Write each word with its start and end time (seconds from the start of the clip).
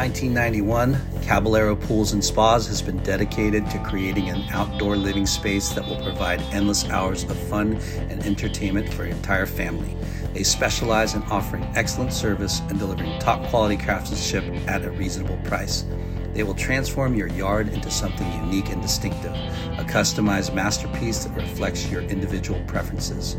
1991, 0.00 0.98
Caballero 1.20 1.76
Pools 1.76 2.14
and 2.14 2.24
Spas 2.24 2.66
has 2.68 2.80
been 2.80 2.96
dedicated 3.02 3.68
to 3.68 3.78
creating 3.80 4.30
an 4.30 4.42
outdoor 4.48 4.96
living 4.96 5.26
space 5.26 5.68
that 5.74 5.84
will 5.84 6.02
provide 6.02 6.40
endless 6.52 6.88
hours 6.88 7.24
of 7.24 7.36
fun 7.36 7.74
and 8.08 8.24
entertainment 8.24 8.90
for 8.94 9.04
your 9.04 9.14
entire 9.14 9.44
family. 9.44 9.94
They 10.32 10.42
specialize 10.42 11.14
in 11.14 11.22
offering 11.24 11.70
excellent 11.74 12.14
service 12.14 12.60
and 12.70 12.78
delivering 12.78 13.20
top 13.20 13.46
quality 13.50 13.76
craftsmanship 13.76 14.42
at 14.66 14.86
a 14.86 14.90
reasonable 14.90 15.36
price. 15.44 15.84
They 16.32 16.44
will 16.44 16.54
transform 16.54 17.14
your 17.14 17.28
yard 17.28 17.68
into 17.68 17.90
something 17.90 18.32
unique 18.44 18.70
and 18.70 18.80
distinctive, 18.80 19.34
a 19.34 19.84
customized 19.84 20.54
masterpiece 20.54 21.24
that 21.24 21.36
reflects 21.36 21.90
your 21.90 22.00
individual 22.04 22.62
preferences. 22.66 23.36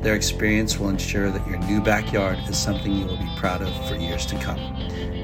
Their 0.00 0.14
experience 0.14 0.78
will 0.78 0.90
ensure 0.90 1.32
that 1.32 1.44
your 1.48 1.58
new 1.58 1.80
backyard 1.80 2.38
is 2.48 2.56
something 2.56 2.94
you 2.94 3.06
will 3.06 3.16
be 3.16 3.34
proud 3.36 3.62
of 3.62 3.88
for 3.88 3.96
years 3.96 4.26
to 4.26 4.38
come. 4.38 4.60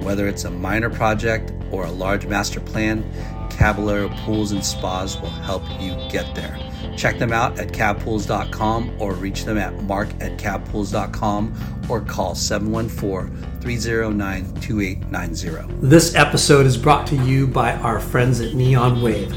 Whether 0.03 0.29
it's 0.29 0.45
a 0.45 0.51
minor 0.51 0.91
project 0.91 1.53
or 1.71 1.85
a 1.85 1.91
large 1.91 2.27
master 2.27 2.61
plan, 2.61 3.05
Caballero 3.51 4.09
Pools 4.25 4.53
and 4.53 4.65
Spas 4.65 5.21
will 5.21 5.29
help 5.29 5.63
you 5.81 5.95
get 6.11 6.35
there. 6.35 6.59
Check 6.97 7.19
them 7.19 7.33
out 7.33 7.59
at 7.59 7.69
cabpools.com 7.69 8.97
or 8.99 9.15
reach 9.15 9.45
them 9.45 9.59
at 9.59 9.83
mark 9.85 10.09
at 10.21 10.39
cabpools.com 10.39 11.85
or 11.89 12.01
call 12.01 12.35
714 12.35 13.61
309 13.61 14.55
2890. 14.61 15.87
This 15.87 16.15
episode 16.15 16.67
is 16.67 16.77
brought 16.77 17.07
to 17.09 17.17
you 17.17 17.47
by 17.47 17.75
our 17.75 18.01
friends 18.01 18.41
at 18.41 18.55
Neon 18.55 19.03
Wave. 19.03 19.31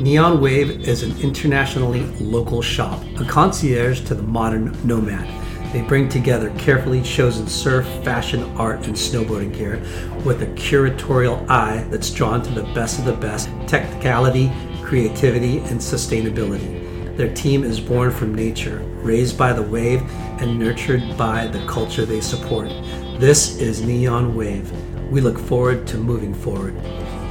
Neon 0.00 0.40
Wave 0.40 0.88
is 0.88 1.02
an 1.02 1.16
internationally 1.20 2.02
local 2.20 2.62
shop, 2.62 3.02
a 3.18 3.24
concierge 3.24 4.04
to 4.06 4.14
the 4.14 4.22
modern 4.22 4.76
nomad. 4.86 5.28
They 5.72 5.82
bring 5.82 6.08
together 6.08 6.50
carefully 6.58 7.02
chosen 7.02 7.46
surf, 7.46 7.86
fashion, 8.02 8.42
art, 8.56 8.86
and 8.86 8.96
snowboarding 8.96 9.54
gear 9.54 9.82
with 10.24 10.42
a 10.42 10.46
curatorial 10.46 11.46
eye 11.48 11.86
that's 11.90 12.10
drawn 12.10 12.42
to 12.42 12.50
the 12.50 12.64
best 12.74 12.98
of 12.98 13.04
the 13.04 13.12
best 13.12 13.48
technicality, 13.66 14.50
creativity, 14.82 15.58
and 15.58 15.78
sustainability. 15.78 17.16
Their 17.18 17.32
team 17.34 17.64
is 17.64 17.80
born 17.80 18.10
from 18.10 18.34
nature, 18.34 18.78
raised 19.02 19.36
by 19.36 19.52
the 19.52 19.62
wave, 19.62 20.02
and 20.40 20.58
nurtured 20.58 21.02
by 21.18 21.48
the 21.48 21.64
culture 21.66 22.06
they 22.06 22.20
support. 22.20 22.70
This 23.18 23.58
is 23.58 23.82
Neon 23.82 24.34
Wave. 24.34 24.72
We 25.10 25.20
look 25.20 25.38
forward 25.38 25.86
to 25.88 25.98
moving 25.98 26.32
forward. 26.32 26.74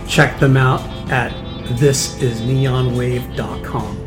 Check 0.08 0.40
them 0.40 0.58
out 0.58 0.82
at 1.10 1.32
thisisneonwave.com. 1.78 4.07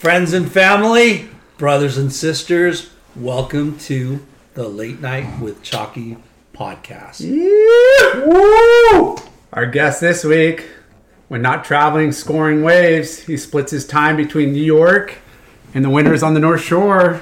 Friends 0.00 0.32
and 0.32 0.50
family, 0.50 1.28
brothers 1.58 1.98
and 1.98 2.10
sisters, 2.10 2.88
welcome 3.14 3.78
to 3.80 4.26
the 4.54 4.66
Late 4.66 4.98
Night 4.98 5.38
with 5.42 5.62
Chalky 5.62 6.16
podcast. 6.54 7.20
Woo! 8.26 9.16
Our 9.52 9.66
guest 9.66 10.00
this 10.00 10.24
week, 10.24 10.66
when 11.28 11.42
not 11.42 11.66
traveling 11.66 12.12
scoring 12.12 12.62
waves, 12.62 13.24
he 13.24 13.36
splits 13.36 13.72
his 13.72 13.86
time 13.86 14.16
between 14.16 14.54
New 14.54 14.64
York 14.64 15.16
and 15.74 15.84
the 15.84 15.90
winters 15.90 16.22
on 16.22 16.32
the 16.32 16.40
North 16.40 16.62
Shore. 16.62 17.20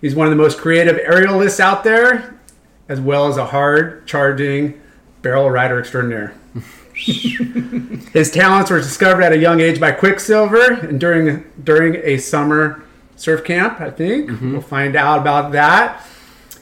He's 0.00 0.14
one 0.14 0.26
of 0.26 0.30
the 0.30 0.42
most 0.42 0.56
creative 0.56 0.96
aerialists 0.96 1.60
out 1.60 1.84
there, 1.84 2.40
as 2.88 3.02
well 3.02 3.28
as 3.28 3.36
a 3.36 3.44
hard 3.44 4.06
charging 4.06 4.80
barrel 5.20 5.50
rider 5.50 5.78
extraordinaire. 5.78 6.32
His 8.12 8.30
talents 8.30 8.70
were 8.70 8.78
discovered 8.78 9.22
at 9.22 9.32
a 9.32 9.38
young 9.38 9.60
age 9.60 9.80
by 9.80 9.92
Quiksilver 9.92 10.74
and 10.74 11.00
during 11.00 11.44
during 11.62 11.96
a 11.96 12.18
summer 12.18 12.84
surf 13.16 13.44
camp, 13.44 13.80
I 13.80 13.90
think. 13.90 14.30
Mm-hmm. 14.30 14.52
We'll 14.52 14.60
find 14.60 14.94
out 14.94 15.20
about 15.20 15.52
that. 15.52 16.06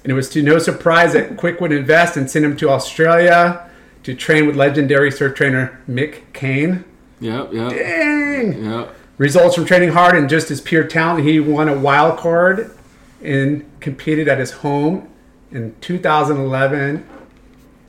And 0.02 0.10
it 0.10 0.14
was 0.14 0.28
to 0.30 0.42
no 0.42 0.58
surprise 0.58 1.12
that 1.12 1.36
Quik 1.36 1.60
would 1.60 1.70
invest 1.70 2.16
and 2.16 2.30
send 2.30 2.44
him 2.44 2.56
to 2.56 2.70
Australia 2.70 3.70
to 4.02 4.14
train 4.14 4.46
with 4.46 4.56
legendary 4.56 5.10
surf 5.10 5.34
trainer 5.34 5.80
Mick 5.88 6.22
Cain. 6.32 6.84
Yep, 7.20 7.52
yep, 7.52 7.70
Dang! 7.70 8.64
yep. 8.64 8.96
Results 9.18 9.54
from 9.54 9.64
training 9.66 9.90
hard 9.90 10.16
and 10.16 10.28
just 10.28 10.48
his 10.48 10.60
pure 10.60 10.84
talent, 10.84 11.24
he 11.24 11.38
won 11.38 11.68
a 11.68 11.78
wild 11.78 12.18
card 12.18 12.76
and 13.22 13.70
competed 13.80 14.26
at 14.26 14.38
his 14.38 14.50
home 14.50 15.08
in 15.52 15.76
2011 15.80 17.06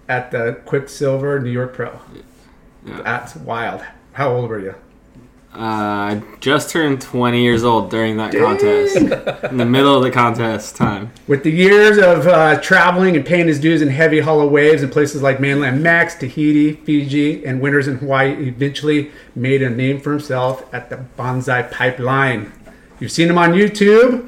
at 0.07 0.29
the 0.31 0.61
Quiksilver 0.65 1.39
New 1.39 1.49
York 1.49 1.73
Pro. 1.73 1.99
Yeah. 2.85 3.01
That's 3.01 3.35
wild. 3.35 3.81
How 4.13 4.33
old 4.33 4.49
were 4.49 4.59
you? 4.59 4.75
Uh, 5.55 5.59
I 5.59 6.23
just 6.39 6.71
turned 6.71 6.99
20 6.99 7.43
years 7.43 7.63
old 7.63 7.91
during 7.91 8.17
that 8.17 8.33
contest. 8.33 8.95
In 9.51 9.57
the 9.57 9.65
middle 9.65 9.95
of 9.95 10.01
the 10.01 10.09
contest 10.09 10.75
time. 10.75 11.11
With 11.27 11.43
the 11.43 11.51
years 11.51 11.99
of 11.99 12.25
uh, 12.25 12.59
traveling 12.59 13.15
and 13.15 13.23
paying 13.23 13.47
his 13.47 13.59
dues 13.59 13.83
in 13.83 13.89
heavy 13.89 14.19
hollow 14.19 14.47
waves 14.47 14.81
in 14.81 14.89
places 14.89 15.21
like 15.21 15.39
mainland 15.39 15.83
Mex, 15.83 16.15
Tahiti, 16.15 16.73
Fiji, 16.73 17.45
and 17.45 17.61
winters 17.61 17.87
in 17.87 17.97
Hawaii, 17.97 18.35
he 18.35 18.47
eventually 18.47 19.11
made 19.35 19.61
a 19.61 19.69
name 19.69 19.99
for 20.01 20.09
himself 20.09 20.73
at 20.73 20.89
the 20.89 20.97
Banzai 20.97 21.61
Pipeline. 21.63 22.51
You've 22.99 23.11
seen 23.11 23.29
him 23.29 23.37
on 23.37 23.51
YouTube, 23.51 24.27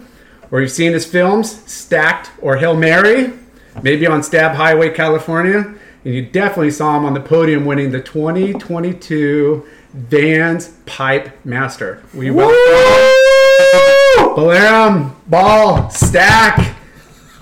or 0.52 0.62
you've 0.62 0.72
seen 0.72 0.94
his 0.94 1.08
films, 1.08 1.64
Stacked 1.66 2.30
or 2.40 2.58
Hail 2.58 2.76
Mary, 2.76 3.34
maybe 3.82 4.06
on 4.06 4.22
Stab 4.22 4.56
Highway, 4.56 4.92
California, 4.92 5.74
and 6.06 6.14
you 6.14 6.22
definitely 6.26 6.72
saw 6.72 6.96
him 6.98 7.04
on 7.06 7.14
the 7.14 7.20
podium 7.20 7.66
winning 7.66 7.92
the 7.92 8.02
2022 8.02 9.66
Vans 9.94 10.70
Pipe 10.86 11.44
Master. 11.46 12.04
We 12.14 12.30
welcome 12.32 12.56
Balaram 14.36 15.16
Bal 15.28 15.90
Stack. 15.90 16.76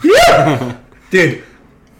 Yeah. 0.03 0.77
Dude, 1.11 1.43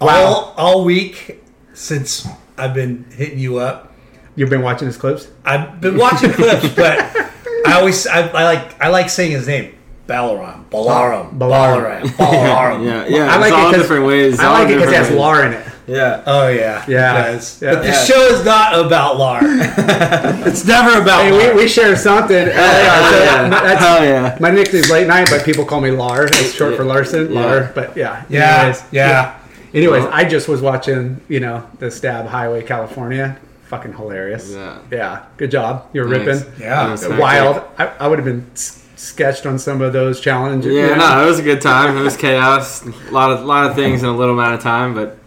all, 0.01 0.53
all 0.57 0.83
week 0.85 1.43
since 1.73 2.27
I've 2.57 2.73
been 2.73 3.05
hitting 3.11 3.39
you 3.39 3.57
up, 3.57 3.91
You've 4.35 4.49
been 4.49 4.63
watching 4.63 4.87
his 4.87 4.97
clips? 4.97 5.27
I've 5.45 5.79
been 5.79 5.95
watching 5.95 6.31
clips, 6.31 6.67
but 6.75 6.97
I 7.67 7.73
always 7.79 8.07
I, 8.07 8.21
I 8.29 8.43
like 8.45 8.81
I 8.81 8.87
like 8.89 9.07
saying 9.11 9.31
his 9.33 9.45
name. 9.47 9.75
Balaram, 10.07 10.65
Balaram, 10.71 11.37
Balaram. 11.37 12.01
Balaram, 12.01 12.01
Balaram. 12.17 12.83
Yeah, 12.87 13.05
yeah. 13.05 13.27
I 13.31 13.37
like 13.37 13.51
it's 13.51 13.51
it 13.51 13.53
all 13.63 13.71
'cause- 13.71 13.81
different 13.81 14.05
ways. 14.07 14.39
I 14.39 14.49
like 14.51 14.69
it 14.69 14.77
because 14.77 14.91
it 14.91 14.95
has. 14.95 15.11
Lar 15.11 15.45
in 15.45 15.53
it. 15.53 15.67
Yeah. 15.87 16.23
Oh 16.25 16.47
yeah, 16.47 16.83
Yeah. 16.87 17.27
it 17.27 17.33
does. 17.33 17.61
Yeah. 17.61 17.73
But 17.73 17.81
the 17.81 17.87
Yeah. 17.89 18.03
show 18.03 18.21
is 18.27 18.45
not 18.45 18.79
about 18.85 19.17
Lar. 19.17 19.39
it's 19.43 20.65
never 20.65 21.01
about 21.01 21.23
Hey, 21.23 21.31
Lar. 21.31 21.53
we, 21.55 21.63
we 21.63 21.67
share 21.67 21.95
something. 21.95 22.35
Uh, 22.37 22.51
yeah, 22.51 23.09
so 23.09 23.17
yeah. 23.23 23.49
that's- 23.49 23.79
Hell 23.79 24.03
yeah. 24.05 24.37
My 24.39 24.49
nickname's 24.49 24.89
late 24.89 25.07
night, 25.07 25.27
but 25.29 25.43
people 25.45 25.65
call 25.65 25.81
me 25.81 25.91
Lar. 25.91 26.25
It's 26.25 26.53
short 26.53 26.75
for 26.75 26.83
Larson. 26.83 27.31
Yeah. 27.33 27.39
Lar. 27.45 27.71
But 27.75 27.97
yeah. 27.97 28.23
yeah, 28.29 28.59
Anyways, 28.59 28.83
yeah. 28.91 29.39
Anyways, 29.73 30.03
Well- 30.03 30.13
I 30.13 30.23
just 30.23 30.47
was 30.47 30.61
watching, 30.61 31.19
you 31.27 31.39
know, 31.39 31.67
the 31.79 31.89
Stab 31.91 32.27
Highway, 32.27 32.63
California. 32.63 33.37
Fucking 33.65 33.93
hilarious. 33.93 34.51
Yeah. 34.51 34.77
Yeah. 34.91 35.23
Good 35.37 35.49
job. 35.51 35.87
You're 35.93 36.07
Thanks. 36.07 36.43
ripping. 36.45 36.61
Yeah. 36.61 36.95
That 36.95 37.19
Wild. 37.19 37.63
I, 37.77 37.87
I 37.99 38.07
would 38.07 38.19
have 38.19 38.25
been 38.25 38.45
sketched 38.55 39.45
on 39.47 39.57
some 39.57 39.81
of 39.81 39.91
those 39.93 40.21
challenges. 40.21 40.71
Yeah, 40.73 40.89
you 40.89 40.95
know? 40.95 41.15
no, 41.15 41.23
it 41.23 41.25
was 41.25 41.39
a 41.39 41.43
good 41.43 41.59
time. 41.59 41.97
It 41.97 42.01
was 42.01 42.15
chaos. 42.15 42.85
A 42.85 42.91
lot 43.11 43.31
of 43.31 43.43
lot 43.43 43.65
of 43.69 43.75
things 43.75 44.03
in 44.03 44.09
a 44.09 44.15
little 44.15 44.35
amount 44.35 44.53
of 44.53 44.61
time, 44.61 44.93
but 44.93 45.17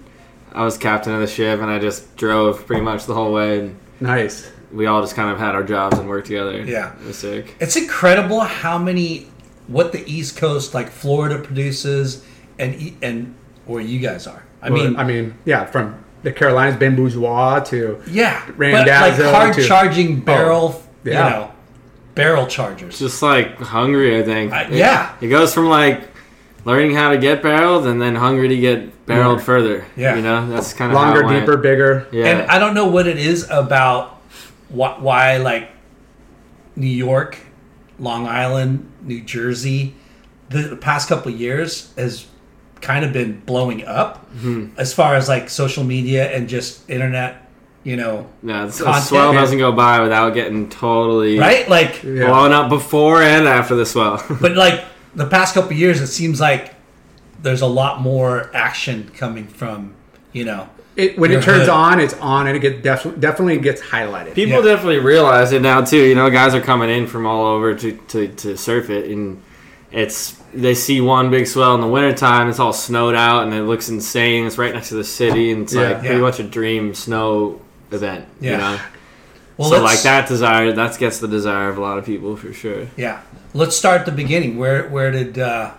I 0.56 0.64
was 0.64 0.76
captain 0.78 1.12
of 1.14 1.20
the 1.20 1.26
ship 1.26 1.60
and 1.60 1.70
I 1.70 1.78
just 1.78 2.16
drove 2.16 2.66
pretty 2.66 2.82
much 2.82 3.04
the 3.06 3.14
whole 3.14 3.32
way 3.32 3.60
and 3.60 3.78
Nice. 4.00 4.50
we 4.72 4.86
all 4.86 5.00
just 5.02 5.14
kind 5.14 5.30
of 5.30 5.38
had 5.38 5.54
our 5.54 5.62
jobs 5.62 5.98
and 5.98 6.08
worked 6.08 6.26
together. 6.28 6.60
Yeah. 6.64 6.94
It 7.00 7.06
was 7.06 7.18
sick. 7.18 7.54
It's 7.60 7.76
incredible 7.76 8.40
how 8.40 8.78
many 8.78 9.28
what 9.68 9.92
the 9.92 10.02
East 10.10 10.36
Coast, 10.36 10.74
like 10.74 10.88
Florida, 10.90 11.38
produces, 11.40 12.24
and 12.58 12.96
and 13.02 13.34
where 13.66 13.82
you 13.82 13.98
guys 13.98 14.26
are. 14.26 14.44
I 14.62 14.70
Well, 14.70 14.84
mean, 14.84 14.96
I 14.96 15.04
mean, 15.04 15.34
yeah, 15.44 15.64
from 15.66 16.02
the 16.22 16.32
Carolinas, 16.32 16.76
Ben 16.76 16.94
Bourgeois 16.96 17.60
to 17.64 18.00
yeah, 18.08 18.44
but 18.56 18.58
like 18.86 19.14
hard 19.20 19.54
to- 19.54 19.66
charging 19.66 20.20
barrel, 20.20 20.82
yeah. 21.04 21.12
you 21.12 21.30
know, 21.30 21.50
barrel 22.14 22.46
chargers. 22.46 22.98
Just 22.98 23.22
like 23.22 23.58
hungry, 23.58 24.18
I 24.18 24.22
think. 24.22 24.52
Uh, 24.52 24.64
It- 24.70 24.78
yeah. 24.78 25.12
It 25.20 25.28
goes 25.28 25.52
from 25.52 25.68
like 25.68 26.02
learning 26.64 26.94
how 26.94 27.10
to 27.10 27.18
get 27.18 27.42
barreled 27.42 27.86
and 27.86 28.00
then 28.00 28.14
hungry 28.14 28.48
to 28.48 28.56
get 28.56 28.88
barreled 29.06 29.38
Yeah. 29.38 29.44
further. 29.44 29.84
Yeah. 29.96 30.16
You 30.16 30.22
know, 30.22 30.48
that's 30.50 30.72
kind 30.72 30.90
of 30.92 30.96
longer, 30.96 31.22
how 31.22 31.28
it 31.28 31.32
went. 31.32 31.46
deeper, 31.46 31.56
bigger. 31.56 32.06
Yeah. 32.12 32.26
And 32.26 32.50
I 32.50 32.58
don't 32.58 32.74
know 32.74 32.86
what 32.88 33.06
it 33.06 33.18
is 33.18 33.48
about 33.50 34.20
why, 34.68 34.96
why 34.98 35.36
like 35.38 35.70
New 36.74 36.86
York, 36.88 37.38
Long 37.98 38.26
Island, 38.26 38.90
New 39.02 39.22
Jersey, 39.22 39.94
the, 40.50 40.62
the 40.62 40.76
past 40.76 41.08
couple 41.08 41.32
of 41.32 41.40
years 41.40 41.92
has 41.96 42.26
kind 42.80 43.04
of 43.04 43.12
been 43.12 43.40
blowing 43.40 43.84
up 43.86 44.22
Mm-hmm. 44.36 44.78
as 44.78 44.92
far 44.92 45.14
as 45.14 45.30
like 45.30 45.48
social 45.48 45.82
media 45.82 46.30
and 46.30 46.46
just 46.46 46.90
internet, 46.90 47.48
you 47.84 47.96
know, 47.96 48.26
No, 48.42 48.66
it's- 48.66 48.80
a 48.80 49.00
swell 49.00 49.32
doesn't 49.32 49.56
go 49.58 49.72
by 49.72 50.00
without 50.00 50.34
getting 50.34 50.68
totally 50.68 51.38
right? 51.38 51.66
Like, 51.70 52.02
Yeah. 52.02 52.26
blown 52.26 52.52
up 52.52 52.68
before 52.68 53.22
and 53.22 53.48
after 53.48 53.74
the 53.76 53.86
swell. 53.86 54.22
but 54.42 54.56
like 54.56 54.84
the 55.14 55.26
past 55.26 55.54
couple 55.54 55.70
of 55.70 55.78
years, 55.78 56.02
it 56.02 56.08
seems 56.08 56.38
like 56.38 56.74
there's 57.46 57.62
a 57.62 57.66
lot 57.66 58.00
more 58.02 58.50
action 58.54 59.10
coming 59.16 59.46
from, 59.46 59.94
you 60.32 60.44
know, 60.44 60.68
It, 60.96 61.18
when 61.18 61.30
Your 61.30 61.40
it 61.40 61.44
turns 61.44 61.60
hood. 61.62 61.68
on, 61.68 62.00
it's 62.00 62.14
on, 62.14 62.46
and 62.46 62.56
it 62.56 62.60
get 62.60 62.82
def- 62.82 63.20
definitely 63.20 63.58
gets 63.58 63.80
highlighted. 63.82 64.34
People 64.34 64.58
Yeah. 64.64 64.72
definitely 64.74 64.98
realize 64.98 65.52
it 65.52 65.62
now 65.62 65.82
too. 65.82 66.02
You 66.02 66.14
know, 66.14 66.28
guys 66.30 66.54
are 66.54 66.60
coming 66.60 66.88
in 66.90 67.06
from 67.06 67.26
all 67.26 67.44
over 67.46 67.74
to, 67.74 67.92
to, 67.92 68.28
to 68.28 68.56
surf 68.56 68.88
it, 68.90 69.10
and 69.10 69.42
it's 69.92 70.34
they 70.54 70.74
see 70.74 71.00
one 71.02 71.30
big 71.30 71.46
swell 71.46 71.74
in 71.74 71.80
the 71.82 71.86
wintertime. 71.86 72.48
It's 72.48 72.58
all 72.58 72.72
snowed 72.72 73.14
out, 73.14 73.44
and 73.44 73.52
it 73.54 73.62
looks 73.64 73.88
insane. 73.90 74.46
It's 74.46 74.56
right 74.58 74.72
next 74.74 74.88
to 74.88 74.94
the 74.94 75.04
city, 75.04 75.52
and 75.52 75.62
it's 75.64 75.74
Yeah. 75.74 75.82
like 75.82 76.00
pretty 76.00 76.14
Yeah. 76.16 76.20
much 76.22 76.40
a 76.40 76.44
dream 76.44 76.94
snow 76.94 77.60
event. 77.92 78.24
Yeah. 78.40 78.50
You 78.52 78.56
know, 78.58 78.76
well, 79.58 79.70
so 79.70 79.82
like 79.82 80.00
that 80.02 80.26
desire 80.28 80.72
that 80.72 80.98
gets 80.98 81.18
the 81.18 81.28
desire 81.28 81.68
of 81.68 81.76
a 81.78 81.80
lot 81.82 81.98
of 81.98 82.04
people 82.06 82.36
for 82.36 82.52
sure. 82.54 82.86
Yeah, 82.96 83.20
let's 83.54 83.76
start 83.76 84.00
at 84.00 84.06
the 84.06 84.12
beginning. 84.12 84.56
Where 84.58 84.88
where 84.88 85.10
did 85.10 85.38
uh, 85.38 85.70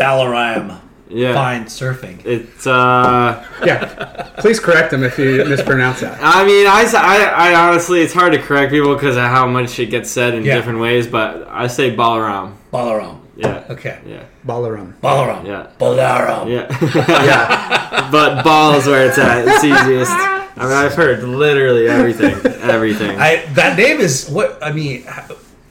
Balaram 0.00 0.80
Yeah, 1.10 1.34
find 1.34 1.66
surfing? 1.66 2.24
it's. 2.24 2.66
uh 2.66 3.44
Yeah, 3.64 4.30
please 4.38 4.58
correct 4.60 4.92
him 4.92 5.02
if 5.04 5.18
you 5.18 5.44
mispronounce 5.44 6.00
that. 6.00 6.18
I 6.22 6.44
mean, 6.46 6.66
I, 6.66 6.82
I, 6.96 7.50
I 7.50 7.68
honestly, 7.68 8.00
it's 8.00 8.14
hard 8.14 8.32
to 8.32 8.38
correct 8.40 8.70
people 8.72 8.94
because 8.94 9.16
of 9.16 9.24
how 9.24 9.46
much 9.46 9.78
it 9.78 9.86
gets 9.86 10.10
said 10.10 10.34
in 10.34 10.44
Yeah. 10.44 10.54
different 10.56 10.78
ways, 10.78 11.06
but 11.06 11.46
I 11.50 11.66
say 11.66 11.94
Balaram. 11.94 12.54
Balaram. 12.72 13.16
Yeah. 13.36 13.64
Okay. 13.74 13.98
Yeah. 14.06 14.24
Balaram. 14.46 14.94
Balaram. 15.02 15.44
Yeah. 15.46 15.66
Balaram. 15.78 16.46
Yeah. 16.48 16.66
Yeah, 17.30 18.08
but 18.14 18.42
ball 18.44 18.74
is 18.78 18.86
where 18.86 19.06
it's 19.08 19.18
at. 19.18 19.46
It's 19.48 19.64
easiest. 19.64 20.12
I 20.12 20.64
mean, 20.68 20.72
I've 20.84 20.94
heard 20.94 21.22
literally 21.24 21.88
everything. 21.88 22.34
Everything. 22.76 23.18
I 23.18 23.44
that 23.54 23.76
name 23.78 23.98
is 24.00 24.28
what 24.28 24.58
I 24.62 24.72
mean. 24.72 25.04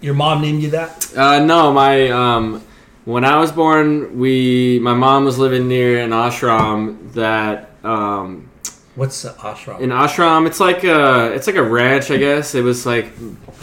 Your 0.02 0.14
mom 0.16 0.42
named 0.42 0.62
you 0.64 0.70
that? 0.72 0.92
Uh, 1.16 1.40
no, 1.46 1.72
my 1.74 2.10
um, 2.10 2.64
when 3.09 3.25
I 3.25 3.38
was 3.39 3.51
born, 3.51 4.19
we 4.19 4.77
my 4.79 4.94
mom 4.94 5.25
was 5.25 5.39
living 5.39 5.67
near 5.67 6.00
an 6.00 6.11
ashram 6.11 7.13
that 7.13 7.71
um, 7.83 8.51
What's 8.94 9.23
the 9.23 9.29
ashram? 9.29 9.81
an 9.81 9.89
ashram. 9.89 10.45
It's 10.45 10.59
like 10.59 10.83
a 10.83 11.33
it's 11.33 11.47
like 11.47 11.56
a 11.56 11.63
ranch, 11.63 12.11
I 12.11 12.17
guess. 12.17 12.53
It 12.53 12.61
was 12.61 12.85
like 12.85 13.11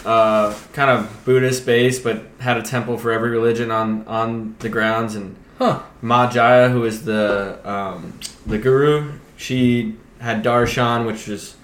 uh, 0.05 0.53
kind 0.73 0.91
of 0.91 1.25
Buddhist 1.25 1.65
based, 1.65 2.03
but 2.03 2.25
had 2.41 2.57
a 2.57 2.63
temple 2.63 2.99
for 2.99 3.13
every 3.13 3.31
religion 3.31 3.71
on 3.71 4.05
on 4.09 4.57
the 4.59 4.69
grounds. 4.69 5.15
And 5.15 5.37
huh. 5.59 5.81
Ma 6.03 6.29
Jaya, 6.29 6.69
who 6.69 6.85
is 6.85 7.05
the 7.05 7.61
um, 7.69 8.19
the 8.47 8.59
guru, 8.59 9.13
she 9.37 9.97
had 10.19 10.43
darshan, 10.43 11.07
which 11.07 11.29
is 11.29 11.55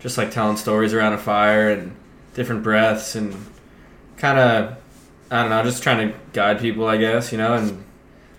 just 0.00 0.18
like 0.18 0.32
telling 0.32 0.56
stories 0.56 0.92
around 0.92 1.12
a 1.12 1.18
fire 1.18 1.70
and 1.70 1.94
different 2.34 2.64
breaths 2.64 3.14
and 3.14 3.36
kind 4.16 4.38
of 4.40 4.76
I 5.30 5.42
don't 5.42 5.50
know, 5.50 5.62
just 5.62 5.82
trying 5.82 6.08
to 6.08 6.18
guide 6.32 6.60
people, 6.60 6.86
I 6.86 6.96
guess, 6.96 7.32
you 7.32 7.38
know. 7.38 7.54
And 7.54 7.84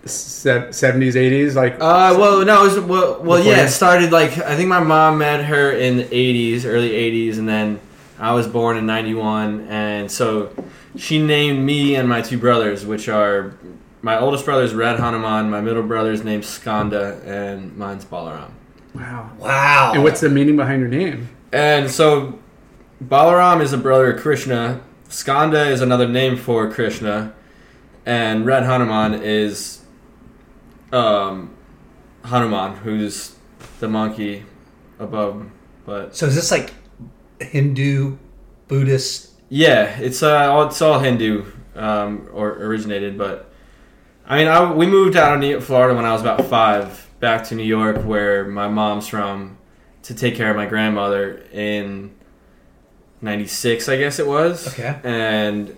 seventies, 0.06 1.16
eighties, 1.16 1.56
like 1.56 1.74
uh, 1.74 2.16
well, 2.18 2.44
no, 2.44 2.64
it 2.64 2.74
was 2.74 2.80
well, 2.80 3.22
well, 3.22 3.44
yeah, 3.44 3.64
it 3.64 3.68
started 3.70 4.12
like 4.12 4.38
I 4.38 4.56
think 4.56 4.68
my 4.68 4.80
mom 4.80 5.18
met 5.18 5.44
her 5.44 5.72
in 5.72 5.98
the 5.98 6.04
'80s, 6.04 6.64
early 6.64 6.90
'80s, 6.90 7.38
and 7.38 7.48
then 7.48 7.80
I 8.18 8.32
was 8.32 8.46
born 8.46 8.76
in 8.76 8.86
'91, 8.86 9.66
and 9.68 10.10
so 10.10 10.50
she 10.96 11.22
named 11.22 11.64
me 11.64 11.94
and 11.96 12.08
my 12.08 12.22
two 12.22 12.38
brothers, 12.38 12.84
which 12.86 13.08
are 13.08 13.54
my 14.02 14.18
oldest 14.18 14.44
brother's 14.44 14.74
Red 14.74 14.98
Hanuman, 14.98 15.50
my 15.50 15.60
middle 15.60 15.82
brother's 15.82 16.24
named 16.24 16.44
Skanda, 16.44 17.20
and 17.24 17.76
mine's 17.76 18.04
Balaram. 18.04 18.50
wow. 18.94 19.30
Wow. 19.38 19.92
And 19.94 20.02
what's 20.02 20.20
the 20.20 20.30
meaning 20.30 20.56
behind 20.56 20.80
your 20.80 20.88
name? 20.88 21.28
And 21.52 21.90
so 21.90 22.38
Balaram 23.04 23.60
is 23.60 23.72
a 23.72 23.78
brother 23.78 24.12
of 24.12 24.20
Krishna, 24.20 24.80
Skanda 25.10 25.68
is 25.68 25.80
another 25.80 26.08
name 26.08 26.36
for 26.36 26.70
Krishna, 26.70 27.34
and 28.06 28.46
Red 28.46 28.62
Hanuman 28.62 29.20
is 29.22 29.82
um, 30.92 31.54
Hanuman, 32.24 32.76
who's 32.76 33.34
the 33.80 33.88
monkey 33.88 34.44
above. 35.00 35.50
But 35.84 36.16
so? 36.16 36.26
Is 36.26 36.36
this 36.36 36.50
like 36.52 36.72
Hindu, 37.40 38.18
Buddhist? 38.68 39.32
yeah, 39.48 39.98
it's 39.98 40.22
uh, 40.22 40.52
all, 40.52 40.68
it's 40.68 40.80
all 40.80 41.00
Hindu 41.00 41.44
um, 41.74 42.28
or 42.32 42.50
originated. 42.52 43.18
But 43.18 43.50
I 44.26 44.38
mean, 44.38 44.46
I, 44.46 44.72
we 44.72 44.86
moved 44.86 45.16
out 45.16 45.34
of 45.34 45.40
New- 45.40 45.60
Florida 45.60 45.94
when 45.94 46.04
I 46.04 46.12
was 46.12 46.20
about 46.20 46.44
five, 46.46 47.08
back 47.18 47.44
to 47.48 47.56
New 47.56 47.64
York, 47.64 48.04
where 48.04 48.44
my 48.44 48.68
mom's 48.68 49.08
from, 49.08 49.58
to 50.04 50.14
take 50.14 50.36
care 50.36 50.50
of 50.50 50.56
my 50.56 50.66
grandmother 50.66 51.44
in 51.52 52.14
'96, 53.22 53.88
I 53.88 53.96
guess 53.96 54.18
it 54.18 54.26
was. 54.26 54.68
Okay. 54.68 54.96
And 55.04 55.76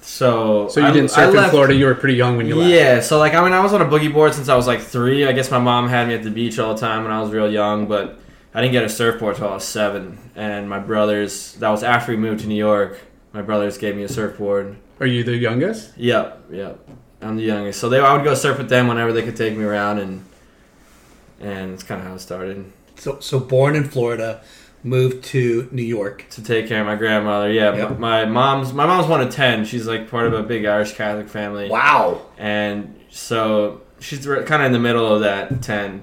so 0.00 0.68
So 0.68 0.80
you 0.80 0.86
I- 0.86 0.92
didn't 0.92 1.10
I 1.12 1.14
surf 1.30 1.34
in 1.44 1.50
Florida. 1.50 1.74
You 1.74 1.86
were 1.86 1.94
pretty 1.94 2.16
young 2.16 2.36
when 2.36 2.46
you 2.46 2.56
left. 2.56 2.70
yeah, 2.70 3.00
so 3.00 3.18
like 3.18 3.34
I 3.34 3.42
mean 3.44 3.52
I 3.52 3.60
was 3.60 3.72
on 3.72 3.80
a 3.80 3.84
boogie 3.86 4.12
board 4.12 4.34
since 4.34 4.48
I 4.48 4.56
was 4.56 4.66
like 4.66 4.80
three. 4.80 5.26
I 5.26 5.32
guess 5.32 5.50
my 5.50 5.58
mom 5.58 5.88
had 5.88 6.08
me 6.08 6.14
at 6.14 6.22
the 6.22 6.30
beach 6.30 6.58
all 6.58 6.74
the 6.74 6.80
time 6.80 7.04
when 7.04 7.12
I 7.12 7.20
was 7.20 7.30
real 7.30 7.50
young, 7.50 7.86
but 7.86 8.18
I 8.54 8.60
didn't 8.60 8.72
get 8.72 8.84
a 8.84 8.88
surfboard 8.88 9.36
till 9.36 9.48
I 9.48 9.54
was 9.54 9.64
seven. 9.64 10.18
And 10.36 10.68
my 10.68 10.78
brothers 10.80 11.54
that 11.60 11.68
was 11.70 11.82
after 11.84 12.12
we 12.12 12.18
moved 12.18 12.40
to 12.40 12.46
New 12.48 12.56
York. 12.56 12.98
My 13.32 13.40
brothers 13.42 13.78
gave 13.78 13.96
me 13.96 14.02
a 14.02 14.08
surfboard. 14.08 14.76
Are 15.00 15.06
you 15.06 15.24
the 15.24 15.34
youngest? 15.36 15.96
Yep, 15.96 16.44
yep. 16.50 16.78
I'm 17.22 17.36
the 17.36 17.44
youngest, 17.44 17.80
so 17.80 17.88
they 17.88 17.98
I 18.00 18.12
would 18.14 18.24
go 18.24 18.34
surf 18.34 18.58
with 18.58 18.68
them 18.68 18.88
whenever 18.88 19.10
they 19.12 19.22
could 19.22 19.36
take 19.36 19.56
me 19.56 19.64
around, 19.64 19.98
and 20.00 20.24
and 21.40 21.72
it's 21.72 21.82
kind 21.82 22.00
of 22.00 22.06
how 22.08 22.14
it 22.14 22.18
started. 22.20 22.64
So 22.96 23.18
so 23.20 23.38
born 23.40 23.74
in 23.76 23.84
Florida, 23.84 24.42
moved 24.84 25.24
to 25.24 25.68
New 25.72 25.82
York. 25.82 26.26
To 26.30 26.42
take 26.42 26.66
care 26.68 26.80
of 26.80 26.86
my 26.86 26.96
grandmother, 26.96 27.50
yeah. 27.50 27.74
Yep. 27.74 27.98
My 27.98 28.24
mom's 28.24 28.72
my 28.72 28.86
mom's 28.86 29.06
one 29.08 29.20
of 29.20 29.30
ten. 29.34 29.64
She's 29.64 29.86
like 29.86 30.10
part 30.10 30.26
of 30.26 30.32
a 30.32 30.42
big 30.42 30.64
Irish 30.64 30.94
Catholic 30.94 31.28
family. 31.28 31.68
Wow. 31.68 32.22
and 32.38 32.98
so 33.10 33.82
she's 34.00 34.24
kind 34.26 34.50
of 34.54 34.62
in 34.62 34.72
the 34.72 34.78
middle 34.80 35.06
of 35.14 35.20
that 35.20 35.60
10 35.62 36.02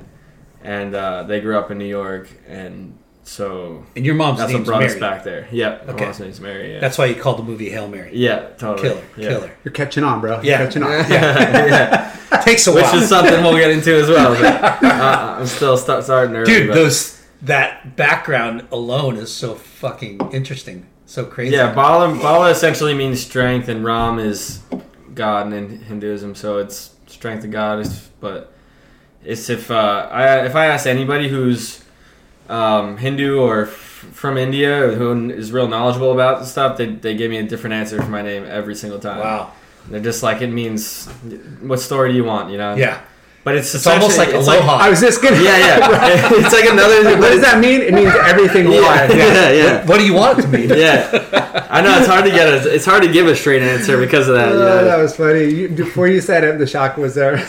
and 0.64 0.94
uh, 0.96 1.24
they 1.24 1.42
grew 1.42 1.58
up 1.58 1.72
in 1.72 1.78
new 1.80 1.86
york 1.86 2.30
and 2.48 2.96
so 3.24 3.84
And 3.96 4.06
your 4.06 4.14
mom's 4.16 4.38
that's 4.38 4.52
what 4.54 4.60
name's 4.60 4.68
brought 4.68 4.80
Mary. 4.82 4.94
us 4.94 5.00
back 5.00 5.24
there 5.24 5.48
yep 5.52 5.88
my 5.88 5.94
Okay. 5.94 6.06
mom's 6.06 6.20
name's 6.20 6.40
mary 6.40 6.74
yeah 6.74 6.80
That's 6.80 6.98
why 7.00 7.06
you 7.08 7.16
called 7.16 7.40
the 7.40 7.44
movie 7.44 7.70
Hail 7.72 7.88
Mary. 7.88 8.12
yeah 8.14 8.50
totally 8.60 8.90
Killer, 8.90 9.04
yeah. 9.18 9.28
killer. 9.30 9.52
You're 9.64 9.74
catching 9.74 10.04
on, 10.04 10.22
bro. 10.22 10.36
You're 10.36 10.44
Yeah. 10.46 10.58
catching 10.60 10.84
on. 10.84 10.92
yeah. 11.10 12.16
Takes 12.44 12.68
a 12.68 12.72
while. 12.74 12.84
which 12.94 13.02
is 13.02 13.10
something 13.10 13.44
we'll 13.44 13.58
get 13.58 13.72
into 13.72 13.94
as 13.96 14.08
well 14.08 14.36
but, 14.36 14.84
uh, 14.84 15.36
i'm 15.40 15.48
still 15.48 15.76
start, 15.76 16.04
starting 16.04 16.36
early 16.36 16.46
Dude, 16.54 16.68
but- 16.70 16.76
those 16.76 17.19
that 17.42 17.96
background 17.96 18.68
alone 18.72 19.16
is 19.18 19.34
so 19.34 19.56
fucking 19.56 20.20
interesting. 20.34 20.86
So 21.06 21.26
crazy. 21.26 21.56
yeah 21.56 21.74
bala, 21.74 22.14
bala 22.22 22.52
essentially 22.52 22.94
means 22.94 23.20
strength 23.20 23.68
and 23.68 23.84
ram 23.84 24.20
is 24.20 24.62
god 25.16 25.52
in 25.52 25.80
hinduism 25.82 26.36
so 26.36 26.60
it's 26.60 26.96
strength 27.08 27.44
of 27.44 27.50
god 27.50 27.80
is, 27.80 28.10
but 28.20 28.54
it's 29.26 29.50
if 29.50 29.72
uh, 29.72 30.08
I, 30.12 30.46
if 30.46 30.56
i 30.56 30.68
ask 30.68 30.86
anybody 30.86 31.28
who's 31.28 31.84
um, 32.48 32.98
hindu 32.98 33.40
or 33.40 33.64
f- 33.64 33.72
from 34.14 34.38
india 34.38 34.90
who 34.92 35.32
is 35.32 35.52
real 35.52 35.68
knowledgeable 35.68 36.12
about 36.12 36.42
the 36.42 36.46
stuff 36.46 36.78
they, 36.78 36.86
they 36.86 37.16
give 37.18 37.32
me 37.32 37.38
a 37.38 37.44
different 37.44 37.74
answer 37.74 38.00
for 38.02 38.10
my 38.12 38.22
name 38.22 38.44
every 38.48 38.76
single 38.76 39.00
time 39.00 39.18
Wow. 39.18 39.52
they're 39.90 40.00
just 40.00 40.22
like 40.22 40.44
it 40.44 40.52
means 40.52 41.08
what 41.62 41.80
story 41.80 42.12
do 42.12 42.16
you 42.18 42.24
want 42.24 42.52
you 42.52 42.60
know 42.60 42.76
Yeah. 42.76 43.02
But 43.44 43.56
it's 43.56 43.74
It's 43.74 43.88
almost 43.88 44.18
like 44.18 44.30
it's 44.30 44.48
aloha. 44.48 44.76
I 44.78 44.90
was 44.90 45.00
just 45.00 45.22
gonna. 45.24 45.42
yeah 45.42 45.58
yeah 45.58 46.30
it's 46.34 46.54
like 46.54 46.66
another 46.70 47.18
What 47.20 47.30
does 47.32 47.42
that 47.48 47.60
mean? 47.60 47.82
It 47.82 47.94
means 47.94 48.14
everything 48.14 48.72
yeah, 48.72 48.80
live. 48.80 49.10
yeah, 49.16 49.50
yeah. 49.52 49.86
what 49.86 49.98
do 50.00 50.06
you 50.06 50.14
want 50.14 50.40
it 50.40 50.42
to 50.44 50.48
mean? 50.50 50.70
yeah, 50.70 51.66
I 51.70 51.82
know 51.82 51.98
it's 51.98 52.08
hard 52.08 52.26
to 52.26 52.32
get 52.32 52.48
a 52.48 52.74
it's 52.74 52.86
hard 52.86 53.04
to 53.04 53.12
give 53.12 53.28
a 53.28 53.36
straight 53.36 53.62
answer 53.62 53.98
because 53.98 54.28
of 54.28 54.36
that. 54.36 54.50
you 54.50 54.56
Oh, 54.56 54.60
know? 54.60 54.84
that 54.86 54.98
was 54.98 55.16
funny. 55.16 55.46
You, 55.46 55.70
before 55.70 56.08
you 56.08 56.22
said 56.22 56.44
it, 56.44 56.60
the 56.60 56.68
shock 56.68 56.98
was 56.98 57.16
there. 57.16 57.40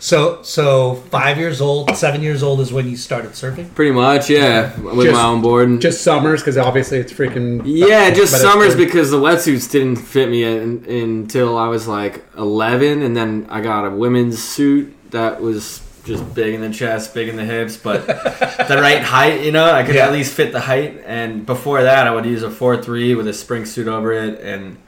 So 0.00 0.42
so 0.42 0.96
five 1.10 1.38
years 1.38 1.60
old, 1.60 1.96
seven 1.96 2.22
years 2.22 2.42
old 2.42 2.60
is 2.60 2.72
when 2.72 2.88
you 2.88 2.96
started 2.96 3.32
surfing. 3.32 3.74
Pretty 3.74 3.92
much, 3.92 4.28
yeah, 4.30 4.78
with 4.80 5.06
Just- 5.06 5.16
my 5.16 5.24
own 5.24 5.40
board. 5.42 5.80
Just 5.80 6.02
summers, 6.02 6.40
because 6.40 6.56
obviously 6.56 6.98
it's 6.98 7.12
freaking. 7.12 7.62
yeah, 7.64 8.10
just 8.10 8.40
summers 8.40 8.74
because 8.76 9.10
the 9.10 9.18
wetsuits 9.18 9.70
didn't 9.70 9.96
fit 9.96 10.28
me 10.28 10.44
in, 10.44 10.84
until 10.88 11.56
I 11.56 11.68
was 11.68 11.88
like 11.88 12.24
11, 12.36 13.02
and 13.02 13.16
then 13.16 13.46
I 13.48 13.60
got 13.60 13.84
a 13.86 13.90
women's 13.90 14.42
suit 14.42 14.87
that 15.10 15.40
was 15.40 15.82
just 16.04 16.34
big 16.34 16.54
in 16.54 16.60
the 16.60 16.70
chest, 16.70 17.12
big 17.14 17.28
in 17.28 17.36
the 17.36 17.44
hips, 17.44 17.76
but 17.76 18.06
the 18.68 18.78
right 18.80 19.02
height, 19.02 19.42
you 19.44 19.52
know, 19.52 19.70
I 19.70 19.82
could 19.82 19.94
Yeah. 19.94 20.06
at 20.06 20.12
least 20.12 20.32
fit 20.32 20.52
the 20.52 20.60
height. 20.60 21.02
And 21.04 21.44
before 21.44 21.82
that, 21.82 22.06
I 22.06 22.14
would 22.14 22.24
use 22.24 22.42
a 22.42 22.50
four 22.50 22.80
three 22.82 23.14
with 23.14 23.28
a 23.28 23.32
spring 23.34 23.64
suit 23.66 23.88
over 23.88 24.12
it 24.12 24.40
and 24.40 24.78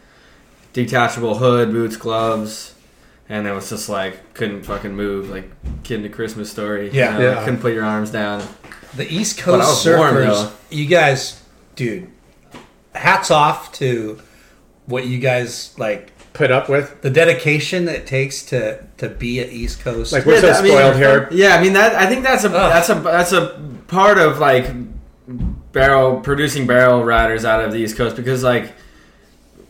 detachable 0.73 1.37
hood, 1.39 1.73
boots, 1.73 1.97
gloves. 1.97 2.75
And 3.29 3.47
it 3.47 3.53
was 3.53 3.69
just 3.71 3.89
like 3.89 4.35
couldn't 4.35 4.63
fucking 4.65 4.95
move, 4.95 5.31
like 5.31 5.51
kid 5.85 6.01
in 6.01 6.07
a 6.07 6.09
Christmas 6.09 6.51
story. 6.51 6.87
you 6.87 6.99
Yeah. 7.01 7.19
know, 7.19 7.31
Yeah. 7.33 7.45
couldn't 7.45 7.61
put 7.61 7.75
your 7.75 7.85
arms 7.85 8.11
down. 8.11 8.43
The 8.97 9.07
East 9.13 9.39
Coast 9.39 9.87
warm, 9.87 10.15
surfers, 10.17 10.27
though. 10.27 10.51
you 10.71 10.87
guys, 10.87 11.41
dude, 11.77 12.09
hats 12.95 13.31
off 13.31 13.73
to 13.75 14.19
what 14.87 15.07
you 15.07 15.19
guys 15.19 15.73
like. 15.79 16.13
Put 16.41 16.51
up 16.51 16.71
with. 16.71 17.03
The 17.03 17.11
dedication 17.11 17.85
that 17.85 17.95
it 17.97 18.07
takes 18.07 18.43
to 18.47 18.83
to 18.97 19.11
be 19.11 19.41
at 19.41 19.51
East 19.51 19.81
Coast. 19.81 20.11
Like, 20.11 20.25
we're 20.25 20.41
so 20.41 20.47
that- 20.47 20.61
I 20.61 20.63
mean, 20.63 20.73
spoiled 20.73 20.97
here. 20.97 21.29
Yeah, 21.31 21.55
I 21.57 21.63
mean 21.63 21.75
that. 21.75 21.95
I 21.95 22.07
think 22.07 22.23
that's 22.25 22.45
a 22.45 22.49
Ugh. 22.49 22.53
that's 22.73 22.89
a 22.89 22.95
that's 22.95 23.33
a 23.33 23.61
part 23.89 24.17
of 24.17 24.39
like 24.39 24.67
barrel 25.73 26.21
producing 26.21 26.67
barrel 26.67 27.05
riders 27.05 27.45
out 27.45 27.63
of 27.63 27.73
the 27.73 27.79
East 27.79 27.97
Coast 27.99 28.17
because 28.17 28.43
like 28.43 28.73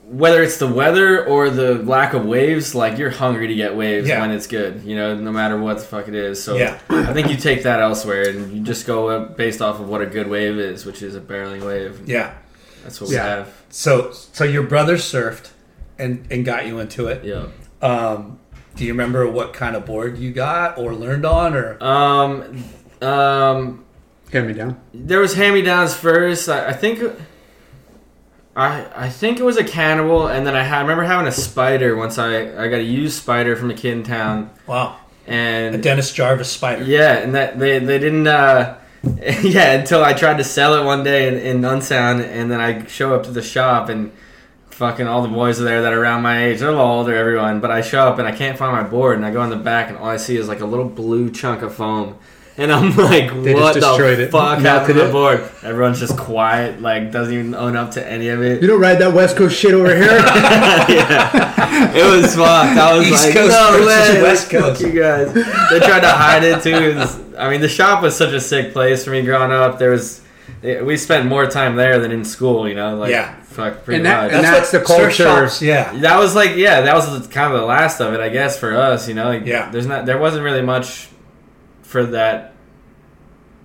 whether 0.07 0.43
it's 0.45 0.59
the 0.59 0.67
weather 0.69 1.25
or 1.27 1.51
the 1.51 1.75
lack 1.75 2.15
of 2.15 2.25
waves, 2.25 2.73
like 2.75 2.99
you're 2.99 3.11
hungry 3.11 3.49
to 3.49 3.55
get 3.55 3.75
waves 3.77 4.09
Yeah. 4.09 4.21
when 4.21 4.31
it's 4.31 4.47
good, 4.47 4.83
you 4.85 4.95
know, 4.97 5.15
no 5.17 5.31
matter 5.33 5.57
what 5.61 5.79
the 5.79 5.85
fuck 5.85 6.07
it 6.09 6.15
is. 6.15 6.43
So 6.43 6.57
Yeah. 6.57 6.79
I 6.89 7.13
think 7.13 7.31
you 7.31 7.37
take 7.37 7.63
that 7.65 7.81
elsewhere 7.81 8.29
and 8.29 8.53
you 8.53 8.63
just 8.63 8.87
go 8.87 9.25
based 9.25 9.61
off 9.61 9.79
of 9.81 9.89
what 9.89 10.03
a 10.03 10.07
good 10.07 10.27
wave 10.29 10.59
is, 10.59 10.85
which 10.87 11.03
is 11.03 11.15
a 11.17 11.21
barreling 11.21 11.65
wave. 11.65 12.01
Yeah. 12.07 12.33
That's 12.85 13.01
what 13.01 13.11
Yeah. 13.11 13.23
we 13.25 13.29
have. 13.31 13.49
So 13.71 14.11
so 14.33 14.45
your 14.45 14.65
brother 14.65 14.97
surfed 14.97 15.51
and 16.01 16.27
and 16.31 16.45
got 16.45 16.67
you 16.67 16.81
into 16.81 17.07
it. 17.09 17.25
Yeah. 17.25 17.47
Um, 17.83 18.39
do 18.77 18.85
you 18.85 18.93
remember 18.93 19.29
what 19.31 19.53
kind 19.53 19.77
of 19.77 19.85
board 19.87 20.17
you 20.19 20.33
got 20.33 20.79
or 20.79 20.95
learned 20.95 21.27
on 21.27 21.55
or? 21.55 21.83
Um, 21.83 22.65
um, 23.03 23.85
Hand 24.33 24.47
me 24.47 24.53
down. 24.55 24.81
there 24.95 25.19
was 25.21 25.35
hand 25.35 25.55
me 25.55 25.63
downs 25.63 25.95
first. 25.95 26.49
I, 26.49 26.69
I 26.69 26.73
think. 26.73 27.03
I 28.57 28.87
I 29.07 29.09
think 29.09 29.39
it 29.39 29.45
was 29.45 29.57
a 29.57 29.65
cannibal, 29.65 30.27
and 30.27 30.47
then 30.47 30.57
I, 30.57 30.63
had, 30.63 30.79
I 30.79 30.81
remember 30.83 31.05
having 31.05 31.27
a 31.27 31.31
Spyder 31.31 31.97
once. 31.97 32.19
I 32.19 32.43
I 32.63 32.69
got 32.69 32.79
a 32.81 32.83
used 32.83 33.25
Spyder 33.25 33.57
from 33.57 33.71
a 33.71 33.75
kid 33.75 33.93
in 33.93 34.03
town, 34.03 34.51
Wow. 34.67 34.97
A 35.27 35.31
and 35.31 35.83
Dennis 35.83 36.13
Jarvis 36.13 36.57
Spyder. 36.57 36.87
yeah, 36.87 37.19
and 37.19 37.35
that 37.35 37.59
they 37.59 37.79
they 37.79 37.99
didn't. 37.99 38.27
Uh, 38.27 38.77
yeah, 39.43 39.73
until 39.73 40.05
I 40.05 40.13
tried 40.13 40.37
to 40.39 40.45
sell 40.45 40.75
it 40.75 40.85
one 40.85 41.03
day 41.05 41.27
in, 41.29 41.35
in 41.39 41.65
Unsound, 41.65 42.21
and 42.21 42.51
then 42.51 42.61
I 42.61 42.85
show 42.87 43.15
up 43.15 43.23
to 43.25 43.31
the 43.31 43.41
shop 43.43 43.89
and 43.89 44.13
fucking 44.81 45.07
all 45.07 45.21
the 45.23 45.29
boys 45.29 45.61
are 45.61 45.65
there 45.65 45.83
that 45.83 45.93
are 45.93 46.01
around 46.03 46.23
my 46.23 46.47
age. 46.47 46.59
They're 46.61 46.71
a 46.71 46.73
little 46.73 46.87
older, 46.87 47.15
everyone, 47.15 47.61
but 47.61 47.71
I 47.71 47.83
show 47.83 48.01
up 48.09 48.19
and 48.19 48.27
I 48.27 48.33
can't 48.33 48.57
find 48.59 48.73
my 48.73 48.83
board, 48.83 49.17
and 49.17 49.27
I 49.27 49.31
go 49.31 49.43
in 49.45 49.51
the 49.51 49.57
back, 49.57 49.91
and 49.91 49.99
all 49.99 50.09
I 50.09 50.17
see 50.17 50.37
is 50.39 50.49
like 50.49 50.61
a 50.61 50.65
little 50.67 50.87
blue 50.89 51.31
chunk 51.31 51.61
of 51.63 51.75
foam. 51.75 52.17
And 52.57 52.73
I'm 52.73 52.97
like, 53.11 53.31
They 53.45 53.53
just 53.53 53.63
what 53.63 53.75
destroyed 53.75 54.19
the 54.19 54.23
it. 54.25 54.31
fuck 54.31 54.59
happened 54.61 54.99
to 54.99 55.05
the 55.05 55.13
board? 55.13 55.49
Everyone's 55.63 56.01
just 56.01 56.17
quiet, 56.17 56.81
like 56.81 57.13
doesn't 57.13 57.33
even 57.33 57.55
own 57.55 57.77
up 57.77 57.91
to 57.93 58.07
any 58.11 58.29
of 58.29 58.43
it. 58.43 58.63
You 58.63 58.69
don't 58.69 58.81
ride 58.81 58.99
that 59.01 59.13
West 59.13 59.37
Coast 59.37 59.55
shit 59.59 59.75
over 59.75 59.95
here. 59.95 60.07
yeah, 60.89 61.95
it 61.95 62.05
was 62.17 62.35
fucked. 62.35 62.79
I 62.79 62.97
was 62.99 63.07
East 63.07 63.25
like, 63.27 63.35
Coast 63.35 63.51
no 63.53 63.87
way, 63.87 64.23
West 64.23 64.51
Coast." 64.51 64.81
you 64.81 64.93
guys. 64.99 65.33
They 65.35 65.79
tried 65.81 66.01
to 66.01 66.11
hide 66.11 66.43
it 66.45 66.63
too. 66.63 66.75
It 66.75 66.97
was- 66.97 67.21
I 67.39 67.49
mean, 67.51 67.61
the 67.61 67.69
shop 67.69 68.03
was 68.03 68.17
such 68.17 68.33
a 68.33 68.41
sick 68.41 68.73
place 68.73 69.05
for 69.05 69.11
me 69.11 69.23
growing 69.23 69.51
up. 69.53 69.79
There 69.79 69.91
was, 69.91 70.21
eh, 70.63 70.81
we 70.83 70.97
spent 70.99 71.27
more 71.27 71.47
time 71.47 71.77
there 71.77 71.99
than 71.99 72.11
in 72.13 72.25
school. 72.25 72.69
You 72.69 72.75
know, 72.75 72.97
like 72.97 73.11
Yeah. 73.11 73.35
Fuck, 73.51 73.85
pretty 73.85 73.99
And 73.99 74.07
that- 74.07 74.23
much. 74.25 74.33
and 74.33 74.45
that's 74.45 74.71
the 74.71 74.81
culture. 74.81 75.11
shops, 75.11 75.61
yeah. 75.61 75.93
that 75.99 76.19
was 76.19 76.35
like, 76.35 76.57
yeah, 76.57 76.81
that 76.83 76.95
was 76.95 77.27
kind 77.29 77.53
of 77.53 77.61
the 77.61 77.67
last 77.67 78.01
of 78.01 78.15
it, 78.15 78.21
I 78.21 78.29
guess, 78.29 78.59
for 78.59 78.75
us. 78.77 79.09
You 79.09 79.15
know, 79.15 79.25
like, 79.29 79.45
Yeah. 79.45 79.71
There's 79.71 79.87
not, 79.87 80.07
there 80.07 80.19
wasn't 80.19 80.45
really 80.45 80.63
much 80.63 81.09
for 81.83 82.05
that 82.07 82.53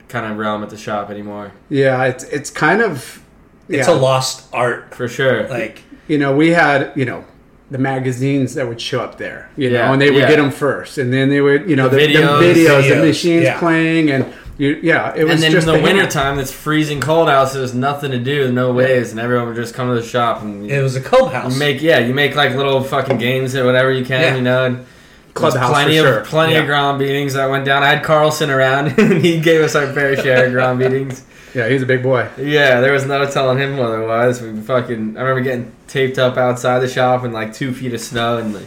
kind 0.09 0.31
of 0.31 0.37
realm 0.37 0.63
at 0.63 0.69
the 0.69 0.77
shop 0.77 1.09
anymore, 1.09 1.51
yeah, 1.69 2.03
it's 2.05 2.23
it's 2.25 2.49
kind 2.49 2.81
of 2.81 3.21
It's 3.67 3.87
a 3.87 3.93
lost 3.93 4.45
art. 4.53 4.93
for 4.95 5.07
sure. 5.07 5.47
Like 5.47 5.81
you 6.07 6.17
know, 6.19 6.35
we 6.35 6.49
had, 6.51 6.91
you 6.95 7.05
know, 7.05 7.25
the 7.71 7.79
magazines 7.79 8.53
that 8.53 8.67
would 8.67 8.79
show 8.79 9.01
up 9.01 9.17
there, 9.17 9.49
you 9.57 9.69
Yeah, 9.69 9.87
know, 9.87 9.93
and 9.93 10.01
they 10.01 10.11
would 10.11 10.19
yeah. 10.21 10.27
get 10.29 10.37
them 10.37 10.51
first, 10.51 10.97
and 10.99 11.11
then 11.11 11.29
they 11.29 11.41
would, 11.41 11.67
you 11.69 11.75
know, 11.75 11.89
The 11.89 11.97
the, 11.97 12.07
the 12.07 12.13
videos, 12.13 12.39
videos, 12.53 12.81
videos, 12.83 12.89
the 12.89 12.95
machines 13.07 13.43
yeah. 13.45 13.59
playing, 13.59 14.11
and 14.11 14.25
you, 14.57 14.79
yeah, 14.81 15.13
it 15.15 15.23
was 15.25 15.33
and 15.33 15.43
then 15.43 15.51
just 15.51 15.67
in 15.67 15.73
the 15.73 15.79
the 15.79 15.83
winter 15.83 16.07
time, 16.07 16.39
it's 16.39 16.51
freezing 16.51 17.01
cold 17.01 17.27
out, 17.27 17.49
so 17.49 17.57
there's 17.59 17.73
nothing 17.73 18.11
to 18.11 18.19
do, 18.19 18.51
no 18.51 18.71
waves, 18.71 19.11
and 19.11 19.19
everyone 19.19 19.47
would 19.47 19.55
just 19.55 19.73
come 19.73 19.89
to 19.89 19.95
the 19.95 20.07
shop 20.07 20.41
and 20.41 20.69
it 20.71 20.81
was 20.81 20.95
a 20.95 21.01
clubhouse. 21.01 21.53
You 21.53 21.59
make 21.59 21.81
yeah, 21.81 21.99
you 21.99 22.13
make 22.13 22.35
like 22.35 22.55
little 22.55 22.81
fucking 22.83 23.17
games 23.17 23.55
or 23.55 23.65
whatever 23.65 23.91
you 23.91 24.05
can, 24.05 24.21
Yeah. 24.21 24.35
you 24.35 24.41
know. 24.41 24.65
And 24.65 24.85
Clubhouse 25.33 25.69
plenty 25.69 25.99
for 25.99 26.07
of 26.07 26.13
sure. 26.13 26.25
plenty 26.25 26.53
Yeah. 26.53 26.59
of 26.59 26.65
ground 26.67 26.99
beatings 26.99 27.33
that 27.33 27.49
went 27.49 27.65
down. 27.65 27.83
I 27.83 27.89
had 27.89 28.03
Carlson 28.03 28.49
around, 28.49 28.87
and 28.97 29.21
he 29.21 29.41
gave 29.41 29.61
us 29.61 29.75
our 29.75 29.91
fair 29.91 30.15
share 30.15 30.45
of 30.45 30.53
ground 30.53 30.79
beatings. 30.79 31.23
Yeah, 31.53 31.67
he's 31.69 31.81
a 31.81 31.85
big 31.85 32.03
boy. 32.03 32.27
Yeah, 32.37 32.79
there 32.81 32.93
was 32.93 33.05
no 33.05 33.25
telling 33.29 33.57
him 33.57 33.77
otherwise. 33.79 34.41
We 34.41 34.59
fucking 34.61 35.17
I 35.17 35.21
remember 35.21 35.41
getting 35.41 35.71
taped 35.87 36.17
up 36.17 36.37
outside 36.37 36.79
the 36.79 36.87
shop 36.87 37.25
in 37.25 37.33
like 37.33 37.53
two 37.53 37.73
feet 37.73 37.93
of 37.93 37.99
snow, 37.99 38.37
and 38.37 38.53
like 38.53 38.65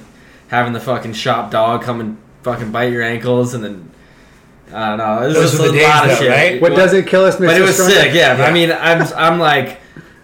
having 0.48 0.74
the 0.74 0.80
fucking 0.80 1.14
shop 1.14 1.50
dog 1.50 1.82
come 1.82 2.00
and 2.00 2.18
fucking 2.42 2.70
bite 2.72 2.92
your 2.92 3.02
ankles, 3.02 3.54
and 3.54 3.64
then 3.64 3.90
I 4.72 4.88
don't 4.90 4.98
know. 4.98 5.22
It 5.22 5.26
was 5.28 5.34
Those 5.34 5.50
just 5.52 5.62
were 5.62 5.68
a 5.68 5.72
days 5.72 5.82
lot 5.88 6.04
of 6.04 6.10
though, 6.10 6.16
shit. 6.24 6.30
right? 6.30 6.60
What 6.62 6.74
doesn't 6.76 7.06
kill 7.06 7.24
us 7.24 7.38
makes 7.40 7.52
But 7.52 7.56
it 7.60 7.62
us 7.62 7.66
was 7.68 7.74
stronger. 7.76 7.94
sick, 7.94 8.14
yeah. 8.14 8.36
Yeah. 8.38 8.44
I 8.44 8.52
mean, 8.52 8.70
I'm 8.72 9.02
I'm 9.16 9.38
like, 9.38 9.78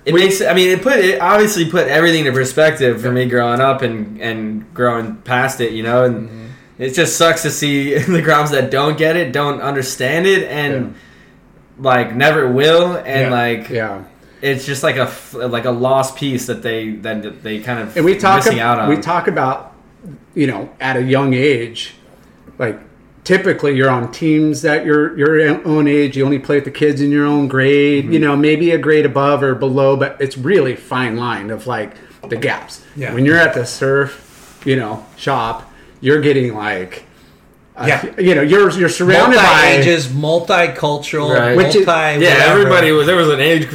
it 0.05 0.15
makes. 0.15 0.41
I 0.43 0.53
mean, 0.55 0.71
it 0.71 0.83
put 0.83 0.97
it 0.99 1.21
obviously 1.21 1.71
put 1.71 1.89
everything 1.89 2.21
into 2.27 2.33
perspective 2.33 3.01
for 3.01 3.11
me 3.11 3.27
growing 3.27 3.61
up 3.61 3.83
and 3.83 4.21
and 4.21 4.73
growing 4.75 5.17
past 5.17 5.61
it, 5.61 5.73
you 5.73 5.83
know. 5.83 6.05
And 6.05 6.29
Mm-hmm. 6.29 6.83
it 6.83 6.95
just 6.95 7.17
sucks 7.17 7.43
to 7.43 7.51
see 7.51 7.97
the 7.99 8.21
grounds 8.23 8.51
that 8.51 8.71
don't 8.71 8.99
get 8.99 9.17
it, 9.17 9.33
don't 9.33 9.61
understand 9.63 10.27
it, 10.27 10.43
and 10.51 10.95
like 11.79 12.15
never 12.15 12.47
will, 12.51 12.97
and 12.97 13.07
Yeah. 13.23 13.31
like 13.31 13.69
Yeah, 13.71 14.05
it's 14.43 14.67
just 14.67 14.83
like 14.83 14.97
a 14.97 15.03
f- 15.09 15.35
like 15.35 15.65
a 15.65 15.71
lost 15.71 16.17
piece 16.17 16.47
that 16.47 16.63
they 16.63 16.91
that 16.97 17.43
they 17.43 17.61
kind 17.61 17.79
of 17.81 17.97
and 17.97 18.05
we 18.05 18.17
talk 18.17 18.45
missing 18.45 18.61
out 18.61 18.79
on. 18.79 18.89
we 18.91 18.97
talk 18.99 19.27
about 19.29 19.73
you 20.35 20.47
know 20.47 20.69
at 20.81 20.97
a 20.97 21.03
young 21.03 21.33
age 21.33 21.95
like 22.59 22.79
typically 23.25 23.75
you're 23.75 23.91
on 23.91 24.13
teams 24.13 24.63
that 24.63 24.85
your 24.85 25.17
your 25.19 25.67
own 25.67 25.89
age 25.89 26.17
you 26.17 26.25
only 26.25 26.39
play 26.39 26.57
with 26.57 26.65
the 26.65 26.71
kids 26.71 27.01
in 27.01 27.11
your 27.11 27.25
own 27.27 27.49
grade 27.49 28.05
Mm-hmm. 28.05 28.13
you 28.13 28.19
know 28.19 28.37
maybe 28.37 28.71
a 28.71 28.79
grade 28.79 29.07
above 29.07 29.43
or 29.43 29.55
below 29.55 29.97
but 29.97 30.17
it's 30.21 30.37
really 30.37 30.77
fine 30.77 31.17
line 31.17 31.51
of 31.51 31.67
like 31.67 31.95
the 32.29 32.37
gaps 32.37 32.83
Yeah. 32.97 33.15
when 33.15 33.25
you're 33.25 33.39
at 33.39 33.55
the 33.55 33.65
surf 33.67 34.63
you 34.67 34.77
know 34.77 35.05
shop 35.17 35.71
you're 36.01 36.21
getting 36.21 36.55
like 36.55 37.05
uh, 37.77 37.87
Yeah. 37.89 38.21
you 38.21 38.35
know 38.37 38.43
you're 38.43 38.71
you're 38.71 38.89
surrounded 38.89 39.37
multi 39.37 39.47
by 39.47 39.67
ages, 39.81 40.07
multicultural, 40.07 41.35
Right. 41.37 41.57
Which 41.57 41.75
is- 41.75 41.87
multi 41.87 41.91
yeah, 41.91 42.17
whatever. 42.19 42.59
everybody 42.61 42.91
was 42.93 43.07
there 43.07 43.17
was 43.17 43.29
an 43.31 43.41
age 43.41 43.67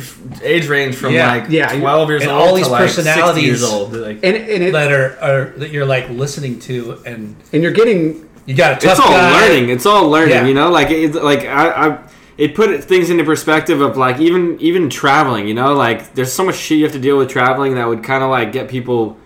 age 0.42 0.68
range 0.68 0.96
from 0.96 1.14
Yeah. 1.14 1.28
like 1.36 1.46
Yeah. 1.50 1.78
twelve 1.80 2.10
years 2.10 2.22
And 2.22 2.32
old 2.32 2.42
all 2.42 2.50
to 2.52 2.56
these 2.62 2.70
like 2.70 2.90
60 2.90 3.02
personalities. 3.04 3.44
years 3.44 3.64
old. 3.64 3.94
Like, 3.94 4.20
and 4.24 4.36
and, 4.38 4.64
it, 4.64 4.72
that 4.74 4.92
are, 4.94 5.18
are 5.22 5.46
that 5.58 5.72
you're 5.72 5.86
like 5.86 6.10
listening 6.10 6.60
to, 6.62 6.98
and 7.06 7.36
and 7.52 7.62
you're 7.62 7.74
getting 7.74 8.29
you 8.50 8.56
got 8.56 8.84
it's 8.84 9.00
all 9.00 9.10
guy. 9.10 9.42
learning. 9.48 9.70
It's 9.70 9.86
all 9.86 10.10
learning. 10.10 10.34
Yeah. 10.34 10.46
You 10.48 10.56
know, 10.56 10.72
like 10.72 10.90
it's 10.90 11.16
like 11.16 11.42
I, 11.42 11.70
I 11.70 12.00
it 12.36 12.56
put 12.56 12.84
things 12.84 13.12
into 13.12 13.24
perspective 13.24 13.80
of 13.80 13.96
like 13.96 14.20
even 14.20 14.58
even 14.60 14.90
traveling. 14.90 15.48
You 15.48 15.54
know, 15.54 15.74
like 15.76 16.16
there's 16.16 16.34
so 16.34 16.44
much 16.44 16.56
shit 16.56 16.80
you 16.80 16.84
have 16.86 16.94
to 16.94 17.00
deal 17.00 17.16
with 17.18 17.30
traveling 17.30 17.76
that 17.76 17.88
would 17.88 18.04
kind 18.04 18.24
of 18.24 18.32
like 18.32 18.52
get 18.52 18.68
people 18.68 19.18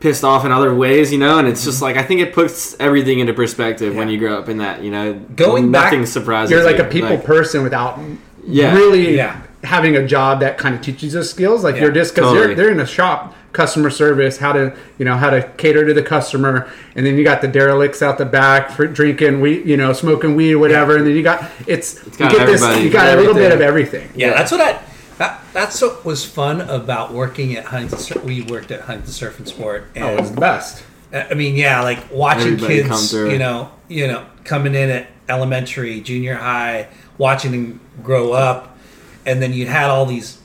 pissed 0.00 0.24
off 0.24 0.46
in 0.46 0.52
other 0.52 0.74
ways. 0.74 1.12
You 1.12 1.18
know, 1.18 1.38
and 1.38 1.46
it's 1.46 1.64
just 1.64 1.76
mm-hmm. 1.76 1.84
like 1.84 1.96
I 1.98 2.02
think 2.02 2.22
it 2.22 2.32
puts 2.32 2.74
everything 2.80 3.18
into 3.18 3.34
perspective 3.34 3.94
when 3.94 4.08
you 4.08 4.18
grow 4.18 4.38
up 4.38 4.48
in 4.48 4.56
that. 4.58 4.82
You 4.82 4.90
know, 4.90 5.12
Going 5.36 5.70
back- 5.70 5.84
nothing 5.92 6.06
surprises. 6.06 6.50
you're 6.50 6.64
like 6.64 6.78
you. 6.78 6.84
a 6.84 6.88
people 6.88 7.10
Like, 7.10 7.24
person 7.24 7.62
without 7.64 8.00
Yeah. 8.46 8.74
really 8.74 9.16
Yeah. 9.16 9.42
having 9.64 9.96
a 9.96 10.06
job 10.06 10.40
that 10.40 10.56
kind 10.56 10.74
of 10.74 10.80
teaches 10.80 11.14
us 11.14 11.28
skills. 11.28 11.62
Like 11.62 11.74
Yeah, 11.74 11.82
you're 11.82 11.92
just 11.92 12.14
because 12.14 12.30
totally. 12.30 12.54
they're, 12.54 12.64
they're 12.64 12.72
in 12.72 12.80
a 12.80 12.86
shop, 12.86 13.34
customer 13.52 13.90
service, 13.90 14.38
how 14.38 14.52
to 14.52 14.76
you 14.98 15.04
know 15.04 15.16
how 15.16 15.30
to 15.30 15.42
cater 15.56 15.86
to 15.86 15.94
the 15.94 16.02
customer, 16.02 16.70
and 16.96 17.04
then 17.04 17.16
you 17.16 17.24
got 17.24 17.40
the 17.42 17.48
derelicts 17.48 18.02
out 18.02 18.18
the 18.18 18.24
back 18.24 18.70
for 18.70 18.86
drinking 18.86 19.40
weed, 19.40 19.66
you 19.66 19.76
know, 19.76 19.92
smoking 19.92 20.34
weed, 20.34 20.56
whatever, 20.56 20.96
and 20.96 21.06
then 21.06 21.14
you 21.14 21.22
got 21.22 21.50
it's, 21.66 22.02
got 22.16 22.32
you 22.32 22.38
get 22.38 22.46
this, 22.46 22.82
you 22.82 22.90
got 22.90 23.16
a 23.16 23.20
little 23.20 23.34
bit 23.34 23.52
of 23.52 23.60
everything. 23.60 24.08
Yeah, 24.14 24.30
that's 24.30 24.50
what 24.50 24.60
I. 24.60 24.82
That, 25.18 25.40
that's 25.52 25.80
what 25.80 26.04
was 26.04 26.24
fun 26.24 26.62
about 26.62 27.12
working 27.12 27.54
at 27.56 27.66
Huntington. 27.66 27.98
Sur- 27.98 28.20
We 28.20 28.42
worked 28.42 28.70
at 28.70 28.80
Huntington 28.80 29.12
Surf 29.12 29.38
and 29.38 29.46
Sport, 29.46 29.84
oh, 29.88 29.90
and 29.94 30.04
Oh, 30.04 30.16
it's 30.22 30.30
the 30.30 30.40
best. 30.40 30.84
I 31.12 31.34
mean, 31.34 31.54
yeah, 31.56 31.82
like 31.82 32.10
watching 32.10 32.54
Everybody 32.54 32.82
kids, 32.82 33.12
you 33.12 33.38
know, 33.38 33.70
you 33.88 34.06
know, 34.06 34.24
coming 34.44 34.74
in 34.74 34.88
at 34.88 35.08
elementary, 35.28 36.00
junior 36.00 36.34
high, 36.36 36.88
watching 37.18 37.52
them 37.52 37.80
grow 38.02 38.32
up, 38.32 38.78
and 39.26 39.42
then 39.42 39.52
you 39.52 39.66
had 39.66 39.90
all 39.90 40.06
these 40.06 40.40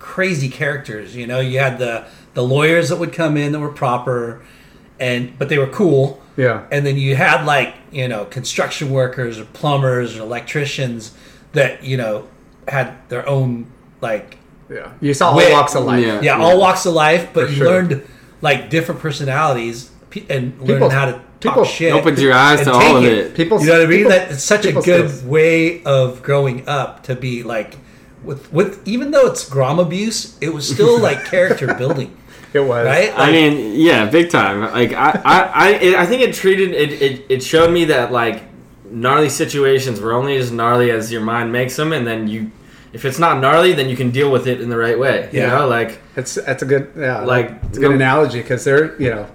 crazy 0.00 0.48
characters. 0.48 1.14
You 1.14 1.26
know, 1.28 1.38
you 1.38 1.60
had 1.60 1.78
the 1.78 2.06
the 2.34 2.42
lawyers 2.42 2.88
that 2.88 2.96
would 2.96 3.12
come 3.12 3.36
in 3.36 3.52
that 3.52 3.58
were 3.60 3.68
proper, 3.72 4.42
and 5.00 5.38
but 5.38 5.48
they 5.48 5.58
were 5.58 5.66
cool. 5.66 6.20
Yeah. 6.36 6.64
And 6.70 6.86
then 6.86 6.96
you 6.96 7.14
had 7.16 7.44
like 7.44 7.74
you 7.90 8.08
know 8.08 8.24
construction 8.24 8.90
workers 8.90 9.38
or 9.38 9.44
plumbers 9.46 10.16
or 10.16 10.22
electricians 10.22 11.12
that 11.52 11.84
you 11.84 11.96
know 11.96 12.26
had 12.68 12.94
their 13.10 13.28
own 13.28 13.66
like 14.00 14.38
Yeah, 14.70 14.92
you 15.00 15.12
saw 15.14 15.30
all 15.30 15.36
Wit. 15.36 15.52
walks 15.52 15.74
of 15.74 15.84
life. 15.84 16.04
Yeah. 16.04 16.20
yeah, 16.22 16.38
all 16.38 16.58
walks 16.58 16.86
of 16.86 16.94
life, 16.94 17.28
but 17.34 17.46
For 17.46 17.50
you 17.50 17.56
sure. 17.58 17.66
learned 17.66 18.02
like 18.40 18.70
different 18.70 19.00
personalities 19.00 19.90
pe- 20.10 20.24
and 20.30 20.58
People- 20.58 20.74
learned 20.88 20.92
how 20.92 21.04
to 21.06 21.12
talk 21.12 21.54
people 21.54 21.64
shit. 21.64 21.92
opens 21.92 22.22
your 22.22 22.32
eyes 22.32 22.60
and 22.60 22.68
to 22.68 22.72
all 22.72 22.96
of 22.96 23.04
it. 23.04 23.34
People, 23.34 23.60
You 23.60 23.66
know 23.66 23.72
what 23.78 23.82
I 23.82 23.86
mean? 23.86 23.98
people- 23.98 24.10
that 24.12 24.30
it's 24.32 24.42
such 24.44 24.64
a 24.64 24.72
good 24.72 24.82
skills. 25.10 25.22
way 25.24 25.82
of 25.84 26.22
growing 26.22 26.66
up 26.66 27.02
to 27.04 27.14
be 27.14 27.42
like 27.42 27.76
with 28.24 28.50
with 28.52 28.80
even 28.86 29.10
though 29.10 29.26
it's 29.26 29.46
grom 29.48 29.78
abuse, 29.78 30.36
it 30.40 30.54
was 30.54 30.66
still 30.66 30.98
like 30.98 31.24
character 31.26 31.74
building, 31.82 32.16
It 32.54 32.60
was 32.60 32.86
right? 32.86 33.10
I 33.14 33.16
Like, 33.18 33.32
mean, 33.32 33.80
yeah, 33.80 34.06
big 34.10 34.30
time. 34.30 34.60
Like 34.60 34.92
I, 34.92 35.20
I, 35.24 35.40
I, 35.42 35.68
it, 35.70 35.94
I 35.94 36.06
think 36.06 36.22
it 36.22 36.34
treated 36.34 36.72
it, 36.72 37.00
it. 37.02 37.26
It 37.28 37.42
showed 37.42 37.70
me 37.72 37.86
that 37.86 38.12
like 38.12 38.42
gnarly 38.90 39.28
situations 39.30 40.00
were 40.00 40.12
only 40.12 40.36
as 40.36 40.50
gnarly 40.52 40.90
as 40.90 41.10
your 41.10 41.22
mind 41.22 41.50
makes 41.50 41.76
them, 41.76 41.92
and 41.94 42.06
then 42.06 42.28
you, 42.28 42.50
if 42.92 43.04
it's 43.06 43.18
not 43.18 43.40
gnarly, 43.40 43.72
then 43.72 43.88
you 43.88 43.96
can 43.96 44.10
deal 44.10 44.30
with 44.30 44.46
it 44.46 44.60
in 44.60 44.68
the 44.68 44.76
right 44.76 44.98
way. 44.98 45.30
You 45.32 45.40
Yeah. 45.40 45.48
know, 45.58 45.66
like 45.68 46.00
It's 46.16 46.34
that's 46.34 46.62
a 46.62 46.66
good 46.66 46.92
yeah 46.96 47.20
Like, 47.22 47.50
it's 47.68 47.78
a 47.78 47.80
good 47.80 47.88
no- 47.90 47.96
analogy 47.96 48.42
because 48.42 48.64
they're 48.64 49.00
you 49.00 49.08
know 49.10 49.26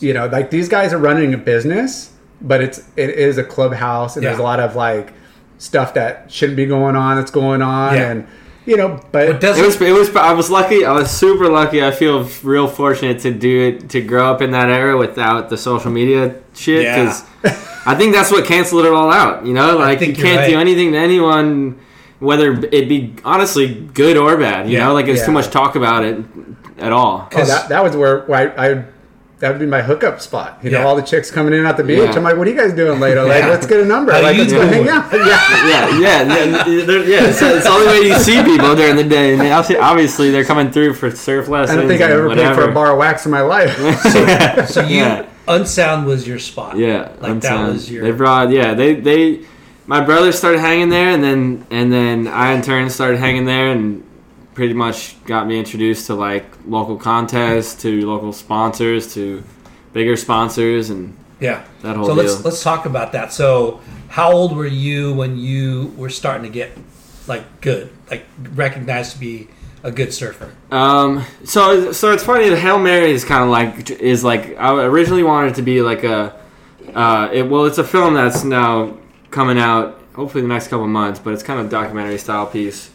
you 0.00 0.12
know 0.14 0.26
like 0.26 0.50
these 0.50 0.68
guys 0.68 0.92
are 0.92 0.98
running 0.98 1.32
a 1.34 1.38
business, 1.38 2.10
but 2.40 2.60
it's 2.60 2.82
it 2.96 3.10
is 3.10 3.38
a 3.38 3.44
clubhouse 3.44 4.16
and 4.16 4.26
there's 4.26 4.38
a 4.38 4.42
lot 4.42 4.60
of 4.60 4.74
like 4.76 5.12
stuff 5.58 5.94
that 5.94 6.30
shouldn't 6.30 6.56
be 6.56 6.66
going 6.66 6.96
on 6.96 7.16
that's 7.16 7.30
going 7.30 7.62
on, 7.62 7.94
Yeah. 7.94 8.10
and 8.10 8.26
you 8.66 8.76
know, 8.76 9.00
but 9.12 9.28
it, 9.28 9.40
does 9.40 9.58
It 9.58 9.64
was. 9.64 9.80
It 9.80 9.92
was. 9.92 10.14
I 10.16 10.32
was 10.32 10.50
lucky. 10.50 10.84
I 10.84 10.92
was 10.92 11.10
super 11.10 11.48
lucky. 11.48 11.84
I 11.84 11.90
feel 11.90 12.24
real 12.42 12.66
fortunate 12.68 13.20
to 13.20 13.32
do 13.32 13.68
it 13.68 13.90
to 13.90 14.00
grow 14.00 14.30
up 14.32 14.40
in 14.42 14.52
that 14.52 14.68
era 14.68 14.96
without 14.96 15.50
the 15.50 15.56
social 15.56 15.90
media 15.90 16.36
shit. 16.54 16.82
Yeah. 16.84 17.04
Because 17.04 17.22
I 17.86 17.94
think 17.94 18.14
that's 18.14 18.30
what 18.30 18.44
canceled 18.46 18.86
it 18.86 18.92
all 18.92 19.12
out. 19.12 19.44
You 19.46 19.52
know, 19.54 19.76
like 19.76 20.00
you 20.00 20.14
can't 20.14 20.50
do 20.50 20.58
anything 20.58 20.92
to 20.92 20.98
anyone, 20.98 21.78
whether 22.20 22.52
it 22.52 22.88
be 22.88 23.14
honestly 23.24 23.74
good 23.74 24.16
or 24.16 24.36
bad. 24.36 24.66
You 24.68 24.78
Yeah. 24.78 24.84
know, 24.86 24.94
like 24.94 25.06
it's 25.08 25.24
too 25.24 25.32
much 25.32 25.50
talk 25.50 25.76
about 25.76 26.04
it 26.04 26.24
at 26.78 26.92
all. 26.92 27.28
Oh, 27.32 27.44
that, 27.44 27.68
that 27.68 27.84
was 27.84 27.96
where, 27.96 28.20
where 28.22 28.58
I, 28.58 28.68
I 28.68 28.84
that 29.44 29.50
would 29.50 29.60
be 29.60 29.66
my 29.66 29.82
hookup 29.82 30.22
spot. 30.22 30.58
You 30.62 30.70
Yeah. 30.70 30.80
know, 30.80 30.88
all 30.88 30.96
the 30.96 31.02
chicks 31.02 31.30
coming 31.30 31.52
in 31.52 31.66
at 31.66 31.76
the 31.76 31.84
beach. 31.84 31.98
Yeah. 31.98 32.16
I'm 32.16 32.22
like, 32.24 32.38
what 32.38 32.46
are 32.46 32.50
you 32.50 32.56
guys 32.56 32.72
doing 32.72 32.98
later? 32.98 33.22
Like, 33.24 33.42
Yeah. 33.42 33.50
let's 33.50 33.66
get 33.66 33.78
a 33.80 33.84
number. 33.84 34.10
How 34.10 34.22
like, 34.22 34.38
let's 34.38 34.52
go 34.54 34.66
hang 34.66 34.88
out. 34.88 35.04
Yeah. 35.12 35.20
yeah, 35.68 35.98
yeah, 35.98 36.22
yeah. 36.22 36.64
they're- 36.86 37.04
yeah 37.04 37.24
it's, 37.28 37.42
it's 37.42 37.64
the 37.64 37.70
only 37.70 37.86
way 37.88 38.08
you 38.08 38.14
see 38.18 38.42
people 38.42 38.74
during 38.74 38.96
the 38.96 39.04
day. 39.04 39.32
And 39.32 39.40
they 39.42 39.52
obviously, 39.52 39.76
obviously 39.76 40.30
they're 40.30 40.44
coming 40.46 40.70
through 40.70 40.94
for 40.94 41.10
surf 41.10 41.48
lessons. 41.48 41.76
I 41.76 41.80
don't 41.80 41.88
think 41.88 42.00
I 42.00 42.04
and 42.06 42.12
ever 42.14 42.34
paid 42.34 42.54
for 42.54 42.62
a 42.70 42.72
bar 42.72 42.92
of 42.92 42.98
wax 42.98 43.26
in 43.26 43.32
my 43.32 43.42
life. 43.42 43.76
So 44.70 44.80
you 44.80 44.96
Yeah. 45.00 45.24
unsound 45.46 46.06
was 46.06 46.26
your 46.26 46.38
spot. 46.38 46.78
Yeah, 46.78 47.00
like 47.00 47.20
that 47.20 47.30
Unsound. 47.30 47.72
was 47.74 47.90
your. 47.90 48.02
They 48.04 48.12
brought 48.12 48.50
yeah 48.50 48.72
they 48.72 48.94
they 48.94 49.40
my 49.86 50.00
brother 50.00 50.32
started 50.32 50.60
hanging 50.60 50.88
there 50.88 51.10
and 51.10 51.22
then 51.22 51.66
and 51.70 51.92
then 51.92 52.26
I 52.28 52.52
in 52.52 52.62
turn 52.62 52.88
started 52.88 53.18
hanging 53.18 53.44
there 53.44 53.68
and 53.70 54.02
pretty 54.54 54.74
much 54.74 55.22
got 55.24 55.46
me 55.46 55.58
introduced 55.58 56.06
to 56.06 56.14
like 56.14 56.44
local 56.66 56.96
contests 56.96 57.82
to 57.82 58.06
local 58.06 58.32
sponsors 58.32 59.12
to 59.14 59.42
bigger 59.92 60.16
sponsors 60.16 60.90
and 60.90 61.16
yeah. 61.40 61.64
that 61.82 61.96
whole 61.96 62.06
thing. 62.06 62.16
So 62.16 62.22
deal. 62.22 62.32
let's 62.32 62.44
let's 62.44 62.62
talk 62.62 62.86
about 62.86 63.12
that. 63.12 63.32
So 63.32 63.80
how 64.08 64.32
old 64.32 64.56
were 64.56 64.66
you 64.66 65.14
when 65.14 65.36
you 65.36 65.92
were 65.96 66.10
starting 66.10 66.44
to 66.44 66.50
get 66.50 66.72
like 67.26 67.60
good, 67.60 67.90
like 68.10 68.26
recognized 68.52 69.12
to 69.12 69.18
be 69.18 69.48
a 69.82 69.90
good 69.90 70.14
surfer? 70.14 70.54
Um, 70.70 71.24
so 71.44 71.92
so 71.92 72.12
it's 72.12 72.24
funny. 72.24 72.48
The 72.48 72.58
Hail 72.58 72.78
Mary 72.78 73.10
is 73.10 73.24
kind 73.24 73.42
of 73.42 73.50
like 73.50 73.90
is 73.90 74.22
like 74.22 74.56
I 74.58 74.84
originally 74.84 75.22
wanted 75.22 75.52
it 75.52 75.54
to 75.56 75.62
be 75.62 75.82
like 75.82 76.04
a, 76.04 76.38
uh, 76.94 77.28
it 77.32 77.42
well 77.42 77.64
it's 77.64 77.78
a 77.78 77.84
film 77.84 78.14
that's 78.14 78.44
now 78.44 78.96
coming 79.30 79.58
out 79.58 80.00
hopefully 80.14 80.42
the 80.42 80.48
next 80.48 80.68
couple 80.68 80.86
months, 80.86 81.18
but 81.18 81.32
it's 81.32 81.42
kind 81.42 81.60
of 81.60 81.68
documentary 81.68 82.18
style 82.18 82.46
piece. 82.46 82.90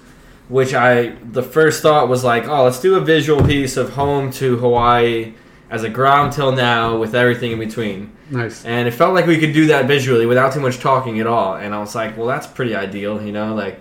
Which 0.50 0.74
I 0.74 1.16
the 1.32 1.44
first 1.44 1.82
thought 1.82 2.10
was 2.10 2.24
like, 2.24 2.48
oh, 2.48 2.64
let's 2.66 2.80
do 2.82 2.96
a 2.96 3.00
visual 3.00 3.44
piece 3.46 3.78
of 3.78 3.92
home 3.92 4.32
to 4.34 4.58
Hawaii 4.58 5.34
as 5.70 5.84
a 5.84 5.90
ground 5.90 6.34
till 6.34 6.52
now 6.52 6.98
with 6.98 7.14
everything 7.16 7.52
in 7.52 7.60
between. 7.60 8.12
nice. 8.32 8.66
And 8.66 8.88
it 8.88 8.92
felt 8.92 9.14
like 9.14 9.28
we 9.28 9.38
could 9.38 9.54
do 9.54 9.68
that 9.68 9.86
visually 9.86 10.26
without 10.26 10.52
too 10.54 10.60
much 10.60 10.80
talking 10.80 11.20
at 11.20 11.28
all. 11.28 11.56
And 11.56 11.76
I 11.76 11.80
was 11.80 11.94
like, 11.94 12.18
well, 12.18 12.26
that's 12.26 12.48
pretty 12.48 12.76
ideal, 12.76 13.22
you 13.22 13.32
know, 13.32 13.54
like 13.54 13.80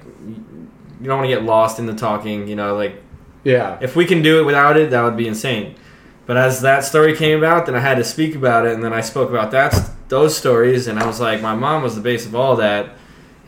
you 1.00 1.06
don't 1.06 1.18
want 1.18 1.30
to 1.30 1.34
get 1.34 1.44
lost 1.44 1.78
in 1.78 1.86
the 1.86 1.94
talking, 1.94 2.46
you 2.46 2.56
know, 2.56 2.74
like 2.76 3.02
Yeah. 3.44 3.78
if 3.80 3.96
we 3.96 4.04
can 4.04 4.20
do 4.20 4.38
it 4.40 4.44
without 4.44 4.76
it, 4.76 4.90
that 4.90 5.02
would 5.02 5.16
be 5.16 5.26
insane. 5.26 5.74
But 6.26 6.36
as 6.36 6.60
that 6.60 6.84
story 6.84 7.16
came 7.16 7.38
about, 7.38 7.64
then 7.64 7.74
I 7.74 7.80
had 7.80 7.96
to 7.96 8.04
speak 8.04 8.34
about 8.34 8.66
it, 8.66 8.74
and 8.74 8.84
then 8.84 8.92
I 8.92 9.00
spoke 9.00 9.30
about 9.30 9.50
that 9.52 9.72
those 10.08 10.36
stories, 10.36 10.86
and 10.88 10.98
I 10.98 11.06
was 11.06 11.20
like, 11.20 11.40
my 11.40 11.54
mom 11.54 11.82
was 11.82 11.94
the 11.94 12.00
base 12.02 12.26
of 12.26 12.34
all 12.34 12.56
that, 12.56 12.90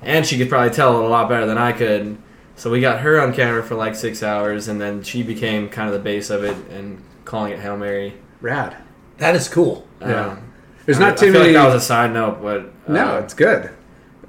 and 0.03 0.27
she 0.27 0.39
could 0.39 0.49
probably 0.49 0.71
tell 0.71 0.99
it 0.99 1.05
a 1.05 1.09
lot 1.09 1.29
better 1.29 1.45
than 1.47 1.59
I 1.59 1.73
could. 1.73 2.17
So 2.61 2.71
we 2.71 2.83
got 2.83 3.01
her 3.01 3.19
on 3.19 3.33
camera 3.33 3.63
for 3.63 3.75
like 3.75 3.95
six 3.95 4.23
hours, 4.23 4.69
and 4.69 4.79
then 4.79 5.03
she 5.03 5.23
became 5.23 5.71
kind 5.71 5.89
of 5.89 5.95
the 5.95 5.99
base 5.99 6.29
of 6.29 6.45
it, 6.45 6.55
and 6.71 7.03
calling 7.25 7.53
it 7.55 7.59
Hail 7.59 7.79
Mary. 7.79 8.13
Rad. 8.43 8.77
That 9.17 9.35
is 9.35 9.49
cool. 9.49 9.89
Yeah. 10.03 10.27
Um, 10.33 10.53
There's 10.85 10.99
I- 11.01 11.09
not 11.09 11.17
too 11.17 11.29
I 11.29 11.31
feel 11.33 11.41
many. 11.41 11.55
like 11.55 11.63
that 11.63 11.73
was 11.75 11.83
a 11.83 11.87
side 11.87 12.13
note, 12.13 12.43
but 12.43 12.61
uh, 12.87 12.93
no, 12.93 13.17
it's 13.17 13.33
good. 13.33 13.71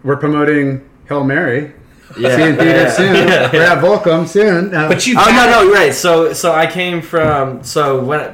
We're 0.01 0.15
promoting 0.15 0.89
Hail 1.10 1.25
Mary. 1.25 1.73
yeah, 2.17 2.36
See 2.38 2.41
you 2.43 2.47
in 2.51 2.56
theater 2.56 2.79
yeah, 2.84 2.89
soon. 2.95 3.15
yeah, 3.15 3.49
We're 3.51 3.63
yeah. 3.63 3.73
at 3.73 3.84
Volcom 3.84 4.25
soon. 4.25 4.73
Uh, 4.73 4.88
But 4.88 5.06
you. 5.06 5.15
Oh 5.19 5.25
no, 5.29 5.65
no, 5.65 5.73
right. 5.73 5.93
So, 5.93 6.32
so 6.32 6.53
I 6.53 6.67
came 6.67 7.01
from. 7.01 7.65
So 7.65 8.01
when, 8.01 8.34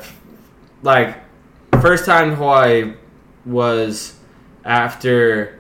like, 0.84 1.18
first 1.82 2.06
time 2.06 2.30
in 2.30 2.36
Hawaii 2.36 2.94
was 3.48 4.14
after 4.64 5.58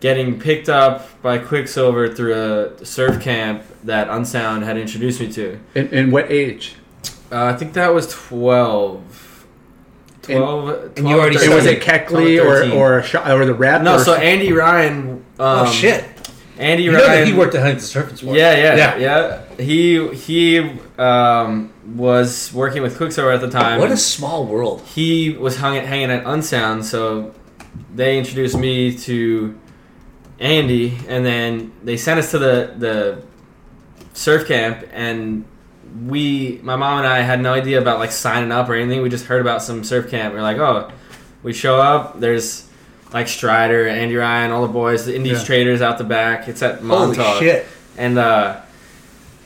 getting 0.00 0.40
picked 0.40 0.70
up 0.70 1.20
by 1.20 1.36
Quiksilver 1.36 2.08
through 2.14 2.32
a 2.80 2.86
surf 2.86 3.20
camp 3.22 3.62
that 3.84 4.08
Unsound 4.08 4.64
had 4.64 4.76
introduced 4.76 5.20
me 5.20 5.30
to. 5.32 5.60
in, 5.74 5.88
in 5.88 6.10
what 6.10 6.30
age? 6.30 6.74
Uh, 7.30 7.44
I 7.46 7.52
think 7.54 7.72
that 7.74 7.92
was 7.94 8.06
12. 8.12 9.46
12, 10.22 10.92
and 10.96 11.08
you 11.08 11.18
already 11.20 11.36
It 11.36 11.50
was 11.54 11.66
it 11.66 11.82
Keckley 11.82 12.42
or 12.42 12.72
or 12.72 13.02
Sh- 13.02 13.14
or 13.16 13.44
the 13.44 13.52
Red? 13.54 13.84
No, 13.84 13.96
or 13.96 13.98
so 13.98 14.14
Andy 14.14 14.52
Ryan. 14.52 15.10
Um, 15.10 15.22
oh 15.38 15.70
shit! 15.70 16.02
Andy 16.56 16.84
You 16.84 16.92
know 16.92 16.98
Ryan. 16.98 17.10
that 17.20 17.26
he 17.26 17.34
worked 17.34 17.54
at 17.54 17.60
Huntington 17.60 17.86
Surf 17.86 18.08
and 18.08 18.18
Sport. 18.18 18.36
Yeah, 18.38 18.54
yeah, 18.56 18.96
Yeah. 18.96 18.96
yeah, 19.58 19.62
He 19.62 20.08
he 20.14 20.78
um, 20.98 21.72
was 21.94 22.50
working 22.54 22.80
with 22.80 22.96
Quiksilver 22.96 23.32
at 23.32 23.42
the 23.42 23.50
time. 23.50 23.80
What 23.80 23.92
a 23.92 23.98
small 23.98 24.46
world. 24.46 24.80
he 24.94 25.30
was 25.30 25.58
hung 25.58 25.74
hanging 25.74 26.10
at 26.10 26.24
Unsound, 26.24 26.86
so 26.86 27.34
they 27.94 28.16
introduced 28.16 28.56
me 28.56 28.96
to 29.00 29.58
Andy, 30.38 30.96
and 31.06 31.26
then 31.26 31.72
they 31.82 31.98
sent 31.98 32.18
us 32.18 32.30
to 32.30 32.38
the 32.38 32.72
the 32.78 33.22
surf 34.14 34.48
camp, 34.48 34.88
and 34.92 35.44
we, 36.06 36.58
my 36.62 36.76
mom 36.76 36.98
and 36.98 37.06
I, 37.06 37.20
had 37.20 37.40
no 37.40 37.52
idea 37.52 37.78
about 37.80 37.98
like 37.98 38.10
signing 38.10 38.50
up 38.50 38.68
or 38.68 38.74
anything. 38.74 39.02
We 39.02 39.10
just 39.10 39.26
heard 39.26 39.40
about 39.42 39.62
some 39.62 39.84
surf 39.84 40.10
camp. 40.10 40.32
We 40.32 40.40
are 40.40 40.42
like, 40.42 40.56
oh, 40.56 40.90
we 41.42 41.52
show 41.52 41.78
up. 41.78 42.18
There's 42.18 42.66
like 43.12 43.28
Strider, 43.28 43.86
Andy 43.86 44.16
Ryan, 44.16 44.50
all 44.50 44.66
the 44.66 44.72
boys, 44.72 45.04
the 45.04 45.14
Indies 45.14 45.40
Yeah. 45.40 45.44
traders 45.44 45.82
out 45.82 45.98
the 45.98 46.04
back. 46.04 46.48
It's 46.48 46.62
at 46.62 46.80
Holy 46.80 47.16
Montauk 47.16 47.38
shit! 47.40 47.66
and 47.96 48.18
uh, 48.18 48.60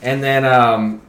and 0.01 0.23
then 0.23 0.45
um, 0.45 1.01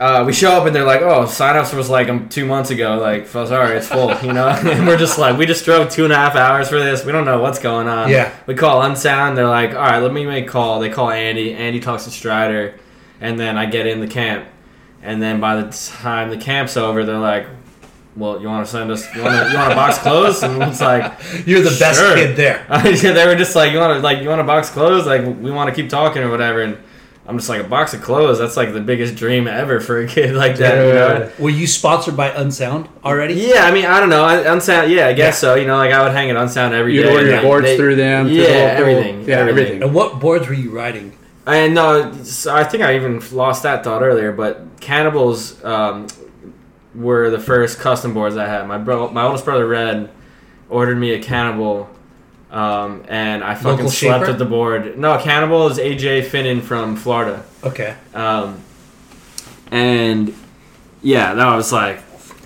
uh, 0.00 0.22
we 0.24 0.32
show 0.32 0.52
up 0.52 0.66
and 0.66 0.74
they're 0.74 0.84
like, 0.84 1.02
"Oh, 1.02 1.26
sign-ups 1.26 1.72
was 1.72 1.90
like 1.90 2.08
um, 2.08 2.28
two 2.28 2.46
months 2.46 2.70
ago. 2.70 2.98
Like, 2.98 3.26
so 3.26 3.44
sorry, 3.46 3.76
it's 3.76 3.88
full." 3.88 4.14
You 4.22 4.32
know, 4.32 4.48
and 4.64 4.86
we're 4.86 4.96
just 4.96 5.18
like, 5.18 5.36
we 5.36 5.44
just 5.46 5.64
drove 5.64 5.90
two 5.90 6.04
and 6.04 6.12
a 6.12 6.16
half 6.16 6.36
hours 6.36 6.68
for 6.68 6.78
this. 6.78 7.04
We 7.04 7.10
don't 7.12 7.24
know 7.24 7.40
what's 7.40 7.58
going 7.58 7.88
on. 7.88 8.08
Yeah. 8.10 8.32
We 8.46 8.54
call 8.54 8.82
Unsound. 8.82 9.36
They're 9.36 9.48
like, 9.48 9.70
"All 9.70 9.76
right, 9.82 9.98
let 9.98 10.12
me 10.12 10.24
make 10.24 10.46
a 10.46 10.48
call." 10.48 10.78
They 10.80 10.88
call 10.90 11.10
Andy. 11.10 11.52
Andy 11.54 11.80
talks 11.80 12.04
to 12.04 12.10
Strider, 12.10 12.74
and 13.20 13.38
then 13.40 13.58
I 13.58 13.66
get 13.66 13.86
in 13.86 14.00
the 14.00 14.06
camp. 14.06 14.46
And 15.02 15.20
then 15.22 15.40
by 15.40 15.60
the 15.60 15.70
time 16.00 16.30
the 16.30 16.36
camp's 16.36 16.76
over, 16.76 17.04
they're 17.04 17.18
like, 17.18 17.46
"Well, 18.16 18.40
you 18.40 18.46
want 18.48 18.66
to 18.66 18.70
send 18.70 18.90
us? 18.90 19.12
You 19.16 19.22
want 19.22 19.34
to? 19.46 19.50
You 19.52 19.56
want 19.58 19.72
a 19.72 19.76
box 19.76 19.98
clothes?" 19.98 20.42
And 20.44 20.62
it's 20.62 20.80
like, 20.80 21.12
You're 21.46 21.62
the 21.62 21.76
best 21.78 21.98
Sure. 21.98 22.14
kid 22.14 22.36
there. 22.36 22.64
yeah, 22.70 23.12
they 23.12 23.26
were 23.26 23.36
just 23.36 23.56
like, 23.56 23.72
you 23.72 23.78
want 23.78 23.94
to 23.94 24.00
like 24.00 24.22
you 24.22 24.28
want 24.28 24.40
a 24.40 24.44
box 24.44 24.70
clothes? 24.70 25.06
Like 25.06 25.22
we 25.24 25.50
want 25.50 25.70
to 25.70 25.74
keep 25.74 25.90
talking 25.90 26.22
or 26.22 26.30
whatever. 26.30 26.62
And 26.62 26.78
I'm 27.28 27.36
just 27.36 27.50
like 27.50 27.60
a 27.60 27.68
box 27.68 27.92
of 27.92 28.00
clothes. 28.00 28.38
That's 28.38 28.56
like 28.56 28.72
the 28.72 28.80
biggest 28.80 29.14
dream 29.14 29.46
ever 29.46 29.80
for 29.80 30.00
a 30.00 30.06
kid 30.08 30.34
like 30.44 30.56
that. 30.56 30.74
You 30.76 30.92
know? 30.94 31.32
Were 31.38 31.50
you 31.50 31.66
sponsored 31.66 32.16
by 32.16 32.30
Unsound 32.30 32.88
already? 33.04 33.34
Yeah, 33.34 33.64
I 33.66 33.70
mean, 33.70 33.84
I 33.84 34.00
don't 34.00 34.08
know. 34.08 34.26
Unsound, 34.50 34.90
yeah, 34.90 35.08
I 35.08 35.12
guess 35.12 35.38
so. 35.38 35.54
You 35.54 35.66
know, 35.66 35.76
like 35.76 35.92
I 35.92 36.02
would 36.02 36.12
hang 36.12 36.30
at 36.30 36.36
Unsound 36.36 36.72
every 36.74 36.94
You'd 36.96 37.02
day. 37.02 37.12
order 37.12 37.26
your 37.28 37.42
boards 37.42 37.66
they- 37.66 37.76
through 37.76 37.96
them. 37.96 38.28
through 38.28 38.36
Yeah, 38.36 38.46
the 38.46 38.80
local- 38.80 38.80
everything. 38.98 39.28
Yeah, 39.28 39.36
everything. 39.40 39.82
And 39.82 39.94
what 39.94 40.18
boards 40.20 40.48
were 40.48 40.54
you 40.54 40.70
riding? 40.70 41.12
And 41.46 41.74
no, 41.74 42.12
so 42.24 42.54
I 42.54 42.64
think 42.64 42.82
I 42.82 42.96
even 42.96 43.22
lost 43.32 43.62
that 43.62 43.84
thought 43.84 44.02
earlier. 44.02 44.32
But 44.32 44.62
Cannibals 44.80 45.62
um, 45.64 46.06
were 46.94 47.28
the 47.30 47.38
first 47.38 47.78
custom 47.78 48.14
boards 48.14 48.38
I 48.38 48.46
had. 48.46 48.66
My 48.66 48.78
bro, 48.78 49.10
my 49.10 49.24
oldest 49.24 49.44
brother 49.44 49.66
Red, 49.66 50.08
ordered 50.70 50.96
me 50.96 51.12
a 51.12 51.22
Cannibal, 51.22 51.90
um, 52.50 53.04
and 53.08 53.44
I 53.44 53.54
fucking 53.54 53.70
Local 53.70 53.90
slept 53.90 54.20
shaper? 54.20 54.30
at 54.32 54.38
the 54.38 54.44
board. 54.44 54.98
No, 54.98 55.18
Cannibal 55.18 55.68
is 55.68 55.78
AJ 55.78 56.26
Finnan 56.26 56.62
from 56.62 56.96
Florida, 56.96 57.44
Okay. 57.64 57.94
um, 58.14 58.60
and 59.70 60.34
yeah, 61.02 61.34
that 61.34 61.54
was 61.56 61.72
like 61.72 62.00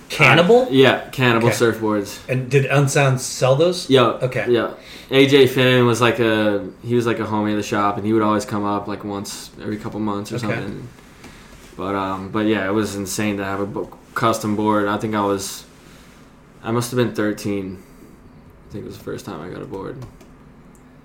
Cannibal? 0.09 0.67
yeah, 0.69 1.09
Cannibal 1.11 1.47
Okay. 1.47 1.57
surfboards. 1.57 2.19
And 2.29 2.49
did 2.49 2.65
Unsound 2.65 3.19
sell 3.21 3.55
those? 3.55 3.89
Yeah. 3.89 4.03
Okay. 4.21 4.45
Yeah. 4.49 4.71
AJ 5.09 5.47
Finnan 5.49 5.85
was 5.85 6.01
like 6.01 6.19
a 6.19 6.67
he 6.83 6.95
was 6.95 7.05
like 7.05 7.19
a 7.19 7.23
homie 7.25 7.51
of 7.51 7.57
the 7.57 7.63
shop, 7.63 7.97
and 7.97 8.05
he 8.05 8.13
would 8.13 8.21
always 8.21 8.45
come 8.45 8.63
up 8.65 8.87
like 8.87 9.03
once 9.03 9.51
every 9.61 9.77
couple 9.77 9.99
months 9.99 10.31
or 10.31 10.35
Okay. 10.35 10.47
something. 10.47 10.87
But 11.77 11.95
um, 11.95 12.29
but 12.29 12.45
yeah, 12.45 12.67
it 12.67 12.71
was 12.73 12.95
insane 12.95 13.37
to 13.37 13.43
have 13.45 13.59
a 13.75 13.87
custom 14.13 14.55
board. 14.55 14.87
I 14.87 14.97
think 14.97 15.15
I 15.15 15.25
was, 15.25 15.65
I 16.63 16.71
must 16.71 16.91
have 16.91 16.97
been 16.97 17.15
thirteen. 17.15 17.81
I 18.73 18.75
think 18.75 18.85
it 18.85 18.87
was 18.87 18.97
the 18.97 19.03
first 19.03 19.23
time 19.27 19.39
I 19.39 19.49
got 19.53 19.61
a 19.61 19.65
board. 19.65 19.97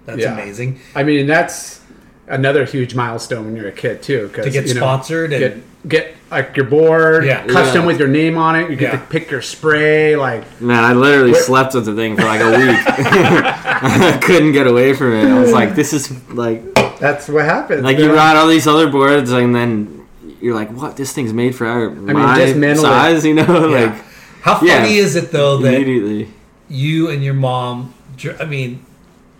That's 0.07 0.23
Yeah. 0.23 0.33
amazing. 0.33 0.81
I 0.95 1.03
mean, 1.03 1.27
that's 1.27 1.81
another 2.27 2.65
huge 2.65 2.95
milestone 2.95 3.45
when 3.45 3.57
you're 3.57 3.69
a 3.69 3.73
kid 3.73 4.01
too. 4.01 4.31
'cause, 4.33 4.47
To 4.47 4.51
get 4.51 4.67
you 4.69 4.73
know, 4.73 4.81
sponsored 4.81 5.35
and 5.35 5.39
get 5.39 5.57
get 5.87 6.15
like 6.31 6.57
your 6.57 6.65
board, 6.65 7.27
Yeah. 7.27 7.45
custom 7.47 7.83
Yeah. 7.83 7.87
with 7.89 7.99
your 7.99 8.09
name 8.09 8.39
on 8.39 8.57
it. 8.57 8.71
You 8.71 8.77
get 8.77 8.95
Yeah. 8.95 8.99
to 9.01 9.05
pick 9.11 9.31
your 9.31 9.43
spray. 9.43 10.17
Like 10.17 10.45
Man, 10.63 10.83
I 10.83 10.95
literally 10.95 11.33
Where- 11.33 11.43
slept 11.43 11.75
with 11.75 11.85
the 11.85 11.95
thing 11.95 12.17
for 12.17 12.23
like 12.23 12.41
a 12.41 12.51
week. 12.53 12.79
I 12.89 14.19
couldn't 14.23 14.53
get 14.53 14.67
away 14.67 14.95
from 14.95 15.13
it. 15.13 15.31
I 15.31 15.39
was 15.39 15.53
like, 15.53 15.75
this 15.75 15.93
is 15.93 16.11
like 16.33 16.63
that's 16.99 17.29
what 17.29 17.45
happens. 17.45 17.83
like 17.83 17.99
you 17.99 18.11
ride 18.15 18.37
all 18.39 18.47
these 18.49 18.67
other 18.67 18.87
boards, 18.89 19.31
and 19.31 19.55
then 19.55 20.01
you're 20.41 20.55
like, 20.55 20.71
what? 20.75 20.97
This 20.97 21.13
thing's 21.13 21.35
made 21.35 21.55
for 21.55 21.67
our 21.67 21.91
my 21.91 22.39
dismantle 22.39 22.87
it. 22.87 22.89
size, 22.89 23.27
you 23.27 23.35
know? 23.35 23.69
Yeah. 23.69 23.85
Like 23.85 23.95
How 24.41 24.55
funny 24.55 24.69
Yeah. 24.71 24.85
is 25.05 25.17
it 25.17 25.33
though 25.33 25.59
that 25.59 25.75
immediately. 25.75 26.29
You 26.69 27.09
and 27.11 27.25
your 27.25 27.35
mom, 27.35 27.95
I 28.41 28.45
mean, 28.45 28.85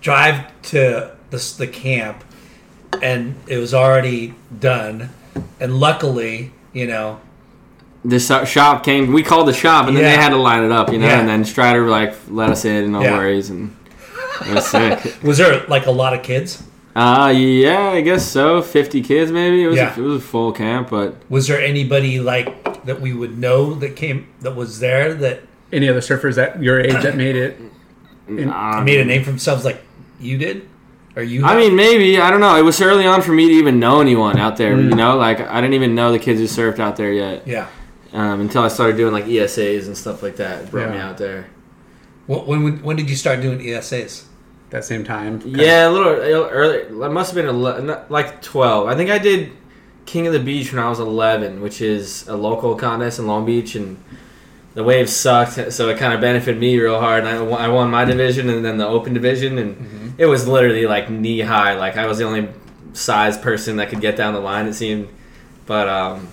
drive 0.01 0.47
to 0.63 1.13
the 1.31 1.55
the 1.59 1.67
camp, 1.67 2.25
and 3.03 3.35
it 3.47 3.59
was 3.59 3.75
already 3.75 4.35
done, 4.59 5.11
and 5.61 5.79
luckily, 5.79 6.53
you 6.73 6.87
know, 6.87 7.21
the 8.05 8.19
shop 8.19 8.85
came. 8.85 9.13
We 9.13 9.23
called 9.23 9.49
the 9.49 9.53
shop, 9.53 9.89
and 9.89 9.97
then 9.97 10.05
Yeah. 10.05 10.17
they 10.17 10.23
had 10.23 10.31
to 10.31 10.37
line 10.37 10.63
it 10.65 10.73
up, 10.73 10.91
you 10.93 10.99
know. 10.99 11.07
Yeah. 11.07 11.21
And 11.21 11.29
then 11.29 11.45
Strider 11.45 11.89
like 11.89 12.15
let 12.31 12.51
us 12.51 12.65
in, 12.65 12.93
no 12.93 13.03
Yeah. 13.03 13.17
worries, 13.19 13.51
and 13.51 13.75
it 14.47 14.55
was 14.55 14.67
sick. 14.67 15.17
was 15.23 15.39
there 15.39 15.65
like 15.69 15.87
a 15.87 15.91
lot 15.91 16.15
of 16.15 16.23
kids? 16.23 16.63
Uh 16.97 17.33
yeah, 17.37 17.91
I 17.91 18.01
guess 18.01 18.25
so. 18.25 18.63
Fifty 18.63 19.03
kids, 19.03 19.31
maybe. 19.31 19.63
It 19.63 19.69
was 19.69 19.77
Yeah. 19.77 19.95
a, 19.95 19.99
it 20.01 20.03
was 20.03 20.23
a 20.23 20.27
full 20.27 20.53
camp, 20.53 20.91
but 20.91 21.17
Was 21.29 21.47
there 21.49 21.61
anybody 21.61 22.19
like 22.21 22.85
that 22.87 23.01
we 23.01 23.13
would 23.13 23.39
know 23.39 23.75
that 23.75 23.95
came 23.97 24.27
that 24.41 24.57
was 24.57 24.81
there 24.81 25.13
that 25.15 25.43
Any 25.73 25.89
other 25.89 26.01
surfers 26.01 26.39
at 26.43 26.63
your 26.63 26.81
age 26.81 27.03
that 27.03 27.17
made 27.17 27.37
it? 27.37 27.61
um, 28.29 28.85
made 28.85 29.01
a 29.01 29.05
name 29.05 29.23
for 29.25 29.31
themselves 29.31 29.65
like 29.65 29.81
you 30.21 30.39
did, 30.39 30.69
or 31.17 31.23
you? 31.23 31.45
I 31.45 31.57
mean, 31.57 31.77
maybe 31.77 32.19
I 32.21 32.31
don't 32.31 32.41
know. 32.41 32.57
It 32.57 32.63
was 32.63 32.81
early 32.81 33.07
on 33.07 33.23
for 33.23 33.33
me 33.33 33.49
to 33.49 33.55
even 33.55 33.79
know 33.79 34.01
anyone 34.01 34.39
out 34.39 34.57
there. 34.57 34.75
Mm. 34.77 34.91
You 34.91 34.97
know, 34.97 35.17
like 35.17 35.41
I 35.41 35.61
didn't 35.61 35.75
even 35.75 35.95
know 35.95 36.13
the 36.13 36.19
kids 36.19 36.41
who 36.41 36.47
surfed 36.47 36.79
out 36.79 36.97
there 36.97 37.13
yet 37.13 37.47
yeah. 37.47 37.69
um, 38.13 38.41
until 38.41 38.63
I 38.63 38.69
started 38.69 38.97
doing 38.97 39.13
like 39.13 39.25
ESAs 39.25 39.87
and 39.87 39.97
stuff 39.97 40.23
like 40.23 40.37
that. 40.37 40.65
It 40.65 40.71
brought 40.71 40.91
me 40.91 40.97
Yeah. 40.97 41.09
out 41.11 41.19
there. 41.19 41.47
When, 42.27 42.63
when 42.63 42.83
when 42.83 42.97
did 42.97 43.09
you 43.09 43.17
start 43.17 43.41
doing 43.41 43.59
ESAs? 43.59 44.25
That 44.71 44.85
same 44.85 45.03
time. 45.03 45.41
Yeah, 45.47 45.89
a 45.89 45.91
little 45.91 46.13
early. 46.13 46.79
It 46.81 47.11
must 47.13 47.35
have 47.35 47.37
been 47.37 47.47
ele- 47.47 47.83
not- 47.83 48.11
like 48.11 48.43
twelve. 48.43 48.87
I 48.89 48.95
think 48.95 49.09
I 49.11 49.17
did 49.19 49.53
King 50.05 50.27
of 50.27 50.35
the 50.35 50.41
Beach 50.41 50.73
when 50.73 50.83
I 50.83 50.91
was 50.91 51.01
eleven, 51.01 51.63
which 51.63 51.81
is 51.81 52.29
a 52.29 52.37
local 52.37 52.75
contest 52.75 53.19
in 53.19 53.27
Long 53.27 53.47
Beach, 53.47 53.75
and 53.75 53.97
the 54.79 54.85
waves 54.85 55.15
sucked, 55.15 55.73
so 55.73 55.89
it 55.89 55.99
kind 55.99 56.13
of 56.13 56.21
benefited 56.21 56.61
me 56.61 56.79
real 56.79 57.01
hard. 57.01 57.25
And 57.25 57.29
I 57.29 57.43
won, 57.43 57.61
I 57.61 57.67
won 57.67 57.91
my 57.91 58.05
division 58.05 58.49
and 58.49 58.65
then 58.65 58.77
the 58.77 58.87
open 58.87 59.13
division, 59.13 59.59
and 59.59 60.15
it 60.17 60.27
was 60.27 60.47
literally 60.47 60.87
like 60.87 61.11
knee 61.11 61.41
high. 61.41 61.75
Like 61.75 61.97
I 61.97 62.07
was 62.07 62.19
the 62.19 62.25
only 62.25 62.49
size 62.93 63.37
person 63.37 63.79
that 63.79 63.89
could 63.89 64.01
get 64.01 64.15
down 64.15 64.35
the 64.35 64.41
line. 64.41 64.69
It 64.69 64.75
seemed, 64.75 65.09
but 65.67 65.89
um, 65.89 66.29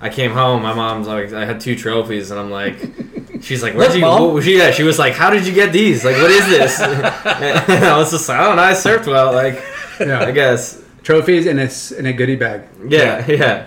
I 0.00 0.10
came 0.10 0.30
home. 0.30 0.62
My 0.62 0.72
mom's 0.72 1.08
like, 1.08 1.32
I 1.32 1.44
had 1.44 1.60
two 1.60 1.74
trophies, 1.74 2.30
and 2.30 2.38
I'm 2.38 2.50
like. 2.52 2.76
She's 3.42 3.60
like, 3.60 3.74
where'd 3.74 3.92
you? 3.92 4.02
What, 4.02 4.44
she, 4.44 4.56
yeah, 4.56 4.70
she 4.70 4.84
was 4.84 5.00
like, 5.00 5.14
how 5.14 5.28
did 5.28 5.44
you 5.44 5.52
get 5.52 5.72
these? 5.72 6.04
Like, 6.04 6.14
what 6.14 6.30
is 6.30 6.46
this? 6.46 6.80
and 6.80 7.84
I 7.84 7.98
was 7.98 8.12
just 8.12 8.28
like, 8.28 8.38
I 8.38 8.44
don't 8.44 8.54
know. 8.54 8.62
I 8.62 8.70
surfed 8.70 9.08
well. 9.08 9.32
Like, 9.32 9.60
Yeah. 9.98 10.20
I 10.20 10.30
guess. 10.30 10.80
Trophies 11.02 11.46
in 11.46 11.58
a, 11.58 11.98
in 11.98 12.06
a 12.06 12.12
goodie 12.12 12.36
bag. 12.36 12.68
Yeah, 12.86 13.26
yeah, 13.26 13.66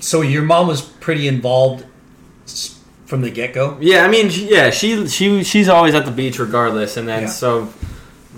So 0.00 0.20
your 0.20 0.44
mom 0.44 0.68
was 0.68 0.82
pretty 0.82 1.26
involved 1.26 1.84
from 3.06 3.20
the 3.22 3.30
get 3.30 3.54
go. 3.54 3.78
yeah. 3.80 4.04
I 4.04 4.08
mean, 4.08 4.28
she, 4.30 4.50
yeah, 4.50 4.70
she 4.70 5.06
she 5.08 5.42
she's 5.44 5.68
always 5.68 5.94
at 5.94 6.04
the 6.04 6.10
beach 6.12 6.38
regardless, 6.38 6.96
and 6.96 7.06
then 7.08 7.22
Yeah. 7.22 7.28
so 7.28 7.72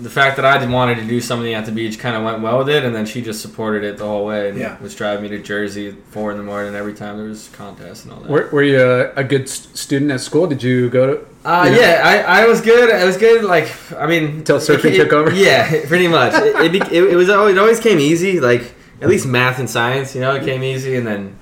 the 0.01 0.09
fact 0.09 0.37
that 0.37 0.45
I 0.45 0.65
wanted 0.65 0.95
to 0.99 1.03
do 1.05 1.19
something 1.19 1.53
at 1.53 1.65
the 1.65 1.73
beach 1.73 1.99
kind 1.99 2.15
of 2.15 2.23
went 2.23 2.39
well 2.41 2.59
with 2.59 2.69
it, 2.69 2.85
and 2.85 2.95
then 2.95 3.05
she 3.05 3.21
just 3.21 3.41
supported 3.41 3.83
it 3.83 3.97
the 3.97 4.05
whole 4.05 4.25
way. 4.25 4.47
And 4.49 4.57
Yeah. 4.57 4.77
was 4.81 4.95
driving 4.95 5.23
me 5.23 5.29
to 5.35 5.39
Jersey 5.39 5.93
four 6.11 6.31
in 6.31 6.37
the 6.37 6.43
morning 6.43 6.73
every 6.73 6.93
time 6.93 7.17
there 7.17 7.27
was 7.27 7.49
contests 7.51 8.05
and 8.05 8.13
all 8.13 8.21
that. 8.21 8.29
Were, 8.31 8.47
were 8.53 8.63
you 8.63 8.79
a, 8.81 9.11
a 9.15 9.23
good 9.25 9.49
student 9.49 10.11
at 10.11 10.21
school? 10.21 10.47
Did 10.47 10.63
you 10.63 10.89
go 10.89 11.05
to? 11.07 11.25
Uh, 11.43 11.63
you 11.65 11.71
know? 11.71 11.81
yeah, 11.81 12.01
I, 12.27 12.43
I 12.43 12.45
was 12.47 12.61
good. 12.61 12.89
I 12.91 13.03
was 13.05 13.17
good. 13.17 13.43
Like, 13.43 13.69
I 13.97 14.07
mean, 14.07 14.43
Till 14.45 14.59
surfing 14.59 14.91
it- 14.93 14.97
took 14.97 15.11
over? 15.13 15.31
Yeah, 15.33 15.85
pretty 15.87 16.07
much. 16.07 16.33
it, 16.33 16.75
it, 16.75 16.91
it, 16.93 17.03
it 17.11 17.15
was 17.15 17.29
always, 17.29 17.55
it 17.55 17.59
always 17.59 17.79
came 17.81 17.99
easy. 17.99 18.39
Like 18.39 18.73
at 19.01 19.09
least 19.09 19.25
math 19.27 19.59
and 19.59 19.69
science, 19.69 20.13
you 20.15 20.21
know, 20.21 20.35
it 20.35 20.43
came 20.45 20.63
easy, 20.63 20.95
and 20.95 21.05
then 21.07 21.35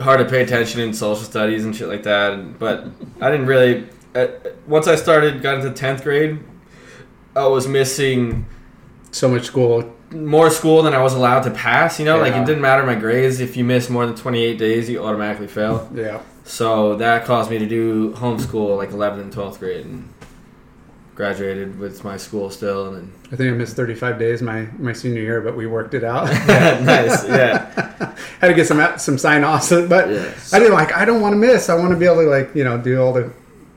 hard 0.00 0.18
to 0.20 0.24
pay 0.24 0.42
attention 0.42 0.80
in 0.80 0.92
social 0.94 1.24
studies 1.24 1.64
and 1.64 1.74
shit 1.74 1.88
like 1.88 2.02
that. 2.04 2.58
But 2.58 2.86
I 3.20 3.30
didn't 3.30 3.46
really. 3.46 3.86
Uh, 4.14 4.26
once 4.66 4.88
I 4.88 4.96
started, 4.96 5.40
got 5.42 5.56
into 5.58 5.70
tenth 5.70 6.02
grade, 6.02 6.40
I 7.36 7.46
was 7.46 7.68
missing 7.68 8.44
So 9.12 9.28
much 9.28 9.44
school. 9.44 9.94
more 10.10 10.50
school 10.50 10.82
than 10.82 10.94
I 10.94 11.02
was 11.02 11.14
allowed 11.14 11.42
to 11.44 11.50
pass. 11.52 11.98
You 12.00 12.04
know, 12.06 12.18
like 12.18 12.34
it 12.34 12.44
didn't 12.44 12.60
matter 12.62 12.84
my 12.84 12.96
grades. 12.96 13.38
If 13.40 13.56
you 13.56 13.64
miss 13.64 13.88
more 13.88 14.06
than 14.06 14.16
twenty 14.16 14.42
eight 14.42 14.58
days, 14.58 14.90
you 14.90 15.02
automatically 15.04 15.46
fail. 15.46 15.88
Yeah. 15.94 16.20
So 16.44 16.96
that 16.96 17.24
caused 17.26 17.48
me 17.50 17.58
to 17.58 17.66
do 17.66 18.10
homeschool 18.14 18.76
like 18.76 18.90
11th 18.90 19.20
and 19.20 19.32
12th 19.32 19.58
grade 19.60 19.86
and 19.86 20.08
graduated 21.20 21.78
with 21.78 22.02
my 22.02 22.16
school 22.16 22.48
still. 22.48 22.94
And 22.94 23.12
I 23.30 23.36
think 23.36 23.52
I 23.52 23.54
missed 23.56 23.76
35 23.76 24.18
days 24.18 24.40
my, 24.40 24.66
my 24.78 24.94
senior 24.94 25.20
year, 25.20 25.42
but 25.42 25.54
we 25.54 25.66
worked 25.66 25.92
it 25.92 26.02
out. 26.02 26.26
then, 26.46 26.86
nice, 26.86 27.26
yeah. 27.28 28.14
Had 28.40 28.48
to 28.48 28.54
get 28.54 28.66
some 28.66 28.80
some 28.98 29.18
sign 29.18 29.44
offs, 29.44 29.68
but 29.94 30.08
Yeah. 30.10 30.32
I 30.52 30.58
didn't 30.58 30.72
like. 30.74 30.92
I 30.96 31.04
don't 31.04 31.20
want 31.20 31.34
to 31.34 31.36
miss. 31.38 31.68
I 31.68 31.74
want 31.74 31.90
to 31.90 31.96
be 31.96 32.06
able 32.06 32.22
to 32.24 32.30
like 32.30 32.54
you 32.54 32.64
know 32.64 32.78
do 32.78 33.00
all 33.02 33.12
the 33.12 33.30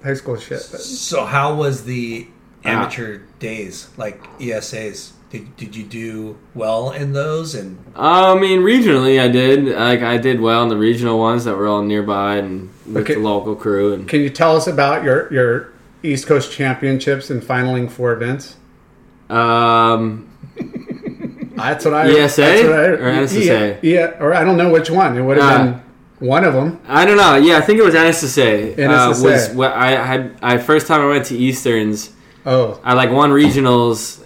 high 0.03 0.13
school 0.13 0.37
shit. 0.37 0.65
But 0.71 0.79
So 0.79 1.25
how 1.25 1.53
was 1.55 1.83
the 1.83 2.27
Ah. 2.65 2.69
amateur 2.69 3.19
days 3.39 3.89
like 3.97 4.23
ESAs? 4.39 5.11
Did, 5.31 5.57
did 5.57 5.75
you 5.75 5.83
do 5.83 6.37
well 6.53 6.91
in 6.91 7.11
those? 7.11 7.55
And 7.55 7.77
I 7.95 8.35
mean, 8.39 8.59
regionally, 8.61 9.19
I 9.19 9.27
did. 9.27 9.65
Like, 9.65 10.01
I 10.03 10.17
did 10.17 10.39
well 10.39 10.61
in 10.63 10.69
the 10.69 10.77
regional 10.77 11.17
ones 11.19 11.43
that 11.45 11.57
were 11.57 11.65
all 11.67 11.81
nearby 11.81 12.37
and 12.37 12.69
with 12.85 12.97
Okay. 13.03 13.15
the 13.15 13.19
local 13.19 13.55
crew. 13.55 13.93
And 13.93 14.07
can 14.07 14.21
you 14.21 14.29
tell 14.29 14.55
us 14.55 14.67
about 14.67 15.03
your 15.03 15.33
your 15.33 15.72
East 16.03 16.27
Coast 16.27 16.51
Championships 16.51 17.29
and 17.29 17.41
finaling 17.41 17.89
four 17.89 18.11
events? 18.13 18.57
um, 19.29 20.29
That's 21.55 21.85
what 21.85 21.93
I. 21.93 22.09
ESA 22.09 22.41
that's 22.41 22.63
what 22.63 22.71
I- 22.73 22.83
or 22.83 23.11
NSSA? 23.11 23.45
Yeah, 23.45 23.75
yeah, 23.81 24.17
or 24.19 24.33
I 24.33 24.43
don't 24.43 24.57
know 24.57 24.71
which 24.71 24.89
one. 24.89 25.17
It 25.17 25.21
would 25.21 25.37
have 25.37 25.45
Ah. 25.45 25.63
been 25.63 25.81
one 26.27 26.43
of 26.43 26.53
them. 26.53 26.79
I 26.87 27.05
don't 27.05 27.15
know. 27.15 27.35
Yeah, 27.35 27.57
I 27.57 27.61
think 27.61 27.79
it 27.79 27.83
was 27.83 27.93
NSSA. 27.95 28.73
Uh, 28.73 28.75
NSSA. 28.81 29.23
was 29.23 29.49
what 29.55 29.71
I 29.71 29.91
had. 30.03 30.31
I 30.41 30.57
first 30.57 30.87
time 30.87 31.01
I 31.01 31.07
went 31.07 31.25
to 31.27 31.37
Easterns. 31.37 32.11
Oh, 32.45 32.79
I 32.83 32.93
like 32.95 33.11
won 33.11 33.29
regionals 33.31 34.23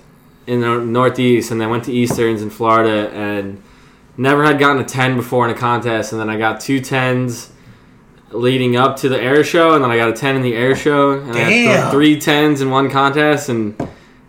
in 0.48 0.62
the 0.62 0.80
Northeast, 0.80 1.52
and 1.52 1.60
then 1.62 1.70
went 1.70 1.84
to 1.84 1.92
Easterns 1.94 2.42
in 2.42 2.50
Florida, 2.50 3.12
and 3.14 3.62
never 4.16 4.44
had 4.44 4.58
gotten 4.58 4.82
a 4.82 4.86
ten 4.86 5.16
before 5.16 5.48
in 5.48 5.54
a 5.54 5.58
contest, 5.58 6.14
and 6.14 6.20
then 6.22 6.30
I 6.30 6.38
got 6.38 6.60
two 6.62 6.80
tens 6.80 7.52
leading 8.32 8.76
up 8.76 8.98
to 8.98 9.10
the 9.10 9.20
air 9.22 9.44
show, 9.44 9.74
and 9.74 9.84
then 9.84 9.92
I 9.92 9.98
got 9.98 10.10
a 10.10 10.14
ten 10.14 10.36
in 10.36 10.42
the 10.42 10.54
air 10.56 10.76
show, 10.76 11.14
and 11.20 11.32
I 11.32 11.40
had 11.40 11.92
three 11.92 12.20
tens 12.20 12.62
in 12.62 12.70
one 12.70 12.90
contest, 12.90 13.50
and 13.50 13.80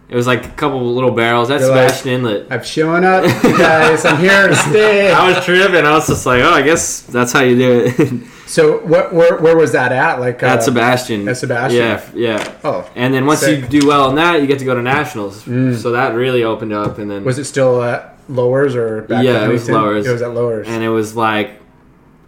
it 0.09 0.15
was 0.17 0.27
like 0.27 0.45
a 0.47 0.51
couple 0.51 0.95
little 0.95 1.11
barrels. 1.11 1.49
That's 1.49 1.65
You're 1.65 1.71
like- 1.75 1.91
Sebastian 1.91 2.11
Inlet. 2.13 2.47
I've 2.51 2.65
shown 2.67 3.05
up, 3.05 3.25
guys. 3.43 4.05
I'm 4.05 4.19
here 4.19 4.49
to 4.49 4.57
stay. 4.57 5.11
I 5.13 5.29
was 5.35 5.45
tripping. 5.45 5.85
I 5.85 5.93
was 5.93 6.07
just 6.07 6.25
like, 6.27 6.43
oh, 6.43 6.51
I 6.53 6.63
guess 6.63 7.03
that's 7.03 7.33
how 7.33 7.41
you 7.43 7.57
do 7.57 7.93
it. 7.97 8.23
So 8.49 8.79
what? 8.79 9.13
Where, 9.13 9.37
where 9.43 9.59
was 9.59 9.73
that 9.73 9.93
at? 9.93 10.21
Like 10.21 10.43
At 10.43 10.61
uh, 10.61 10.63
Sebastian. 10.63 11.29
at 11.29 11.37
Sebastian? 11.37 11.81
Yeah, 11.83 12.11
yeah. 12.15 12.55
Oh, 12.65 12.91
And 12.97 13.13
then 13.13 13.27
once 13.27 13.41
Sick. 13.41 13.61
you 13.71 13.81
do 13.81 13.87
well 13.87 14.09
in 14.09 14.15
that, 14.17 14.41
you 14.41 14.47
get 14.47 14.59
to 14.61 14.65
go 14.65 14.75
to 14.75 14.81
nationals. 14.81 15.43
So 15.43 15.93
that 15.93 16.15
really 16.15 16.45
opened 16.45 16.73
up, 16.73 16.97
and 16.97 17.11
then 17.11 17.25
was 17.27 17.39
it 17.39 17.45
still 17.45 17.83
at 17.83 18.17
lowers 18.27 18.75
or 18.75 19.03
back 19.03 19.23
Yeah, 19.23 19.45
it 19.45 19.49
was 19.49 19.69
lowers. 19.69 20.07
It 20.07 20.13
was 20.13 20.23
at 20.23 20.33
lowers. 20.33 20.67
and 20.67 20.83
it 20.83 20.89
was 20.89 21.15
like 21.15 21.61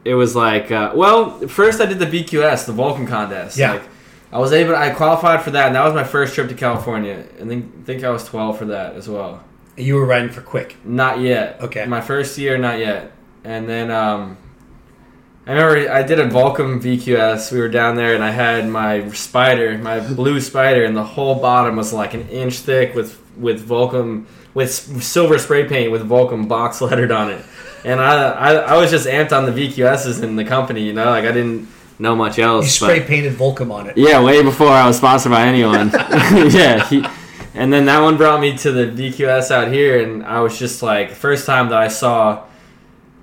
it 0.05 0.15
was 0.15 0.35
like 0.37 0.71
uh, 0.71 0.93
well 0.95 1.39
first 1.49 1.81
i 1.81 1.87
did 1.87 1.99
the 1.99 2.07
VQS 2.07 2.67
the 2.67 2.73
Volcom 2.73 3.07
contest 3.07 3.57
Yeah. 3.59 3.73
like 3.75 3.83
i 4.33 4.39
was 4.39 4.53
able 4.53 4.75
i 4.77 4.91
qualified 4.91 5.43
for 5.43 5.51
that 5.53 5.67
and 5.67 5.75
that 5.77 5.85
was 5.85 5.95
my 5.95 6.05
first 6.05 6.35
trip 6.35 6.49
to 6.49 6.55
california 6.55 7.25
and 7.39 7.49
think, 7.49 7.85
think 7.87 8.05
i 8.05 8.11
was 8.11 8.25
12 8.25 8.59
for 8.59 8.65
that 8.67 8.95
as 8.95 9.09
well 9.09 9.43
you 9.77 9.95
were 9.95 10.05
riding 10.07 10.31
for 10.31 10.41
quick. 10.43 10.77
not 10.85 11.21
yet 11.21 11.61
Okay. 11.63 11.85
my 11.87 12.01
first 12.01 12.37
year 12.39 12.57
not 12.59 12.79
yet 12.79 13.13
and 13.45 13.69
then 13.69 13.91
um 13.91 14.37
I 15.47 15.53
remember 15.55 15.91
I 15.91 16.03
did 16.03 16.21
a 16.21 16.29
Volcom 16.29 16.81
VQS. 16.81 17.51
We 17.51 17.59
were 17.59 17.69
down 17.71 17.97
there, 17.97 18.15
and 18.15 18.23
I 18.23 18.31
had 18.31 18.69
my 18.69 19.01
Spyder, 19.09 19.81
my 19.83 19.99
blue 19.99 20.37
Spyder, 20.39 20.87
and 20.87 20.95
the 20.97 21.03
whole 21.03 21.37
bottom 21.41 21.77
was 21.77 21.93
like 21.93 22.13
an 22.15 22.29
inch 22.29 22.59
thick 22.59 22.95
with 22.95 23.19
with 23.37 23.67
Volcom 23.67 24.27
with 24.53 24.71
silver 25.03 25.39
spray 25.39 25.65
paint 25.67 25.91
with 25.91 26.07
Volcom 26.09 26.47
box 26.47 26.81
lettered 26.83 27.11
on 27.11 27.31
it. 27.31 27.45
And 27.85 28.01
I, 28.01 28.31
I 28.31 28.53
I 28.55 28.77
was 28.77 28.91
just 28.91 29.07
amped 29.07 29.33
on 29.33 29.47
the 29.47 29.53
VQSs 29.53 30.23
in 30.23 30.37
the 30.37 30.45
company, 30.45 30.83
you 30.83 30.93
know, 30.93 31.07
like 31.07 31.25
I 31.25 31.33
didn't 31.33 31.69
know 31.99 32.15
much 32.17 32.39
else. 32.39 32.81
You 32.81 32.87
but- 32.87 32.93
spray 32.95 33.07
painted 33.07 33.35
Volcom 33.35 33.73
on 33.73 33.89
it. 33.89 33.97
yeah, 33.97 34.23
way 34.23 34.43
before 34.43 34.69
I 34.69 34.87
was 34.87 34.97
sponsored 34.99 35.33
by 35.33 35.43
anyone. 35.47 35.91
yeah, 36.51 36.87
he, 36.89 37.05
and 37.55 37.73
then 37.73 37.87
that 37.87 38.01
one 38.01 38.17
brought 38.17 38.41
me 38.41 38.57
to 38.59 38.71
the 38.73 38.87
VQS 38.87 39.51
out 39.51 39.73
here, 39.73 40.03
and 40.03 40.25
I 40.25 40.41
was 40.41 40.59
just 40.59 40.83
like, 40.83 41.11
first 41.13 41.47
time 41.47 41.69
that 41.71 41.79
I 41.79 41.89
saw 41.89 42.45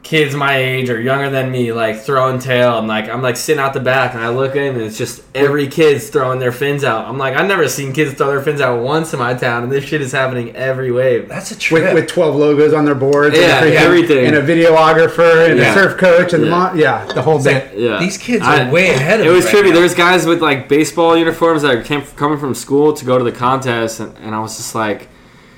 kids 0.08 0.34
my 0.34 0.56
age 0.56 0.90
or 0.90 1.02
younger 1.02 1.30
than 1.30 1.52
me 1.52 1.74
like 1.74 2.00
throwing 2.00 2.40
tail. 2.40 2.78
I'm 2.78 2.88
like, 2.88 3.10
I'm 3.10 3.22
like 3.22 3.36
sitting 3.36 3.60
out 3.62 3.74
the 3.74 3.82
back, 3.82 4.14
and 4.16 4.24
I 4.24 4.30
look 4.30 4.56
in, 4.56 4.76
and 4.76 4.82
it's 4.82 4.98
just 4.98 5.22
every 5.36 5.68
kid's 5.68 6.10
throwing 6.10 6.40
their 6.40 6.54
fins 6.54 6.86
out. 6.86 7.06
I'm 7.10 7.18
like, 7.18 7.36
I've 7.36 7.46
never 7.46 7.68
seen 7.68 7.92
kids 7.92 8.14
throw 8.14 8.28
their 8.28 8.42
fins 8.42 8.62
out 8.62 8.82
once 8.82 9.12
in 9.12 9.20
my 9.20 9.34
town, 9.34 9.64
and 9.64 9.72
this 9.72 9.84
shit 9.84 10.00
is 10.00 10.14
happening 10.14 10.56
every 10.56 10.94
wave. 10.94 11.28
That's 11.28 11.52
a 11.52 11.60
trip. 11.60 11.84
with, 11.84 11.94
with 11.94 12.08
12 12.08 12.36
logos 12.38 12.72
on 12.74 12.86
their 12.86 12.96
boards. 12.96 13.38
Yeah, 13.38 13.62
and, 13.62 13.66
freaking- 13.74 13.76
everything. 13.82 14.26
And 14.28 14.36
a 14.38 14.42
videographer 14.42 15.50
and 15.50 15.60
Yeah. 15.60 15.72
a 15.72 15.74
surf 15.74 15.98
coach 15.98 16.32
and 16.32 16.44
Yeah. 16.46 16.50
the 16.50 16.56
mom. 16.56 16.80
Yeah, 16.80 17.06
the 17.14 17.22
whole 17.22 17.44
bit. 17.44 17.74
Yeah, 17.78 18.00
These 18.00 18.18
kids 18.18 18.46
are 18.46 18.54
I- 18.62 18.72
way 18.72 18.92
ahead 18.92 19.20
of 19.20 19.26
me. 19.26 19.32
It 19.32 19.36
was 19.36 19.44
right 19.46 19.56
trippy. 19.56 19.68
now. 19.68 19.74
There 19.74 19.84
was 19.84 19.94
guys 19.94 20.26
with 20.26 20.42
like 20.42 20.70
baseball 20.70 21.18
uniforms 21.18 21.64
that 21.64 21.84
came 21.84 22.02
coming 22.16 22.38
from 22.40 22.56
school 22.56 22.94
to 22.94 23.04
go 23.04 23.18
to 23.18 23.26
the 23.26 23.34
contest, 23.34 24.00
and, 24.00 24.16
and 24.24 24.34
I 24.34 24.40
was 24.40 24.56
just 24.56 24.74
like, 24.74 25.10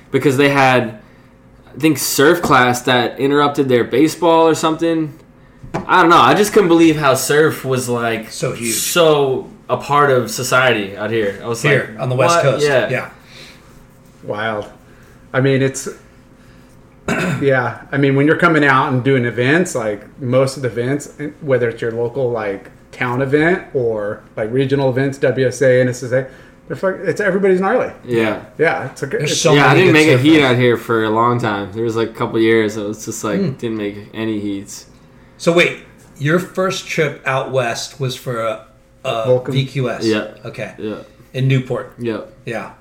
because 0.10 0.38
they 0.38 0.50
had, 0.50 1.00
I 1.80 1.82
think 1.82 1.98
surf 1.98 2.42
class 2.42 2.82
that 2.82 3.22
interrupted 3.22 3.70
their 3.70 3.86
baseball 3.86 4.46
or 4.46 4.54
something. 4.54 5.18
I 5.74 6.02
don't 6.02 6.10
know. 6.10 6.18
I 6.18 6.34
just 6.34 6.52
couldn't 6.52 6.68
believe 6.68 6.98
how 6.98 7.14
surf 7.14 7.64
was 7.64 7.88
like 7.88 8.32
So 8.32 8.52
huge. 8.52 8.76
so 8.76 9.50
a 9.70 9.78
part 9.78 10.12
of 10.12 10.30
society 10.30 10.98
out 10.98 11.10
here. 11.10 11.40
I 11.42 11.48
was 11.48 11.62
here 11.62 11.92
like, 11.92 12.02
on 12.02 12.10
the 12.10 12.18
West 12.18 12.36
what? 12.36 12.42
Coast. 12.44 12.68
Yeah, 12.68 12.90
yeah. 12.90 13.12
Wild. 14.24 14.70
I 15.32 15.40
mean, 15.40 15.62
it's 15.62 15.88
yeah. 17.08 17.88
I 17.94 17.98
mean, 17.98 18.18
when 18.18 18.28
you're 18.28 18.36
coming 18.36 18.66
out 18.66 18.92
and 18.92 19.02
doing 19.02 19.24
events, 19.24 19.74
like 19.74 20.20
most 20.20 20.58
of 20.58 20.64
the 20.64 20.68
events, 20.68 21.18
whether 21.40 21.70
it's 21.70 21.82
your 21.82 21.94
local 21.94 22.30
like 22.30 22.72
town 22.92 23.22
event 23.22 23.74
or 23.74 24.22
like 24.36 24.52
regional 24.52 24.90
events, 24.90 25.18
WSA, 25.18 25.80
and 25.80 25.90
NSSA, 25.92 26.30
they're 26.70 26.96
it's 27.06 27.20
everybody's 27.20 27.60
gnarly. 27.60 27.92
Yeah. 28.06 28.46
Yeah, 28.58 28.92
it's 28.92 29.04
a 29.04 29.08
good. 29.08 29.20
There's 29.22 29.32
it's- 29.32 29.42
so 29.42 29.54
yeah, 29.54 29.68
I 29.68 29.74
didn't 29.76 29.94
make 29.94 30.08
a 30.08 30.18
heat 30.18 30.40
surfers. 30.40 30.44
out 30.52 30.56
here 30.56 30.78
for 30.78 31.04
a 31.04 31.10
long 31.10 31.40
time. 31.40 31.72
There 31.74 31.84
was 31.84 31.96
like 31.98 32.10
a 32.12 32.14
couple 32.14 32.40
years 32.40 32.76
that 32.76 32.84
was 32.88 33.04
just 33.06 33.24
like 33.24 33.40
Hmm. 33.40 33.52
didn't 33.54 33.78
make 33.78 33.98
any 34.14 34.40
heats. 34.40 34.86
So 35.38 35.52
wait, 35.52 35.80
your 36.18 36.40
first 36.40 36.88
trip 36.88 37.22
out 37.26 37.52
west 37.52 38.00
was 38.00 38.16
for 38.16 38.42
a, 38.42 38.68
a 39.04 39.10
Volcom? 39.28 39.48
VQS. 39.54 40.04
Yeah. 40.04 40.36
Okay. 40.50 40.76
Yeah. 40.78 41.00
In 41.34 41.48
Newport. 41.48 41.94
Yep. 42.00 42.34
Yeah. 42.46 42.74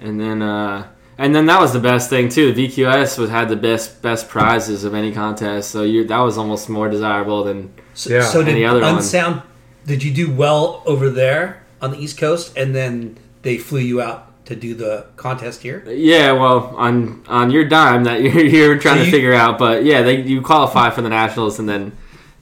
And 0.00 0.20
then 0.20 0.42
uh 0.42 0.86
and 1.18 1.34
then 1.34 1.46
that 1.46 1.60
was 1.60 1.72
the 1.72 1.78
best 1.80 2.10
thing 2.10 2.28
too. 2.28 2.52
The 2.52 2.66
VQS 2.68 3.18
was 3.18 3.30
had 3.30 3.48
the 3.48 3.56
best 3.56 4.02
best 4.02 4.28
prizes 4.28 4.82
of 4.84 4.94
any 4.94 5.12
contest. 5.12 5.70
So 5.70 5.82
you 5.84 6.04
that 6.06 6.18
was 6.20 6.36
almost 6.38 6.68
more 6.68 6.88
desirable 6.88 7.44
than 7.44 7.72
So, 7.94 8.10
Yeah. 8.10 8.22
so 8.24 8.42
did 8.42 8.54
Any 8.54 8.64
other 8.64 8.80
one. 8.80 8.96
Unsound? 8.96 9.42
Did 9.86 10.02
you 10.02 10.12
do 10.12 10.32
well 10.32 10.82
over 10.86 11.10
there 11.10 11.61
on 11.82 11.90
the 11.90 11.98
East 11.98 12.16
Coast, 12.16 12.56
and 12.56 12.74
then 12.74 13.18
they 13.42 13.58
flew 13.58 13.80
you 13.80 14.00
out 14.00 14.28
to 14.46 14.56
do 14.56 14.74
the 14.74 15.06
contest 15.16 15.62
here? 15.62 15.84
Yeah, 15.88 16.32
well, 16.32 16.74
on 16.76 17.22
on 17.28 17.50
your 17.50 17.64
dime 17.64 18.04
that 18.04 18.20
you're, 18.22 18.44
you're 18.44 18.78
trying 18.78 18.96
So 18.98 19.00
to 19.00 19.04
you- 19.06 19.10
figure 19.12 19.34
out, 19.34 19.58
but 19.58 19.84
yeah, 19.84 20.02
they 20.02 20.20
you 20.22 20.40
qualify 20.42 20.90
for 20.90 21.02
the 21.02 21.08
nationals, 21.10 21.58
and 21.58 21.68
then 21.68 21.92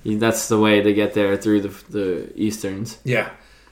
you, 0.05 0.18
that's 0.18 0.48
the 0.48 0.59
way 0.59 0.81
to 0.81 0.92
get 0.94 1.14
there 1.14 1.37
through 1.37 1.62
the 1.62 1.68
the 1.90 2.33
Easterns 2.37 2.98
Yeah, 3.05 3.31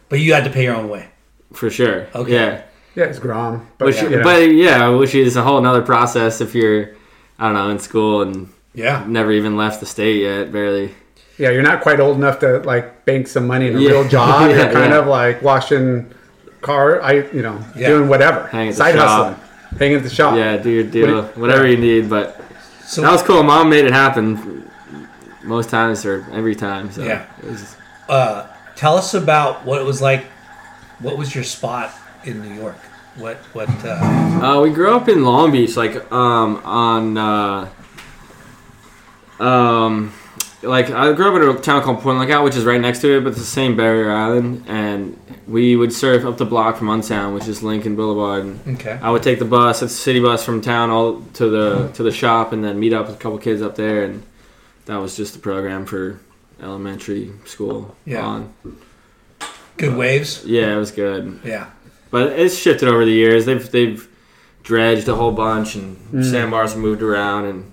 but 0.09 0.21
you 0.21 0.35
had 0.35 0.45
to 0.45 0.51
pay 0.51 0.65
your 0.65 0.75
own 0.77 0.89
way. 0.89 1.09
for 1.53 1.71
sure. 1.71 2.07
Okay. 2.15 2.33
Yeah, 2.33 2.63
yeah, 2.95 3.05
it's 3.05 3.19
Grom, 3.19 3.67
but 3.79 3.87
which 3.87 4.03
you 4.03 4.11
know, 4.11 4.23
but 4.23 4.43
yeah, 4.53 4.89
which 4.89 5.15
is 5.15 5.37
a 5.37 5.43
whole 5.43 5.61
nother 5.61 5.83
process 5.83 6.41
if 6.41 6.55
you're 6.55 6.97
I 7.39 7.45
don't 7.47 7.55
know 7.55 7.71
in 7.71 7.79
school 7.79 8.23
and 8.23 8.49
Yeah. 8.75 9.05
never 9.07 9.31
even 9.33 9.57
left 9.57 9.81
the 9.81 9.87
state 9.87 10.21
yet, 10.23 10.51
barely. 10.53 10.95
Yeah, 11.39 11.51
you're 11.51 11.63
not 11.63 11.81
quite 11.81 12.01
old 12.01 12.17
enough 12.17 12.39
to 12.41 12.59
like 12.61 13.05
bank 13.05 13.27
some 13.29 13.47
money 13.47 13.69
in 13.69 13.77
a 13.77 13.81
Yeah. 13.81 13.91
real 13.91 14.09
job. 14.09 14.29
Yeah, 14.51 14.57
you're 14.65 14.73
kind 14.73 14.93
yeah. 14.93 14.99
of 14.99 15.07
like 15.07 15.41
washing 15.43 16.13
car, 16.61 17.01
I 17.03 17.13
you 17.33 17.43
know, 17.43 17.59
Yeah. 17.77 17.89
doing 17.89 18.09
whatever, 18.09 18.47
Hang 18.49 18.69
at 18.69 18.73
the 18.73 18.77
side 18.77 18.95
hustling, 18.97 19.37
hanging 19.79 19.97
at 19.99 20.03
the 20.03 20.11
shop. 20.11 20.37
Yeah, 20.37 20.57
do 20.57 20.71
your 20.71 20.85
deal, 20.85 21.07
What 21.07 21.35
do 21.35 21.41
you- 21.41 21.41
whatever 21.47 21.67
you 21.67 21.77
need. 21.77 22.11
But 22.11 22.41
So 22.85 23.03
that 23.03 23.13
was 23.13 23.23
cool. 23.23 23.43
Mom 23.43 23.69
made 23.71 23.85
it 23.85 23.93
happen 23.93 24.65
most 25.45 25.71
times 25.71 26.05
or 26.05 26.27
every 26.33 26.55
time. 26.55 26.91
So 26.91 27.03
Yeah. 27.03 27.23
it 27.43 27.51
was, 27.51 27.77
uh, 28.09 28.43
tell 28.77 28.97
us 28.97 29.15
about 29.15 29.65
what 29.65 29.81
it 29.81 29.85
was 29.85 30.01
like. 30.03 30.25
What 31.01 31.17
was 31.17 31.35
your 31.35 31.45
spot 31.45 31.91
in 32.25 32.43
New 32.43 32.55
York? 32.61 32.77
What 33.17 33.37
what? 33.53 33.69
Uh, 33.85 33.99
Uh, 34.43 34.61
we 34.61 34.71
grew 34.71 34.91
up 34.95 35.09
in 35.09 35.25
Long 35.25 35.51
Beach, 35.53 35.77
like 35.77 35.95
um, 36.13 36.61
on 36.65 37.17
uh, 37.19 37.67
um, 39.41 40.13
like 40.63 40.91
I 40.91 41.13
grew 41.13 41.29
up 41.37 41.43
in 41.43 41.57
a 41.57 41.61
town 41.61 41.83
called 41.83 42.01
Point 42.01 42.19
Lookout, 42.19 42.45
which 42.45 42.57
is 42.57 42.65
right 42.65 42.81
next 42.81 43.01
to 43.03 43.17
it, 43.19 43.21
but 43.25 43.31
it's 43.31 43.39
the 43.39 43.45
same 43.45 43.77
barrier 43.77 44.11
island. 44.11 44.65
And 44.67 45.19
we 45.47 45.77
would 45.77 45.93
surf 45.93 46.25
up 46.25 46.37
the 46.39 46.45
block 46.45 46.77
from 46.77 46.89
Unsound, 46.89 47.35
which 47.35 47.47
is 47.49 47.63
Lincoln 47.63 47.97
Boulevard. 47.97 48.45
And 48.45 48.77
okay. 48.81 48.99
I 49.01 49.11
would 49.11 49.23
take 49.23 49.39
the 49.39 49.45
bus, 49.45 49.83
it's 49.83 49.93
a 49.93 49.97
city 49.97 50.21
bus 50.21 50.45
from 50.45 50.61
town 50.61 50.91
all 50.91 51.23
to 51.35 51.49
the 51.49 51.89
to 51.95 52.03
the 52.03 52.11
shop, 52.13 52.53
and 52.53 52.63
then 52.65 52.79
meet 52.79 52.93
up 52.93 53.07
with 53.07 53.17
a 53.17 53.19
couple 53.19 53.39
kids 53.39 53.63
up 53.63 53.77
there, 53.77 54.05
and 54.05 54.23
that 54.87 54.97
was 54.97 55.17
just 55.17 55.35
the 55.35 55.39
program 55.41 55.87
for 55.87 56.21
elementary 56.61 57.31
school. 57.45 57.95
Yeah. 58.05 58.23
on. 58.25 58.55
Good 59.77 59.97
waves. 59.97 60.45
yeah, 60.45 60.75
it 60.75 60.77
was 60.77 60.91
good. 60.91 61.41
Yeah. 61.45 61.71
But 62.11 62.33
it's 62.33 62.57
shifted 62.57 62.89
over 62.89 63.05
the 63.05 63.13
years. 63.13 63.45
They've 63.47 63.71
they've 63.71 64.09
dredged 64.65 65.09
a 65.09 65.15
whole 65.15 65.33
bunch 65.33 65.77
and 65.77 65.97
Mm. 66.13 66.25
sandbars 66.31 66.75
moved 66.75 67.01
around 67.03 67.45
and 67.47 67.71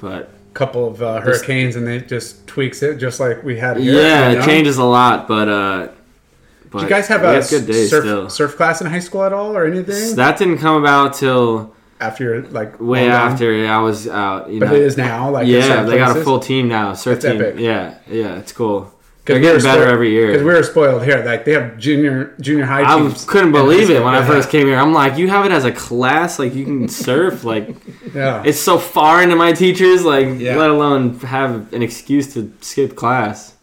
but 0.00 0.30
couple 0.54 0.86
of 0.86 1.02
uh, 1.02 1.20
hurricanes 1.20 1.76
and 1.76 1.88
it 1.88 2.08
just 2.08 2.46
tweaks 2.46 2.82
it 2.82 2.96
just 2.98 3.20
like 3.20 3.42
we 3.42 3.58
had 3.58 3.76
here. 3.78 3.94
yeah, 3.94 4.28
you 4.30 4.36
know? 4.36 4.42
it 4.42 4.46
changes 4.46 4.76
a 4.78 4.84
lot. 4.84 5.26
But 5.28 5.48
uh, 5.48 5.88
but 6.70 6.78
Did 6.80 6.82
you 6.84 6.88
guys 6.88 7.08
have 7.08 7.22
a 7.22 7.34
had 7.34 7.48
good 7.50 7.66
days 7.66 7.90
surf, 7.90 8.04
still. 8.04 8.30
surf 8.30 8.56
class 8.56 8.80
in 8.80 8.86
high 8.86 8.98
school 9.00 9.24
at 9.24 9.32
all 9.32 9.56
or 9.56 9.66
anything? 9.66 10.16
That 10.16 10.38
didn't 10.38 10.58
come 10.58 10.80
about 10.82 11.14
till 11.14 11.74
after 12.00 12.42
like 12.48 12.80
way 12.80 13.08
after 13.10 13.66
I 13.66 13.78
was 13.78 14.08
out. 14.08 14.50
You 14.50 14.60
But 14.60 14.70
know, 14.70 14.74
it 14.74 14.82
is 14.82 14.96
now. 14.96 15.30
Like 15.30 15.46
yeah, 15.46 15.82
they 15.84 15.96
got 15.98 16.16
a 16.16 16.22
full 16.24 16.40
team 16.40 16.68
now. 16.68 16.94
Surf 16.94 17.20
team. 17.20 17.40
epic. 17.40 17.54
Yeah, 17.58 17.98
yeah, 18.08 18.38
it's 18.38 18.52
cool. 18.52 18.92
They're 19.24 19.36
we 19.38 19.42
better 19.42 19.60
spoiled- 19.60 19.88
every 19.88 20.10
year. 20.10 20.26
Because 20.28 20.42
we 20.42 20.52
were 20.52 20.62
spoiled 20.64 21.04
here. 21.04 21.22
Like 21.24 21.44
they 21.44 21.52
have 21.52 21.78
junior 21.78 22.34
junior 22.40 22.64
high 22.64 22.82
I 22.82 22.98
teams. 22.98 23.24
couldn't 23.24 23.52
believe 23.52 23.88
it 23.88 24.02
when 24.02 24.14
I 24.14 24.26
first 24.26 24.50
came 24.50 24.66
here. 24.66 24.76
I'm 24.76 24.92
like, 24.92 25.16
you 25.16 25.28
have 25.28 25.46
it 25.46 25.52
as 25.52 25.64
a 25.64 25.70
class, 25.70 26.38
like 26.40 26.54
you 26.54 26.64
can 26.64 26.88
surf, 27.06 27.44
like 27.44 27.68
Yeah. 28.14 28.42
it's 28.44 28.58
so 28.58 28.78
far 28.78 29.22
into 29.22 29.36
my 29.36 29.52
teachers, 29.52 30.04
like 30.04 30.26
Yeah. 30.40 30.56
let 30.56 30.70
alone 30.70 31.18
have 31.20 31.72
an 31.72 31.82
excuse 31.82 32.34
to 32.34 32.52
skip 32.60 32.96
class. 32.96 33.54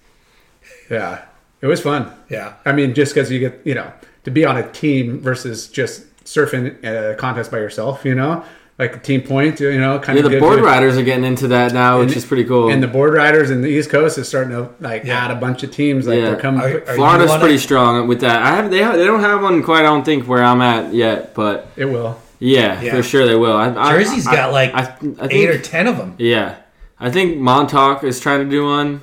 yeah. 0.90 1.26
It 1.62 1.68
was 1.68 1.82
fun. 1.82 2.10
Yeah. 2.30 2.54
I 2.66 2.72
mean, 2.72 2.94
just 2.94 3.14
because 3.14 3.30
you 3.30 3.40
get 3.40 3.60
you 3.66 3.76
know 3.76 3.92
to 4.24 4.32
be 4.32 4.46
on 4.46 4.56
a 4.56 4.72
team 4.72 5.20
versus 5.20 5.68
just 5.68 6.06
surfing 6.24 6.82
a 6.86 7.16
contest 7.16 7.52
by 7.52 7.58
yourself. 7.58 8.06
You 8.06 8.16
know, 8.16 8.46
like 8.80 9.04
team 9.04 9.22
point. 9.22 9.60
You 9.60 9.80
know, 9.80 10.00
kind 10.00 10.18
of. 10.18 10.24
Yeah, 10.24 10.28
of 10.28 10.32
the 10.34 10.40
board 10.40 10.60
you- 10.60 10.66
riders 10.66 10.98
are 10.98 11.04
getting 11.04 11.26
into 11.26 11.50
that 11.50 11.74
now, 11.74 12.00
which 12.00 12.08
And- 12.10 12.18
is 12.18 12.26
pretty 12.26 12.46
cool. 12.46 12.70
And 12.72 12.82
the 12.82 12.88
board 12.88 13.14
riders 13.14 13.52
in 13.52 13.62
the 13.62 13.68
East 13.68 13.90
Coast 13.92 14.18
is 14.18 14.28
starting 14.28 14.52
to 14.54 14.70
like 14.80 15.04
Yeah. 15.06 15.26
add 15.26 15.32
a 15.32 15.36
bunch 15.36 15.62
of 15.64 15.70
teams. 15.72 16.08
Like 16.08 16.18
Yeah. 16.20 16.26
they're 16.32 16.36
coming. 16.38 16.62
Are- 16.62 16.66
are 16.66 16.70
you 16.72 16.82
Florida's 16.96 17.30
on 17.32 17.40
pretty 17.42 17.56
it? 17.56 17.60
strong 17.60 18.08
with 18.08 18.22
that. 18.22 18.42
I 18.42 18.56
have 18.56 18.72
they 18.72 18.80
have, 18.82 18.96
they 18.98 19.06
don't 19.06 19.20
have 19.22 19.44
one 19.44 19.62
quite. 19.62 19.82
I 19.82 19.84
don't 19.84 20.06
think 20.06 20.28
where 20.28 20.44
I'm 20.44 20.62
at 20.62 20.94
yet, 20.94 21.36
but 21.36 21.68
it 21.76 21.86
will. 21.86 22.18
yeah, 22.40 22.82
Yeah. 22.82 22.96
for 22.96 23.04
sure 23.04 23.28
they 23.28 23.36
will. 23.36 23.56
I, 23.56 23.74
I, 23.78 23.92
Jersey's 23.92 24.26
I- 24.28 24.36
got 24.36 24.54
like 24.54 24.74
I, 24.74 24.80
I 24.80 24.84
think, 24.86 25.34
eight 25.34 25.50
or 25.50 25.58
ten 25.60 25.86
of 25.88 25.98
them. 25.98 26.16
Yeah, 26.18 26.54
I 27.00 27.10
think 27.12 27.38
Montauk 27.38 28.04
is 28.04 28.20
trying 28.20 28.40
to 28.46 28.50
do 28.50 28.66
one. 28.66 29.02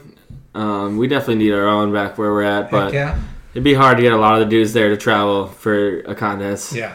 Um, 0.54 0.96
we 0.96 1.06
definitely 1.06 1.44
need 1.44 1.52
our 1.52 1.66
own 1.68 1.92
back 1.92 2.16
where 2.16 2.30
we're 2.32 2.42
at, 2.42 2.70
but 2.70 2.84
Heck 2.86 2.94
yeah. 2.94 3.14
it'd 3.52 3.62
be 3.62 3.74
hard 3.74 3.98
to 3.98 4.02
get 4.02 4.14
a 4.14 4.16
lot 4.16 4.34
of 4.34 4.38
the 4.40 4.46
dudes 4.46 4.72
there 4.72 4.88
to 4.88 4.96
travel 4.96 5.48
for 5.48 5.98
a 6.06 6.14
contest 6.14 6.72
Yeah. 6.74 6.92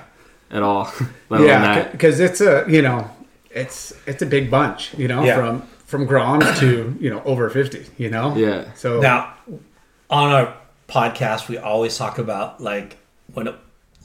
at 0.49 0.63
all. 0.63 0.91
let 1.31 1.39
alone 1.41 1.49
Yeah, 1.49 1.75
that. 1.75 1.91
because 1.91 2.19
it's 2.19 2.41
a 2.41 2.65
you 2.67 2.81
know, 2.81 3.09
it's 3.49 3.93
it's 4.05 4.21
a 4.21 4.25
big 4.25 4.51
bunch. 4.51 4.93
You 4.97 5.07
know, 5.07 5.23
Yeah. 5.23 5.35
from 5.37 5.61
from 5.85 6.07
Groms 6.07 6.59
to 6.59 6.95
you 6.99 7.09
know 7.09 7.21
over 7.25 7.49
fifty. 7.49 7.85
You 7.97 8.09
know. 8.09 8.35
Yeah. 8.35 8.73
So 8.75 8.99
Now, 9.01 9.33
on 10.09 10.31
our 10.31 10.53
podcast, 10.87 11.47
we 11.49 11.57
always 11.57 11.97
talk 11.97 12.17
about 12.19 12.61
like 12.61 12.97
when 13.33 13.47
it, 13.47 13.55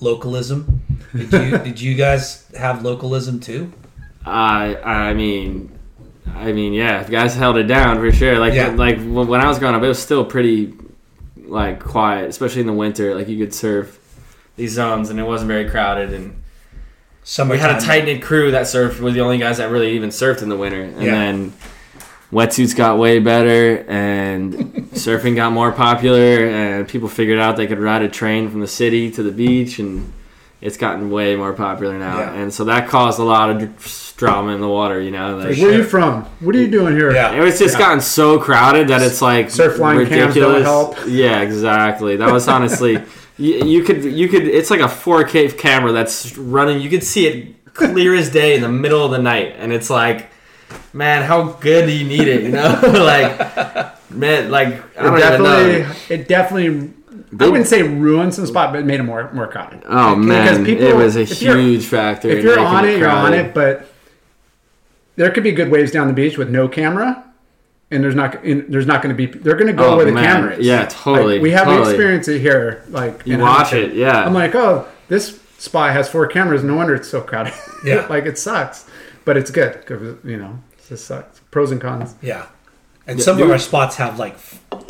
localism. 0.00 0.82
Did 1.14 1.32
you 1.32 1.58
did 1.68 1.80
you 1.80 1.94
guys 1.94 2.46
have 2.56 2.82
localism 2.84 3.40
too? 3.40 3.72
I 4.24 4.76
I 4.84 5.14
mean, 5.14 5.70
I 6.34 6.52
mean, 6.52 6.72
yeah, 6.72 7.04
guys 7.08 7.34
held 7.36 7.56
it 7.56 7.64
down 7.64 7.96
for 7.98 8.10
sure. 8.12 8.38
Like 8.38 8.54
Yeah. 8.54 8.68
like 8.68 8.98
when 8.98 9.26
when 9.28 9.40
I 9.40 9.48
was 9.48 9.58
growing 9.58 9.74
up, 9.74 9.82
it 9.82 9.88
was 9.88 9.98
still 10.02 10.24
pretty 10.24 10.74
like 11.46 11.78
quiet, 11.80 12.28
especially 12.28 12.60
in 12.62 12.66
the 12.66 12.72
winter. 12.84 13.14
Like 13.14 13.28
you 13.28 13.38
could 13.38 13.54
surf 13.54 13.98
these 14.56 14.72
zones, 14.72 15.10
and 15.10 15.20
it 15.20 15.24
wasn't 15.24 15.48
very 15.48 15.68
crowded. 15.70 16.12
And 16.12 16.42
Summer 17.28 17.54
we 17.54 17.58
had 17.58 17.74
a 17.76 17.80
tight 17.84 18.04
knit 18.04 18.22
crew 18.22 18.52
that 18.52 18.66
surfed. 18.66 19.00
We're 19.00 19.10
the 19.10 19.20
only 19.20 19.38
guys 19.38 19.56
that 19.58 19.68
really 19.68 19.90
even 19.96 20.10
surfed 20.10 20.42
in 20.42 20.48
the 20.48 20.56
winter. 20.56 20.80
And 20.82 21.02
Yeah. 21.02 21.10
then 21.10 21.52
wetsuits 22.32 22.76
got 22.76 22.98
way 22.98 23.18
better, 23.18 23.84
and 23.88 24.54
surfing 24.94 25.34
got 25.34 25.52
more 25.52 25.72
popular, 25.72 26.46
and 26.46 26.86
people 26.86 27.08
figured 27.08 27.40
out 27.40 27.56
they 27.56 27.66
could 27.66 27.80
ride 27.80 28.02
a 28.02 28.08
train 28.08 28.48
from 28.48 28.60
the 28.60 28.68
city 28.68 29.10
to 29.10 29.24
the 29.24 29.32
beach, 29.32 29.80
and 29.80 30.12
it's 30.60 30.76
gotten 30.76 31.10
way 31.10 31.34
more 31.34 31.52
popular 31.52 31.98
now. 31.98 32.16
Yeah. 32.20 32.32
And 32.34 32.54
so 32.54 32.62
that 32.64 32.86
caused 32.88 33.18
a 33.18 33.24
lot 33.24 33.50
of 33.50 33.58
dr- 33.58 34.14
drama 34.16 34.54
in 34.54 34.60
the 34.60 34.68
water. 34.68 35.00
You 35.00 35.10
know, 35.10 35.36
like, 35.36 35.48
like, 35.48 35.58
where 35.58 35.70
are 35.70 35.78
you 35.78 35.82
from? 35.84 36.22
What 36.38 36.54
are 36.54 36.58
you 36.60 36.70
doing 36.70 36.94
here? 36.96 37.12
Yeah. 37.12 37.32
it 37.34 37.40
was 37.40 37.58
just 37.58 37.76
gotten 37.76 38.00
so 38.00 38.38
crowded 38.38 38.86
that 38.88 39.02
it's 39.02 39.20
like 39.20 39.46
Surfline 39.48 40.08
cams 40.08 40.36
don't 40.36 40.62
help. 40.62 40.96
Yeah, 41.08 41.40
exactly. 41.40 42.16
That 42.18 42.32
was 42.32 42.46
honestly, 42.46 43.02
you, 43.38 43.64
you 43.64 43.82
could 43.82 44.04
you 44.04 44.28
could. 44.28 44.44
It's 44.46 44.70
like 44.70 44.80
a 44.80 44.84
4K 44.84 45.58
camera 45.58 45.92
that's 45.92 46.36
running. 46.38 46.80
You 46.80 46.88
could 46.90 47.04
see 47.04 47.26
it 47.26 47.74
clear 47.74 48.14
as 48.14 48.30
day 48.30 48.54
in 48.54 48.62
the 48.62 48.68
middle 48.70 49.04
of 49.04 49.10
the 49.10 49.18
night, 49.18 49.54
and 49.58 49.72
it's 49.72 49.90
like, 49.90 50.30
man, 50.92 51.22
how 51.22 51.52
good 51.52 51.86
do 51.86 51.92
you 51.92 52.06
need 52.06 52.26
it? 52.28 52.44
You 52.44 52.50
know, 52.50 52.80
like, 52.82 54.10
man, 54.10 54.50
like 54.50 54.68
I 54.98 55.14
It 55.16 55.18
definitely, 55.20 55.82
know. 55.82 55.92
it 56.08 56.28
definitely. 56.28 56.92
I 57.38 57.48
wouldn't 57.48 57.66
say 57.66 57.82
ruined 57.82 58.34
some 58.34 58.46
spot, 58.46 58.72
but 58.72 58.80
it 58.80 58.86
made 58.86 59.00
it 59.00 59.02
more 59.02 59.30
more 59.32 59.46
crowded. 59.48 59.82
Oh 59.86 60.14
man, 60.16 60.64
people- 60.64 60.86
it 60.86 60.94
was 60.96 61.16
a 61.16 61.24
huge 61.24 61.84
factor. 61.84 62.28
If 62.28 62.42
you're 62.44 62.58
on 62.58 62.84
it, 62.86 62.98
you're 62.98 63.10
on 63.10 63.34
it. 63.34 63.52
But 63.52 63.88
there 65.16 65.30
could 65.30 65.42
be 65.42 65.52
good 65.52 65.70
waves 65.70 65.90
down 65.90 66.06
the 66.06 66.12
beach 66.14 66.38
with 66.38 66.48
no 66.50 66.68
camera, 66.68 67.24
and 67.90 68.02
there's 68.02 68.14
not 68.14 68.44
and 68.44 68.64
there's 68.72 68.86
not 68.86 69.02
going 69.02 69.16
to 69.16 69.26
be. 69.26 69.26
They're 69.38 69.54
going 69.56 69.68
to 69.68 69.72
go 69.72 69.92
Oh, 69.92 69.96
where 69.96 70.04
the 70.06 70.12
man. 70.12 70.24
camera 70.24 70.56
is. 70.56 70.66
Yeah, 70.66 70.86
totally, 70.86 71.34
Like, 71.34 71.42
we 71.42 71.50
have 71.52 71.64
totally. 71.66 71.90
experienced 71.90 72.28
it 72.28 72.40
here. 72.40 72.84
Like 72.88 73.22
You 73.26 73.38
watch 73.38 73.72
it, 73.72 73.94
yeah. 73.94 74.24
I'm 74.24 74.34
like, 74.34 74.54
oh, 74.54 74.86
this 75.08 75.40
spot 75.58 75.92
has 75.92 76.08
four 76.08 76.26
cameras. 76.26 76.62
No 76.64 76.76
wonder 76.76 76.94
it's 76.94 77.08
so 77.08 77.20
crowded. 77.20 77.54
Yeah. 77.84 78.06
like 78.10 78.26
it 78.26 78.38
sucks, 78.38 78.86
but 79.24 79.36
it's 79.36 79.50
good 79.50 79.72
because 79.74 80.16
you 80.24 80.36
know 80.36 80.58
it 80.78 80.88
just 80.88 81.06
sucks. 81.06 81.40
Pros 81.50 81.70
and 81.70 81.80
cons. 81.80 82.14
Yeah. 82.20 82.46
And 83.08 83.22
some 83.22 83.40
of 83.40 83.48
our 83.50 83.58
spots 83.60 83.94
have 83.96 84.18
like, 84.18 84.36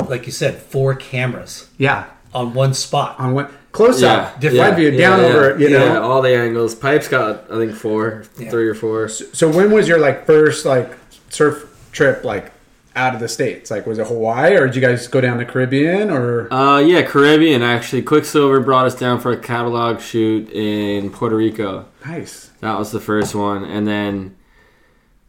like 0.09 0.25
you 0.25 0.31
said, 0.31 0.55
four 0.57 0.95
cameras 0.95 1.69
Yeah, 1.77 2.05
on 2.33 2.55
one 2.55 2.73
spot. 2.73 3.19
on 3.19 3.35
what 3.35 3.51
close 3.71 4.01
Yeah, 4.01 4.13
up, 4.15 4.39
different 4.39 4.71
wide 4.71 4.75
view, 4.75 4.97
down 4.97 5.19
over. 5.19 5.55
You 5.59 5.69
know. 5.69 5.85
yeah, 5.85 5.99
all 5.99 6.23
the 6.23 6.35
angles. 6.35 6.73
Pipes 6.73 7.07
got 7.07 7.43
I 7.51 7.57
think 7.57 7.73
four, 7.75 8.23
Yeah. 8.39 8.49
three 8.49 8.67
or 8.67 8.73
four. 8.73 9.07
So 9.07 9.47
when 9.51 9.69
was 9.71 9.87
your 9.87 9.99
like 9.99 10.25
first 10.25 10.65
like 10.65 10.97
surf 11.29 11.69
trip 11.91 12.23
like 12.23 12.51
out 12.97 13.13
of 13.13 13.19
the 13.21 13.27
states? 13.29 13.71
Like 13.71 13.85
was 13.85 13.99
it 13.99 14.07
Hawaii 14.07 14.55
or 14.55 14.65
did 14.65 14.75
you 14.75 14.81
guys 14.81 15.07
go 15.07 15.21
down 15.21 15.37
the 15.37 15.45
Caribbean 15.45 16.09
or 16.09 16.51
Uh, 16.51 16.79
yeah, 16.79 17.03
Caribbean 17.03 17.61
actually. 17.61 18.01
Quiksilver 18.01 18.59
brought 18.59 18.85
us 18.87 18.95
down 18.95 19.19
for 19.21 19.31
a 19.31 19.37
catalog 19.37 20.01
shoot 20.01 20.49
in 20.49 21.09
Puerto 21.11 21.35
Rico. 21.35 21.85
nice? 22.05 22.51
That 22.59 22.77
was 22.79 22.91
the 22.91 22.99
first 22.99 23.35
one, 23.35 23.63
and 23.63 23.87
then 23.87 24.35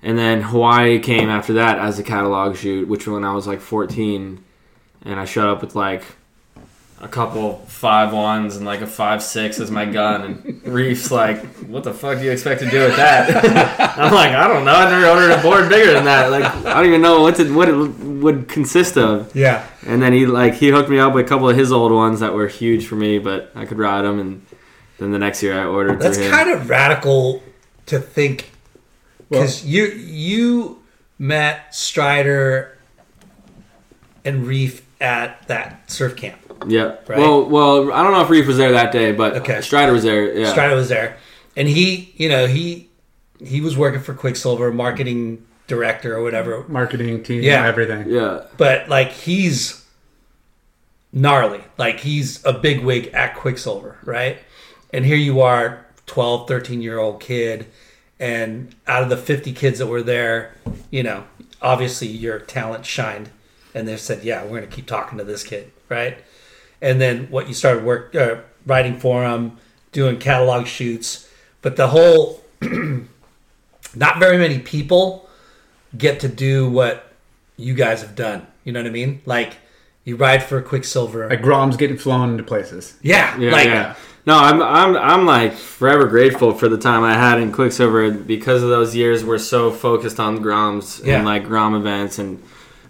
and 0.03 0.17
then 0.19 0.43
Hawaii 0.43 0.99
came 1.01 1.29
after 1.29 1.53
that 1.55 1.79
as 1.79 1.99
a 1.99 2.03
catalog 2.03 2.57
shoot, 2.57 2.89
which 2.89 3.07
when 3.07 3.25
I 3.25 3.33
was 3.35 3.47
like 3.47 3.61
14, 3.61 4.43
and 5.05 5.21
I 5.21 5.25
showed 5.25 5.51
up 5.51 5.61
with 5.61 5.75
like 5.75 6.05
a 7.01 7.09
couple 7.09 7.59
five 7.67 8.13
ones 8.13 8.57
and 8.57 8.67
like 8.67 8.81
a 8.81 8.87
five 8.87 9.23
six 9.23 9.61
as 9.61 9.71
my 9.71 9.85
gun, 9.85 10.23
and 10.23 10.67
Reef's 10.67 11.11
like, 11.11 11.45
"What 11.67 11.85
the 11.85 11.95
fuck 11.95 12.19
do 12.19 12.25
you 12.25 12.33
expect 12.33 12.61
to 12.61 12.71
do 12.71 12.81
with 12.81 12.97
that?" 12.97 13.99
I'm 13.99 14.13
like, 14.13 14.33
"I 14.33 14.49
don't 14.49 14.65
know. 14.65 14.75
I 14.75 14.91
never 14.91 15.09
ordered 15.09 15.31
a 15.31 15.43
board 15.43 15.69
bigger 15.69 15.93
than 15.93 16.05
that. 16.07 16.31
Like, 16.31 16.45
I 16.45 16.75
don't 16.75 16.87
even 16.87 17.03
know 17.03 17.23
what 17.23 17.39
it, 17.39 17.53
what 17.53 17.69
it 17.69 17.75
would 17.75 18.49
consist 18.49 18.97
of." 18.97 19.35
Yeah. 19.35 19.67
And 19.87 20.03
then 20.03 20.13
he 20.13 20.27
like 20.27 20.55
he 20.55 20.71
hooked 20.71 20.91
me 20.91 20.99
up 20.99 21.15
with 21.15 21.27
a 21.27 21.29
couple 21.29 21.49
of 21.49 21.57
his 21.57 21.71
old 21.71 21.93
ones 21.93 22.21
that 22.21 22.35
were 22.35 22.49
huge 22.49 22.87
for 22.87 22.97
me, 22.97 23.19
but 23.19 23.53
I 23.55 23.65
could 23.65 23.79
ride 23.79 24.03
them. 24.03 24.19
And 24.19 24.47
then 24.99 25.13
the 25.13 25.19
next 25.19 25.43
year 25.43 25.61
I 25.61 25.65
ordered. 25.65 26.01
That's 26.01 26.19
him. 26.19 26.31
kind 26.31 26.51
of 26.51 26.69
radical 26.69 27.43
to 27.87 28.01
think 28.01 28.51
because 29.31 29.65
you 29.65 29.87
you 29.87 30.83
met 31.19 31.75
Strider 31.75 32.77
and 34.25 34.47
Reef 34.47 34.85
at 35.01 35.47
that 35.49 35.91
surf 35.91 36.17
camp. 36.17 36.39
Yeah. 36.67 36.97
Right? 37.07 37.19
Well, 37.19 37.45
well, 37.45 37.93
I 37.93 38.03
don't 38.03 38.13
know 38.13 38.23
if 38.23 38.31
Reef 38.31 38.47
was 38.47 38.57
there 38.57 38.73
that 38.73 38.93
day, 38.93 39.13
but 39.13 39.37
Okay. 39.37 39.61
Strider 39.61 39.93
was 39.93 40.03
there. 40.03 40.37
Yeah. 40.37 40.51
Strider 40.51 40.75
was 40.75 40.89
there, 40.89 41.17
and 41.57 41.69
he 41.69 42.13
you 42.17 42.29
know 42.29 42.47
he 42.47 42.89
he 43.41 43.61
was 43.61 43.77
working 43.77 44.01
for 44.01 44.15
Quiksilver, 44.15 44.73
marketing 44.73 45.45
director 45.69 46.17
or 46.17 46.23
whatever. 46.23 46.65
Marketing 46.69 47.23
team, 47.23 47.43
Yeah. 47.43 47.67
everything. 47.67 48.09
Yeah. 48.11 48.43
But 48.57 48.89
like 48.89 49.13
he's 49.13 49.85
gnarly, 51.13 51.63
like 51.77 52.01
he's 52.01 52.45
a 52.45 52.53
big 52.53 52.85
wig 52.85 53.09
at 53.15 53.35
Quiksilver, 53.37 53.99
right? 54.05 54.39
And 54.93 55.05
here 55.05 55.17
you 55.17 55.41
are, 55.41 55.85
12, 56.07 56.49
13 56.49 56.81
year 56.83 56.99
old 56.99 57.21
kid, 57.21 57.67
and 58.19 58.75
out 58.87 59.03
of 59.03 59.09
the 59.09 59.17
50 59.17 59.53
kids 59.53 59.79
that 59.79 59.87
were 59.87 60.03
there, 60.03 60.55
you 60.91 61.03
know, 61.03 61.25
obviously 61.63 62.09
your 62.09 62.39
talent 62.39 62.85
shined, 62.87 63.31
and 63.75 63.87
they 63.87 63.97
said, 63.97 64.25
"Yeah, 64.25 64.43
we're 64.43 64.59
going 64.59 64.69
to 64.69 64.75
keep 64.75 64.87
talking 64.87 65.19
to 65.19 65.25
this 65.25 65.45
kid," 65.45 65.71
right? 65.89 66.19
And 66.81 67.01
then 67.01 67.27
what 67.31 67.49
you 67.49 67.55
started 67.55 67.85
work 67.85 68.15
uh, 68.15 68.37
writing 68.67 68.99
for 68.99 69.23
them, 69.23 69.59
doing 69.93 70.19
catalog 70.19 70.67
shoots, 70.67 71.29
but 71.63 71.77
the 71.77 71.89
whole 71.89 72.43
not 73.95 74.19
very 74.19 74.39
many 74.39 74.59
people 74.59 75.29
get 75.97 76.21
to 76.21 76.29
do 76.29 76.69
what 76.69 77.13
you 77.57 77.75
guys 77.75 78.03
have 78.03 78.15
done. 78.15 78.47
You 78.65 78.73
know 78.73 78.81
what 78.81 78.87
I 78.87 78.91
mean? 78.91 79.23
Like 79.27 79.57
you 80.05 80.17
ride 80.17 80.43
for 80.43 80.61
Quiksilver. 80.63 81.29
Like 81.29 81.43
Grom's 81.43 81.77
getting 81.77 81.97
flown 81.99 82.31
into 82.31 82.43
places. 82.45 82.97
yeah, 83.03 83.37
Yeah. 83.39 83.51
like 83.53 83.67
yeah. 83.67 83.95
No, 84.27 84.37
I'm 84.39 84.63
I'm 84.63 84.97
I'm 84.97 85.27
like 85.27 85.55
forever 85.55 86.07
grateful 86.07 86.53
for 86.53 86.69
the 86.69 86.77
time 86.77 87.03
I 87.03 87.15
had 87.15 87.41
in 87.41 87.51
Quiksilver 87.51 88.11
because 88.11 88.63
of 88.63 88.69
those 88.69 88.95
years 88.95 89.25
we're 89.25 89.39
so 89.39 89.71
focused 89.71 90.21
on 90.21 90.39
Groms 90.45 91.05
Yeah. 91.05 91.17
and 91.17 91.25
like 91.25 91.45
Grom 91.45 91.75
events 91.75 92.19
and 92.19 92.43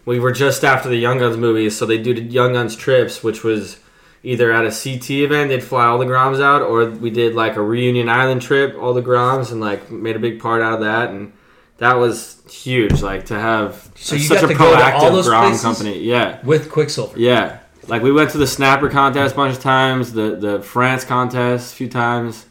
we 0.08 0.18
were 0.18 0.32
just 0.32 0.64
after 0.64 0.88
the 0.88 0.96
Young 0.96 1.18
Guns 1.18 1.36
movies, 1.36 1.76
so 1.76 1.84
they 1.84 1.98
do 1.98 2.14
the 2.14 2.22
Young 2.22 2.54
Guns 2.54 2.74
trips, 2.74 3.22
which 3.22 3.44
was 3.44 3.78
either 4.22 4.50
at 4.50 4.64
a 4.64 4.70
CT 4.70 5.10
event 5.10 5.50
they'd 5.50 5.62
fly 5.62 5.84
all 5.84 5.98
the 5.98 6.06
Groms 6.06 6.42
out, 6.42 6.62
or 6.62 6.88
we 6.88 7.10
did 7.10 7.34
like 7.34 7.56
a 7.56 7.62
reunion 7.62 8.08
island 8.08 8.40
trip, 8.40 8.74
all 8.80 8.94
the 8.94 9.02
Groms, 9.02 9.52
and 9.52 9.60
like 9.60 9.90
made 9.90 10.16
a 10.16 10.18
big 10.18 10.40
part 10.40 10.62
out 10.62 10.72
of 10.72 10.80
that, 10.80 11.10
and 11.10 11.34
that 11.76 11.98
was 11.98 12.42
huge. 12.50 13.02
Like 13.02 13.26
to 13.26 13.38
have 13.38 13.92
So 13.96 14.16
you 14.16 14.22
such 14.22 14.40
got 14.40 14.50
a 14.50 14.54
to 14.54 14.58
go 14.58 14.74
to 14.74 14.82
all 14.82 15.10
proactive 15.10 15.12
those 15.12 15.28
Grom 15.28 15.58
company, 15.58 15.98
yeah. 15.98 16.40
with 16.42 16.70
Quiksilver. 16.70 17.18
Yeah, 17.18 17.58
like 17.86 18.02
we 18.02 18.10
went 18.10 18.30
to 18.30 18.38
the 18.38 18.46
snapper 18.46 18.88
contest 18.88 19.34
a 19.34 19.36
bunch 19.36 19.56
of 19.56 19.62
times, 19.62 20.14
the 20.14 20.36
the 20.36 20.62
France 20.62 21.04
contest 21.04 21.74
a 21.74 21.76
few 21.76 21.88
times. 21.88 22.46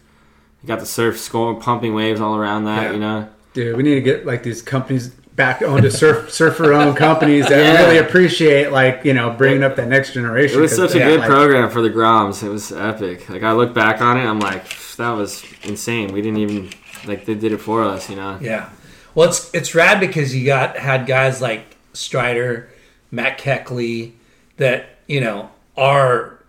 You 0.62 0.68
got 0.68 0.80
the 0.80 0.86
surf 0.86 1.20
scoring, 1.20 1.60
pumping 1.60 1.96
waves 1.96 2.22
all 2.22 2.36
around 2.36 2.66
that. 2.66 2.84
Yeah. 2.84 2.92
You 2.92 3.00
know, 3.00 3.30
Dude, 3.54 3.76
we 3.76 3.82
need 3.82 3.96
to 3.96 4.02
get 4.02 4.28
like 4.28 4.44
these 4.44 4.62
companies 4.62 5.12
back 5.38 5.62
onto 5.62 5.90
surf 5.90 6.30
surfer 6.34 6.74
owned 6.74 6.98
companies 6.98 7.48
that 7.48 7.58
Yeah. 7.60 7.86
really 7.86 8.00
appreciate 8.00 8.72
like 8.74 9.06
you 9.06 9.14
know 9.14 9.30
bringing 9.30 9.64
up 9.64 9.78
that 9.78 9.88
next 9.88 10.14
generation. 10.14 10.58
it 10.60 10.62
was 10.64 10.76
such 10.76 10.96
a 10.96 10.98
yeah, 10.98 11.06
good 11.12 11.20
like, 11.22 11.30
program 11.30 11.70
for 11.70 11.82
the 11.82 11.90
Groms. 11.90 12.44
It 12.44 12.50
was 12.50 12.74
epic. 12.74 13.30
Like 13.30 13.44
I 13.44 13.54
look 13.54 13.74
back 13.74 14.02
on 14.02 14.18
it, 14.18 14.26
I'm 14.26 14.40
like, 14.42 14.66
that 14.98 15.12
was 15.12 15.46
insane. 15.64 16.12
We 16.12 16.22
didn't 16.22 16.40
even 16.40 16.70
like 17.06 17.24
they 17.26 17.36
did 17.36 17.54
it 17.54 17.60
for 17.60 17.84
us. 17.84 18.10
You 18.10 18.18
know. 18.18 18.38
Yeah. 18.42 18.70
Well, 19.16 19.30
it's 19.30 19.54
it's 19.54 19.74
rad 19.74 20.00
because 20.02 20.36
you 20.36 20.46
got 20.46 20.76
had 20.78 21.06
guys 21.08 21.42
like 21.42 21.78
Strider, 21.94 22.70
Matt 23.12 23.40
Kechele, 23.40 24.12
that 24.58 24.90
you 25.08 25.22
know 25.22 25.50
are 25.78 26.40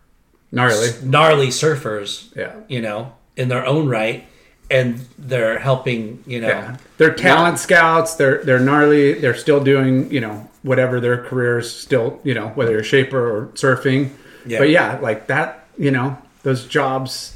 gnarly. 0.50 0.88
gnarly 1.04 1.48
surfers. 1.48 2.34
Yeah. 2.34 2.56
You 2.68 2.80
know, 2.80 3.12
in 3.36 3.48
their 3.48 3.64
own 3.66 3.88
right, 3.88 4.26
and 4.70 5.04
they're 5.18 5.58
helping. 5.58 6.22
You 6.26 6.40
know, 6.40 6.48
Yeah, 6.48 6.76
they're 6.96 7.14
talent 7.14 7.58
scouts. 7.58 8.14
They're 8.14 8.42
they're 8.44 8.60
gnarly. 8.60 9.14
They're 9.14 9.34
still 9.34 9.62
doing 9.62 10.10
you 10.10 10.20
know 10.20 10.48
whatever 10.62 11.00
their 11.00 11.22
careers 11.24 11.72
still 11.72 12.20
you 12.24 12.34
know 12.34 12.48
whether 12.48 12.72
you're 12.72 12.84
shaper 12.84 13.30
or 13.30 13.46
surfing. 13.48 14.10
Yeah. 14.46 14.58
But 14.58 14.70
yeah, 14.70 14.98
like 15.00 15.26
that 15.28 15.66
you 15.78 15.90
know 15.90 16.18
those 16.42 16.66
jobs 16.66 17.34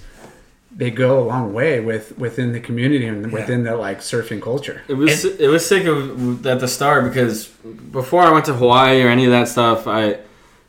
they 0.74 0.90
go 0.90 1.20
a 1.20 1.24
long 1.24 1.52
way 1.52 1.80
with 1.80 2.16
within 2.18 2.52
the 2.52 2.60
community 2.60 3.06
and 3.06 3.30
within 3.30 3.64
the 3.64 3.76
like 3.76 3.98
surfing 3.98 4.40
culture. 4.40 4.82
It 4.88 4.94
was 4.94 5.24
it 5.24 5.48
was 5.48 5.66
sick 5.66 5.84
of, 5.86 6.46
at 6.46 6.60
the 6.60 6.68
start 6.68 7.04
because 7.04 7.48
before 7.48 8.22
I 8.22 8.32
went 8.32 8.46
to 8.46 8.54
Hawaii 8.54 9.02
or 9.02 9.08
any 9.08 9.24
of 9.24 9.30
that 9.32 9.48
stuff, 9.48 9.86
I 9.86 10.18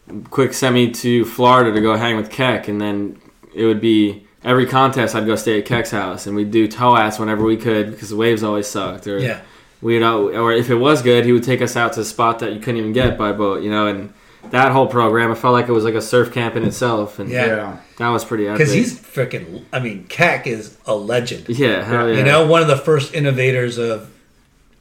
Quik 0.09 0.53
sent 0.53 0.75
me 0.75 0.91
to 0.91 1.23
Florida 1.25 1.71
to 1.71 1.79
go 1.79 1.95
hang 1.95 2.17
with 2.17 2.29
Keck, 2.29 2.67
and 2.67 2.81
then 2.81 3.21
it 3.53 3.65
would 3.65 3.79
be 3.79 4.27
every 4.43 4.65
contest 4.65 5.15
I'd 5.15 5.25
go 5.25 5.35
stay 5.35 5.59
at 5.59 5.65
Keck's 5.65 5.91
house, 5.91 6.27
and 6.27 6.35
we'd 6.35 6.51
do 6.51 6.67
tow 6.67 6.95
ass 6.95 7.19
whenever 7.19 7.43
we 7.43 7.57
could 7.57 7.91
because 7.91 8.09
the 8.09 8.15
waves 8.17 8.43
always 8.43 8.67
sucked. 8.67 9.07
Or 9.07 9.17
yeah. 9.19 9.41
we'd 9.81 10.01
or 10.03 10.51
if 10.51 10.69
it 10.69 10.75
was 10.75 11.01
good, 11.01 11.25
he 11.25 11.31
would 11.31 11.43
take 11.43 11.61
us 11.61 11.75
out 11.75 11.93
to 11.93 12.01
a 12.01 12.05
spot 12.05 12.39
that 12.39 12.53
you 12.53 12.59
couldn't 12.59 12.77
even 12.79 12.93
get 12.93 13.17
by 13.17 13.31
boat, 13.31 13.63
you 13.63 13.69
know, 13.71 13.87
and 13.87 14.13
that 14.51 14.73
whole 14.73 14.87
program, 14.87 15.31
I 15.31 15.35
felt 15.35 15.53
like 15.53 15.69
it 15.69 15.71
was 15.71 15.85
like 15.85 15.93
a 15.93 16.01
surf 16.01 16.33
camp 16.33 16.55
in 16.57 16.65
itself, 16.65 17.17
and 17.17 17.29
Yeah. 17.29 17.77
that 17.97 18.09
was 18.09 18.25
pretty 18.25 18.45
epic. 18.47 18.57
Because 18.57 18.73
he's 18.73 18.99
freaking. 18.99 19.63
I 19.71 19.79
mean, 19.79 20.05
Keck 20.09 20.47
is 20.47 20.77
a 20.85 20.93
legend. 20.93 21.45
yeah, 21.47 21.81
hell 21.83 22.09
yeah, 22.09 22.17
You 22.17 22.23
know, 22.23 22.45
one 22.45 22.61
of 22.61 22.67
the 22.67 22.75
first 22.75 23.13
innovators 23.13 23.77
of 23.77 24.09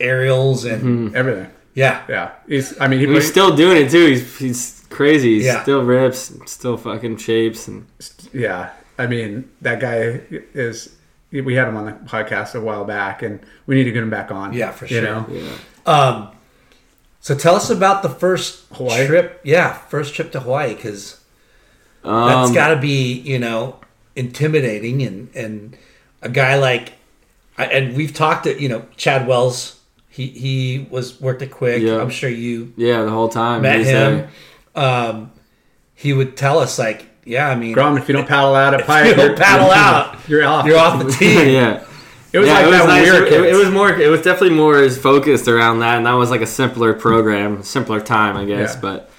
aerials 0.00 0.64
and 0.64 0.82
mm-hmm. 0.82 1.16
Everything. 1.16 1.46
yeah, 1.74 2.02
Yeah. 2.08 2.30
He's. 2.48 2.78
I 2.80 2.88
mean, 2.88 2.98
he 3.00 3.06
he's 3.06 3.14
played- 3.20 3.30
still 3.30 3.54
doing 3.56 3.76
it 3.76 3.90
too. 3.90 4.06
He's 4.06 4.38
he's 4.38 4.84
crazy. 4.90 5.38
He 5.38 5.46
Yeah. 5.46 5.62
still 5.62 5.82
rips, 5.82 6.32
still 6.46 6.76
fucking 6.76 7.18
shapes, 7.18 7.68
and 7.68 7.86
Yeah, 8.32 8.70
I 8.98 9.06
mean 9.06 9.50
that 9.60 9.80
guy 9.80 10.20
is. 10.54 10.96
We 11.30 11.54
had 11.54 11.66
him 11.66 11.78
on 11.78 11.86
the 11.86 11.92
podcast 11.92 12.54
a 12.54 12.60
while 12.60 12.84
back, 12.84 13.22
and 13.22 13.40
we 13.64 13.74
need 13.74 13.84
to 13.84 13.90
get 13.92 14.02
him 14.02 14.10
back 14.10 14.30
on. 14.30 14.52
Yeah, 14.52 14.70
for 14.70 14.84
You 14.84 15.00
sure. 15.00 15.02
know, 15.02 15.26
yeah. 15.30 15.50
Um, 15.86 16.28
so 17.20 17.34
tell 17.34 17.54
us 17.54 17.70
about 17.70 18.02
the 18.02 18.10
first 18.10 18.66
Hawaii? 18.72 19.06
trip. 19.06 19.40
Yeah, 19.42 19.72
first 19.72 20.14
trip 20.14 20.30
to 20.32 20.40
Hawaii 20.40 20.74
because 20.74 21.20
that's 22.04 22.52
got 22.52 22.68
to 22.74 22.76
be 22.80 23.12
you 23.20 23.38
know 23.38 23.76
intimidating 24.14 25.02
and 25.02 25.28
and 25.34 25.76
a 26.20 26.28
guy 26.28 26.56
like 26.58 26.92
and 27.56 27.96
we've 27.96 28.12
talked 28.12 28.44
to 28.44 28.60
you 28.60 28.68
know 28.68 28.84
Chad 28.96 29.26
Wells. 29.26 29.78
He 30.08 30.26
he 30.26 30.86
was 30.90 31.18
worked 31.18 31.40
at 31.40 31.50
Quik. 31.50 31.80
Yeah. 31.80 31.98
I'm 32.02 32.10
sure 32.10 32.28
you 32.28 32.74
yeah, 32.76 33.02
the 33.04 33.10
whole 33.10 33.30
time. 33.30 33.62
met 33.62 33.78
him. 33.80 33.84
there. 33.84 34.30
Um, 34.74 35.32
he 35.94 36.12
would 36.12 36.36
tell 36.36 36.58
us 36.58 36.78
like, 36.78 37.06
yeah, 37.24 37.48
I 37.48 37.54
mean, 37.54 37.72
Grom, 37.72 37.96
if 37.98 38.08
you 38.08 38.14
don't 38.14 38.26
paddle 38.34 38.54
out 38.54 38.74
at 38.74 38.80
If 38.80 38.86
pipe, 38.86 39.06
you 39.06 39.14
don't 39.14 39.24
you're- 39.26 39.36
paddle 39.36 39.66
you're- 39.68 39.78
out, 39.78 40.16
you're 40.28 40.44
off. 40.44 40.66
you're 40.66 40.78
off 40.78 41.04
the 41.04 41.10
team. 41.18 41.48
yeah, 41.48 41.84
It 42.32 42.38
was 42.38 42.48
yeah, 42.48 42.54
like 42.54 42.64
it 42.64 42.66
was 42.68 42.76
that 42.78 42.86
when 42.86 42.96
nice. 42.96 43.04
we 43.12 43.20
were 43.20 43.26
It- 43.26 43.52
it, 43.52 43.56
was 43.56 43.70
more. 43.70 43.90
It 43.92 44.08
was 44.08 44.22
definitely 44.22 44.56
more 44.56 44.78
as 44.78 44.98
focused 44.98 45.48
around 45.48 45.80
that, 45.80 45.96
and 45.98 46.06
that 46.06 46.12
was 46.14 46.30
like 46.30 46.40
a 46.40 46.46
simpler 46.46 46.94
program, 46.94 47.62
simpler 47.62 48.00
time, 48.00 48.36
I 48.36 48.44
guess. 48.44 48.74
Yeah. 48.74 48.80
But, 48.80 49.10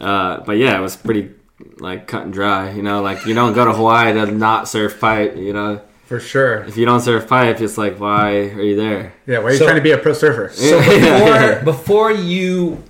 uh, 0.00 0.40
but 0.44 0.58
yeah, 0.58 0.78
it 0.78 0.82
was 0.82 0.96
pretty 0.96 1.30
like 1.78 2.06
cut 2.06 2.22
and 2.24 2.32
dry. 2.32 2.70
You 2.70 2.82
know, 2.82 3.02
like 3.02 3.26
you 3.26 3.34
don't 3.34 3.52
go 3.54 3.64
to 3.64 3.72
Hawaii 3.72 4.12
to 4.12 4.26
not 4.26 4.68
surf 4.68 5.00
pipe. 5.00 5.36
You 5.36 5.52
know, 5.52 5.80
for 6.06 6.20
sure. 6.20 6.62
if 6.64 6.76
you 6.76 6.86
don't 6.86 7.00
surf 7.00 7.26
pipe, 7.28 7.60
it's 7.60 7.76
like 7.76 7.98
why 7.98 8.32
are 8.50 8.62
you 8.62 8.76
there? 8.76 9.14
Yeah, 9.26 9.38
why 9.40 9.46
are 9.46 9.50
you 9.52 9.58
So- 9.58 9.64
trying 9.64 9.76
to 9.76 9.82
be 9.82 9.90
a 9.90 9.98
pro 9.98 10.12
surfer? 10.12 10.50
So 10.54 10.78
Yeah. 10.80 11.54
before 11.58 11.64
before 11.64 12.12
you 12.12 12.82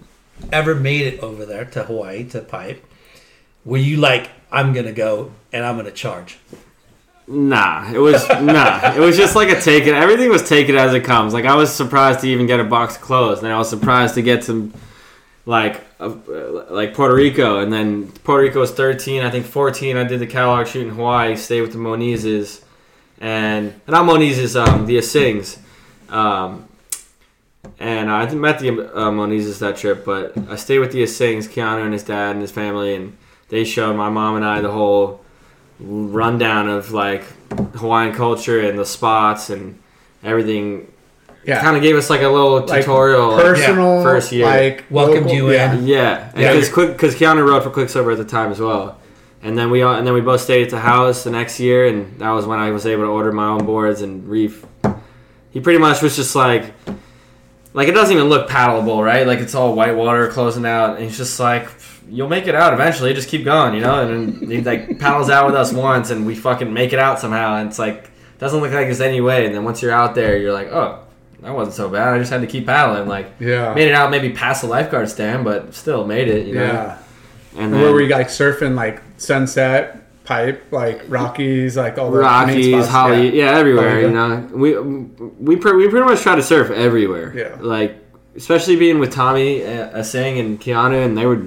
ever 0.53 0.75
made 0.75 1.07
it 1.07 1.21
over 1.21 1.47
there 1.47 1.65
to 1.65 1.83
Hawaii 1.85 2.25
to 2.25 2.41
pipe, 2.41 2.85
were 3.65 3.77
you 3.79 3.97
like, 3.97 4.31
I'm 4.51 4.73
gonna 4.73 4.93
go 4.93 5.33
and 5.53 5.65
I'm 5.65 5.77
gonna 5.77 5.91
charge? 5.91 6.39
Nah, 7.27 7.93
it 7.93 7.99
was 7.99 8.27
nah. 8.41 8.95
It 8.95 9.01
was 9.01 9.17
just 9.17 9.37
like 9.37 9.51
a 9.51 9.61
take 9.61 9.87
it. 9.87 9.95
Everything 9.95 10.31
was 10.31 10.49
taken 10.49 10.77
as 10.77 10.95
it 10.95 11.05
comes. 11.05 11.35
Like 11.35 11.45
I 11.45 11.55
was 11.55 11.75
surprised 11.75 12.21
to 12.21 12.29
even 12.29 12.47
get 12.47 12.59
a 12.59 12.65
box 12.65 12.97
closed, 12.97 13.43
and 13.43 13.53
I 13.53 13.59
was 13.59 13.69
surprised 13.69 14.15
to 14.15 14.23
get 14.23 14.45
some 14.45 14.73
like 15.45 15.85
uh, 16.01 16.15
like 16.71 16.95
Puerto 16.95 17.15
Rico, 17.15 17.61
and 17.61 17.73
then 17.73 18.11
Puerto 18.25 18.43
Rico 18.45 18.61
was 18.61 18.71
13. 18.71 19.23
I 19.23 19.31
think 19.31 19.45
14. 19.45 19.97
I 19.97 20.05
did 20.05 20.21
the 20.21 20.27
catalog 20.27 20.67
shoot 20.67 20.87
in 20.87 20.95
Hawaii. 20.95 21.37
Stayed 21.37 21.61
with 21.61 21.73
the 21.73 21.79
Monizes, 21.79 22.63
and 23.21 23.79
not 23.87 24.07
Monizes, 24.07 24.57
um, 24.57 24.87
the 24.87 24.97
Asings. 24.97 25.59
Um, 26.11 26.67
and 27.79 28.11
I 28.11 28.33
met 28.33 28.59
the 28.59 28.71
uh, 28.71 29.11
Monizes 29.11 29.59
that 29.59 29.77
trip, 29.77 30.05
but 30.05 30.37
I 30.49 30.57
stayed 30.57 30.79
with 30.79 30.93
the 30.93 31.03
Asings, 31.03 31.47
Keanu 31.47 31.85
and 31.85 31.93
his 31.93 32.05
dad 32.05 32.33
and 32.33 32.41
his 32.41 32.51
family, 32.51 32.95
and 32.95 33.17
they 33.49 33.65
showed 33.65 33.95
my 33.97 34.09
mom 34.11 34.37
and 34.37 34.45
I 34.45 34.61
the 34.61 34.71
whole 34.71 35.21
rundown 35.81 36.69
of 36.69 36.93
like 36.93 37.25
Hawaiian 37.77 38.15
culture 38.15 38.61
and 38.61 38.79
the 38.79 38.85
spots 38.87 39.51
and 39.51 39.79
everything. 40.23 40.93
Yeah. 41.45 41.61
Kind 41.63 41.77
of 41.77 41.83
gave 41.83 41.97
us 41.97 42.11
like 42.11 42.21
a 42.23 42.29
little 42.29 42.61
Like, 42.67 42.81
tutorial. 42.83 43.31
like, 43.33 43.43
personal, 43.43 44.03
first 44.03 44.33
year. 44.33 44.45
like 44.45 44.85
Welcomed 44.91 45.27
local- 45.27 45.35
you 45.35 45.53
yeah. 45.53 45.73
in. 45.75 45.87
yeah, 45.87 46.31
Yeah. 46.37 46.53
because 46.55 46.69
because 46.69 47.15
Keanu 47.15 47.47
wrote 47.49 47.63
for 47.63 47.71
Quicksilver 47.71 48.11
at 48.11 48.19
the 48.19 48.25
time 48.25 48.51
as 48.53 48.61
well, 48.61 48.99
and 49.43 49.57
then 49.57 49.71
we 49.71 49.81
all, 49.83 49.95
and 49.95 50.07
then 50.07 50.13
we 50.13 50.21
both 50.21 50.41
stayed 50.43 50.65
at 50.65 50.71
the 50.71 50.81
house 50.81 51.25
the 51.25 51.31
next 51.31 51.59
year, 51.59 51.87
and 51.87 52.19
that 52.19 52.31
was 52.33 52.45
when 52.45 52.59
I 52.59 52.71
was 52.71 52.85
able 52.85 53.05
to 53.05 53.09
order 53.09 53.33
my 53.33 53.47
own 53.47 53.65
boards 53.65 54.03
and 54.03 54.29
Reef. 54.29 54.67
He 55.51 55.61
pretty 55.61 55.79
much 55.79 56.03
was 56.03 56.17
just 56.17 56.35
like, 56.37 56.75
like 57.73 57.89
it 57.89 57.93
doesn't 57.93 58.15
even 58.15 58.29
look 58.29 58.49
paddleable, 58.51 59.03
right? 59.03 59.27
Like 59.27 59.39
it's 59.39 59.55
all 59.55 59.75
white 59.75 59.97
water 59.97 60.29
closing 60.29 60.67
out, 60.67 60.97
and 60.97 61.05
he's 61.05 61.17
just 61.17 61.41
like, 61.41 61.69
you'll 62.09 62.29
make 62.29 62.47
it 62.47 62.55
out 62.55 62.73
eventually. 62.75 63.13
Just 63.15 63.29
keep 63.29 63.45
going, 63.45 63.75
you 63.75 63.81
know. 63.81 64.09
And 64.09 64.41
then 64.41 64.51
he 64.51 64.61
like 64.63 64.99
paddles 65.01 65.31
out 65.31 65.47
with 65.47 65.55
us 65.55 65.73
once, 65.73 66.11
and 66.11 66.27
we 66.27 66.35
fucking 66.35 66.73
make 66.73 66.93
it 66.93 66.99
out 66.99 67.21
somehow, 67.21 67.57
and 67.57 67.69
it's 67.69 67.79
like 67.79 68.11
doesn't 68.39 68.61
look 68.61 68.71
like 68.73 68.87
there's 68.87 69.01
any 69.01 69.21
way. 69.21 69.47
And 69.47 69.55
then 69.55 69.65
once 69.65 69.83
you're 69.83 69.93
out 69.93 70.15
there, 70.15 70.37
you're 70.39 70.53
like, 70.53 70.69
oh. 70.69 71.05
That 71.41 71.55
wasn't 71.55 71.77
so 71.77 71.89
bad. 71.89 72.09
I 72.15 72.19
just 72.19 72.33
had 72.33 72.41
to 72.41 72.49
keep 72.49 72.67
paddling. 72.67 73.07
Like, 73.09 73.29
Yeah. 73.39 73.73
made 73.73 73.87
it 73.87 73.95
out 73.95 74.11
maybe 74.11 74.31
past 74.31 74.63
the 74.63 74.67
lifeguard 74.67 75.09
stand, 75.09 75.45
but 75.45 75.73
still 75.73 76.05
made 76.05 76.27
it. 76.27 76.49
You 76.49 76.55
know? 76.57 76.65
Yeah. 76.65 76.99
And 77.57 77.73
then 77.73 77.81
where 77.81 77.93
were 77.93 78.01
you 78.03 78.09
like 78.09 78.27
surfing 78.27 78.75
like 78.75 79.01
sunset, 79.19 80.03
pipe, 80.25 80.65
like 80.73 81.03
Rockies, 81.07 81.77
like 81.77 81.97
all 81.97 82.11
the 82.11 82.19
Rockies? 82.19 82.89
Holly, 82.89 83.39
yeah, 83.39 83.53
everywhere. 83.57 83.89
Holly, 83.91 84.03
You 84.03 84.11
know, 84.11 84.49
we 84.53 84.79
we 85.39 85.55
pre- 85.55 85.75
we 85.77 85.89
pretty 85.89 86.07
much 86.07 86.23
try 86.23 86.35
to 86.35 86.43
surf 86.43 86.71
everywhere. 86.73 87.33
Yeah. 87.37 87.57
Like 87.61 87.97
especially 88.35 88.75
being 88.75 88.99
with 88.99 89.13
Tommy, 89.13 89.65
uh, 89.65 89.97
Asing, 90.01 90.41
and 90.41 90.61
Keanu, 90.61 91.05
and 91.05 91.17
they 91.17 91.27
were 91.27 91.43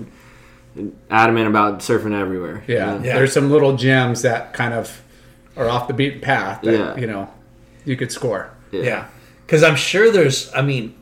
adamant 1.09 1.47
about 1.47 1.79
surfing 1.79 2.17
everywhere. 2.19 2.63
you 2.67 2.75
Yeah. 2.75 2.85
know? 2.97 3.01
Yeah. 3.03 3.15
There's 3.15 3.33
some 3.33 3.51
little 3.51 3.75
gems 3.75 4.21
that 4.21 4.53
kind 4.53 4.73
of 4.73 5.01
are 5.57 5.67
off 5.69 5.87
the 5.87 5.93
beaten 5.93 6.21
path 6.21 6.61
that, 6.63 6.71
Yeah. 6.73 6.95
you 6.97 7.07
know, 7.07 7.29
you 7.85 7.95
could 7.97 8.11
score. 8.11 8.49
Yeah. 8.71 9.05
Because 9.45 9.63
I'm 9.63 9.75
sure 9.75 10.11
there's, 10.11 10.49
I 10.55 10.61
mean, 10.61 10.95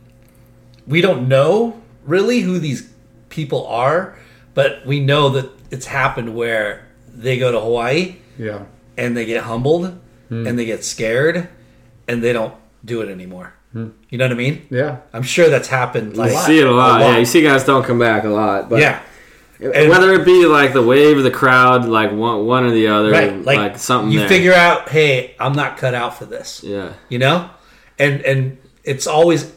we 0.88 1.01
don't 1.01 1.28
know 1.28 1.80
really 2.05 2.39
who 2.41 2.57
these 2.57 2.89
people 3.30 3.67
are, 3.67 4.15
but 4.55 4.86
we 4.88 4.99
know 4.99 5.30
that 5.30 5.49
it's 5.70 5.86
happened 5.86 6.34
where 6.36 6.88
they 7.13 7.38
go 7.38 7.51
to 7.51 7.59
Hawaii 7.59 8.15
Yeah. 8.39 8.59
and 8.97 9.15
they 9.15 9.26
get 9.26 9.43
humbled 9.43 9.99
Hmm. 10.30 10.47
and 10.47 10.57
they 10.57 10.65
get 10.65 10.84
scared 10.84 11.47
and 12.07 12.24
they 12.24 12.34
don't 12.34 12.53
do 12.84 13.01
it 13.01 13.09
anymore. 13.09 13.53
Hmm. 13.74 13.89
You 14.09 14.17
know 14.17 14.26
what 14.26 14.32
I 14.32 14.36
mean? 14.36 14.63
Yeah. 14.72 14.97
I'm 15.13 15.22
sure 15.22 15.47
that's 15.49 15.67
happened. 15.67 16.17
You 16.17 16.30
see 16.30 16.59
it 16.59 16.65
a 16.65 16.72
lot. 16.72 17.01
A 17.01 17.03
lot. 17.03 17.11
Yeah, 17.11 17.17
you 17.20 17.26
see 17.26 17.43
guys 17.43 17.63
don't 17.63 17.84
come 17.86 17.99
back 17.99 18.24
a 18.24 18.30
lot. 18.30 18.67
But 18.67 18.80
yeah. 18.82 18.99
And- 19.62 19.89
whether 19.89 20.14
it 20.14 20.24
be 20.26 20.45
like 20.45 20.72
the 20.74 20.82
wave 20.82 21.18
of 21.18 21.24
the 21.24 21.32
crowd, 21.32 21.86
like 21.86 22.12
one 22.12 22.45
one 22.45 22.64
or 22.64 22.72
the 22.72 22.88
other, 22.88 23.12
Right. 23.12 23.34
like, 23.43 23.57
Like, 23.57 23.78
something. 23.78 24.12
you 24.12 24.20
there. 24.20 24.30
figure 24.30 24.53
out, 24.53 24.89
hey, 24.89 25.36
I'm 25.39 25.53
not 25.53 25.78
cut 25.78 25.93
out 25.93 26.18
for 26.18 26.26
this. 26.26 26.64
Yeah. 26.64 26.93
you 27.10 27.20
know 27.20 27.49
and 27.97 28.22
and 28.22 28.57
it's 28.86 29.05
always 29.07 29.51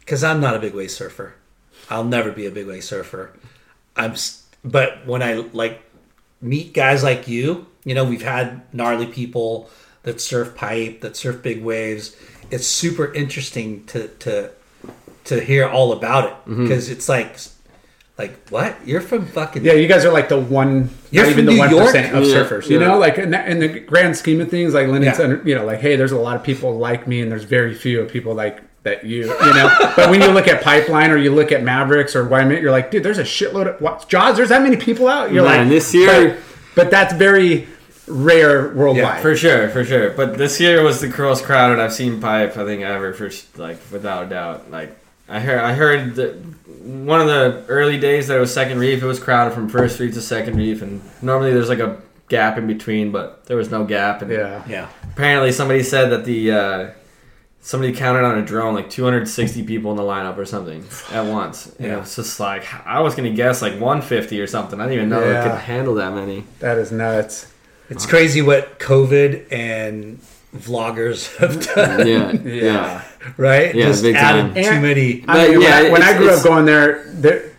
because 0.00 0.22
i'm 0.22 0.40
not 0.40 0.54
a 0.54 0.58
big 0.58 0.74
wave 0.74 0.90
surfer 0.90 1.32
i'll 1.88 2.04
never 2.04 2.30
be 2.30 2.44
a 2.44 2.50
big 2.50 2.66
wave 2.66 2.84
surfer 2.84 3.32
i'm 3.96 4.12
but 4.62 5.06
when 5.06 5.22
i 5.22 5.32
like 5.54 5.80
meet 6.42 6.74
guys 6.74 7.02
like 7.02 7.26
you 7.26 7.64
you 7.84 7.94
know 7.94 8.04
we've 8.04 8.20
had 8.34 8.60
gnarly 8.74 9.06
people 9.06 9.70
that 10.02 10.20
surf 10.20 10.54
pipe 10.54 11.00
that 11.00 11.16
surf 11.16 11.40
big 11.42 11.62
waves 11.62 12.14
it's 12.50 12.66
super 12.66 13.10
interesting 13.14 13.82
to 13.86 14.08
to 14.18 14.50
to 15.24 15.40
hear 15.40 15.66
all 15.66 15.92
about 15.92 16.24
it 16.24 16.34
Mm-hmm. 16.46 16.64
because 16.64 16.90
it's 16.90 17.08
like 17.08 17.38
like 18.22 18.48
what 18.50 18.76
you're 18.86 19.00
from 19.00 19.26
fucking 19.26 19.64
Yeah, 19.64 19.72
you 19.72 19.88
guys 19.88 20.04
are 20.04 20.12
like 20.12 20.28
the 20.28 20.38
one, 20.38 20.90
You're 21.10 21.24
not 21.24 21.32
even 21.32 21.46
the 21.46 21.58
one 21.58 21.70
percent 21.70 22.14
of 22.14 22.24
Yeah, 22.24 22.34
surfers. 22.36 22.68
You 22.68 22.80
yeah. 22.80 22.86
know, 22.86 22.98
like 22.98 23.18
in 23.18 23.30
the, 23.30 23.50
in 23.50 23.58
the 23.58 23.80
grand 23.80 24.16
scheme 24.16 24.40
of 24.40 24.48
things, 24.48 24.74
like 24.74 24.86
Lennon's, 24.86 25.18
Yeah. 25.18 25.24
under, 25.24 25.42
you 25.48 25.54
know, 25.56 25.64
like 25.64 25.80
hey, 25.80 25.96
there's 25.96 26.12
a 26.12 26.18
lot 26.18 26.36
of 26.36 26.42
people 26.44 26.78
like 26.78 27.06
me, 27.08 27.20
and 27.20 27.30
there's 27.30 27.44
very 27.44 27.74
few 27.74 28.04
people 28.04 28.34
like 28.34 28.60
that 28.84 29.04
you, 29.04 29.24
you 29.24 29.54
know. 29.54 29.76
but 29.96 30.10
when 30.10 30.20
you 30.22 30.28
look 30.28 30.48
at 30.48 30.62
Pipeline 30.62 31.10
or 31.10 31.16
you 31.16 31.34
look 31.34 31.52
at 31.52 31.62
Mavericks 31.62 32.14
or 32.16 32.26
Waimea, 32.26 32.60
you're 32.60 32.70
like, 32.70 32.90
dude, 32.90 33.02
there's 33.02 33.18
a 33.18 33.24
shitload 33.24 33.74
of 33.74 33.80
what, 33.80 34.08
Jaws. 34.08 34.36
There's 34.36 34.48
that 34.50 34.62
many 34.62 34.76
people 34.76 35.08
out. 35.08 35.32
You're 35.32 35.44
Man, 35.44 35.60
like, 35.60 35.68
this 35.68 35.92
year- 35.94 36.38
but, 36.74 36.84
but 36.84 36.90
that's 36.90 37.12
very 37.14 37.66
rare 38.06 38.72
worldwide. 38.74 39.22
For 39.22 39.36
sure, 39.36 39.68
for 39.68 39.84
sure. 39.84 40.10
But 40.10 40.36
this 40.38 40.60
year 40.60 40.82
was 40.82 41.00
the 41.00 41.08
most 41.08 41.44
crowded 41.44 41.78
I've 41.80 41.92
seen 41.92 42.20
pipe. 42.20 42.56
I 42.56 42.64
think 42.64 42.82
ever 42.82 43.12
for 43.14 43.30
like 43.60 43.78
without 43.90 44.26
a 44.26 44.28
doubt. 44.28 44.70
Like 44.70 44.96
I 45.32 45.40
heard, 45.40 45.60
I 45.60 45.72
heard 45.72 46.14
that 46.16 46.34
one 46.84 47.20
of 47.20 47.26
the 47.26 47.64
early 47.68 47.98
days 47.98 48.26
that 48.28 48.36
it 48.36 48.40
was 48.40 48.52
second 48.52 48.78
reef. 48.78 49.02
It 49.02 49.06
was 49.06 49.18
crowded 49.18 49.54
from 49.54 49.68
first 49.68 49.98
reef 49.98 50.14
to 50.14 50.20
second 50.20 50.56
reef, 50.56 50.82
and 50.82 51.00
normally 51.22 51.52
there's 51.52 51.68
like 51.68 51.78
a 51.78 52.00
gap 52.28 52.58
in 52.58 52.66
between, 52.66 53.12
but 53.12 53.46
there 53.46 53.56
was 53.56 53.70
no 53.70 53.84
gap. 53.84 54.22
And 54.22 54.30
yeah. 54.30 54.62
yeah 54.68 54.88
apparently 55.12 55.52
somebody 55.52 55.82
said 55.82 56.10
that 56.10 56.24
the 56.24 56.52
uh, 56.52 56.90
somebody 57.60 57.92
counted 57.92 58.24
on 58.24 58.38
a 58.38 58.44
drone 58.44 58.74
like 58.74 58.90
260 58.90 59.62
people 59.64 59.90
in 59.90 59.96
the 59.96 60.02
lineup 60.02 60.36
or 60.36 60.44
something 60.44 60.84
at 61.12 61.22
once. 61.26 61.66
And 61.78 61.86
Yeah. 61.86 61.96
it 61.96 62.00
was 62.00 62.16
just 62.16 62.40
like 62.40 62.64
I 62.86 63.00
was 63.00 63.14
gonna 63.14 63.30
guess 63.30 63.62
like 63.62 63.74
150 63.74 64.40
or 64.40 64.46
something. 64.46 64.80
I 64.80 64.84
didn't 64.84 64.96
even 64.98 65.08
know 65.08 65.22
it 65.22 65.32
Yeah. 65.32 65.48
could 65.50 65.60
handle 65.60 65.94
that 65.94 66.12
many. 66.14 66.44
That 66.58 66.78
is 66.78 66.90
nuts. 66.92 67.46
it's 67.90 68.06
crazy 68.06 68.40
what 68.42 68.78
covid 68.78 69.52
and 69.52 70.18
vloggers 70.54 71.34
have 71.38 71.64
done 71.74 72.06
Yeah, 72.06 72.32
Yeah. 72.32 72.42
yeah. 72.44 73.02
right 73.36 73.74
Yeah, 73.74 73.86
just 73.86 74.02
big 74.02 74.16
added 74.16 74.54
time. 74.54 74.54
too 74.54 74.70
And- 74.70 74.82
many 74.82 75.24
I 75.26 75.48
mean, 75.48 75.60
yeah, 75.60 75.82
when, 75.82 75.86
I, 75.86 75.90
when 75.90 76.02
I 76.02 76.16
grew 76.16 76.30
up 76.30 76.42
going 76.42 76.64
there, 76.66 77.04
there 77.08 77.50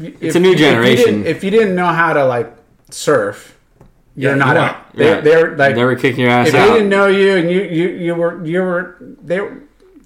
it's 0.00 0.36
a 0.36 0.40
new 0.40 0.54
generation. 0.54 1.00
If 1.00 1.06
you, 1.06 1.06
didn't, 1.06 1.26
if 1.26 1.44
you 1.44 1.50
didn't 1.50 1.74
know 1.74 1.86
how 1.88 2.12
to 2.12 2.24
like 2.24 2.52
surf, 2.90 3.56
you're 4.14 4.32
Yeah, 4.32 4.38
not 4.38 4.56
you 4.56 4.62
out. 4.62 4.94
They, 4.94 5.04
Yeah. 5.08 5.20
They're 5.20 5.56
like 5.56 5.74
They 5.74 5.84
were 5.84 5.96
kicking 5.96 6.20
your 6.20 6.30
ass 6.30 6.48
if 6.48 6.52
they 6.52 6.66
didn't 6.66 6.88
know 6.88 7.06
you 7.08 7.36
and 7.36 7.50
you 7.50 7.62
you 7.62 7.88
you 7.88 8.14
were 8.14 8.44
you 8.46 8.60
were 8.62 8.96
they 9.22 9.40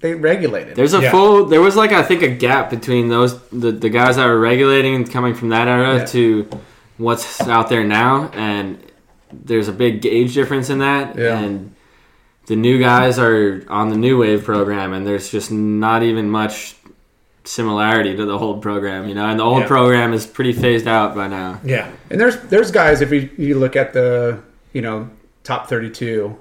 they 0.01 0.15
regulated. 0.15 0.75
There's 0.75 0.93
a 0.95 1.01
Yeah. 1.01 1.11
full. 1.11 1.45
There 1.45 1.61
was 1.61 1.75
like 1.75 1.91
I 1.91 2.01
think 2.01 2.23
a 2.23 2.27
gap 2.27 2.69
between 2.71 3.09
those 3.09 3.39
the, 3.49 3.71
the 3.71 3.89
guys 3.89 4.15
that 4.15 4.25
were 4.25 4.39
regulating 4.39 4.95
and 4.95 5.09
coming 5.09 5.33
from 5.35 5.49
that 5.49 5.67
era 5.67 5.97
Yeah. 5.97 6.05
to 6.05 6.49
what's 6.97 7.41
out 7.41 7.69
there 7.69 7.83
now, 7.83 8.29
and 8.33 8.79
there's 9.31 9.67
a 9.67 9.71
big 9.73 10.01
gauge 10.01 10.33
difference 10.33 10.69
in 10.71 10.79
that. 10.79 11.17
Yeah. 11.17 11.39
And 11.39 11.73
the 12.47 12.55
new 12.55 12.79
guys 12.79 13.17
are 13.19 13.63
on 13.69 13.89
the 13.89 13.97
new 13.97 14.17
wave 14.17 14.43
program, 14.43 14.93
and 14.93 15.05
there's 15.07 15.29
just 15.29 15.51
not 15.51 16.03
even 16.03 16.29
much 16.29 16.75
similarity 17.45 18.15
to 18.15 18.25
the 18.25 18.37
old 18.37 18.61
program, 18.61 19.07
you 19.07 19.15
know. 19.15 19.25
And 19.25 19.39
the 19.39 19.43
old 19.43 19.61
Yeah. 19.61 19.67
program 19.67 20.13
is 20.13 20.25
pretty 20.25 20.53
phased 20.53 20.87
out 20.87 21.13
by 21.15 21.27
now. 21.27 21.59
yeah 21.63 21.87
And 22.09 22.19
there's 22.19 22.37
there's 22.37 22.71
guys 22.71 23.01
if 23.01 23.11
you 23.11 23.29
you 23.37 23.59
look 23.59 23.75
at 23.75 23.91
the 23.93 24.39
you 24.71 24.81
know 24.81 25.09
top 25.43 25.67
32 25.67 26.35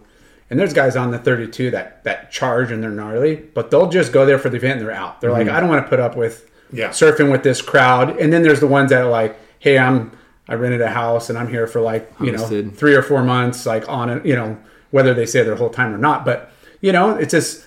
and 0.48 0.60
there's 0.60 0.72
guys 0.72 0.94
on 0.94 1.10
the 1.10 1.18
32 1.18 1.70
that 1.72 2.04
that 2.04 2.30
charge 2.30 2.70
and 2.70 2.82
they're 2.82 2.90
gnarly, 2.90 3.34
but 3.36 3.70
they'll 3.70 3.88
just 3.88 4.12
go 4.12 4.24
there 4.24 4.38
for 4.38 4.48
the 4.48 4.56
event 4.58 4.78
and 4.78 4.88
they're 4.88 4.94
out. 4.94 5.20
They're 5.20 5.32
like 5.32 5.46
mm-hmm. 5.48 5.56
I 5.56 5.60
don't 5.60 5.68
want 5.68 5.84
to 5.84 5.88
put 5.88 5.98
up 5.98 6.16
with 6.16 6.48
Yeah. 6.72 6.90
surfing 6.90 7.32
with 7.32 7.42
this 7.42 7.60
crowd. 7.60 8.18
And 8.20 8.32
then 8.32 8.42
there's 8.42 8.60
the 8.60 8.66
ones 8.68 8.90
that 8.90 9.02
are 9.02 9.10
like, 9.10 9.36
"Hey, 9.58 9.78
I'm 9.78 10.12
I 10.48 10.54
rented 10.54 10.82
a 10.82 10.88
house 10.90 11.30
and 11.30 11.38
I'm 11.38 11.48
here 11.48 11.66
for 11.66 11.80
like, 11.80 12.12
you 12.20 12.30
know, 12.32 12.44
3 12.46 12.94
or 12.94 13.02
4 13.02 13.22
months 13.24 13.64
like 13.66 13.88
on 13.88 14.10
it, 14.10 14.26
you 14.26 14.34
know, 14.36 14.56
whether 14.92 15.12
they 15.12 15.26
stay 15.26 15.42
their 15.42 15.56
whole 15.56 15.70
time 15.70 15.92
or 15.92 15.98
not, 15.98 16.24
but 16.24 16.50
you 16.80 16.92
know, 16.92 17.16
it's 17.16 17.32
just 17.32 17.64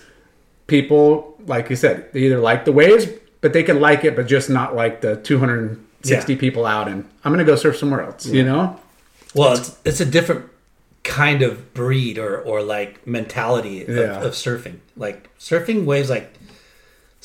people 0.66 1.36
like 1.46 1.70
you 1.70 1.76
said, 1.76 2.10
they 2.12 2.20
either 2.20 2.38
like 2.40 2.64
the 2.64 2.72
waves, 2.72 3.06
but 3.40 3.52
they 3.52 3.62
can 3.62 3.80
like 3.80 4.04
it 4.04 4.16
but 4.16 4.26
just 4.26 4.48
not 4.50 4.74
like 4.74 5.00
the 5.02 5.16
260 5.16 6.32
Yeah. 6.32 6.38
people 6.40 6.66
out 6.66 6.88
and 6.88 7.04
I'm 7.24 7.32
going 7.32 7.44
to 7.44 7.50
go 7.50 7.56
surf 7.56 7.76
somewhere 7.76 8.02
else, 8.02 8.26
you 8.26 8.42
know? 8.44 8.78
Well, 9.34 9.52
it's, 9.54 9.76
it's 9.84 10.00
a 10.00 10.04
different 10.06 10.46
kind 11.04 11.42
of 11.42 11.72
breed 11.74 12.18
or, 12.18 12.38
or 12.40 12.62
like 12.62 13.06
mentality 13.06 13.82
of, 13.82 13.88
Yeah. 13.90 14.22
of 14.22 14.32
surfing. 14.32 14.78
Like 14.96 15.30
surfing 15.38 15.84
waves, 15.84 16.10
like 16.10 16.32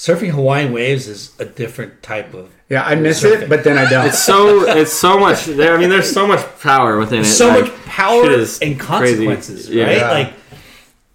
surfing 0.02 0.32
Hawaiian 0.32 0.74
waves 0.74 1.08
is 1.08 1.32
a 1.38 1.46
different 1.46 2.02
type 2.02 2.34
of. 2.34 2.52
Yeah, 2.70 2.84
I 2.84 2.96
miss 2.96 3.22
Surfing. 3.22 3.44
it, 3.44 3.50
but 3.50 3.64
then 3.64 3.78
I 3.78 3.88
don't. 3.88 4.08
It's 4.08 4.18
so 4.18 4.64
it's 4.68 4.92
so 4.92 5.20
much. 5.20 5.46
There, 5.46 5.76
I 5.76 5.78
mean, 5.78 5.90
there's 5.90 6.12
so 6.12 6.26
much 6.26 6.44
power 6.60 6.98
within 6.98 7.22
it. 7.22 7.26
So 7.26 7.50
like, 7.50 7.66
much 7.66 7.76
power 7.86 8.34
and 8.62 8.80
consequences, 8.80 9.70
Yeah. 9.70 9.86
right? 9.86 9.98
Yeah. 9.98 10.12
Like, 10.12 10.34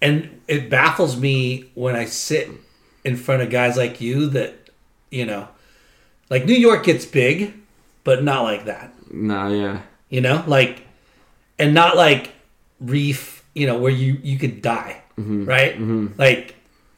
and 0.01 0.41
it 0.47 0.70
baffles 0.70 1.18
me 1.18 1.70
when 1.74 1.97
I 1.97 2.05
sit 2.05 2.49
in 3.05 3.16
front 3.16 3.43
of 3.43 3.51
guys 3.51 3.76
like 3.76 4.01
you 4.01 4.28
that, 4.28 4.55
you 5.11 5.26
know, 5.26 5.49
like 6.30 6.45
New 6.45 6.55
York 6.55 6.84
gets 6.84 7.05
big, 7.05 7.55
but 8.05 8.22
not 8.22 8.45
like 8.45 8.66
that. 8.66 8.93
No, 9.11 9.49
yeah. 9.49 9.80
you 10.09 10.20
know 10.20 10.45
like 10.47 10.82
and 11.59 11.74
not 11.74 11.97
like 11.97 12.32
reef 12.80 13.45
you 13.55 13.66
know 13.66 13.78
where 13.78 13.93
you 13.93 14.18
you 14.22 14.37
could 14.37 14.61
die 14.61 15.01
mm-hmm. 15.16 15.45
right 15.45 15.74
mm-hmm. 15.74 16.09
like 16.18 16.56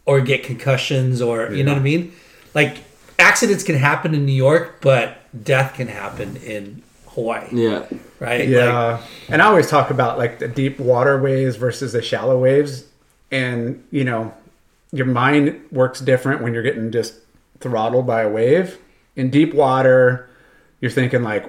or 0.09 0.21
get 0.21 0.43
concussions 0.43 1.21
or 1.23 1.53
you 1.53 1.63
know 1.63 1.73
what 1.73 1.79
i 1.79 1.83
mean 1.83 2.13
like 2.55 2.79
accidents 3.21 3.63
can 3.63 3.75
happen 3.77 4.15
in 4.15 4.25
New 4.25 4.33
York, 4.49 4.79
but 4.81 5.19
death 5.45 5.75
can 5.75 5.89
happen 5.89 6.37
in 6.37 6.83
Hawaii, 7.09 7.49
Yeah. 7.53 7.85
right? 8.21 8.49
Yeah, 8.49 8.93
Like, 8.93 9.01
and 9.29 9.43
I 9.43 9.47
always 9.47 9.69
talk 9.69 9.91
about 9.91 10.19
like 10.19 10.39
the 10.39 10.47
deep 10.49 10.79
water 10.79 11.21
waves 11.21 11.57
versus 11.57 11.93
the 11.93 12.01
shallow 12.01 12.39
waves, 12.39 12.85
and 13.33 13.85
you 13.91 14.05
know, 14.05 14.33
your 14.93 15.07
mind 15.07 15.61
works 15.73 16.01
different 16.01 16.43
when 16.43 16.55
you're 16.55 16.63
getting 16.63 16.91
just 16.93 17.15
throttled 17.61 18.07
by 18.07 18.23
a 18.23 18.29
wave. 18.29 18.79
In 19.17 19.31
deep 19.31 19.53
water, 19.53 20.29
you're 20.81 20.91
thinking 20.93 21.23
like, 21.25 21.45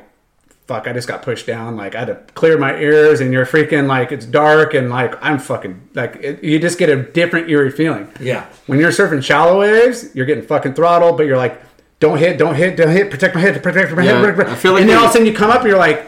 "Fuck, 0.69 0.87
I 0.87 0.93
just 0.93 1.07
got 1.07 1.21
pushed 1.23 1.45
down." 1.47 1.75
Like 1.75 1.95
I 1.95 1.99
had 1.99 2.07
to 2.07 2.15
clear 2.35 2.57
my 2.57 2.73
ears, 2.79 3.19
and 3.21 3.33
you're 3.33 3.45
freaking 3.45 3.87
like 3.87 4.11
it's 4.11 4.25
dark, 4.25 4.73
and 4.73 4.89
like 4.89 5.13
I'm 5.21 5.39
fucking 5.39 5.73
like 5.95 6.15
it, 6.21 6.43
you 6.43 6.59
just 6.59 6.77
get 6.77 6.89
a 6.89 6.97
different 7.19 7.49
eerie 7.49 7.71
feeling. 7.71 8.07
yeah, 8.19 8.45
When 8.67 8.79
you're 8.79 8.91
surfing 8.91 9.23
shallow 9.23 9.59
waves, 9.59 10.15
you're 10.15 10.25
getting 10.27 10.45
fucking 10.45 10.73
throttled, 10.75 11.17
but 11.17 11.25
you're 11.25 11.37
like, 11.37 11.61
don't 11.99 12.17
hit, 12.17 12.37
don't 12.37 12.55
hit, 12.55 12.77
don't 12.77 12.89
hit, 12.91 13.09
protect 13.11 13.33
my 13.35 13.41
head, 13.41 13.61
protect 13.61 13.91
my 13.95 14.03
Yeah, 14.03 14.13
head. 14.21 14.35
protect 14.35 14.47
my-" 14.49 14.53
I 14.53 14.55
feel 14.57 14.71
like 14.73 14.81
and 14.81 14.89
then 14.89 14.97
all 14.97 15.05
of 15.05 15.09
a 15.09 15.13
sudden 15.13 15.27
you 15.27 15.33
come 15.33 15.51
up, 15.51 15.61
and 15.61 15.69
you're 15.69 15.77
like, 15.77 16.05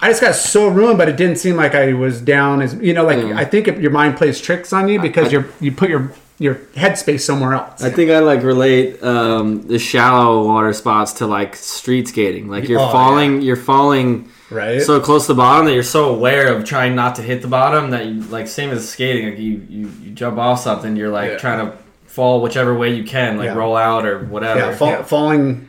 I 0.00 0.08
just 0.08 0.22
got 0.22 0.34
so 0.34 0.68
ruined, 0.68 0.96
but 0.96 1.08
it 1.10 1.16
didn't 1.18 1.36
seem 1.36 1.56
like 1.56 1.74
I 1.74 1.92
was 1.92 2.22
down 2.22 2.62
as 2.62 2.72
you 2.74 2.94
know. 2.94 3.04
Like 3.04 3.18
Yeah. 3.18 3.36
I 3.36 3.44
think 3.44 3.68
if 3.68 3.78
your 3.80 3.90
mind 3.90 4.16
plays 4.16 4.40
tricks 4.40 4.72
on 4.72 4.88
you 4.88 4.98
because 4.98 5.30
you're 5.32 5.46
you 5.60 5.72
put 5.72 5.90
your 5.90 6.10
your 6.40 6.54
headspace 6.74 7.20
somewhere 7.20 7.52
else. 7.52 7.82
I 7.84 7.90
think 7.90 8.10
I 8.10 8.18
like 8.20 8.42
relate 8.42 9.00
um, 9.04 9.62
the 9.68 9.78
shallow 9.78 10.44
water 10.46 10.72
spots 10.72 11.12
to 11.14 11.26
like 11.26 11.54
street 11.54 12.08
skating. 12.08 12.48
Like 12.48 12.66
you're 12.68 12.80
Oh, 12.80 12.90
falling, 12.90 13.42
you're 13.42 13.56
falling 13.56 14.28
Right. 14.50 14.80
so 14.82 14.98
close 15.00 15.26
to 15.26 15.34
the 15.34 15.36
bottom 15.36 15.66
that 15.66 15.74
you're 15.74 15.82
so 15.84 16.12
aware 16.12 16.52
of 16.52 16.64
trying 16.64 16.96
not 16.96 17.14
to 17.16 17.22
hit 17.22 17.42
the 17.42 17.46
bottom 17.48 17.90
that 17.90 18.06
you 18.06 18.22
like 18.22 18.48
same 18.48 18.70
as 18.70 18.88
skating. 18.88 19.28
Like 19.30 19.38
you 19.38 19.62
you, 19.68 19.92
you 20.02 20.10
jump 20.12 20.38
off 20.38 20.60
something, 20.60 20.96
you're 20.96 21.10
like 21.10 21.32
Yeah. 21.32 21.36
trying 21.36 21.70
to 21.70 21.76
fall 22.06 22.40
whichever 22.40 22.74
way 22.74 22.92
you 22.94 23.04
can, 23.04 23.36
like 23.36 23.44
Yeah. 23.44 23.54
roll 23.54 23.76
out 23.76 24.06
or 24.06 24.20
whatever. 24.24 24.58
yeah, 24.60 24.74
fall, 24.74 24.88
Yeah. 24.88 25.02
falling 25.02 25.68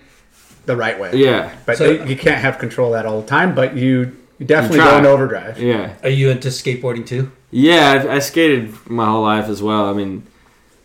the 0.65 0.76
right 0.78 0.97
way. 0.99 1.11
yeah, 1.15 1.49
but 1.65 1.78
So- 1.78 1.91
you, 1.91 2.03
you 2.05 2.15
can't 2.15 2.39
have 2.39 2.57
control 2.59 2.91
that 2.93 3.05
all 3.05 3.19
the 3.22 3.28
time. 3.28 3.53
But 3.53 3.76
you, 3.76 4.13
you 4.39 4.45
definitely 4.45 4.78
You 4.78 4.84
try. 4.84 4.91
go 4.93 4.97
in 4.99 5.05
overdrive. 5.05 5.59
yeah. 5.59 5.89
are 6.01 6.09
you 6.09 6.30
into 6.30 6.47
skateboarding 6.47 7.05
too? 7.05 7.30
Yeah, 7.51 8.05
I, 8.09 8.15
I 8.15 8.19
skated 8.19 8.74
my 8.89 9.05
whole 9.05 9.24
life 9.24 9.49
as 9.49 9.61
well. 9.61 9.89
I 9.89 9.93
mean, 9.93 10.24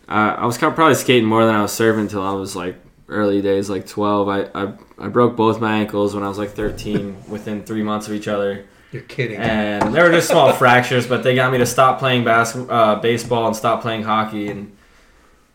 I, 0.07 0.29
I 0.31 0.45
was 0.45 0.57
kind 0.57 0.69
of 0.71 0.75
probably 0.75 0.95
skating 0.95 1.27
more 1.27 1.45
than 1.45 1.55
I 1.55 1.61
was 1.61 1.71
serving 1.73 2.01
until 2.01 2.21
I 2.23 2.33
was 2.33 2.55
like 2.55 2.75
early 3.09 3.41
days, 3.41 3.69
like 3.69 3.85
12. 3.87 4.27
I, 4.29 4.41
I, 4.55 4.73
I 4.97 5.07
broke 5.07 5.35
both 5.35 5.59
my 5.61 5.77
ankles 5.77 6.13
when 6.15 6.23
I 6.23 6.27
was 6.29 6.37
like 6.37 6.51
13 6.51 7.23
within 7.27 7.63
three 7.63 7.83
months 7.83 8.07
of 8.07 8.13
each 8.13 8.27
other. 8.27 8.65
You're 8.91 9.01
kidding. 9.03 9.37
And 9.37 9.93
they 9.93 10.01
were 10.01 10.11
just 10.11 10.29
small 10.29 10.53
fractures, 10.63 11.07
but 11.07 11.23
they 11.23 11.35
got 11.35 11.51
me 11.51 11.57
to 11.57 11.65
stop 11.65 11.99
playing 11.99 12.23
bas- 12.23 12.55
uh, 12.55 12.95
baseball 13.01 13.47
and 13.47 13.55
stop 13.55 13.81
playing 13.81 14.03
hockey. 14.03 14.47
And 14.49 14.73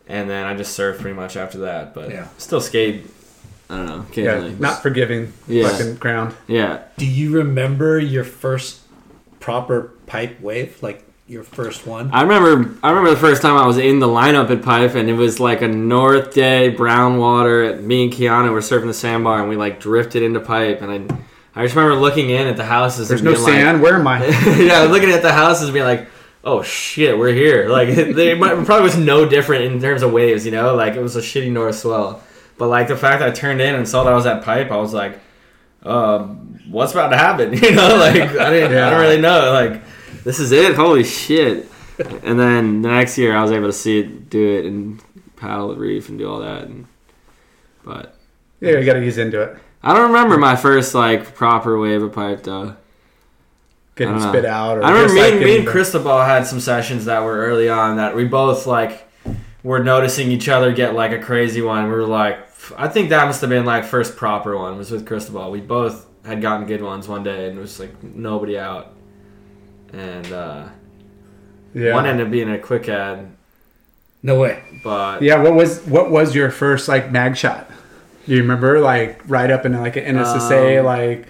and 0.09 0.29
then 0.29 0.45
I 0.45 0.55
just 0.55 0.79
surfed 0.79 0.99
pretty 0.99 1.15
much 1.17 1.37
after 1.37 1.59
that. 1.61 1.95
But 1.95 2.11
Yeah. 2.11 2.27
still 2.37 2.61
skate, 2.61 3.07
I 3.71 3.77
don't 3.77 3.87
know, 3.87 3.95
Yeah, 4.15 4.33
occasionally. 4.33 4.57
not 4.59 4.83
forgiving 4.83 5.33
Yeah. 5.49 5.69
fucking 5.69 5.95
ground. 5.97 6.35
yeah. 6.47 6.81
Do 6.99 7.07
you 7.07 7.33
remember 7.33 7.99
your 7.99 8.25
first 8.25 8.81
proper 9.41 9.93
pipe 10.07 10.41
wave, 10.41 10.83
like 10.83 11.05
your 11.27 11.43
first 11.45 11.87
one? 11.87 12.11
I 12.13 12.23
remember 12.23 12.77
I 12.83 12.91
remember 12.91 13.11
the 13.11 13.17
first 13.21 13.43
time 13.43 13.57
I 13.57 13.67
was 13.67 13.79
in 13.79 14.01
the 14.01 14.09
lineup 14.09 14.51
at 14.51 14.63
Pipe 14.63 14.95
and 14.95 15.09
it 15.09 15.15
was 15.15 15.41
like 15.41 15.63
a 15.63 15.69
North 15.69 16.35
Day 16.35 16.69
brown 16.71 17.19
water 17.19 17.77
me 17.77 18.05
and 18.05 18.13
Keanu 18.13 18.51
were 18.53 18.61
surfing 18.61 18.87
the 18.87 18.95
sandbar 18.95 19.41
and 19.41 19.49
we 19.49 19.57
like 19.57 19.81
drifted 19.81 20.23
into 20.23 20.41
Pipe 20.41 20.83
and 20.83 20.91
I 21.11 21.17
I 21.55 21.65
just 21.65 21.77
remember 21.77 21.97
looking 22.01 22.31
in 22.31 22.47
at 22.47 22.57
the 22.57 22.65
houses 22.65 23.09
There's 23.09 23.21
and 23.21 23.27
no 23.27 23.35
being 23.35 23.45
like- 23.45 23.53
sand. 23.55 23.83
Where 23.83 23.95
am 23.97 24.07
I? 24.07 24.27
yeah, 24.59 24.81
looking 24.83 25.11
at 25.11 25.23
the 25.23 25.33
houses 25.33 25.65
and 25.69 25.75
being 25.75 25.85
like, 25.85 26.09
"Oh 26.43 26.63
shit, 26.63 27.17
we're 27.19 27.35
here!" 27.35 27.69
Like 27.69 27.89
they 27.95 28.35
might, 28.35 28.55
probably 28.65 28.85
was 28.85 28.97
no 28.97 29.29
different 29.29 29.65
in 29.65 29.79
terms 29.81 30.03
of 30.03 30.13
waves, 30.13 30.47
you 30.47 30.51
know. 30.53 30.75
Like 30.75 30.95
it 30.95 31.03
was 31.03 31.15
a 31.15 31.21
shitty 31.21 31.53
north 31.53 31.77
swell, 31.77 32.23
but 32.57 32.69
like 32.69 32.89
the 32.89 32.97
fact 32.97 33.21
that 33.21 33.29
I 33.29 33.33
turned 33.33 33.61
in 33.61 33.75
and 33.75 33.87
saw 33.87 34.03
that 34.05 34.13
I 34.13 34.17
was 34.17 34.25
at 34.25 34.43
pipe, 34.45 34.71
I 34.71 34.77
was 34.79 34.95
like, 34.95 35.21
um, 35.83 36.59
"What's 36.71 36.93
about 36.93 37.09
to 37.09 37.19
happen?" 37.19 37.53
You 37.63 37.73
know, 37.73 37.97
like 37.97 38.15
I 38.17 38.51
didn't, 38.51 38.77
I 38.79 38.89
don't 38.91 39.01
really 39.01 39.21
know. 39.21 39.53
Like 39.53 39.83
this 40.25 40.39
is 40.39 40.53
it. 40.53 40.75
Holy 40.75 41.05
shit! 41.05 41.69
And 41.99 42.39
then 42.39 42.83
the 42.83 42.89
next 42.89 43.19
year, 43.19 43.37
I 43.37 43.43
was 43.43 43.53
able 43.53 43.67
to 43.67 43.73
see 43.73 44.01
it, 44.01 44.31
do 44.31 44.59
it, 44.59 44.65
and 44.65 45.03
paddle 45.37 45.69
the 45.69 45.77
reef 45.77 46.09
and 46.09 46.19
do 46.19 46.31
all 46.31 46.41
that. 46.41 46.65
And, 46.65 46.87
but 47.85 48.17
Yeah, 48.61 48.79
you 48.79 48.85
got 48.85 48.95
to 48.95 49.03
ease 49.03 49.19
into 49.19 49.41
it. 49.41 49.59
I 49.83 49.95
don't 49.95 50.13
remember 50.13 50.39
my 50.39 50.55
first 50.55 50.95
like 50.95 51.35
proper 51.35 51.79
wave 51.79 52.03
of 52.03 52.13
pipe 52.13 52.45
though. 52.45 52.77
Getting 53.97 54.19
know. 54.19 54.29
spit 54.31 54.45
out. 54.45 54.79
Or 54.79 54.85
I 54.85 54.91
remember 54.91 55.15
me, 55.15 55.21
like, 55.21 55.33
and, 55.35 55.45
me 55.45 55.59
and 55.59 55.67
Cristobal 55.67 56.23
had 56.23 56.47
some 56.47 56.61
sessions 56.61 57.05
that 57.07 57.23
were 57.23 57.37
early 57.39 57.69
on 57.69 57.97
that 57.97 58.15
we 58.15 58.25
both 58.25 58.67
like 58.67 59.09
were 59.63 59.83
noticing 59.83 60.31
each 60.31 60.49
other 60.49 60.73
get 60.73 60.95
like 60.95 61.13
a 61.13 61.19
crazy 61.19 61.61
one. 61.61 61.85
We 61.85 61.91
were 61.91 62.07
like, 62.07 62.39
I 62.77 62.89
think 62.89 63.11
that 63.11 63.27
must 63.27 63.41
have 63.41 63.51
been 63.51 63.65
like 63.65 63.85
first 63.85 64.17
proper 64.17 64.57
one 64.57 64.79
was 64.79 64.91
with 64.91 65.07
Cristobal. 65.07 65.51
We 65.51 65.61
both 65.61 66.07
had 66.25 66.41
gotten 66.41 66.67
good 66.67 66.83
ones 66.83 67.09
one 67.09 67.25
day 67.25 67.49
and 67.49 67.59
it 67.59 67.61
was 67.61 67.81
like 67.81 68.03
nobody 68.03 68.57
out, 68.57 68.95
and 69.93 70.33
uh, 70.33 70.65
Yeah. 71.75 71.95
one 71.95 72.07
ended 72.07 72.27
up 72.27 72.33
being 72.33 72.53
a 72.53 72.59
Quik 72.59 72.89
ad, 72.89 73.29
No 74.23 74.39
way. 74.39 74.63
but 74.85 75.23
Yeah, 75.23 75.43
what 75.43 75.55
was 75.55 75.81
what 75.87 76.11
was 76.11 76.35
your 76.35 76.51
first 76.51 76.89
like 76.89 77.11
mag 77.13 77.37
shot? 77.37 77.71
Do 78.27 78.35
you 78.35 78.43
remember 78.43 78.81
like 78.81 79.21
right 79.29 79.51
up 79.51 79.67
in 79.67 79.73
like 79.81 79.97
an 79.97 80.05
NSSA 80.17 80.79
Um, 80.81 80.87
like 80.87 81.27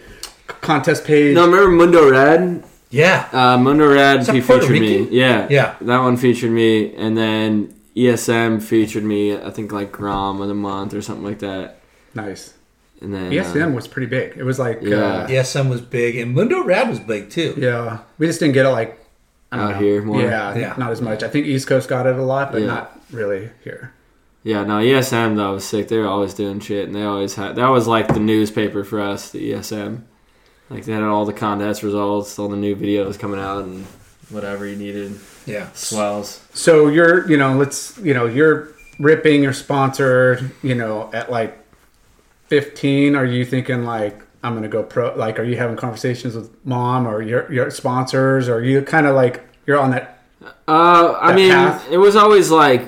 contest 0.60 1.04
page? 1.04 1.34
no, 1.34 1.46
remember 1.46 1.70
Mundo 1.70 2.10
Red? 2.10 2.64
Yeah. 2.90 3.26
Uh, 3.32 3.56
Mundo 3.56 3.88
Red 3.90 4.28
he 4.28 4.40
featured 4.42 4.70
me. 4.70 5.08
Yeah, 5.10 5.46
Yeah. 5.48 5.74
that 5.80 5.98
one 6.00 6.16
featured 6.18 6.50
me, 6.50 6.94
and 6.94 7.16
then 7.16 7.72
ESM 7.96 8.60
featured 8.62 9.04
me. 9.04 9.34
I 9.36 9.50
think 9.50 9.72
like 9.72 9.92
Grom 9.92 10.40
of 10.42 10.48
the 10.48 10.54
month 10.54 10.92
or 10.92 11.00
something 11.02 11.24
like 11.24 11.38
that. 11.38 11.78
Nice. 12.14 12.52
And 13.02 13.12
then 13.12 13.32
ESM 13.32 13.72
uh, 13.72 13.74
was 13.74 13.88
pretty 13.88 14.06
big. 14.06 14.36
It 14.36 14.44
was 14.44 14.58
like 14.58 14.80
Yeah. 14.82 14.96
uh, 14.96 15.26
ESM 15.28 15.68
was 15.68 15.80
big, 15.80 16.16
and 16.16 16.34
Mundo 16.34 16.62
Rad 16.62 16.88
was 16.88 17.00
big 17.00 17.30
too. 17.30 17.54
yeah. 17.58 17.98
We 18.18 18.26
just 18.26 18.38
didn't 18.40 18.54
get 18.54 18.64
it 18.66 18.70
like 18.70 18.98
don't 19.50 19.60
Out 19.60 19.70
know. 19.72 19.78
here 19.78 20.00
more? 20.02 20.20
Yeah, 20.22 20.56
Yeah. 20.56 20.74
not 20.78 20.92
as 20.92 21.02
much. 21.02 21.22
I 21.22 21.28
think 21.28 21.46
East 21.46 21.66
Coast 21.66 21.88
got 21.88 22.06
it 22.06 22.16
a 22.16 22.22
lot, 22.22 22.52
but 22.52 22.62
Yeah. 22.62 22.68
not 22.68 23.00
really 23.10 23.50
here. 23.64 23.92
Yeah, 24.44 24.64
no, 24.64 24.78
ESM 24.80 25.36
though 25.36 25.52
was 25.54 25.64
sick. 25.64 25.88
They 25.88 25.98
were 25.98 26.06
always 26.08 26.32
doing 26.34 26.58
shit, 26.60 26.86
and 26.86 26.94
they 26.96 27.02
always 27.02 27.34
had 27.34 27.56
that 27.56 27.68
was 27.68 27.86
like 27.86 28.08
the 28.08 28.20
newspaper 28.20 28.82
for 28.84 29.00
us, 29.00 29.30
the 29.30 29.52
ESM. 29.52 30.04
Like 30.70 30.84
they 30.86 30.92
had 30.92 31.02
all 31.02 31.24
the 31.26 31.32
contest 31.34 31.82
results, 31.82 32.38
all 32.38 32.48
the 32.48 32.56
new 32.56 32.74
videos 32.74 33.18
coming 33.18 33.38
out, 33.40 33.64
and 33.64 33.84
whatever 34.30 34.66
you 34.66 34.76
needed. 34.76 35.18
Yeah. 35.44 35.66
Swells. 35.74 36.40
So 36.54 36.88
you're, 36.88 37.28
you 37.28 37.36
know, 37.36 37.54
let's, 37.56 37.98
you 37.98 38.14
know, 38.14 38.24
you're 38.26 38.68
ripping, 38.98 39.42
you're 39.42 39.52
sponsored, 39.52 40.50
you 40.62 40.74
know, 40.74 41.10
at 41.12 41.30
like 41.30 41.58
15. 42.52 43.16
Are 43.16 43.24
you 43.24 43.46
thinking 43.46 43.84
like 43.86 44.22
I'm 44.42 44.52
gonna 44.54 44.68
go 44.68 44.82
pro? 44.82 45.14
Like, 45.14 45.38
are 45.38 45.42
you 45.42 45.56
having 45.56 45.74
conversations 45.76 46.34
with 46.34 46.50
mom 46.66 47.06
or 47.08 47.22
your 47.22 47.50
your 47.50 47.70
sponsors? 47.70 48.46
Or 48.46 48.56
are 48.56 48.62
you 48.62 48.82
kind 48.82 49.06
of 49.06 49.14
like 49.14 49.42
you're 49.66 49.78
on 49.78 49.92
that? 49.92 50.18
Uh, 50.68 51.16
I 51.18 51.28
That 51.28 51.34
mean, 51.36 51.50
path? 51.50 51.88
it 51.90 51.96
was 51.96 52.14
always 52.14 52.50
like 52.50 52.82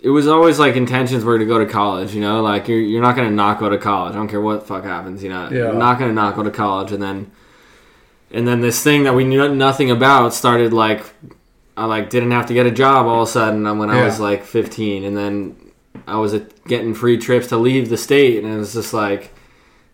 it 0.00 0.10
was 0.10 0.28
always 0.28 0.60
like 0.60 0.76
intentions 0.76 1.24
were 1.24 1.40
to 1.40 1.44
go 1.44 1.58
to 1.58 1.66
college. 1.66 2.14
You 2.14 2.20
know, 2.20 2.40
like 2.40 2.68
you're 2.68 2.78
you're 2.78 3.02
not 3.02 3.16
gonna 3.16 3.30
not 3.32 3.58
go 3.58 3.68
to 3.68 3.78
college. 3.78 4.12
I 4.14 4.16
don't 4.16 4.28
care 4.28 4.40
what 4.40 4.60
the 4.60 4.66
fuck 4.66 4.84
happens. 4.84 5.24
You 5.24 5.30
know, 5.30 5.48
Yeah. 5.50 5.56
you're 5.58 5.72
not 5.74 5.98
gonna 5.98 6.12
not 6.12 6.36
go 6.36 6.44
to 6.44 6.50
college, 6.52 6.92
and 6.92 7.02
then 7.02 7.32
and 8.30 8.46
then 8.46 8.60
this 8.60 8.80
thing 8.80 9.02
that 9.02 9.16
we 9.16 9.24
knew 9.24 9.52
nothing 9.52 9.90
about 9.90 10.34
started 10.34 10.72
like 10.72 11.02
I 11.76 11.86
like 11.86 12.10
didn't 12.10 12.30
have 12.30 12.46
to 12.46 12.54
get 12.54 12.64
a 12.66 12.70
job 12.70 13.06
all 13.06 13.22
of 13.22 13.28
a 13.28 13.32
sudden 13.32 13.64
when 13.76 13.90
I 13.90 13.96
Yeah. 13.98 14.04
was 14.04 14.20
like 14.20 14.44
15, 14.44 15.02
and 15.02 15.16
then 15.16 15.56
I 16.06 16.18
was 16.18 16.34
uh, 16.34 16.44
getting 16.66 16.94
free 16.94 17.16
trips 17.18 17.48
to 17.48 17.56
leave 17.56 17.88
the 17.88 17.96
state, 17.96 18.42
and 18.42 18.52
it 18.52 18.56
was 18.56 18.74
just 18.74 18.92
like. 18.94 19.30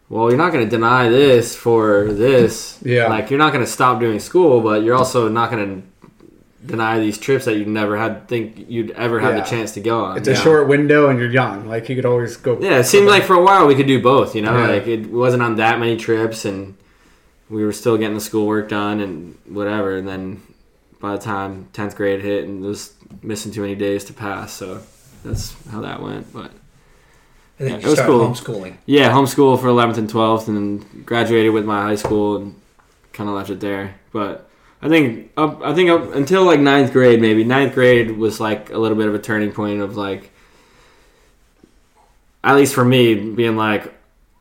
Well, 0.09 0.28
you're 0.28 0.38
not 0.38 0.51
going 0.53 0.64
to 0.64 0.68
deny 0.70 1.09
this 1.09 1.55
for 1.55 2.12
this. 2.12 2.80
Yeah. 2.82 3.07
Like, 3.07 3.30
you're 3.30 3.38
not 3.38 3.53
going 3.53 3.64
to 3.64 3.70
stop 3.70 4.01
doing 4.01 4.18
school, 4.18 4.61
but 4.61 4.82
you're 4.82 4.96
also 4.96 5.28
not 5.28 5.53
going 5.53 5.82
to 5.82 6.26
deny 6.66 6.98
these 6.98 7.16
trips 7.16 7.44
that 7.44 7.55
you 7.59 7.64
never 7.64 7.96
had 7.96 8.26
think 8.26 8.68
you'd 8.68 8.90
ever 8.90 9.20
have 9.20 9.36
Yeah. 9.36 9.42
the 9.44 9.48
chance 9.48 9.70
to 9.74 9.80
go 9.80 10.03
on. 10.07 10.16
It's 10.18 10.26
a 10.26 10.32
Yeah. 10.32 10.40
short 10.40 10.66
window, 10.66 11.09
and 11.09 11.16
you're 11.20 11.30
young. 11.30 11.68
Like 11.68 11.88
you 11.88 11.94
could 11.94 12.05
always 12.07 12.36
go. 12.36 12.59
Yeah, 12.61 12.78
it 12.78 12.84
seemed 12.86 13.07
like 13.07 13.22
for 13.22 13.34
a 13.34 13.42
while 13.44 13.68
we 13.68 13.76
could 13.76 13.86
do 13.86 14.03
both. 14.03 14.34
You 14.34 14.42
know, 14.42 14.59
Yeah. 14.59 14.66
like 14.66 14.88
it 14.88 15.07
wasn't 15.12 15.44
on 15.44 15.55
that 15.57 15.78
many 15.78 15.96
trips, 15.96 16.44
and 16.44 16.74
we 17.48 17.64
were 17.64 17.70
still 17.72 17.96
getting 17.96 18.16
the 18.16 18.20
schoolwork 18.20 18.68
done 18.68 18.98
and 19.01 19.36
whatever. 19.48 19.96
And 19.96 20.09
then 20.09 20.42
by 21.01 21.12
the 21.12 21.22
time 21.22 21.68
tenth 21.72 21.94
grade 21.94 22.20
hit, 22.20 22.46
and 22.48 22.64
it 22.64 22.66
was 22.66 22.94
missing 23.22 23.53
too 23.53 23.61
many 23.61 23.76
days 23.76 24.03
to 24.07 24.12
pass, 24.12 24.53
so 24.53 24.80
that's 25.24 25.54
how 25.70 25.80
that 25.82 26.02
went. 26.02 26.32
But 26.32 26.50
And 27.58 27.68
then 27.68 27.80
Yeah, 27.80 27.86
it 27.86 27.90
was 27.90 28.00
cool. 28.00 28.28
homeschooling. 28.28 28.76
yeah, 28.86 29.10
homeschool 29.10 29.60
for 29.60 29.68
eleventh 29.68 29.98
and 29.98 30.08
twelfth, 30.08 30.48
and 30.48 30.56
then 30.56 31.02
graduated 31.04 31.52
with 31.52 31.64
my 31.64 31.82
high 31.82 31.96
school 31.96 32.36
and 32.36 32.54
kind 33.12 33.28
of 33.28 33.34
left 33.36 33.50
it 33.50 33.60
there. 33.60 33.96
But 34.12 34.48
I 34.82 34.88
think 34.88 35.30
up, 35.36 35.60
I 35.62 35.74
think 35.74 35.90
up 35.90 36.14
until 36.14 36.44
like 36.44 36.60
ninth 36.60 36.92
grade, 36.92 37.20
maybe 37.20 37.44
ninth 37.44 37.74
grade 37.74 38.12
was 38.16 38.40
like 38.40 38.70
a 38.70 38.78
little 38.78 38.96
bit 38.96 39.08
of 39.08 39.14
a 39.14 39.18
turning 39.18 39.52
point 39.52 39.80
of 39.82 39.96
like, 39.96 40.30
at 42.42 42.56
least 42.56 42.74
for 42.74 42.84
me, 42.84 43.14
being 43.14 43.56
like, 43.56 43.92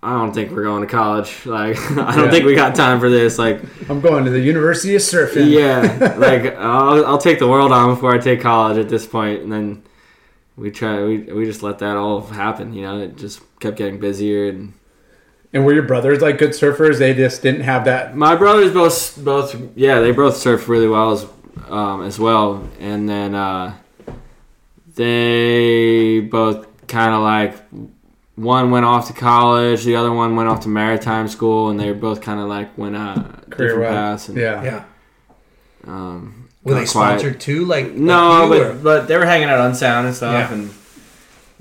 I 0.01 0.13
don't 0.13 0.33
think 0.33 0.51
we're 0.51 0.63
going 0.63 0.81
to 0.81 0.87
college. 0.87 1.41
Like, 1.45 1.77
I 1.91 2.15
don't 2.15 2.25
Yeah. 2.25 2.31
think 2.31 2.45
we 2.45 2.55
got 2.55 2.73
time 2.73 3.01
for 3.01 3.09
this. 3.09 3.37
Like, 3.37 3.61
I'm 3.89 3.99
going 3.99 4.23
to 4.23 4.31
the 4.31 4.39
University 4.39 4.95
of 4.95 5.01
Surfing. 5.01 5.49
yeah, 5.51 6.15
like 6.17 6.55
I'll, 6.55 7.05
I'll 7.05 7.17
take 7.17 7.39
the 7.39 7.47
world 7.49 7.73
on 7.73 7.93
before 7.93 8.13
I 8.15 8.17
take 8.17 8.39
college 8.41 8.77
at 8.77 8.87
this 8.87 9.05
point, 9.05 9.41
and 9.41 9.51
then 9.51 9.83
we 10.59 10.71
try 10.71 11.03
we, 11.03 11.17
we 11.19 11.45
just 11.45 11.63
let 11.63 11.79
that 11.79 11.95
all 11.95 12.21
happen. 12.21 12.73
You 12.73 12.81
know, 12.81 12.99
it 12.99 13.17
just 13.17 13.41
kept 13.59 13.77
getting 13.77 13.99
busier 13.99 14.49
and 14.49 14.73
And 15.53 15.65
were 15.65 15.73
your 15.73 15.83
brothers 15.83 16.21
like 16.21 16.37
good 16.37 16.51
surfers? 16.51 16.99
They 16.99 17.13
just 17.13 17.41
didn't 17.41 17.61
have 17.61 17.85
that. 17.85 18.15
My 18.15 18.35
brothers 18.35 18.73
both 18.73 19.23
both 19.23 19.55
yeah 19.75 19.99
they 19.99 20.11
both 20.11 20.35
surfed 20.35 20.67
really 20.67 20.87
well 20.87 21.11
as 21.11 21.25
um, 21.67 22.03
as 22.03 22.19
well, 22.19 22.67
and 22.79 23.07
then 23.07 23.35
uh, 23.35 23.75
they 24.95 26.19
both 26.19 26.67
kind 26.87 27.13
of 27.13 27.21
like 27.21 27.55
one 28.35 28.71
went 28.71 28.85
off 28.85 29.07
to 29.07 29.13
college, 29.13 29.83
the 29.83 29.95
other 29.95 30.11
one 30.11 30.35
went 30.35 30.49
off 30.49 30.61
to 30.61 30.69
maritime 30.69 31.27
school, 31.27 31.69
and 31.69 31.79
they 31.79 31.91
both 31.91 32.21
kind 32.21 32.39
of 32.39 32.47
like 32.47 32.75
went 32.77 32.95
uh, 32.95 33.15
Career 33.49 33.69
different 33.69 33.89
paths. 33.91 34.29
And, 34.29 34.37
Yeah. 34.37 34.63
Yeah. 34.63 34.83
Um, 35.85 36.48
Were 36.69 36.75
they 36.75 36.81
not 36.81 36.89
quite- 36.89 37.19
sponsored 37.19 37.39
too? 37.39 37.65
Like 37.65 37.93
No, 37.93 38.45
like 38.45 38.61
but 38.61 38.83
but 38.83 39.07
they 39.07 39.17
were 39.17 39.25
hanging 39.25 39.49
out 39.49 39.59
on 39.59 39.75
sound 39.75 40.07
and 40.07 40.15
stuff, 40.15 40.49
Yeah. 40.49 40.53
and 40.53 40.69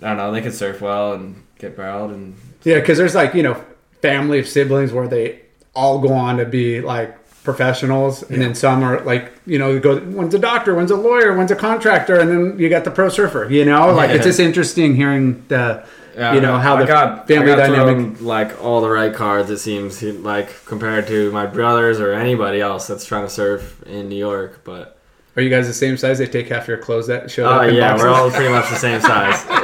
I 0.03 0.09
don't 0.09 0.17
know 0.19 0.33
they 0.33 0.41
could 0.43 0.55
surf 0.55 0.81
well 0.81 1.15
and 1.15 1.43
get 1.59 1.77
barreled 1.77 2.11
and 2.13 2.35
Yeah, 2.65 2.77
because 2.77 2.99
there's 2.99 3.15
like 3.15 3.35
you 3.35 3.43
know 3.43 3.57
family 4.03 4.39
of 4.39 4.47
siblings 4.47 4.93
where 4.93 5.09
they 5.09 5.41
all 5.75 5.99
go 5.99 6.13
on 6.13 6.37
to 6.39 6.45
be 6.45 6.81
like 6.81 7.17
professionals, 7.45 8.23
and 8.25 8.43
then 8.43 8.55
some 8.55 8.83
are 8.83 9.01
like 9.01 9.33
you 9.47 9.59
know 9.59 9.79
go 9.81 9.99
one's 10.07 10.35
a 10.35 10.39
doctor, 10.39 10.75
one's 10.75 10.91
a 10.91 10.97
lawyer, 10.97 11.35
one's 11.37 11.51
a 11.51 11.57
contractor, 11.57 12.19
and 12.21 12.31
then 12.31 12.59
you 12.59 12.69
got 12.69 12.85
the 12.85 12.91
pro 12.91 13.09
surfer. 13.09 13.49
You 13.51 13.65
know, 13.65 13.93
like 13.93 14.11
it's 14.11 14.25
just 14.27 14.39
interesting 14.41 14.95
hearing 14.97 15.45
the 15.49 15.83
Yeah, 16.15 16.35
you 16.35 16.41
know 16.41 16.59
how 16.59 16.77
I 16.77 16.81
the 16.81 16.87
got, 16.87 17.29
family 17.29 17.53
I 17.53 17.57
got 17.57 17.69
dynamic. 17.71 18.17
thrown, 18.19 18.27
like 18.27 18.63
all 18.63 18.81
the 18.83 18.91
right 18.91 19.15
cards. 19.15 19.49
It 19.51 19.59
seems 19.59 20.03
like 20.03 20.49
compared 20.67 21.07
to 21.07 21.31
my 21.33 21.47
brothers 21.47 22.01
or 22.01 22.13
anybody 22.13 22.61
else 22.61 22.87
that's 22.87 23.05
trying 23.07 23.23
to 23.25 23.31
surf 23.31 23.81
in 23.87 24.09
New 24.09 24.17
York. 24.19 24.61
But 24.65 24.98
Are 25.39 25.41
you 25.41 25.51
guys 25.51 25.69
the 25.69 25.73
same 25.73 25.97
size? 25.97 26.19
They 26.19 26.27
take 26.27 26.49
half 26.49 26.67
your 26.67 26.79
clothes 26.79 27.07
that 27.07 27.31
show 27.31 27.49
up. 27.49 27.69
in 27.69 27.77
yeah, 27.77 27.91
boxes? 27.91 28.03
we're 28.05 28.11
all 28.13 28.29
pretty 28.29 28.51
much 28.51 28.69
the 28.71 28.75
same 28.75 29.01
size. 29.01 29.45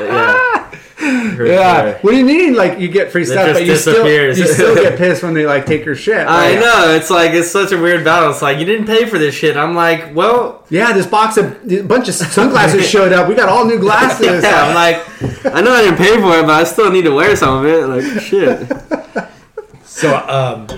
Uh, 0.96 1.10
yeah, 1.10 1.34
For 1.34 1.46
Yeah. 1.46 1.82
sure. 1.90 1.98
What 2.02 2.10
do 2.12 2.16
you 2.16 2.24
mean? 2.24 2.54
Like 2.54 2.78
you 2.78 2.86
get 2.86 3.10
free 3.10 3.24
stuff, 3.24 3.54
but 3.54 3.66
you 3.66 3.74
still 3.74 4.06
you 4.08 4.46
still 4.46 4.76
get 4.76 4.96
pissed 4.98 5.24
when 5.24 5.34
they 5.34 5.44
like 5.46 5.66
take 5.66 5.84
your 5.84 5.96
shit. 5.96 6.24
I 6.28 6.54
know 6.54 6.94
it's 6.94 7.10
like 7.10 7.32
it's 7.32 7.50
such 7.50 7.72
a 7.72 7.76
weird 7.76 8.04
balance. 8.04 8.40
Like 8.40 8.58
you 8.58 8.64
didn't 8.64 8.86
pay 8.86 9.04
for 9.06 9.18
this 9.18 9.34
shit. 9.34 9.56
I'm 9.56 9.74
like, 9.74 10.14
well, 10.14 10.64
Yeah, 10.70 10.92
this 10.92 11.06
box 11.06 11.36
of 11.38 11.46
a 11.72 11.82
bunch 11.82 12.08
of 12.08 12.14
sunglasses 12.14 12.88
showed 12.88 13.12
up. 13.12 13.28
We 13.28 13.34
got 13.34 13.48
all 13.48 13.64
new 13.66 13.80
glasses. 13.80 14.42
yeah. 14.44 14.62
I'm 14.68 14.74
like, 14.76 15.44
I 15.52 15.60
know 15.60 15.72
I 15.72 15.82
didn't 15.82 15.98
pay 15.98 16.14
for 16.20 16.38
it, 16.38 16.42
but 16.46 16.50
I 16.50 16.62
still 16.62 16.92
need 16.92 17.02
to 17.02 17.12
wear 17.12 17.34
some 17.34 17.64
of 17.64 17.66
it. 17.66 17.86
Like 17.88 18.22
shit. 18.22 18.70
So, 19.84 20.16
um, 20.28 20.68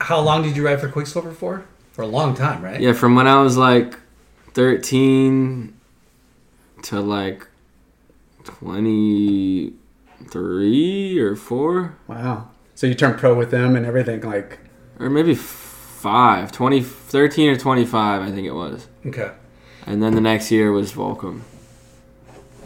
how 0.00 0.20
long 0.20 0.44
did 0.44 0.56
you 0.56 0.64
ride 0.64 0.80
for 0.80 0.88
Quiksilver 0.88 1.32
for? 1.32 1.64
For 1.92 2.02
a 2.02 2.06
long 2.06 2.34
time, 2.36 2.62
right? 2.62 2.80
Yeah, 2.80 2.92
from 2.92 3.16
when 3.16 3.26
I 3.26 3.40
was 3.42 3.56
like 3.56 3.96
13 4.54 5.74
to 6.82 7.00
like 7.00 7.46
23 8.44 11.18
or 11.18 11.36
4 11.36 11.96
Wow. 12.08 12.48
So 12.74 12.86
you 12.86 12.94
turned 12.94 13.18
pro 13.18 13.34
with 13.34 13.50
them 13.50 13.76
and 13.76 13.84
everything. 13.86 14.20
Like 14.22 14.58
or 14.98 15.10
maybe 15.10 15.34
5, 15.34 16.52
20 16.52 16.80
13 16.82 17.50
or 17.50 17.56
25 17.56 18.22
I 18.22 18.30
think 18.30 18.46
it 18.46 18.52
was. 18.54 18.88
Okay. 19.06 19.30
And 19.86 20.02
then 20.02 20.14
the 20.14 20.20
next 20.20 20.50
year 20.50 20.72
was 20.72 20.92
Volcom. 20.92 21.40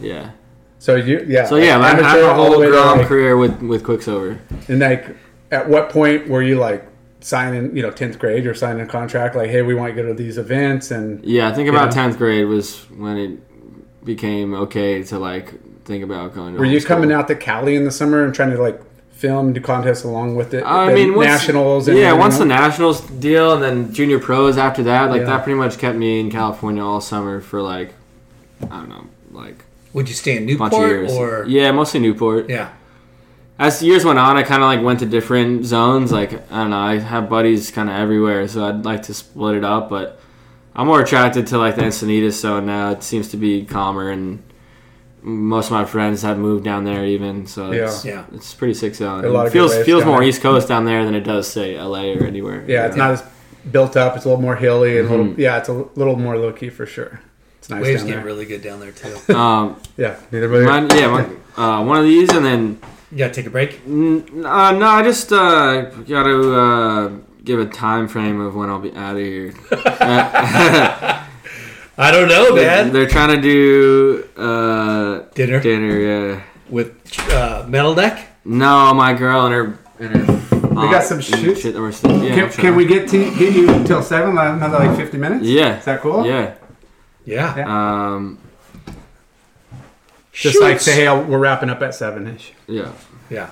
Yeah. 0.00 0.30
so 0.78 0.94
you 0.94 1.24
yeah. 1.26 1.46
So 1.46 1.56
yeah, 1.56 1.78
I 1.80 1.94
had 1.94 2.20
a 2.20 2.34
whole 2.34 2.58
way 2.60 2.68
like- 2.68 3.06
career 3.06 3.36
with 3.36 3.60
with 3.60 3.84
Quiksilver. 3.84 4.40
And 4.68 4.80
like, 4.80 5.16
at 5.50 5.68
what 5.68 5.90
point 5.90 6.28
were 6.28 6.42
you 6.42 6.56
like 6.58 6.86
signing? 7.20 7.76
You 7.76 7.82
know, 7.82 7.90
tenth 7.90 8.18
grade, 8.18 8.44
you're 8.44 8.54
signing 8.54 8.80
a 8.82 8.86
contract. 8.86 9.34
Like, 9.36 9.50
hey, 9.50 9.62
we 9.62 9.74
want 9.74 9.90
you 9.94 9.96
to 9.96 10.02
go 10.02 10.08
to 10.08 10.14
these 10.14 10.38
events, 10.38 10.90
and 10.90 11.24
Yeah, 11.24 11.48
I 11.48 11.52
think 11.54 11.68
about 11.68 11.94
Yeah. 11.94 12.02
10th 12.08 12.18
grade 12.18 12.46
was 12.46 12.80
when 12.96 13.16
it 13.16 14.04
became 14.04 14.54
okay 14.54 15.02
to 15.02 15.18
like 15.18 15.54
think 15.84 16.02
about 16.04 16.34
going 16.34 16.54
to 16.54 16.58
were 16.58 16.64
you 16.66 16.78
homeschool. 16.78 16.86
coming 16.86 17.12
out 17.12 17.28
to 17.28 17.34
Cali 17.34 17.74
in 17.76 17.84
the 17.84 17.90
summer 17.90 18.24
and 18.24 18.34
trying 18.34 18.50
to 18.50 18.60
like 18.60 18.80
film, 19.10 19.52
do 19.52 19.60
contests 19.60 20.04
along 20.04 20.36
with 20.36 20.54
it? 20.54 20.62
I 20.64 20.92
mean, 20.94 21.14
once, 21.14 21.26
nationals. 21.28 21.88
And 21.88 21.96
yeah, 21.98 22.04
everything 22.04 22.20
once 22.20 22.38
the 22.38 22.44
nationals 22.44 23.00
deal 23.02 23.52
and 23.54 23.62
then 23.62 23.92
junior 23.92 24.18
pros 24.20 24.56
after 24.56 24.82
that, 24.84 25.10
like 25.10 25.22
Yeah. 25.22 25.26
that 25.26 25.42
pretty 25.44 25.58
much 25.58 25.76
kept 25.78 25.98
me 25.98 26.20
in 26.20 26.30
California 26.30 26.84
all 26.84 27.00
summer 27.00 27.40
for 27.40 27.60
like, 27.60 27.94
I 28.62 28.76
don't 28.76 28.88
know, 28.88 29.06
like 29.32 29.64
Would 29.92 30.08
you 30.08 30.14
stay 30.14 30.36
in 30.36 30.46
Newport 30.46 31.10
or? 31.10 31.44
yeah, 31.48 31.72
mostly 31.72 31.98
Newport. 32.00 32.48
Yeah. 32.48 32.68
As 33.58 33.80
the 33.80 33.86
years 33.86 34.04
went 34.04 34.18
on, 34.18 34.36
I 34.36 34.42
kind 34.44 34.62
of 34.62 34.66
like 34.68 34.82
went 34.82 35.00
to 35.00 35.06
different 35.06 35.64
zones. 35.64 36.12
Like 36.12 36.32
I 36.52 36.56
don't 36.58 36.70
know, 36.70 36.78
I 36.78 36.98
have 36.98 37.28
buddies 37.28 37.70
kind 37.70 37.88
of 37.90 37.96
everywhere, 37.96 38.46
so 38.48 38.64
I'd 38.66 38.84
like 38.84 39.02
to 39.04 39.14
split 39.14 39.56
it 39.56 39.64
up. 39.64 39.88
But 39.90 40.20
I'm 40.76 40.86
more 40.86 41.00
attracted 41.00 41.46
to 41.48 41.58
like 41.58 41.74
the 41.76 41.82
Encinitas 41.82 42.32
zone 42.34 42.66
now. 42.66 42.90
It 42.92 43.02
seems 43.02 43.28
to 43.30 43.36
be 43.36 43.64
calmer 43.64 44.10
and. 44.10 44.42
Most 45.20 45.66
of 45.66 45.72
my 45.72 45.84
friends 45.84 46.22
have 46.22 46.38
moved 46.38 46.64
down 46.64 46.84
there, 46.84 47.04
even 47.04 47.44
so. 47.48 47.72
It's, 47.72 48.04
Yeah. 48.04 48.24
it's 48.32 48.54
pretty 48.54 48.72
sick 48.72 48.94
zone. 48.94 49.24
A 49.24 49.28
lot 49.28 49.48
of 49.48 49.52
good 49.52 49.68
feels 49.68 49.84
feels 49.84 50.04
more. 50.04 50.22
East 50.22 50.40
Coast 50.40 50.68
down 50.68 50.84
there 50.84 51.04
than 51.04 51.12
it 51.16 51.22
does 51.24 51.50
say 51.50 51.74
L.A. 51.76 52.16
or 52.16 52.22
anywhere. 52.24 52.62
Yeah, 52.68 52.86
it's 52.86 52.96
not 52.96 53.10
as 53.10 53.24
built 53.70 53.96
up. 53.96 54.14
It's 54.14 54.24
a 54.26 54.28
little 54.28 54.40
more 54.40 54.54
hilly 54.54 54.96
and 54.96 55.08
a 55.08 55.10
Mhm. 55.10 55.16
little. 55.18 55.34
Yeah, 55.40 55.58
it's 55.58 55.68
a 55.68 55.72
little 55.96 56.14
more 56.14 56.38
low 56.38 56.52
key 56.52 56.70
for 56.70 56.86
sure. 56.86 57.20
It's 57.58 57.68
nice 57.68 57.82
Waves 57.82 58.02
down 58.02 58.10
get 58.10 58.16
there. 58.18 58.24
really 58.24 58.44
good 58.46 58.62
down 58.62 58.78
there 58.78 58.92
too. 58.92 59.16
Um, 59.34 59.76
yeah, 59.96 60.14
neither 60.30 60.48
way. 60.48 60.62
mine, 60.64 60.86
yeah, 60.94 61.08
mine, 61.08 61.36
uh, 61.56 61.82
one 61.84 61.98
of 61.98 62.04
these, 62.04 62.30
and 62.32 62.44
then 62.44 62.78
You 63.10 63.18
gotta 63.18 63.32
take 63.32 63.46
a 63.46 63.50
break. 63.50 63.80
n- 63.86 64.44
uh, 64.44 64.72
no, 64.72 64.86
I 64.86 65.02
just 65.02 65.32
uh, 65.32 65.82
got 66.06 66.24
to 66.24 66.54
uh, 66.54 67.08
give 67.42 67.58
a 67.58 67.66
time 67.66 68.06
frame 68.08 68.38
of 68.40 68.54
when 68.54 68.68
I'll 68.68 68.78
be 68.80 68.92
out 68.94 69.16
of 69.16 69.22
here. 69.22 69.54
I 72.00 72.10
don't 72.12 72.28
know, 72.28 72.54
they're, 72.54 72.84
man. 72.84 72.92
they're 72.92 73.08
trying 73.08 73.34
to 73.34 73.40
do 73.42 74.28
uh, 74.36 75.20
Dinner 75.34 75.60
dinner. 75.60 75.98
Yeah, 75.98 76.42
with 76.68 76.94
uh, 77.32 77.64
metal 77.66 77.94
deck. 77.94 78.26
no, 78.44 78.94
my 78.94 79.14
girl 79.14 79.46
and 79.46 79.54
her 79.54 79.78
and 79.98 80.16
her. 80.16 80.34
We 80.68 80.84
got 80.92 81.02
some 81.02 81.20
shoots? 81.20 81.62
Shit 81.62 81.74
that 81.74 81.80
we're 81.80 81.90
still, 81.90 82.22
yeah, 82.22 82.34
can, 82.36 82.50
can 82.50 82.76
we 82.76 82.84
get 82.86 83.08
to 83.08 83.34
get 83.36 83.52
you 83.52 83.68
until 83.70 84.00
seven? 84.02 84.36
like 84.36 84.52
Another 84.52 84.78
like 84.78 84.96
fifty 84.96 85.18
minutes. 85.18 85.44
Yeah, 85.44 85.78
Is 85.78 85.84
that 85.86 86.00
cool? 86.00 86.24
yeah. 86.24 86.54
Yeah. 87.24 87.56
Yeah. 87.56 88.12
Um, 88.14 88.38
Just 90.40 90.60
like 90.60 90.80
say, 90.80 90.94
hey, 90.94 91.08
we're 91.08 91.38
wrapping 91.38 91.68
up 91.70 91.82
at 91.82 91.94
seven 91.94 92.26
ish, 92.28 92.52
yeah. 92.66 92.92
Yeah. 93.28 93.50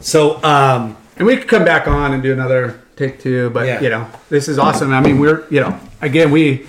So, 0.00 0.42
um, 0.44 0.96
and 1.16 1.26
we 1.26 1.36
could 1.36 1.48
come 1.48 1.64
back 1.64 1.88
on 1.88 2.12
and 2.12 2.22
do 2.22 2.32
another 2.32 2.80
take 2.96 3.20
two. 3.20 3.50
But 3.50 3.66
Yeah. 3.66 3.80
you 3.80 3.88
know, 3.88 4.06
this 4.28 4.46
is 4.48 4.58
awesome. 4.58 4.92
I 4.92 5.00
mean, 5.00 5.18
we're 5.18 5.44
you 5.50 5.60
know, 5.60 5.78
again, 6.02 6.30
we 6.30 6.66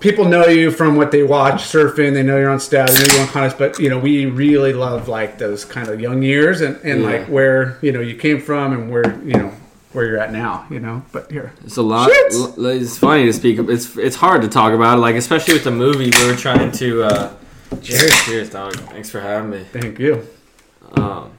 people 0.00 0.24
know 0.24 0.46
you 0.46 0.70
from 0.70 0.96
what 0.96 1.12
they 1.12 1.22
watch 1.22 1.62
surfing. 1.62 2.12
They 2.14 2.22
know 2.22 2.36
you're 2.38 2.50
on 2.50 2.58
stats, 2.58 2.98
they 2.98 3.06
know 3.06 3.14
you're 3.14 3.22
on 3.22 3.28
contests. 3.28 3.58
But 3.58 3.78
you 3.78 3.88
know, 3.88 3.98
we 3.98 4.26
really 4.26 4.72
love 4.72 5.08
like 5.08 5.38
those 5.38 5.64
kind 5.64 5.88
of 5.88 6.00
young 6.00 6.22
years 6.22 6.60
and 6.60 6.76
and 6.84 7.02
Yeah. 7.02 7.06
like 7.10 7.26
where 7.26 7.78
you 7.82 7.92
know 7.92 8.00
you 8.00 8.16
came 8.16 8.40
from 8.40 8.72
and 8.72 8.90
where 8.90 9.16
you 9.24 9.34
know 9.34 9.52
where 9.92 10.04
you're 10.06 10.18
at 10.18 10.32
now. 10.32 10.66
You 10.70 10.80
know, 10.80 11.02
but 11.12 11.30
here. 11.30 11.52
It's 11.64 11.76
a 11.76 11.82
lot. 11.82 12.10
Shit. 12.10 12.32
It's 12.58 12.98
funny 12.98 13.26
to 13.26 13.32
speak. 13.32 13.58
It's 13.60 13.96
it's 13.96 14.16
hard 14.16 14.42
to 14.42 14.48
talk 14.48 14.72
about 14.72 14.98
it, 14.98 15.00
like 15.00 15.14
especially 15.16 15.54
with 15.54 15.64
the 15.64 15.70
movie. 15.70 16.10
We 16.20 16.26
were 16.26 16.36
trying 16.36 16.72
to. 16.72 17.04
Uh, 17.04 17.30
cheers, 17.80 18.24
cheers, 18.24 18.50
dog. 18.50 18.74
Thanks 18.74 19.10
for 19.10 19.20
having 19.20 19.50
me. 19.50 19.64
Thank 19.72 19.98
you. 19.98 20.26
Um, 20.94 21.32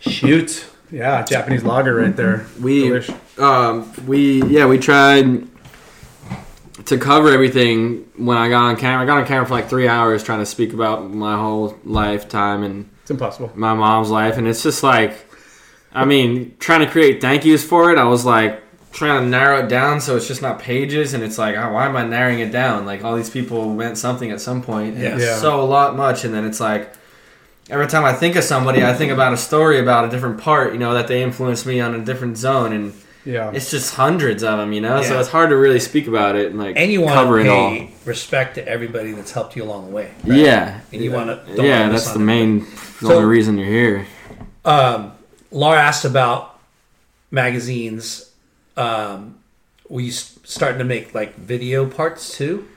Shoot. 0.00 0.66
Yeah, 0.90 1.22
Japanese 1.24 1.64
lager 1.64 1.94
right 1.94 2.14
there. 2.16 2.46
we 2.60 2.84
Delish. 2.84 3.38
um, 3.38 3.92
we 4.06 4.42
yeah 4.44 4.66
we 4.66 4.78
tried 4.78 5.46
to 6.86 6.96
cover 6.98 7.30
everything 7.30 8.08
when 8.16 8.38
I 8.38 8.48
got 8.48 8.62
on 8.62 8.76
camera. 8.76 9.02
I 9.02 9.06
got 9.06 9.18
on 9.18 9.26
camera 9.26 9.44
for 9.46 9.52
like 9.54 9.68
three 9.68 9.86
hours 9.88 10.22
trying 10.22 10.38
to 10.38 10.46
speak 10.46 10.72
about 10.72 11.10
my 11.10 11.36
whole 11.36 11.76
lifetime 11.84 12.62
and 12.62 12.88
It's 13.02 13.10
impossible. 13.10 13.52
my 13.54 13.74
mom's 13.74 14.08
life, 14.10 14.38
and 14.38 14.46
it's 14.48 14.62
just 14.62 14.82
like, 14.82 15.26
I 15.92 16.04
mean, 16.06 16.56
trying 16.58 16.80
to 16.80 16.86
create 16.90 17.20
thank 17.20 17.44
yous 17.44 17.62
for 17.64 17.90
it. 17.92 17.98
I 17.98 18.04
was 18.04 18.24
like 18.24 18.62
trying 18.92 19.22
to 19.22 19.28
narrow 19.28 19.58
it 19.64 19.68
down 19.68 20.00
so 20.00 20.16
it's 20.16 20.26
just 20.28 20.42
not 20.42 20.58
pages, 20.58 21.14
and 21.14 21.22
it's 21.22 21.38
like, 21.38 21.56
oh, 21.56 21.72
why 21.72 21.86
am 21.86 21.96
I 21.96 22.04
narrowing 22.06 22.40
it 22.40 22.50
down? 22.50 22.86
Like 22.86 23.04
all 23.04 23.16
these 23.16 23.30
people 23.30 23.72
meant 23.74 23.98
something 23.98 24.30
at 24.30 24.40
some 24.40 24.62
point, 24.62 24.94
point 24.94 24.98
Yeah. 25.04 25.18
Yeah. 25.18 25.36
so 25.36 25.60
a 25.60 25.64
lot 25.64 25.96
much, 25.96 26.24
and 26.24 26.32
then 26.34 26.44
it's 26.44 26.60
like. 26.60 26.92
Every 27.70 27.86
time 27.86 28.02
I 28.02 28.14
think 28.14 28.34
of 28.34 28.44
somebody, 28.44 28.82
I 28.82 28.94
think 28.94 29.12
about 29.12 29.34
a 29.34 29.36
story 29.36 29.78
about 29.78 30.06
a 30.06 30.08
different 30.08 30.40
part, 30.40 30.72
you 30.72 30.78
know, 30.78 30.94
that 30.94 31.06
they 31.06 31.22
influenced 31.22 31.66
me 31.66 31.80
on 31.80 31.94
a 31.94 32.02
different 32.02 32.38
zone, 32.38 32.72
and 32.72 32.94
Yeah. 33.26 33.50
it's 33.52 33.70
just 33.70 33.94
hundreds 33.94 34.42
of 34.42 34.58
them, 34.58 34.72
you 34.72 34.80
know. 34.80 35.02
So 35.02 35.20
it's 35.20 35.28
hard 35.28 35.50
to 35.50 35.56
really 35.58 35.78
speak 35.78 36.06
about 36.08 36.34
it 36.34 36.46
and 36.50 36.58
like 36.58 36.78
and 36.78 36.90
you 36.90 37.02
want 37.02 37.12
cover 37.16 37.42
to 37.42 37.44
it 37.44 37.48
all. 37.50 37.68
pay 37.68 37.90
respect 38.06 38.54
to 38.54 38.66
everybody 38.66 39.12
that's 39.12 39.32
helped 39.32 39.54
you 39.54 39.64
along 39.64 39.88
the 39.88 39.92
way. 39.94 40.10
right? 40.24 40.38
Yeah, 40.38 40.80
And 40.94 41.02
you 41.04 41.12
want 41.12 41.28
to. 41.28 41.62
yeah, 41.62 41.90
that's 41.90 42.10
the 42.12 42.18
main, 42.20 42.60
the 43.02 43.06
So- 43.08 43.16
only 43.16 43.26
reason 43.26 43.58
you're 43.58 43.68
here. 43.68 44.06
Um, 44.64 45.12
Laura 45.50 45.78
asked 45.78 46.06
about 46.06 46.58
magazines. 47.30 48.27
Um, 48.78 49.38
were 49.88 50.00
you 50.02 50.10
starting 50.12 50.78
to 50.78 50.84
make 50.84 51.14
like 51.14 51.34
video 51.36 51.88
parts 51.88 52.36
too? 52.36 52.68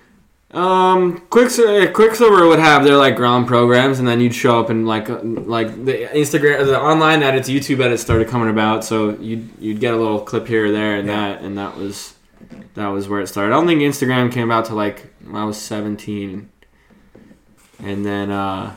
Um, 0.51 1.19
Quiksilver, 1.29 1.91
Quiksilver 1.93 2.45
would 2.47 2.59
have 2.59 2.83
their 2.83 2.97
like 2.97 3.15
Grom 3.15 3.45
programs, 3.45 3.99
and 3.99 4.07
then 4.07 4.19
you'd 4.19 4.35
show 4.35 4.59
up 4.59 4.69
and 4.69 4.85
like 4.85 5.09
uh, 5.09 5.19
like 5.23 5.85
the 5.85 6.07
Instagram, 6.13 6.65
the 6.65 6.79
online 6.79 7.23
edits, 7.23 7.47
YouTube 7.49 7.79
edits 7.81 8.01
started 8.01 8.27
coming 8.27 8.49
about. 8.49 8.83
So 8.83 9.11
you'd 9.11 9.49
you'd 9.59 9.79
get 9.79 9.93
a 9.93 9.97
little 9.97 10.19
clip 10.19 10.47
here 10.47 10.65
or 10.65 10.71
there, 10.71 10.95
and 10.97 11.07
Yeah. 11.07 11.15
that 11.35 11.41
and 11.41 11.57
that 11.57 11.77
was 11.77 12.15
that 12.73 12.87
was 12.87 13.07
where 13.07 13.21
it 13.21 13.27
started. 13.27 13.53
I 13.53 13.57
don't 13.57 13.67
think 13.67 13.81
Instagram 13.81 14.29
came 14.31 14.51
out 14.51 14.65
to 14.65 14.75
like 14.75 15.13
when 15.23 15.35
I 15.35 15.45
was 15.45 15.57
seventeen. 15.57 16.49
and 17.79 18.05
then 18.05 18.29
uh, 18.29 18.75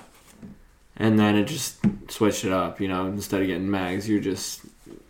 and 0.96 1.18
then 1.18 1.34
it 1.36 1.46
just 1.46 1.78
switched 2.08 2.44
it 2.44 2.52
up. 2.52 2.80
You 2.80 2.86
know, 2.86 3.06
instead 3.06 3.40
of 3.40 3.48
getting 3.48 3.68
mags, 3.70 4.08
you're 4.08 4.20
just 4.20 4.60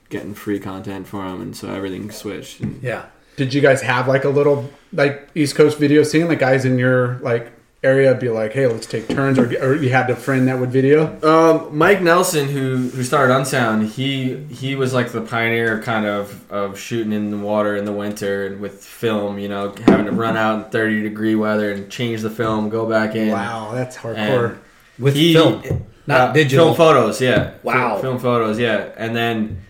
getting 0.09 0.35
free 0.35 0.59
content 0.61 1.07
for 1.07 1.25
them, 1.29 1.41
and 1.41 1.57
so 1.57 1.73
everything 1.73 2.11
switched. 2.11 2.61
And 2.61 2.83
Yeah. 2.83 3.07
Did 3.37 3.53
you 3.53 3.61
guys 3.61 3.83
have 3.83 4.07
like 4.07 4.25
a 4.25 4.29
little 4.29 4.71
like 4.93 5.29
East 5.35 5.57
Coast 5.57 5.77
video 5.79 6.03
scene? 6.05 6.29
Like 6.29 6.39
guys 6.39 6.65
in 6.65 6.79
your 6.79 7.19
like 7.21 7.51
area 7.83 8.15
be 8.15 8.29
like, 8.31 8.53
hey, 8.53 8.67
let's 8.69 8.87
take 8.87 9.09
turns, 9.09 9.39
or, 9.41 9.47
or 9.61 9.75
you 9.75 9.91
had 9.91 10.09
a 10.09 10.15
friend 10.17 10.47
that 10.49 10.59
would 10.61 10.71
video? 10.71 11.19
Um, 11.23 11.77
Mike 11.77 12.01
Nelson, 12.01 12.49
who 12.49 12.77
who 12.91 13.03
started 13.03 13.35
Unsound, 13.37 13.89
he 13.89 14.37
he 14.45 14.77
was 14.77 14.95
like 14.95 15.11
the 15.11 15.21
pioneer 15.21 15.83
kind 15.83 16.07
of 16.07 16.49
of 16.51 16.79
shooting 16.79 17.13
in 17.13 17.33
the 17.33 17.37
water 17.37 17.75
in 17.77 17.85
the 17.85 17.93
winter 17.93 18.47
and 18.47 18.61
with 18.61 18.85
film. 18.85 19.41
You 19.41 19.49
know, 19.49 19.75
having 19.89 20.07
to 20.07 20.13
run 20.13 20.37
out 20.37 20.67
in 20.67 20.71
thirty 20.71 21.03
degree 21.03 21.35
weather 21.35 21.73
and 21.73 21.91
change 21.91 22.23
the 22.23 22.31
film, 22.31 22.69
go 22.69 22.89
back 22.89 23.17
in. 23.17 23.31
Wow, 23.33 23.73
that's 23.75 23.97
And 23.97 24.17
hardcore. 24.17 24.59
With 25.01 25.15
he- 25.17 25.33
film, 25.35 25.61
not 26.07 26.21
uh, 26.21 26.33
digital. 26.33 26.67
film 26.67 26.77
photos. 26.77 27.21
Yeah, 27.21 27.55
Wow. 27.65 27.95
film, 27.99 28.01
film 28.03 28.19
photos. 28.21 28.61
Yeah, 28.61 28.91
and 28.97 29.15
then 29.17 29.61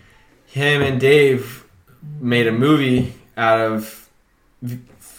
him 0.55 0.81
and 0.81 0.99
Dave 1.01 1.65
made 2.21 2.47
a 2.47 2.51
movie 2.51 3.13
out 3.35 3.59
of 3.59 4.09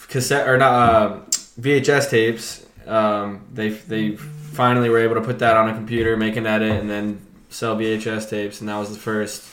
cassette 0.07 0.47
or 0.49 0.57
not 0.57 0.73
uh, 0.73 1.19
VHS 1.61 2.09
tapes. 2.09 2.65
Um, 2.87 3.45
they 3.53 3.69
they 3.69 4.15
finally 4.15 4.89
were 4.89 4.97
able 4.99 5.13
to 5.15 5.21
put 5.21 5.37
that 5.39 5.55
on 5.55 5.69
a 5.69 5.73
computer, 5.73 6.17
make 6.17 6.35
an 6.37 6.47
edit, 6.47 6.71
and 6.71 6.89
then 6.89 7.21
sell 7.49 7.77
VHS 7.77 8.29
tapes, 8.29 8.61
and 8.61 8.69
that 8.69 8.77
was 8.77 8.89
the 8.91 8.99
first 8.99 9.47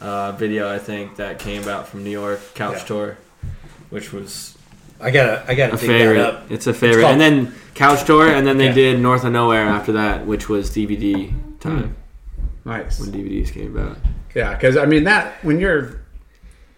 uh, 0.00 0.32
video 0.32 0.72
I 0.72 0.78
think 0.78 1.16
that 1.16 1.38
came 1.38 1.68
out 1.68 1.86
from 1.88 2.04
New 2.04 2.10
York 2.10 2.40
Couch 2.54 2.78
Yeah. 2.78 2.84
Tour, 2.84 3.18
which 3.90 4.12
was 4.14 4.56
I 4.98 5.10
gotta, 5.10 5.44
I 5.46 5.54
gotta 5.54 5.74
a 5.74 5.78
favorite. 5.78 6.36
It's 6.48 6.66
a 6.66 6.72
favorite, 6.72 7.02
called- 7.02 7.12
and 7.12 7.20
then 7.20 7.54
Couch 7.74 8.04
Tour, 8.06 8.28
and 8.28 8.46
then 8.46 8.56
they 8.56 8.66
Yeah. 8.68 8.74
did 8.74 9.00
North 9.00 9.24
of 9.24 9.32
Nowhere 9.32 9.66
after 9.66 9.92
that, 9.92 10.24
which 10.26 10.48
was 10.48 10.70
DVD 10.70 11.34
time 11.60 11.96
Nice. 12.64 12.98
when 13.00 13.10
DVDs 13.12 13.50
came 13.52 13.76
about. 13.76 13.98
Yeah, 14.34 14.54
because 14.54 14.76
I 14.76 14.86
mean 14.86 15.04
that 15.04 15.42
when 15.44 15.60
you're 15.60 16.00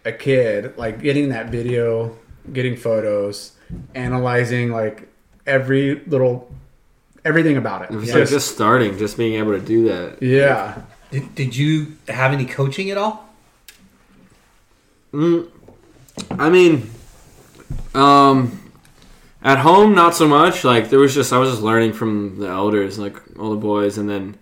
a 0.04 0.12
kid, 0.12 0.76
like 0.76 1.00
getting 1.00 1.28
that 1.30 1.50
video, 1.50 2.16
getting 2.52 2.76
photos, 2.76 3.52
analyzing 3.94 4.70
like 4.70 5.08
every 5.46 6.00
little 6.06 6.50
everything 7.24 7.56
about 7.56 7.82
it. 7.82 7.90
It 7.90 7.96
was 7.96 8.08
Yeah. 8.08 8.14
like 8.14 8.22
Just- 8.24 8.32
just 8.32 8.54
starting, 8.54 8.98
just 8.98 9.16
being 9.16 9.34
able 9.34 9.52
to 9.52 9.60
do 9.60 9.84
that. 9.88 10.22
yeah. 10.22 10.82
Did, 11.10 11.34
did 11.36 11.56
you 11.56 11.92
have 12.08 12.32
any 12.32 12.44
coaching 12.44 12.90
at 12.90 12.98
all? 12.98 13.32
Mm, 15.12 15.46
I 16.32 16.50
mean, 16.50 16.90
um, 17.94 18.60
at 19.42 19.58
home 19.58 19.94
not 19.94 20.14
so 20.16 20.26
much. 20.26 20.64
Like 20.64 20.90
there 20.90 20.98
was 20.98 21.14
just 21.14 21.32
I 21.32 21.38
was 21.38 21.50
just 21.50 21.62
learning 21.62 21.92
from 21.92 22.38
the 22.40 22.48
elders, 22.48 22.98
like 22.98 23.16
all 23.38 23.50
the 23.50 23.56
boys, 23.56 23.96
and 23.96 24.08
then 24.10 24.36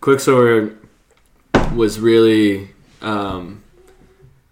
Quiksilver 0.00 0.74
was 1.74 2.00
really 2.00 2.70
um, 3.02 3.62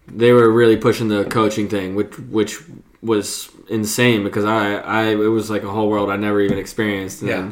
they 0.07 0.31
were 0.31 0.49
really 0.51 0.77
pushing 0.77 1.07
the 1.07 1.25
coaching 1.25 1.67
thing, 1.69 1.95
which 1.95 2.17
which 2.19 2.59
was 3.01 3.49
insane 3.69 4.23
because 4.23 4.45
I 4.45 4.75
I 4.75 5.03
it 5.11 5.15
was 5.15 5.49
like 5.49 5.63
a 5.63 5.69
whole 5.69 5.89
world 5.89 6.09
I 6.09 6.15
never 6.17 6.39
even 6.41 6.57
experienced. 6.57 7.21
And 7.21 7.29
Yeah. 7.29 7.51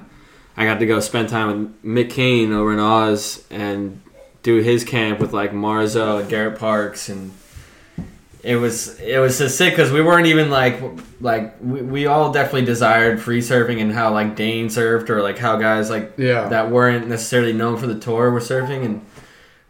I 0.57 0.65
got 0.65 0.79
to 0.79 0.85
go 0.85 0.99
spend 0.99 1.29
time 1.29 1.47
with 1.81 1.83
Mick 1.83 2.09
Cain 2.11 2.51
over 2.51 2.73
in 2.73 2.79
Oz 2.79 3.43
and 3.49 4.01
do 4.43 4.57
his 4.57 4.83
camp 4.83 5.19
with 5.19 5.31
like 5.33 5.53
Marzo 5.53 6.19
and 6.19 6.29
Garrett 6.29 6.59
Parkes 6.59 7.07
and 7.09 7.31
it 8.43 8.55
was 8.55 8.99
it 8.99 9.19
was 9.19 9.37
just 9.37 9.57
sick 9.57 9.71
because 9.73 9.91
we 9.91 10.01
weren't 10.01 10.25
even 10.27 10.49
like 10.49 10.81
like 11.21 11.55
we, 11.61 11.81
we 11.81 12.05
all 12.07 12.31
definitely 12.33 12.65
desired 12.65 13.21
free 13.21 13.39
surfing 13.39 13.79
and 13.81 13.93
how 13.93 14.11
like 14.13 14.35
Dane 14.35 14.67
surfed 14.67 15.09
or 15.09 15.21
like 15.21 15.37
how 15.37 15.57
guys 15.57 15.89
like 15.89 16.13
Yeah. 16.17 16.49
that 16.49 16.69
weren't 16.71 17.07
necessarily 17.07 17.53
known 17.53 17.77
for 17.77 17.87
the 17.87 17.99
tour 17.99 18.31
were 18.31 18.39
surfing 18.39 18.83
and 18.83 19.01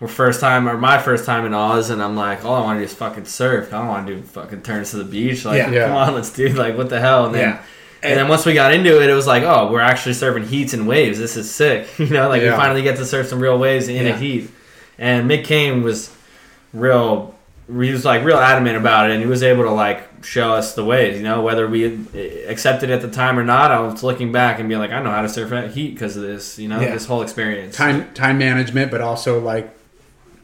we're 0.01 0.07
first 0.07 0.41
time 0.41 0.67
or 0.67 0.75
my 0.77 0.97
first 0.97 1.25
time 1.25 1.45
in 1.45 1.53
Oz 1.53 1.91
and 1.91 2.01
I'm 2.01 2.15
like 2.15 2.43
all 2.43 2.55
I 2.55 2.61
want 2.61 2.77
to 2.77 2.81
do 2.81 2.85
is 2.85 2.93
fucking 2.93 3.25
surf. 3.25 3.71
I 3.71 3.77
don't 3.77 3.87
want 3.87 4.07
to 4.07 4.15
do 4.15 4.21
fucking 4.23 4.63
turns 4.63 4.91
to 4.91 4.97
the 4.97 5.03
beach. 5.05 5.45
Like 5.45 5.71
Yeah. 5.71 5.85
Come 5.87 5.95
on 5.95 6.13
let's 6.15 6.31
do 6.31 6.49
like 6.49 6.75
what 6.75 6.89
the 6.89 6.99
hell? 6.99 7.27
And 7.27 7.35
then 7.35 7.41
Yeah. 7.49 7.61
and 8.01 8.19
then 8.19 8.27
once 8.27 8.43
we 8.45 8.53
got 8.55 8.73
into 8.73 8.99
it 9.01 9.09
it 9.09 9.13
was 9.13 9.27
like 9.27 9.43
oh 9.43 9.71
we're 9.71 9.79
actually 9.79 10.15
surfing 10.15 10.47
heats 10.47 10.73
and 10.73 10.87
waves. 10.87 11.19
This 11.19 11.37
is 11.37 11.49
sick. 11.49 11.87
You 11.99 12.07
know 12.09 12.27
like 12.29 12.41
Yeah. 12.41 12.51
we 12.51 12.57
finally 12.57 12.81
get 12.81 12.97
to 12.97 13.05
surf 13.05 13.27
some 13.27 13.39
real 13.39 13.59
waves 13.59 13.87
in 13.87 14.07
a 14.07 14.17
heat. 14.17 14.49
And 14.97 15.29
Mick 15.29 15.45
Cain 15.45 15.83
was 15.83 16.13
real 16.73 17.35
he 17.67 17.91
was 17.91 18.03
like 18.03 18.25
real 18.25 18.37
adamant 18.37 18.75
about 18.77 19.09
it 19.09 19.13
and 19.13 19.21
he 19.21 19.27
was 19.27 19.43
able 19.43 19.63
to 19.63 19.71
like 19.71 20.25
show 20.25 20.53
us 20.53 20.73
the 20.73 20.83
ways 20.83 21.15
you 21.17 21.23
know? 21.23 21.41
Whether 21.43 21.67
we 21.67 21.85
eh, 22.15 22.49
accepted 22.49 22.89
it 22.89 22.93
at 22.93 23.01
the 23.03 23.09
time 23.11 23.37
or 23.37 23.43
not 23.43 23.71
i 23.71 23.79
was 23.79 24.03
looking 24.03 24.31
back 24.31 24.59
and 24.59 24.67
being 24.67 24.81
like 24.81 24.91
i 24.91 25.01
know 25.01 25.11
how 25.11 25.21
to 25.21 25.29
surf 25.29 25.51
at 25.51 25.71
heat 25.71 25.93
because 25.93 26.17
of 26.17 26.23
this 26.23 26.57
you 26.59 26.67
know? 26.67 26.79
This 26.79 27.05
whole 27.05 27.21
experience. 27.21 27.75
Time 27.75 28.11
time 28.15 28.39
management, 28.39 28.89
but 28.91 28.99
also 29.01 29.39
like 29.39 29.71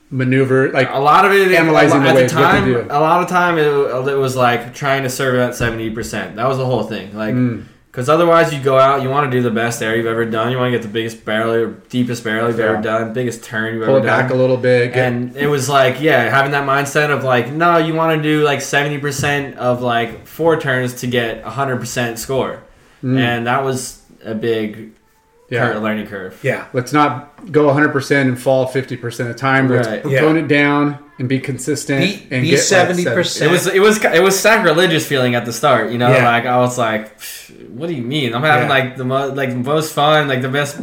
maneuver 0.10 0.72
like 0.72 0.90
a 0.90 1.00
lot 1.00 1.26
of 1.26 1.34
it 1.34 1.52
Analyzing 1.52 2.02
waves, 2.02 2.14
the 2.22 2.28
to 2.28 2.34
time 2.34 2.66
do. 2.66 2.80
a 2.90 3.00
lot 3.00 3.22
of 3.22 3.28
time 3.30 3.58
it, 3.58 3.66
it 3.68 4.16
was 4.18 4.36
like 4.38 4.74
trying 4.74 5.04
to 5.04 5.10
serve 5.10 5.38
at 5.38 5.52
70% 5.52 6.36
that 6.36 6.48
was 6.48 6.58
the 6.58 6.66
whole 6.66 6.84
thing 6.84 7.14
like 7.14 7.36
Mm. 7.36 7.64
because 7.92 8.08
otherwise 8.08 8.54
you 8.54 8.62
go 8.64 8.78
out 8.78 9.02
you 9.02 9.10
want 9.10 9.30
to 9.30 9.38
do 9.38 9.44
the 9.44 9.52
best 9.52 9.82
air 9.82 9.98
you've 9.98 10.06
ever 10.06 10.24
done 10.24 10.50
you 10.50 10.58
want 10.58 10.72
to 10.72 10.78
get 10.78 10.82
the 10.82 10.88
biggest 10.94 11.26
barrel 11.26 11.52
or 11.52 11.68
deepest 11.90 12.24
barrel 12.24 12.48
you've 12.48 12.58
Yeah. 12.58 12.66
ever 12.74 12.82
done 12.82 13.12
biggest 13.12 13.44
turn 13.44 13.74
you've 13.74 13.86
pull 13.86 13.98
ever 13.98 14.06
done 14.08 14.22
back 14.22 14.32
a 14.32 14.36
little 14.36 14.56
bit. 14.56 14.94
And 14.96 15.36
it 15.36 15.48
was 15.48 15.68
like 15.68 16.00
yeah 16.00 16.30
having 16.30 16.52
that 16.52 16.66
mindset 16.66 17.10
of 17.10 17.26
like 17.26 17.52
no 17.52 17.78
you 17.78 17.94
want 17.94 18.16
to 18.16 18.24
do 18.24 18.44
like 18.46 18.60
70% 18.60 19.58
of 19.58 19.82
like 19.82 20.26
four 20.26 20.58
turns 20.58 20.94
to 21.02 21.08
get 21.08 21.44
100% 21.44 22.18
score 22.18 22.64
Mm. 23.04 23.20
and 23.20 23.46
that 23.48 23.64
was 23.64 24.02
a 24.26 24.34
big 24.34 24.94
yeah. 25.50 25.72
cur- 25.74 25.80
learning 25.80 26.08
curve 26.08 26.40
Yeah. 26.44 26.66
Let's 26.74 26.94
not 26.94 27.52
go 27.52 27.68
100% 27.68 28.22
and 28.22 28.40
fall 28.40 28.68
50% 28.68 29.20
of 29.22 29.28
the 29.28 29.34
time. 29.34 29.68
Let's 29.70 29.88
Right. 29.88 30.06
Yeah. 30.06 30.20
tone 30.22 30.38
it 30.38 30.48
down 30.48 31.00
and 31.20 31.28
be 31.30 31.40
consistent 31.40 32.02
Be- 32.02 32.28
and 32.32 32.42
be 32.44 32.50
get 32.52 32.58
like 32.72 32.90
70%. 32.90 33.42
it 33.48 33.50
was 33.52 33.68
it 33.68 33.80
was 33.82 34.04
it 34.06 34.22
was 34.24 34.40
sacrilegious 34.40 35.08
feeling 35.08 35.34
at 35.36 35.46
the 35.46 35.54
start 35.54 35.92
you 35.92 35.98
know 35.98 36.10
Yeah. 36.12 36.24
like 36.30 36.46
i 36.46 36.58
was 36.58 36.78
like 36.78 37.20
what 37.70 37.88
do 37.88 37.96
you 37.96 38.04
mean 38.04 38.36
i'm 38.36 38.44
having 38.44 38.70
Yeah. 38.70 38.76
like 38.76 38.98
the 38.98 39.04
mo- 39.06 39.30
like 39.34 39.50
the 39.50 39.56
most 39.56 39.94
fun 39.94 40.28
like 40.28 40.44
the 40.44 40.50
best 40.50 40.78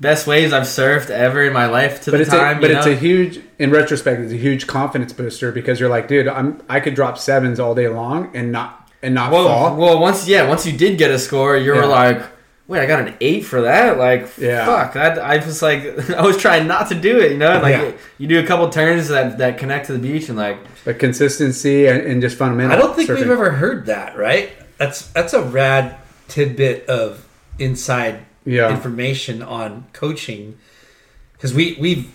best 0.00 0.26
waves 0.26 0.52
i've 0.52 0.64
surfed 0.64 1.10
ever 1.10 1.42
in 1.44 1.52
my 1.52 1.66
life 1.66 2.02
to 2.02 2.10
but 2.10 2.16
the 2.16 2.22
it's 2.24 2.30
time 2.32 2.58
a, 2.58 2.60
but 2.62 2.70
you 2.70 2.76
it's 2.78 2.86
a 2.86 2.96
huge 2.96 3.38
in 3.60 3.70
retrospect 3.70 4.20
it's 4.22 4.32
a 4.32 4.36
huge 4.36 4.66
confidence 4.66 5.12
booster 5.12 5.52
because 5.52 5.78
you're 5.78 5.88
like 5.88 6.08
dude 6.08 6.26
I'm 6.26 6.60
I 6.68 6.80
could 6.80 6.94
drop 6.96 7.16
sevens 7.16 7.60
all 7.60 7.76
day 7.76 7.86
long 7.86 8.30
and 8.34 8.50
not 8.50 8.90
and 9.04 9.14
not 9.14 9.30
well, 9.30 9.46
fall 9.46 9.76
well 9.76 10.00
once 10.00 10.26
yeah 10.26 10.48
once 10.48 10.66
you 10.66 10.76
did 10.76 10.98
get 10.98 11.12
a 11.12 11.18
score 11.20 11.56
you 11.56 11.74
Yeah. 11.76 11.84
like 11.84 12.22
wait 12.68 12.80
i 12.80 12.86
got 12.86 13.06
an 13.06 13.14
eight 13.20 13.42
for 13.44 13.62
that 13.62 13.96
like 13.98 14.36
Yeah. 14.38 14.64
fuck 14.66 14.96
I, 14.96 15.08
I 15.34 15.36
was 15.44 15.62
like 15.62 16.10
i 16.10 16.22
was 16.22 16.36
trying 16.36 16.66
not 16.66 16.88
to 16.88 16.94
do 16.94 17.18
it 17.20 17.32
you 17.32 17.38
know 17.38 17.60
like 17.60 17.74
Yeah. 17.76 17.92
you 18.18 18.26
do 18.26 18.38
a 18.40 18.46
couple 18.46 18.68
turns 18.70 19.08
that 19.08 19.38
that 19.38 19.58
connect 19.58 19.86
to 19.86 19.92
the 19.92 19.98
beach 19.98 20.28
and 20.28 20.36
like 20.38 20.58
but 20.84 20.98
consistency 20.98 21.86
and, 21.86 22.00
and 22.02 22.20
just 22.22 22.36
fundamental 22.38 22.72
I 22.76 22.80
don't 22.80 22.94
think 22.94 23.08
surfing. 23.10 23.20
we've 23.20 23.30
ever 23.30 23.50
heard 23.50 23.86
that, 23.86 24.16
right? 24.16 24.52
That's 24.78 25.06
that's 25.08 25.32
a 25.32 25.42
rad 25.42 25.96
tidbit 26.28 26.86
of 26.88 27.26
inside 27.58 28.20
Yeah. 28.44 28.70
information 28.70 29.42
on 29.42 29.86
coaching 29.92 30.56
because 31.32 31.52
we 31.54 31.76
we've 31.80 32.08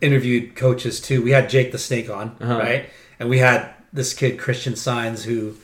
interviewed 0.00 0.56
coaches 0.56 1.00
too. 1.00 1.22
We 1.22 1.30
had 1.30 1.48
Jake 1.50 1.72
the 1.72 1.78
Snake 1.78 2.10
on, 2.10 2.36
Uh-huh. 2.40 2.58
right? 2.58 2.90
And 3.18 3.28
we 3.28 3.38
had 3.38 3.70
this 3.92 4.14
kid 4.14 4.38
Christian 4.38 4.76
Signs 4.76 5.24
who 5.24 5.54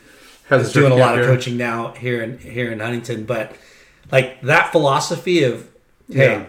Has 0.48 0.68
is 0.68 0.72
doing 0.72 0.86
a 0.92 0.96
surf 0.96 1.00
lot 1.00 1.18
of 1.18 1.26
coaching 1.26 1.56
now 1.56 1.92
here 1.92 2.22
in 2.22 2.38
here 2.38 2.70
in 2.72 2.80
Huntington. 2.80 3.24
But 3.24 3.54
like 4.12 4.40
that 4.42 4.72
philosophy 4.72 5.42
of 5.44 5.68
hey, 6.10 6.32
Yeah. 6.32 6.44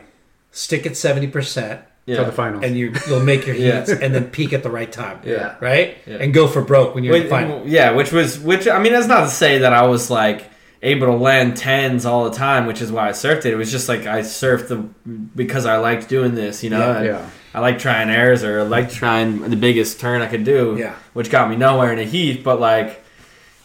stick 0.51 0.85
at 0.85 0.95
seventy 0.97 1.27
percent 1.27 1.81
till 2.05 2.23
the 2.23 2.31
finals 2.31 2.63
and 2.63 2.77
you 2.77 2.93
you'll 3.07 3.19
make 3.23 3.45
your 3.45 3.55
Yeah. 3.57 3.79
heats 3.79 3.91
and 3.91 4.15
then 4.15 4.29
peak 4.29 4.53
at 4.53 4.63
the 4.63 4.69
right 4.69 4.91
time. 4.91 5.19
Yeah. 5.25 5.55
Right? 5.59 5.97
Yeah. 6.05 6.17
And 6.21 6.33
go 6.33 6.47
for 6.47 6.61
broke 6.61 6.95
when 6.95 7.03
you're 7.03 7.15
in 7.15 7.23
the 7.23 7.25
Which- 7.25 7.29
final. 7.31 7.63
Yeah, 7.67 7.91
which 7.91 8.11
was 8.11 8.39
which. 8.39 8.67
I 8.67 8.79
mean, 8.79 8.93
that's 8.93 9.07
not 9.07 9.21
to 9.21 9.29
say 9.29 9.57
that 9.59 9.73
I 9.73 9.85
was 9.87 10.09
like 10.09 10.49
able 10.83 11.07
to 11.07 11.13
land 11.15 11.57
tens 11.57 12.05
all 12.05 12.23
the 12.29 12.35
time, 12.37 12.65
which 12.67 12.81
is 12.81 12.91
why 12.91 13.07
I 13.09 13.11
surfed 13.11 13.39
it. 13.45 13.47
It 13.47 13.55
was 13.57 13.71
just 13.71 13.89
like 13.89 14.05
I 14.05 14.19
surfed 14.21 14.67
the 14.69 14.77
because 15.35 15.65
I 15.65 15.77
liked 15.77 16.07
doing 16.07 16.35
this. 16.35 16.63
You 16.63 16.69
know, 16.69 16.79
Yeah. 16.79 16.97
And 16.97 17.05
Yeah. 17.05 17.29
I 17.55 17.59
like 17.59 17.79
trying 17.79 18.09
airs 18.11 18.43
or 18.43 18.59
I 18.59 18.63
like 18.63 18.91
trying 18.91 19.41
the 19.49 19.55
biggest 19.55 19.99
turn 19.99 20.21
I 20.21 20.27
could 20.27 20.43
do. 20.43 20.75
Yeah. 20.79 20.93
which 21.13 21.29
got 21.31 21.49
me 21.49 21.55
nowhere 21.55 21.91
in 21.91 21.99
a 21.99 22.03
heat, 22.05 22.43
but 22.43 22.59
like. 22.59 23.03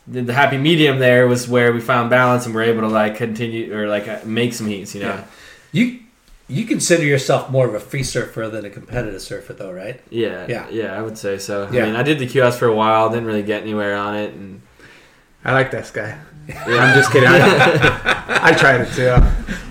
The, 0.09 0.21
the 0.23 0.33
happy 0.35 0.57
medium 0.59 0.99
there 0.99 1.29
was 1.29 1.49
where 1.49 1.73
we 1.73 1.81
found 1.81 2.11
balance 2.11 2.45
and 2.47 2.55
we're 2.55 2.63
able 2.65 2.81
to 2.83 2.89
like 2.89 3.17
continue 3.17 3.73
or 3.77 3.87
like 3.89 4.09
uh, 4.09 4.19
make 4.25 4.53
some 4.53 4.67
heats, 4.67 4.95
you 4.95 5.03
know. 5.03 5.09
Yeah. 5.09 5.25
You 5.73 5.99
you 6.49 6.65
consider 6.67 7.05
yourself 7.05 7.51
more 7.51 7.67
of 7.69 7.75
a 7.75 7.81
free 7.81 8.03
surfer 8.03 8.49
than 8.49 8.65
a 8.65 8.71
competitive 8.71 9.23
surfer 9.23 9.53
though, 9.53 9.73
right? 9.73 10.01
Yeah, 10.11 10.45
Yeah. 10.49 10.69
yeah, 10.71 10.99
I 10.99 11.03
would 11.03 11.17
say 11.17 11.39
so. 11.39 11.69
Yeah. 11.71 11.85
I 11.85 11.87
mean, 11.87 11.97
I 11.97 12.03
did 12.03 12.19
the 12.19 12.27
QS 12.27 12.55
for 12.59 12.67
a 12.67 12.75
while, 12.75 13.09
didn't 13.11 13.27
really 13.27 13.43
get 13.45 13.63
anywhere 13.63 13.97
on 13.97 14.17
it, 14.17 14.35
and 14.35 14.61
I 15.45 15.53
like 15.53 15.71
this 15.71 15.91
guy 15.91 16.19
I'm 16.49 16.95
just 16.95 17.13
kidding 17.13 17.29
I, 17.31 18.41
I 18.43 18.53
tried 18.53 18.81
it 18.81 18.93
too 18.95 19.17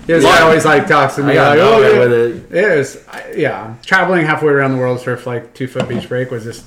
this 0.06 0.24
guy 0.24 0.40
always 0.40 0.64
like 0.64 0.86
talks 0.88 1.14
to 1.16 1.22
I 1.22 1.26
me 1.26 1.34
got 1.34 1.50
like 1.50 1.58
oh 1.58 1.70
nowhere 1.72 1.92
yeah. 1.92 1.98
with 1.98 2.12
it. 2.52 2.56
It 2.56 2.78
was, 2.78 3.06
I- 3.08 3.32
yeah. 3.36 3.74
Traveling 3.84 4.24
halfway 4.26 4.52
around 4.52 4.72
the 4.72 4.78
world, 4.78 4.98
surf 5.00 5.26
like 5.26 5.54
two 5.54 5.66
foot 5.68 5.88
beach 5.88 6.08
break 6.08 6.30
was 6.30 6.44
just. 6.44 6.64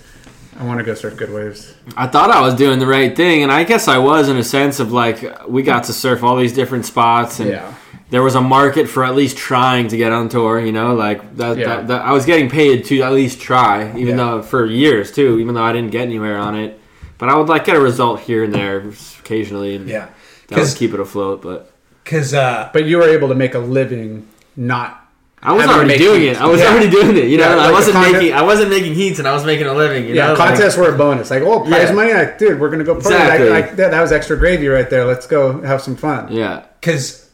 I 0.58 0.64
want 0.64 0.80
to 0.80 0.86
go 0.86 0.94
surf 0.94 1.18
good 1.18 1.32
waves. 1.32 1.74
I 1.98 2.08
thought 2.08 2.32
I 2.32 2.40
was 2.42 2.54
doing 2.56 2.80
the 2.80 2.88
right 2.88 3.16
thing, 3.16 3.44
and 3.44 3.52
I 3.52 3.64
guess 3.66 3.88
I 3.88 3.98
was 3.98 4.30
in 4.30 4.38
a 4.38 4.44
sense 4.44 4.80
of 4.80 4.92
like 4.92 5.48
we 5.48 5.64
got 5.64 5.84
to 5.86 5.94
surf 5.94 6.24
all 6.24 6.38
these 6.38 6.54
different 6.54 6.86
spots, 6.86 7.40
and 7.42 7.50
Yeah, 7.50 7.74
there 8.10 8.24
was 8.24 8.36
a 8.36 8.42
market 8.42 8.88
for 8.88 9.04
at 9.04 9.16
least 9.16 9.36
trying 9.38 9.90
to 9.90 9.98
get 9.98 10.12
on 10.14 10.30
tour. 10.30 10.60
You 10.60 10.72
know, 10.72 10.96
like 10.96 11.36
that. 11.38 11.58
Yeah. 11.58 11.66
that, 11.68 11.88
that 11.90 12.02
I 12.04 12.12
was 12.14 12.26
getting 12.26 12.50
paid 12.50 12.86
to 12.86 13.02
at 13.02 13.12
least 13.12 13.42
try, 13.42 13.90
even 13.98 14.18
Yeah. 14.18 14.24
though 14.26 14.42
for 14.42 14.66
years 14.66 15.12
too, 15.12 15.40
even 15.40 15.56
though 15.56 15.64
I 15.64 15.74
didn't 15.74 15.92
get 15.92 16.04
anywhere 16.04 16.38
on 16.38 16.56
it. 16.56 16.80
But 17.18 17.30
I 17.30 17.36
would 17.38 17.48
like 17.50 17.66
get 17.66 17.76
a 17.76 17.80
result 17.82 18.22
here 18.22 18.44
and 18.44 18.54
there 18.54 18.84
occasionally, 19.20 19.76
and 19.76 19.88
Yeah. 19.90 20.08
that 20.48 20.52
would 20.52 20.58
'Cause- 20.58 20.74
keep 20.74 20.94
it 20.94 21.00
afloat. 21.00 21.42
But 21.42 21.72
Because 22.04 22.34
uh, 22.34 22.70
But 22.72 22.86
you 22.86 22.98
were 22.98 23.08
able 23.10 23.28
to 23.30 23.36
make 23.36 23.56
a 23.56 23.60
living 23.60 24.28
not. 24.56 25.05
I 25.46 25.54
was 25.54 25.66
already 25.68 25.98
doing 25.98 26.22
heats. 26.22 26.38
it. 26.40 26.42
I 26.42 26.48
was 26.48 26.60
Yeah. 26.62 26.72
already 26.72 26.90
doing 26.90 27.16
it. 27.18 27.26
You 27.26 27.38
know, 27.38 27.50
Yeah, 27.50 27.56
like 27.56 27.70
I 27.70 27.72
wasn't 27.72 27.96
contest- 27.96 28.14
making. 28.22 28.34
I 28.34 28.42
wasn't 28.42 28.70
making 28.70 28.94
heats, 28.96 29.20
and 29.20 29.28
I 29.28 29.34
was 29.34 29.46
making 29.46 29.68
a 29.68 29.74
living. 29.74 30.06
You 30.08 30.16
Yeah, 30.16 30.28
know, 30.28 30.34
like- 30.34 30.50
contests 30.50 30.78
were 30.78 30.90
a 30.94 30.98
bonus. 30.98 31.30
Like, 31.30 31.44
oh, 31.44 31.60
prize 31.62 31.90
Yeah. 31.90 31.92
money, 31.94 32.14
like, 32.14 32.38
dude, 32.40 32.60
we're 32.60 32.70
gonna 32.70 32.84
go 32.84 32.94
party. 32.96 33.10
Exactly. 33.16 33.50
Like, 33.50 33.66
like, 33.68 33.76
that, 33.78 33.92
that 33.92 34.02
was 34.02 34.12
extra 34.12 34.38
gravy 34.38 34.68
right 34.68 34.90
there. 34.90 35.06
Let's 35.06 35.28
go 35.28 35.62
have 35.62 35.82
some 35.82 35.96
fun. 35.96 36.28
yeah. 36.32 36.62
because 36.82 37.26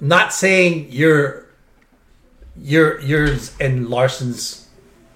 not 0.00 0.32
saying 0.32 0.86
your 0.90 1.46
your 2.60 3.00
yours 3.00 3.52
and 3.60 3.88
Larson's 3.88 4.66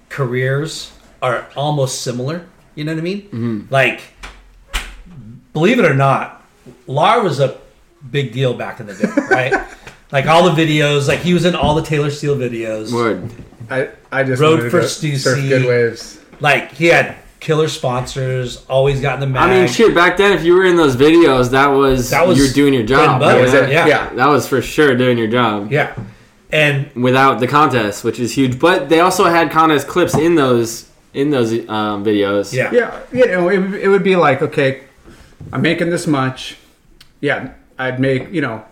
careers 0.08 0.90
are 1.22 1.46
almost 1.56 2.02
similar. 2.02 2.42
You 2.74 2.84
know 2.84 2.92
what 2.92 2.98
I 3.00 3.02
mean? 3.02 3.22
Mm-hmm. 3.22 3.60
Like, 3.70 4.00
believe 5.52 5.78
it 5.78 5.84
or 5.84 5.94
not, 5.94 6.42
Lar 6.86 7.22
was 7.22 7.40
a 7.40 7.56
big 8.10 8.32
deal 8.32 8.54
back 8.54 8.80
in 8.80 8.86
the 8.86 8.94
day, 8.94 9.08
right? 9.30 9.54
like 10.12 10.26
all 10.26 10.48
the 10.50 10.60
videos, 10.62 11.08
like 11.08 11.20
he 11.20 11.34
was 11.34 11.44
in 11.44 11.54
all 11.54 11.74
the 11.74 11.82
Taylor 11.82 12.10
Steele 12.10 12.36
videos. 12.36 12.92
Word. 12.92 13.30
I, 13.70 13.90
I 14.10 14.24
just 14.24 14.40
Road 14.40 14.58
wanted 14.58 14.70
for 14.70 14.80
to 14.80 14.86
Stussy. 14.86 15.18
surf 15.18 15.36
good 15.48 15.66
waves. 15.66 16.20
Like 16.40 16.72
he 16.72 16.86
had 16.86 17.16
killer 17.40 17.68
sponsors, 17.68 18.64
always 18.66 19.00
got 19.00 19.14
in 19.14 19.20
the 19.20 19.26
mag. 19.26 19.42
I 19.50 19.58
mean, 19.60 19.68
shit. 19.68 19.94
Back 19.94 20.16
then, 20.16 20.32
if 20.32 20.42
you 20.44 20.54
were 20.54 20.64
in 20.64 20.76
those 20.76 20.96
videos, 20.96 21.50
that 21.50 21.66
was 21.68 22.10
That 22.10 22.26
was 22.26 22.38
you're 22.38 22.52
doing 22.52 22.72
your 22.74 22.84
job. 22.84 23.20
butter. 23.20 23.36
you 23.38 23.44
Was 23.44 23.54
it? 23.54 23.70
Yeah. 23.70 23.86
Yeah. 23.86 24.14
That 24.14 24.28
was 24.28 24.48
for 24.48 24.62
sure 24.62 24.96
doing 24.96 25.18
your 25.18 25.28
job. 25.28 25.70
Yeah, 25.70 25.94
and 26.50 26.90
Without 26.94 27.40
the 27.40 27.46
contest, 27.46 28.04
which 28.04 28.18
is 28.18 28.32
huge, 28.32 28.58
but 28.58 28.88
they 28.88 29.00
also 29.00 29.24
had 29.24 29.50
contest 29.50 29.86
clips 29.86 30.14
in 30.16 30.34
those 30.34 30.88
in 31.14 31.30
those 31.30 31.52
um, 31.68 32.04
videos. 32.04 32.52
yeah, 32.52 32.70
Yeah, 32.72 33.00
you 33.12 33.26
know, 33.26 33.48
it, 33.48 33.58
would- 33.58 33.74
it 33.80 33.88
would 33.88 34.04
be 34.04 34.14
like, 34.16 34.40
okay, 34.42 34.82
I'm 35.52 35.62
making 35.62 35.90
this 35.90 36.06
much. 36.06 36.56
Yeah, 37.20 37.52
I'd 37.78 37.98
make, 37.98 38.30
you 38.30 38.40
know, 38.42 38.64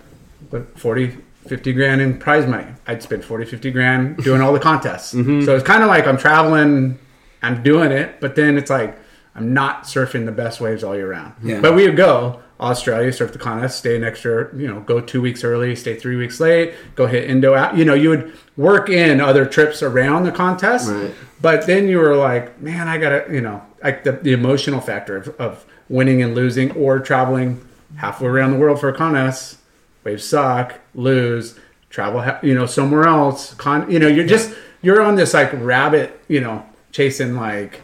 what, 0.50 0.78
40, 0.78 1.16
50 1.48 1.72
grand 1.72 2.00
in 2.00 2.18
prize 2.18 2.46
money. 2.46 2.66
I'd 2.86 3.02
spend 3.02 3.24
40, 3.24 3.46
50 3.46 3.70
grand 3.70 4.16
doing 4.24 4.40
all 4.40 4.52
the 4.52 4.60
contests. 4.60 5.14
Mm-hmm. 5.14 5.44
So 5.44 5.54
it's 5.54 5.66
kind 5.66 5.82
of 5.82 5.88
like 5.88 6.06
I'm 6.06 6.18
traveling, 6.18 6.98
I'm 7.42 7.62
doing 7.62 7.92
it, 7.92 8.20
but 8.20 8.36
then 8.36 8.56
it's 8.56 8.70
like 8.70 8.98
I'm 9.34 9.52
not 9.52 9.84
surfing 9.84 10.24
the 10.24 10.32
best 10.32 10.60
waves 10.60 10.82
all 10.82 10.96
year 10.96 11.10
round. 11.10 11.34
Yeah. 11.42 11.60
But 11.60 11.74
we 11.74 11.86
would 11.86 11.96
go 11.96 12.42
Australia, 12.58 13.12
surf 13.12 13.32
the 13.32 13.38
contest, 13.38 13.78
stay 13.78 13.96
an 13.96 14.04
extra, 14.04 14.54
you 14.56 14.66
know, 14.66 14.80
go 14.80 15.00
two 15.00 15.20
weeks 15.20 15.44
early, 15.44 15.76
stay 15.76 15.94
three 15.94 16.16
weeks 16.16 16.40
late, 16.40 16.74
go 16.94 17.06
hit 17.06 17.28
Indo 17.28 17.54
out. 17.54 17.76
You 17.76 17.84
know, 17.84 17.92
you 17.92 18.08
would 18.08 18.32
work 18.56 18.88
in 18.88 19.20
other 19.20 19.44
trips 19.44 19.82
around 19.82 20.24
the 20.24 20.32
contest. 20.32 20.90
Right. 20.90 21.14
But 21.40 21.66
then 21.66 21.86
you 21.88 21.98
were 21.98 22.16
like, 22.16 22.60
man, 22.60 22.88
I 22.88 22.96
gotta, 22.96 23.26
you 23.30 23.42
know, 23.42 23.62
like 23.82 24.04
the, 24.04 24.12
the 24.12 24.32
emotional 24.32 24.80
factor 24.80 25.16
of, 25.18 25.28
of 25.38 25.66
winning 25.90 26.22
and 26.22 26.34
losing 26.34 26.72
or 26.72 26.98
traveling 26.98 27.66
halfway 27.96 28.28
around 28.28 28.52
the 28.52 28.58
world 28.58 28.80
for 28.80 28.88
a 28.88 28.96
contest. 28.96 29.58
Waves 30.02 30.24
suck, 30.24 30.80
lose, 30.96 31.58
travel, 31.90 32.24
you 32.42 32.54
know, 32.54 32.66
somewhere 32.66 33.06
else. 33.06 33.54
Con, 33.54 33.88
you 33.90 33.98
know, 33.98 34.08
you're 34.08 34.26
just 34.26 34.52
you're 34.82 35.00
on 35.00 35.14
this 35.14 35.34
like 35.34 35.50
rabbit, 35.52 36.20
you 36.26 36.40
know, 36.40 36.66
chasing 36.90 37.36
like, 37.36 37.80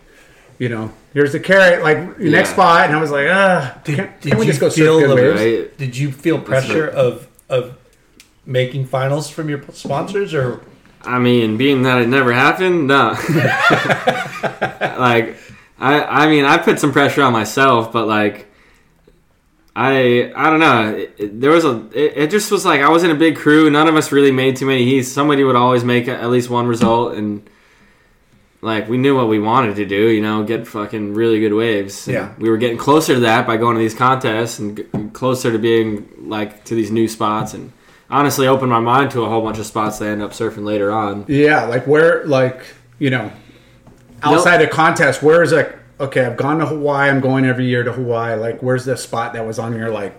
you 0.59 0.69
know, 0.69 0.91
here's 1.13 1.33
the 1.33 1.41
carrot, 1.41 1.83
like 1.83 2.19
next 2.19 2.51
spot, 2.51 2.87
and 2.87 2.97
I 2.97 3.01
was 3.01 3.11
like, 3.11 3.29
ah, 3.31 3.79
Did- 3.85 3.97
can't, 3.97 4.21
did 4.21 4.29
can't 4.31 4.41
we 4.41 4.47
you 4.47 4.53
just 4.53 4.61
go 4.61 4.71
feel 4.71 5.01
the- 5.01 5.15
waves? 5.15 5.41
Right. 5.41 5.79
Did 5.79 5.97
you 5.97 6.11
feel 6.11 6.41
pressure 6.41 6.87
right. 6.87 6.95
of 6.95 7.29
of 7.49 7.79
making 8.45 8.87
finals 8.87 9.31
from 9.31 9.49
your 9.49 9.63
sponsors 9.73 10.35
or 10.35 10.63
I 11.05 11.19
mean, 11.19 11.57
being 11.57 11.83
that 11.83 12.01
it 12.01 12.09
never 12.09 12.33
happened, 12.33 12.87
no. 12.87 13.17
like, 14.99 15.37
I, 15.79 16.05
I 16.05 16.27
mean, 16.29 16.45
I 16.45 16.59
put 16.59 16.79
some 16.79 16.93
pressure 16.93 17.23
on 17.23 17.33
myself, 17.33 17.93
but 17.93 18.07
like, 18.07 18.52
I, 19.75 20.33
I 20.37 20.51
don't 20.51 20.61
know. 20.61 20.95
It, 20.95 21.15
it- 21.19 21.41
there 21.41 21.51
was 21.51 21.65
a, 21.65 21.89
it, 21.95 22.25
it 22.25 22.31
just 22.31 22.51
was 22.53 22.65
like 22.65 22.81
I 22.81 22.89
was 22.91 23.05
in 23.05 23.11
a 23.11 23.15
big 23.15 23.37
crew. 23.37 23.71
None 23.71 23.89
of 23.89 23.97
us 23.97 24.13
really 24.13 24.31
made 24.33 24.57
too 24.57 24.67
many 24.67 24.85
heats. 24.85 25.09
Somebody 25.09 25.45
would 25.45 25.57
always 25.57 25.83
make 25.85 26.09
at 26.09 26.29
least 26.31 26.51
one 26.51 26.67
result, 26.67 27.15
and 27.15 27.49
like 28.61 28.89
we 28.89 28.99
knew 28.99 29.17
what 29.17 29.29
we 29.29 29.39
wanted 29.39 29.77
to 29.77 29.87
do. 29.87 30.09
You 30.11 30.21
know, 30.21 30.45
get 30.45 30.67
fucking 30.69 31.15
really 31.15 31.41
good 31.41 31.55
waves. 31.55 32.07
And 32.07 32.15
Yeah. 32.15 32.35
we 32.39 32.51
were 32.51 32.59
getting 32.59 32.77
closer 32.79 33.15
to 33.15 33.21
that 33.21 33.47
by 33.47 33.57
going 33.57 33.77
to 33.77 33.81
these 33.81 33.95
contests 33.95 34.59
and 34.59 34.77
g- 34.77 34.85
closer 35.15 35.51
to 35.51 35.59
being 35.59 36.07
like 36.29 36.65
to 36.67 36.75
these 36.75 36.91
new 36.91 37.09
spots 37.09 37.55
and. 37.55 37.73
Honestly, 38.11 38.47
opened 38.47 38.71
my 38.71 38.79
mind 38.79 39.11
to 39.13 39.23
a 39.23 39.29
whole 39.31 39.41
bunch 39.41 39.57
of 39.59 39.65
spots 39.65 39.99
that 39.99 40.07
I 40.07 40.11
end 40.11 40.21
up 40.23 40.33
surfing 40.33 40.65
later 40.67 40.93
on. 40.93 41.25
Yeah, 41.29 41.65
like 41.65 41.87
where, 41.87 42.27
like 42.27 42.61
you 42.99 43.09
know, 43.09 43.33
outside 44.23 44.61
of 44.61 44.69
contest, 44.69 45.23
where's 45.23 45.51
like, 45.51 45.75
okay, 46.01 46.25
I've 46.25 46.37
gone 46.37 46.59
to 46.59 46.67
Hawaii. 46.67 47.09
I'm 47.11 47.21
going 47.21 47.45
every 47.45 47.67
year 47.67 47.83
to 47.83 47.93
Hawaii. 47.93 48.37
Like, 48.39 48.63
where's 48.63 48.85
the 48.85 48.97
spot 48.97 49.33
that 49.35 49.47
was 49.47 49.59
on 49.59 49.77
your 49.77 49.91
like 49.91 50.17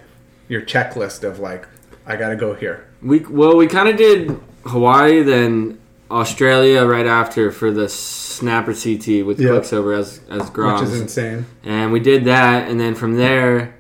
your 0.48 0.62
checklist 0.62 1.24
of 1.24 1.40
like, 1.40 1.68
I 2.06 2.16
got 2.16 2.30
to 2.30 2.36
go 2.36 2.54
here. 2.54 2.88
We 3.02 3.20
well, 3.20 3.56
we 3.58 3.68
kind 3.68 3.90
of 3.90 3.98
did 3.98 4.40
Hawaii, 4.66 5.24
then 5.24 5.80
Australia 6.12 6.86
right 6.86 7.08
after 7.08 7.52
for 7.52 7.72
the 7.72 7.90
Snapper 7.90 8.74
CT 8.74 9.26
with 9.26 9.40
Yeah. 9.40 9.50
Quiksilver 9.52 9.94
as 9.94 10.20
as 10.30 10.50
Which 10.52 10.82
is 10.84 11.00
insane. 11.02 11.46
and 11.64 11.92
we 11.92 12.00
did 12.00 12.26
that, 12.26 12.70
and 12.70 12.80
then 12.80 12.96
from 12.96 13.16
there, 13.18 13.76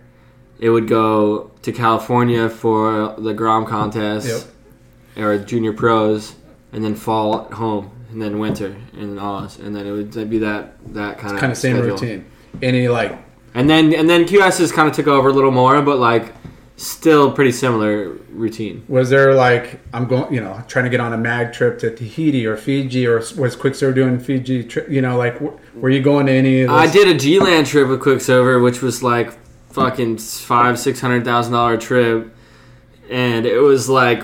it 0.59 0.69
would 0.69 0.87
go 0.87 1.51
to 1.61 1.71
California 1.71 2.49
for 2.49 3.15
the 3.17 3.33
Grom 3.33 3.65
contest 3.65 4.47
Yep. 5.15 5.23
or 5.25 5.37
Junior 5.37 5.73
Pros, 5.73 6.35
and 6.71 6.83
then 6.83 6.95
fall 6.95 7.45
at 7.45 7.53
home, 7.53 7.91
and 8.13 8.21
then 8.21 8.39
winter 8.39 8.75
in 8.93 9.19
Oz, 9.19 9.59
and 9.59 9.75
then 9.75 9.85
it 9.85 9.91
would 9.91 10.29
be 10.29 10.39
that 10.39 10.75
that 10.93 11.17
kind 11.17 11.33
of 11.33 11.39
Kind 11.39 11.51
of 11.51 11.57
same 11.57 11.79
routine. 11.79 12.25
Any 12.61 12.87
like, 12.87 13.17
And 13.53 13.69
then 13.69 13.93
and 13.93 14.09
then 14.09 14.25
QS's 14.25 14.71
kind 14.71 14.87
of 14.87 14.95
took 14.95 15.07
over 15.07 15.29
a 15.29 15.33
little 15.33 15.51
more, 15.51 15.81
but 15.81 15.97
like 15.97 16.33
still 16.75 17.31
pretty 17.31 17.51
similar 17.51 18.09
routine. 18.31 18.83
was 18.87 19.09
there 19.09 19.33
like, 19.33 19.79
I'm 19.93 20.07
going, 20.07 20.33
you 20.33 20.41
know, 20.41 20.63
trying 20.67 20.85
to 20.85 20.89
get 20.89 20.99
on 20.99 21.13
a 21.13 21.17
mag 21.17 21.53
trip 21.53 21.79
to 21.79 21.95
Tahiti 21.95 22.45
or 22.45 22.57
Fiji, 22.57 23.05
or 23.07 23.17
was 23.37 23.55
Quiksilver 23.55 23.93
doing 23.93 24.19
Fiji? 24.19 24.63
Tri- 24.63 24.85
you 24.89 25.01
know, 25.01 25.17
like, 25.17 25.39
were 25.75 25.89
you 25.89 26.01
going 26.01 26.25
to 26.27 26.31
any? 26.31 26.65
I 26.65 26.87
did 26.91 27.07
a 27.07 27.17
G 27.17 27.39
Land 27.39 27.67
trip 27.67 27.87
with 27.87 28.01
Quiksilver, 28.01 28.59
which 28.59 28.81
was 28.81 29.03
like 29.03 29.37
fucking 29.71 30.19
five 30.19 30.77
six 30.77 31.01
hundred 31.01 31.25
thousand 31.25 31.53
dollar 31.53 31.77
trip, 31.77 32.35
and 33.09 33.45
it 33.45 33.59
was 33.59 33.89
like 33.89 34.23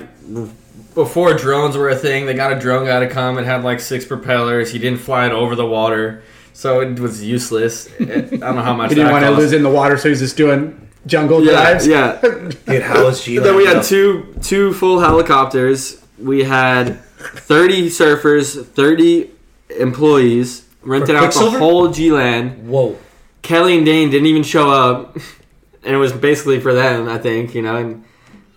before 1.04 1.34
drones 1.34 1.78
were 1.78 1.89
a 1.89 1.95
thing. 1.95 2.26
They 2.26 2.34
got 2.34 2.52
a 2.52 2.60
drone 2.60 2.86
guy 2.86 3.00
to 3.00 3.08
come. 3.10 3.38
It 3.38 3.45
had 3.45 3.64
like 3.64 3.80
six 3.80 4.06
propellers. 4.06 4.72
He 4.72 4.80
didn't 4.80 5.00
fly 5.00 5.26
it 5.28 5.32
over 5.32 5.56
the 5.56 5.66
water, 5.66 6.22
so 6.54 6.82
it 6.82 7.00
was 7.00 7.24
useless. 7.24 7.88
It- 8.00 8.34
I 8.34 8.38
don't 8.38 8.56
know 8.58 8.62
how 8.62 8.74
much. 8.76 8.89
He 8.91 8.95
didn't 8.95 9.08
that 9.08 9.14
want 9.14 9.24
to 9.24 9.30
cost. 9.30 9.39
lose 9.39 9.54
in 9.54 9.64
the 9.64 9.70
water, 9.70 9.97
so 9.97 10.10
he's 10.10 10.20
just 10.20 10.36
doing 10.38 10.89
jungle 11.06 11.43
Yeah, 11.43 11.52
dives. 11.54 11.88
yeah. 11.88 12.20
dude, 12.66 12.82
how 12.84 13.06
was 13.06 13.24
G? 13.24 13.38
then 13.39 13.56
we 13.56 13.66
had 13.66 13.84
two 13.84 14.36
two 14.41 14.74
full 14.74 15.00
helicopters. 15.00 16.02
We 16.18 16.43
had 16.43 17.00
thirty 17.02 17.88
surfers, 17.89 18.66
thirty 18.66 19.32
employees. 19.80 20.66
Rented 20.82 21.16
out 21.16 21.34
the 21.34 21.50
whole 21.52 21.89
G 21.91 22.12
Land. 22.12 22.68
Whoa, 22.68 22.97
Kelly 23.41 23.76
and 23.78 23.86
Dane 23.86 24.10
didn't 24.10 24.28
even 24.28 24.43
show 24.43 24.70
up, 24.72 25.16
and 25.84 25.93
it 25.93 25.97
was 25.97 26.12
basically 26.14 26.60
for 26.60 26.74
them, 26.74 27.08
I 27.10 27.18
think, 27.18 27.54
you 27.56 27.62
know. 27.62 27.76
And, 27.76 28.04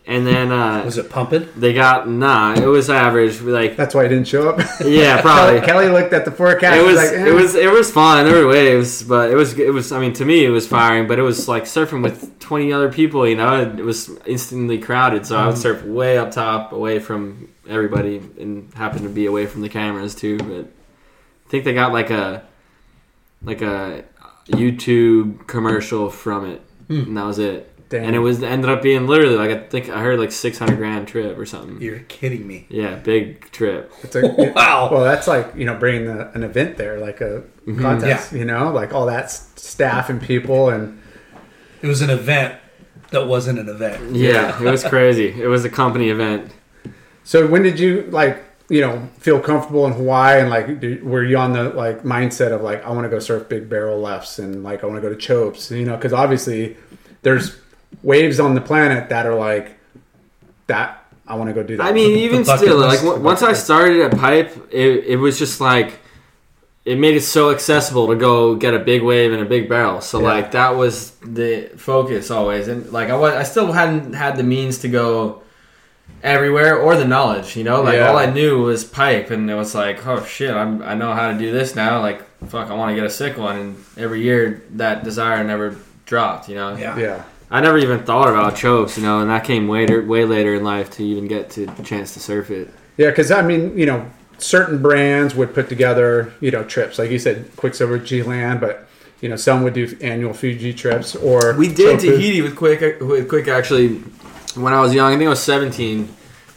and 0.05 0.27
then 0.27 0.51
uh, 0.51 0.85
was 0.85 0.99
it 0.99 1.09
pumping? 1.09 1.49
they 1.57 1.73
got 1.73 2.09
nah, 2.09 2.55
it 2.55 2.67
was 2.67 2.91
average. 2.91 3.41
Like 3.41 3.77
That's 3.77 3.95
why 3.95 4.03
he 4.03 4.09
didn't 4.09 4.27
show 4.27 4.49
up. 4.49 4.61
yeah, 4.85 5.21
probably. 5.23 5.61
Kelly 5.61 5.89
looked 5.89 6.13
at 6.13 6.25
the 6.25 6.33
forecast. 6.33 6.77
It 6.77 6.85
was 6.85 6.97
like, 6.97 7.13
eh. 7.13 7.29
it 7.29 7.33
was 7.33 7.55
it 7.55 7.71
was 7.71 7.91
fun. 7.91 8.25
There 8.25 8.45
were 8.45 8.51
waves, 8.51 9.05
but 9.05 9.31
it 9.31 9.37
was 9.37 9.57
it 9.59 9.73
was. 9.73 9.93
I 9.93 10.01
mean, 10.01 10.13
to 10.15 10.25
me, 10.25 10.45
it 10.45 10.51
was 10.51 10.67
firing. 10.67 11.07
But 11.07 11.19
it 11.21 11.23
was 11.23 11.49
like 11.49 11.65
surfing 11.65 12.03
with 12.03 12.39
twenty 12.41 12.73
other 12.73 12.91
people. 12.93 13.27
You 13.27 13.37
know, 13.37 13.61
it 13.63 13.85
was 13.85 14.11
instantly 14.27 14.79
crowded. 14.79 15.25
So 15.25 15.37
I 15.37 15.47
would 15.47 15.59
surf 15.59 15.85
way 15.85 16.19
up 16.19 16.33
top, 16.33 16.73
away 16.73 16.99
from 16.99 17.49
everybody, 17.69 18.17
and 18.41 18.75
happen 18.75 19.05
to 19.05 19.09
be 19.09 19.27
away 19.27 19.47
from 19.47 19.61
the 19.61 19.69
cameras 19.69 20.17
too. 20.17 20.39
But 20.39 20.67
I 21.47 21.49
think 21.49 21.65
they 21.65 21.75
got 21.75 21.93
like 21.93 22.11
a 22.11 22.43
like 23.41 23.63
a 23.63 24.05
YouTube 24.49 25.47
commercial 25.47 26.11
from 26.11 26.51
it, 26.51 26.61
and 26.89 27.17
that 27.17 27.25
was 27.25 27.39
it. 27.39 27.72
Damn. 27.93 28.05
And 28.05 28.17
it 28.17 28.21
was 28.21 28.43
ended 28.43 28.71
up 28.71 28.81
being 28.81 29.07
literally 29.07 29.37
like 29.37 29.51
I 29.51 29.59
think 29.69 29.91
I 29.91 30.01
heard 30.01 30.19
like 30.19 30.33
six 30.33 30.59
hundred 30.59 30.79
grand 30.79 31.07
trip 31.09 31.37
or 31.37 31.45
something. 31.45 31.79
You're 31.79 31.99
kidding 32.01 32.47
me. 32.47 32.65
Yeah, 32.71 32.95
big 32.97 33.51
trip. 33.51 33.93
It's 34.03 34.17
a, 34.17 34.23
Wow. 34.57 34.89
Well, 34.91 35.05
that's 35.05 35.29
like 35.29 35.55
you 35.55 35.67
know 35.67 35.77
bringing 35.77 36.07
the, 36.07 36.31
an 36.33 36.43
event 36.43 36.79
there, 36.79 36.99
like 36.99 37.21
a 37.21 37.45
Mm-hmm. 37.67 37.81
contest. 37.83 38.33
You 38.33 38.45
know, 38.47 38.73
like 38.73 38.93
all 38.95 39.05
that 39.07 39.31
staff 39.31 40.09
and 40.11 40.21
people, 40.23 40.71
and 40.71 41.01
It 41.83 41.87
was 41.87 42.01
an 42.01 42.09
event 42.11 42.55
that 43.11 43.27
wasn't 43.29 43.59
an 43.59 43.69
event. 43.69 44.17
Yeah, 44.17 44.59
it 44.61 44.71
was 44.71 44.83
crazy. 44.85 45.29
It 45.41 45.47
was 45.49 45.65
a 45.67 45.71
company 45.71 46.09
event. 46.09 46.51
so 47.25 47.47
when 47.47 47.63
did 47.63 47.79
you 47.79 48.03
like 48.11 48.43
you 48.71 48.81
know 48.81 49.07
feel 49.19 49.39
comfortable 49.39 49.87
in 49.87 49.93
Hawaii 49.93 50.41
and 50.41 50.49
like 50.49 50.81
do, 50.81 50.99
were 51.05 51.23
you 51.23 51.37
on 51.37 51.53
the 51.53 51.65
like 51.65 52.05
mindset 52.05 52.53
of 52.53 52.63
like 52.63 52.83
I 52.87 52.91
want 52.91 53.05
to 53.05 53.11
go 53.11 53.19
surf 53.19 53.51
big 53.51 53.69
barrel 53.69 54.01
lefts 54.01 54.39
and 54.39 54.65
like 54.65 54.83
I 54.83 54.87
want 54.87 54.97
to 54.97 55.03
go 55.03 55.11
to 55.15 55.21
chopes, 55.21 55.71
you 55.71 55.85
know, 55.85 55.97
because 55.97 56.15
obviously 56.15 56.77
there's 57.21 57.55
waves 58.03 58.41
on 58.41 58.55
the 58.55 58.61
planet 58.61 59.09
that 59.11 59.27
are 59.27 59.35
like 59.35 59.79
that 60.67 61.05
I 61.27 61.37
want 61.37 61.49
to 61.51 61.55
go 61.55 61.63
do 61.63 61.77
that. 61.77 61.85
I 61.87 61.93
mean, 61.93 62.17
even 62.19 62.43
bucket 62.45 62.61
still, 62.63 62.79
list, 62.79 62.89
like 62.89 63.01
w- 63.05 63.23
once 63.23 63.41
bucket 63.41 63.57
I 63.57 63.59
started 63.59 64.01
at 64.01 64.19
Pipe, 64.19 64.57
it, 64.73 65.05
it 65.07 65.17
was 65.17 65.39
just 65.39 65.61
like 65.61 65.99
it 66.85 66.99
made 66.99 67.15
it 67.15 67.21
so 67.23 67.51
accessible 67.51 68.09
to 68.09 68.17
go 68.17 68.57
get 68.57 68.75
a 68.75 68.79
big 68.81 69.03
wave 69.03 69.33
and 69.33 69.41
a 69.41 69.45
big 69.45 69.69
barrel. 69.69 70.01
So 70.01 70.19
Yeah. 70.21 70.27
like 70.27 70.51
that 70.53 70.71
was 70.77 71.13
the 71.23 71.71
focus 71.77 72.31
always, 72.31 72.67
and 72.69 72.91
like 72.93 73.09
I 73.09 73.17
was, 73.17 73.35
I 73.35 73.45
still 73.45 73.71
hadn't 73.73 74.15
had 74.15 74.37
the 74.37 74.43
means 74.43 74.79
to 74.79 74.89
go 74.89 75.43
everywhere 76.23 76.77
or 76.79 76.97
the 76.97 77.05
knowledge. 77.05 77.57
You 77.57 77.65
know, 77.65 77.83
like 77.83 77.95
Yeah. 77.95 78.09
all 78.09 78.17
I 78.17 78.27
knew 78.27 78.63
was 78.63 78.85
Pipe, 78.85 79.31
and 79.31 79.49
it 79.51 79.55
was 79.55 79.75
like, 79.75 80.05
oh 80.07 80.25
shit, 80.25 80.51
I'm, 80.55 80.83
I 80.83 80.95
know 80.95 81.13
how 81.15 81.31
to 81.31 81.39
do 81.39 81.53
this 81.53 81.75
now. 81.77 82.01
Like 82.01 82.23
fuck, 82.49 82.69
I 82.71 82.75
want 82.75 82.91
to 82.91 82.97
get 82.97 83.05
a 83.05 83.11
sick 83.11 83.39
one, 83.39 83.57
and 83.57 83.85
every 83.97 84.23
year 84.23 84.65
that 84.73 85.05
desire 85.05 85.45
never 85.45 85.77
dropped. 86.07 86.49
You 86.49 86.57
know, 86.57 86.77
Yeah. 86.77 86.99
yeah, 86.99 87.23
I 87.53 87.61
never 87.61 87.77
even 87.77 88.03
thought 88.03 88.29
about 88.29 88.57
Chopes, 88.57 88.97
you 88.97 89.03
know, 89.03 89.21
and 89.21 89.31
that 89.31 89.45
came 89.45 89.69
later, 89.69 90.03
way 90.03 90.25
later 90.25 90.55
in 90.55 90.65
life 90.65 90.91
to 90.93 91.05
even 91.05 91.29
get 91.29 91.51
to 91.51 91.67
the 91.67 91.83
chance 91.83 92.15
to 92.15 92.21
surf 92.21 92.51
it. 92.51 92.71
yeah. 92.97 93.11
Because 93.11 93.31
I 93.31 93.43
mean, 93.43 93.79
you 93.79 93.85
know, 93.87 94.11
certain 94.39 94.81
brands 94.81 95.35
would 95.35 95.53
put 95.55 95.69
together, 95.69 96.33
you 96.41 96.51
know, 96.51 96.65
trips 96.65 96.99
like 96.99 97.11
you 97.11 97.19
said, 97.19 97.55
Quiksilver, 97.57 97.99
G 97.99 98.23
Land, 98.23 98.61
but 98.61 98.89
you 99.21 99.29
know, 99.29 99.37
some 99.37 99.63
would 99.63 99.75
do 99.75 99.97
annual 100.01 100.33
Fiji 100.33 100.73
trips 100.73 101.15
or 101.15 101.55
We 101.55 101.69
did 101.69 102.01
Tofu. 102.01 102.17
Tahiti 102.17 102.41
with 102.41 102.57
Quik, 102.57 103.01
with 103.07 103.29
Quik 103.29 103.49
actually 103.49 103.99
when 104.61 104.73
I 104.73 104.81
was 104.81 104.95
young. 104.95 105.13
I 105.13 105.17
think 105.17 105.27
I 105.27 105.31
was 105.31 105.43
17. 105.43 106.09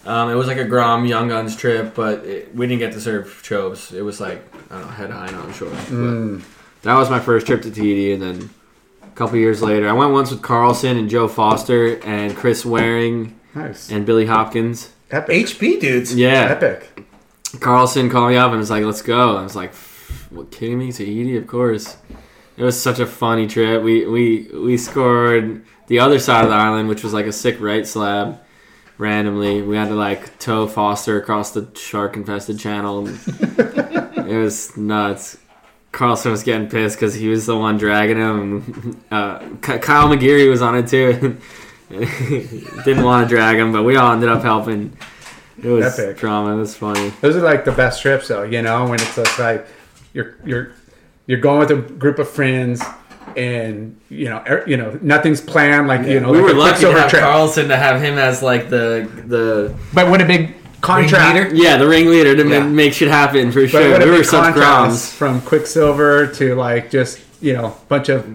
Um, 0.06 0.30
it 0.30 0.36
was 0.36 0.48
like 0.48 0.58
a 0.58 0.66
Grom 0.66 1.06
Young 1.06 1.28
Guns 1.28 1.56
trip, 1.56 1.94
but 1.94 2.24
it, 2.26 2.56
we 2.56 2.68
didn't 2.68 2.80
get 2.80 2.94
to 2.94 3.02
surf 3.02 3.44
Chopes. 3.44 3.92
It 3.92 4.02
was 4.02 4.22
like 4.22 4.42
I 4.72 4.80
don't 4.80 4.86
know, 4.86 4.92
head 4.94 5.10
high 5.10 5.28
and 5.28 5.36
on 5.36 5.54
shore. 5.54 5.70
Mm. 5.70 6.42
that 6.84 6.96
was 6.96 7.10
my 7.10 7.20
first 7.20 7.46
trip 7.48 7.62
to 7.64 7.72
Tahiti, 7.72 8.14
and 8.14 8.22
then 8.22 8.38
a 8.38 8.50
couple 9.16 9.38
years 9.38 9.62
later, 9.62 9.90
I 9.90 9.94
went 9.94 10.12
once 10.12 10.30
with 10.30 10.42
Carlson 10.42 10.98
and 10.98 11.10
Joe 11.10 11.28
Foster 11.28 12.00
and 12.06 12.36
Chris 12.36 12.66
Waring 12.66 13.40
Nice, 13.54 13.90
and 13.90 14.06
Billy 14.06 14.26
Hopkins. 14.26 14.92
epic, 15.10 15.46
HP 15.48 15.80
dudes. 15.80 16.16
Yeah, 16.16 16.50
epic. 16.52 17.08
Carlson 17.62 18.10
called 18.10 18.32
me 18.32 18.38
up 18.38 18.52
and 18.52 18.60
was 18.60 18.70
like, 18.70 18.84
"Let's 18.84 19.02
go." 19.02 19.38
I 19.38 19.44
was 19.44 19.56
like, 19.56 19.74
"What? 20.30 20.52
Kidding 20.52 20.80
me? 20.80 20.92
Tahiti? 20.92 21.38
Of 21.38 21.48
course." 21.48 21.98
It 22.58 22.64
was 22.64 22.80
such 22.80 23.00
a 23.00 23.06
funny 23.06 23.48
trip. 23.48 23.84
We 23.84 24.06
we 24.06 24.50
we 24.54 24.78
scored 24.78 25.64
the 25.88 26.00
other 26.00 26.20
side 26.20 26.44
of 26.44 26.50
the 26.50 26.56
island, 26.56 26.90
which 26.90 27.04
was 27.04 27.14
like 27.14 27.26
a 27.26 27.32
sick 27.32 27.60
right 27.60 27.88
slab. 27.88 28.40
Randomly, 28.98 29.62
we 29.62 29.76
had 29.76 29.90
to 29.90 29.96
like 29.96 30.40
tow 30.40 30.68
Foster 30.68 31.18
across 31.18 31.52
the 31.52 31.68
shark 31.76 32.16
infested 32.16 32.60
channel. 32.60 33.08
it 33.28 34.38
was 34.38 34.76
nuts. 34.78 35.38
Carlson 35.96 36.30
was 36.30 36.44
getting 36.44 36.68
pissed 36.70 36.98
because 36.98 37.14
he 37.16 37.30
was 37.30 37.46
the 37.46 37.58
one 37.58 37.78
dragging 37.78 38.18
him. 38.18 39.02
Uh, 39.12 39.40
Kyle 39.62 40.10
McGeary 40.10 40.50
was 40.50 40.62
on 40.62 40.76
it 40.76 40.88
too. 40.88 41.38
Didn't 42.84 43.04
want 43.04 43.30
to 43.30 43.34
drag 43.34 43.58
him, 43.58 43.72
but 43.72 43.84
we 43.84 43.96
all 43.96 44.12
ended 44.12 44.28
up 44.28 44.42
helping. 44.42 44.98
It 45.64 45.70
was 45.70 45.98
Epic. 45.98 46.18
drama. 46.18 46.54
It 46.54 46.60
was 46.60 46.76
funny. 46.76 47.14
Those 47.22 47.38
are 47.38 47.42
like 47.42 47.64
the 47.64 47.72
best 47.72 48.02
trips, 48.02 48.28
though. 48.28 48.44
You 48.44 48.62
know, 48.62 48.90
when 48.90 48.96
it's 48.96 49.16
just 49.16 49.40
like 49.40 49.68
you're 50.12 50.36
you're 50.44 50.74
you're 51.28 51.40
going 51.40 51.60
with 51.60 51.72
a 51.72 51.76
group 51.76 52.20
of 52.20 52.30
friends, 52.30 52.84
and 53.38 53.98
you 54.10 54.28
know, 54.28 54.44
er, 54.50 54.66
you 54.68 54.76
know, 54.76 55.00
nothing's 55.02 55.40
planned. 55.40 55.88
Like 55.88 56.06
you 56.06 56.20
know, 56.20 56.32
we 56.32 56.40
like 56.40 56.54
were 56.54 56.60
lucky 56.60 56.82
to 56.82 56.92
have 56.92 57.10
trip. 57.10 57.22
Carlson 57.22 57.70
to 57.70 57.78
have 57.78 58.02
him 58.02 58.18
as 58.18 58.42
like 58.42 58.70
the 58.70 59.10
the 59.28 59.74
But 59.94 60.10
what 60.10 60.22
a 60.22 60.26
big 60.26 60.56
contrast! 60.86 61.34
Ringleader? 61.36 61.56
yeah 61.56 61.78
the 61.78 61.88
ringleader 61.88 62.36
to 62.36 62.44
ma- 62.44 62.56
Yeah. 62.56 62.64
make 62.68 62.94
shit 62.94 63.10
happen 63.10 63.52
for 63.52 63.62
But 63.62 63.70
sure. 63.70 63.92
what 63.92 64.02
a 64.02 64.06
We 64.06 64.12
big 64.12 64.20
were 64.20 64.24
such 64.24 64.56
groms. 64.56 65.12
from 65.14 65.42
Quiksilver 65.42 66.28
to 66.28 66.56
like 66.56 66.90
just 66.92 67.20
you 67.42 67.54
know, 67.54 67.76
bunch 67.90 68.10
of 68.10 68.26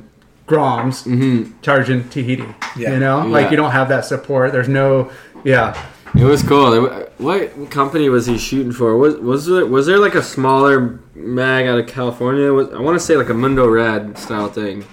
groms 0.46 1.05
hmm 1.05 1.53
charging 1.62 2.09
Tahiti. 2.09 2.44
Yeah. 2.76 2.92
You 2.94 2.98
know, 3.01 3.18
Yeah. 3.18 3.32
like 3.32 3.51
you 3.51 3.57
don't 3.57 3.70
have 3.72 3.88
that 3.88 4.05
support. 4.05 4.53
There's 4.53 4.68
no, 4.68 5.11
yeah. 5.44 5.76
It 6.16 6.24
was 6.24 6.42
cool. 6.42 6.88
What 7.18 7.70
company 7.70 8.09
was 8.09 8.26
he 8.26 8.36
shooting 8.36 8.72
for? 8.72 8.96
Was 8.96 9.14
was 9.16 9.46
there 9.46 9.64
was 9.64 9.86
there 9.86 9.98
like 9.98 10.16
a 10.16 10.22
smaller 10.22 10.98
mag 11.14 11.66
out 11.68 11.78
of 11.78 11.86
California? 11.86 12.53
Was, 12.53 12.68
I 12.70 12.80
want 12.80 12.98
to 12.98 13.05
say 13.05 13.16
like 13.16 13.28
a 13.28 13.34
Mundo 13.34 13.68
Red 13.68 14.18
style 14.18 14.48
thing. 14.48 14.84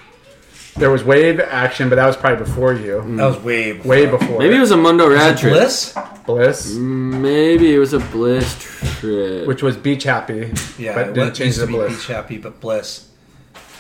There 0.78 0.92
was 0.92 1.04
wave 1.04 1.40
action, 1.40 1.90
but 1.90 1.96
that 1.96 2.06
was 2.06 2.16
probably 2.16 2.46
before 2.46 2.74
you, 2.74 3.02
That 3.18 3.26
was 3.26 3.38
way 3.40 3.74
before. 3.74 3.90
way 3.90 4.06
before. 4.06 4.38
Maybe 4.40 4.56
it 4.56 4.60
was 4.60 4.70
a 4.72 4.78
Mundo 4.78 5.10
Red 5.10 5.32
Was 5.32 5.40
it 5.40 5.42
trip. 5.42 5.54
Bliss? 5.54 5.98
Bliss, 6.26 6.76
Maybe 6.76 7.74
it 7.74 7.80
was 7.80 7.94
a 7.94 8.00
Bliss 8.00 8.56
trip. 9.00 9.48
which 9.48 9.64
was 9.64 9.76
beach 9.76 10.04
happy, 10.04 10.54
Yeah, 10.78 10.94
but 10.94 11.08
it 11.10 11.14
didn't 11.14 11.30
was, 11.30 11.38
change 11.38 11.48
used 11.48 11.62
the 11.62 11.68
be 11.68 11.74
bliss. 11.74 11.96
Beach 11.98 12.08
Happy, 12.08 12.38
but 12.38 12.60
Bliss. 12.60 13.08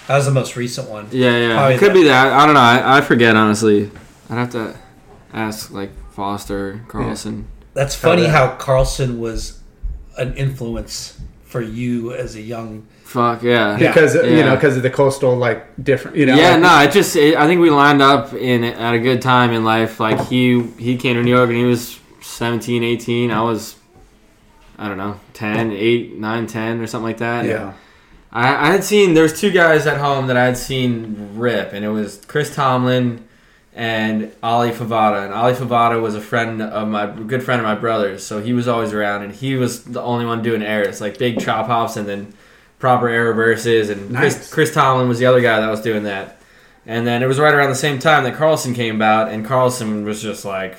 That 0.08 0.16
was 0.18 0.26
the 0.26 0.32
most 0.32 0.56
recent 0.56 0.90
one. 0.90 1.08
yeah, 1.12 1.38
yeah, 1.38 1.54
Probably 1.56 1.76
it 1.76 1.78
could 1.80 1.90
that. 1.90 1.94
be 1.94 2.04
that. 2.06 2.34
I 2.34 2.46
don't 2.46 2.56
know. 2.56 2.62
I, 2.62 2.98
I 2.98 3.02
forget 3.02 3.36
honestly. 3.36 3.92
I'd 4.30 4.36
have 4.36 4.52
to 4.54 4.76
ask 5.34 5.70
like 5.72 5.92
Foster 6.14 6.82
Carlson. 6.88 7.48
That's 7.74 7.94
funny 7.94 8.24
that. 8.24 8.30
how 8.32 8.56
Carlson 8.56 9.20
was 9.20 9.60
an 10.18 10.34
influence 10.36 11.20
for 11.44 11.62
you 11.62 12.12
as 12.14 12.36
a 12.36 12.42
young. 12.42 12.88
Fuck 13.08 13.42
yeah. 13.42 13.78
Yeah. 13.78 13.88
because 13.88 14.16
you 14.16 14.44
know 14.44 14.56
because 14.56 14.76
of 14.76 14.84
the 14.84 14.90
coastal 14.90 15.34
like 15.38 15.66
different 15.82 16.18
you 16.18 16.26
know 16.26 16.36
yeah, 16.36 16.52
like, 16.52 16.60
no, 16.60 16.68
I 16.68 16.88
just 16.88 17.16
it, 17.16 17.38
I 17.38 17.48
think 17.48 17.62
we 17.62 17.70
lined 17.70 18.02
up 18.02 18.34
in 18.34 18.66
at 18.66 18.94
a 18.94 19.00
good 19.00 19.22
time 19.22 19.54
in 19.54 19.64
life. 19.64 20.02
Like 20.02 20.28
he 20.28 20.62
he 20.78 20.98
came 20.98 21.16
to 21.16 21.24
New 21.24 21.32
York 21.32 21.48
and 21.50 21.58
he 21.58 21.64
was 21.64 22.00
17, 22.20 22.84
18. 22.84 23.32
I 23.32 23.42
was 23.44 23.78
I 24.78 24.90
don't 24.90 24.98
know, 24.98 25.20
10, 25.34 25.72
8, 25.72 26.18
9, 26.18 26.48
10 26.48 26.82
or 26.82 26.88
something 26.88 27.06
like 27.06 27.18
that. 27.20 27.46
yeah 27.46 27.74
I, 28.32 28.68
I 28.68 28.72
had 28.72 28.84
seen 28.84 29.14
there 29.14 29.24
was 29.24 29.40
two 29.40 29.52
guys 29.52 29.88
at 29.88 29.98
home 29.98 30.28
that 30.28 30.38
I 30.38 30.46
had 30.46 30.58
seen 30.58 31.32
rip, 31.36 31.72
and 31.74 31.86
it 31.86 31.90
was 31.90 32.22
Chris 32.28 32.54
Tomlin 32.54 33.26
and 33.74 34.32
Ali 34.44 34.72
Favada. 34.72 35.24
And 35.24 35.34
Ali 35.34 35.54
Favada 35.54 36.02
was 36.02 36.14
a 36.14 36.22
friend 36.22 36.62
of 36.62 36.88
my 36.88 37.08
good 37.08 37.42
friend 37.42 37.62
of 37.62 37.66
my 37.66 37.76
brother's, 37.76 38.26
so 38.26 38.42
he 38.42 38.54
was 38.54 38.68
always 38.68 38.94
around, 38.94 39.24
and 39.24 39.34
he 39.34 39.56
was 39.56 39.86
the 39.86 40.02
only 40.02 40.26
one 40.26 40.42
doing 40.42 40.62
airs, 40.62 41.00
like 41.00 41.18
big 41.18 41.40
chop 41.40 41.68
hops 41.68 41.96
and 41.96 42.08
then 42.08 42.34
proper 42.80 43.08
air 43.10 43.26
reverses. 43.26 43.90
And 43.90 44.12
Nice. 44.12 44.36
Chris, 44.36 44.54
Chris 44.54 44.74
Tomlin 44.74 45.08
was 45.08 45.20
the 45.20 45.26
other 45.26 45.42
guy 45.42 45.60
that 45.60 45.70
was 45.70 45.82
doing 45.82 46.04
that. 46.04 46.40
And 46.86 47.06
then 47.06 47.22
it 47.22 47.28
was 47.28 47.38
right 47.40 47.54
around 47.54 47.70
the 47.70 47.76
same 47.76 48.00
time 48.00 48.24
that 48.24 48.36
Carlson 48.36 48.74
came 48.74 48.96
about, 48.96 49.30
and 49.30 49.46
Carlson 49.46 50.06
was 50.06 50.22
just 50.22 50.46
like 50.46 50.76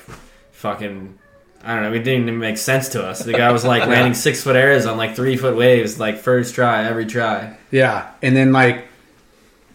fucking. 0.52 1.18
I 1.64 1.74
don't 1.74 1.82
know. 1.82 1.92
It 1.92 2.04
didn't 2.04 2.22
even 2.22 2.38
make 2.38 2.56
sense 2.56 2.88
to 2.90 3.04
us. 3.04 3.18
The 3.18 3.32
guy 3.32 3.50
was 3.52 3.64
like 3.64 3.86
landing 3.88 4.14
six 4.14 4.42
foot 4.42 4.56
airs 4.56 4.86
on 4.86 4.96
like 4.96 5.16
three 5.16 5.36
foot 5.36 5.56
waves, 5.56 5.98
like 6.00 6.16
first 6.18 6.54
try 6.54 6.84
every 6.86 7.04
try. 7.04 7.56
yeah 7.70 8.10
and 8.22 8.34
then 8.34 8.52
like 8.52 8.84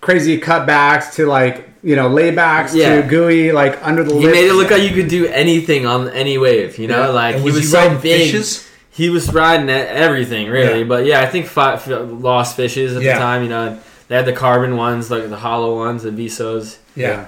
crazy 0.01 0.39
cutbacks 0.39 1.13
to 1.15 1.25
like 1.25 1.69
you 1.83 1.95
know 1.95 2.09
laybacks 2.09 2.73
Yeah. 2.73 3.01
to 3.01 3.07
gooey 3.07 3.51
like 3.51 3.85
under 3.85 4.03
the 4.03 4.13
He 4.13 4.21
lip 4.21 4.31
made 4.33 4.47
it 4.47 4.53
look 4.53 4.71
like 4.71 4.81
you 4.83 4.89
could 4.95 5.07
do 5.09 5.27
anything 5.27 5.85
on 5.85 6.09
any 6.09 6.37
wave. 6.37 6.79
You 6.79 6.87
know, 6.87 7.01
Yeah. 7.03 7.07
like 7.09 7.35
And 7.35 7.43
he 7.43 7.49
was 7.51 7.55
was 7.57 7.71
so 7.71 7.89
big. 7.99 8.31
fishes? 8.31 8.67
He 8.93 9.09
was 9.09 9.33
riding 9.33 9.69
at 9.69 9.87
everything 9.87 10.49
really, 10.49 10.79
Yeah. 10.79 10.85
but 10.87 11.05
yeah, 11.05 11.21
I 11.21 11.25
think 11.25 11.47
five, 11.47 11.87
lost 11.87 12.55
fishes 12.55 12.95
at 12.95 13.01
Yeah. 13.01 13.13
the 13.15 13.19
time. 13.19 13.43
You 13.43 13.49
know, 13.49 13.77
they 14.07 14.15
had 14.15 14.25
the 14.25 14.33
carbon 14.33 14.77
ones, 14.77 15.09
like 15.09 15.29
the 15.29 15.37
hollow 15.37 15.75
ones, 15.77 16.03
the 16.03 16.11
Visos. 16.11 16.77
Yeah. 16.95 17.25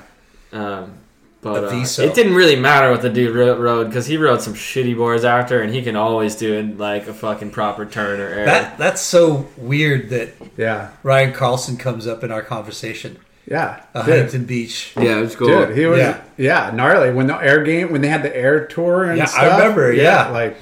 Um, 0.53 0.93
but 1.41 1.69
The 1.69 1.77
uh, 1.77 2.05
it 2.05 2.15
didn't 2.15 2.33
really 2.35 2.55
matter 2.55 2.89
what 2.91 3.01
the 3.03 3.09
dude 3.09 3.35
ro- 3.35 3.57
rode 3.57 3.87
because 3.87 4.07
he 4.07 4.17
rode 4.17 4.41
some 4.41 4.53
shitty 4.55 4.95
boards 4.97 5.23
after, 5.23 5.61
and 5.61 5.73
he 5.73 5.81
can 5.83 5.95
always 5.95 6.35
do 6.35 6.53
it 6.53 6.77
like 6.79 7.07
a 7.07 7.13
fucking 7.13 7.51
proper 7.51 7.85
turn 7.85 8.19
or 8.19 8.27
air. 8.27 8.45
That 8.45 8.77
that's 8.79 9.01
so 9.01 9.47
weird 9.57 10.09
that 10.09 10.29
yeah 10.57 10.89
Ryan 11.03 11.33
Carlson 11.33 11.77
comes 11.77 12.07
up 12.07 12.23
in 12.23 12.31
our 12.31 12.41
conversation 12.41 13.17
yeah 13.47 13.81
at 13.93 14.05
Huntington 14.05 14.45
Beach. 14.45 14.93
yeah, 14.99 15.17
it 15.19 15.21
was 15.21 15.35
cool. 15.35 15.47
Dude, 15.49 15.77
he 15.77 15.85
was 15.85 15.99
Yeah. 15.99 16.21
yeah. 16.37 16.71
gnarly 16.73 17.11
when 17.11 17.27
the 17.27 17.35
air 17.37 17.63
game 17.63 17.91
when 17.91 18.01
they 18.01 18.07
had 18.09 18.23
the 18.23 18.35
air 18.35 18.65
tour 18.65 19.03
and 19.03 19.17
Yeah, 19.19 19.25
I 19.25 19.27
stuff. 19.27 19.59
remember, 19.59 19.93
yeah. 19.93 20.29
like 20.29 20.57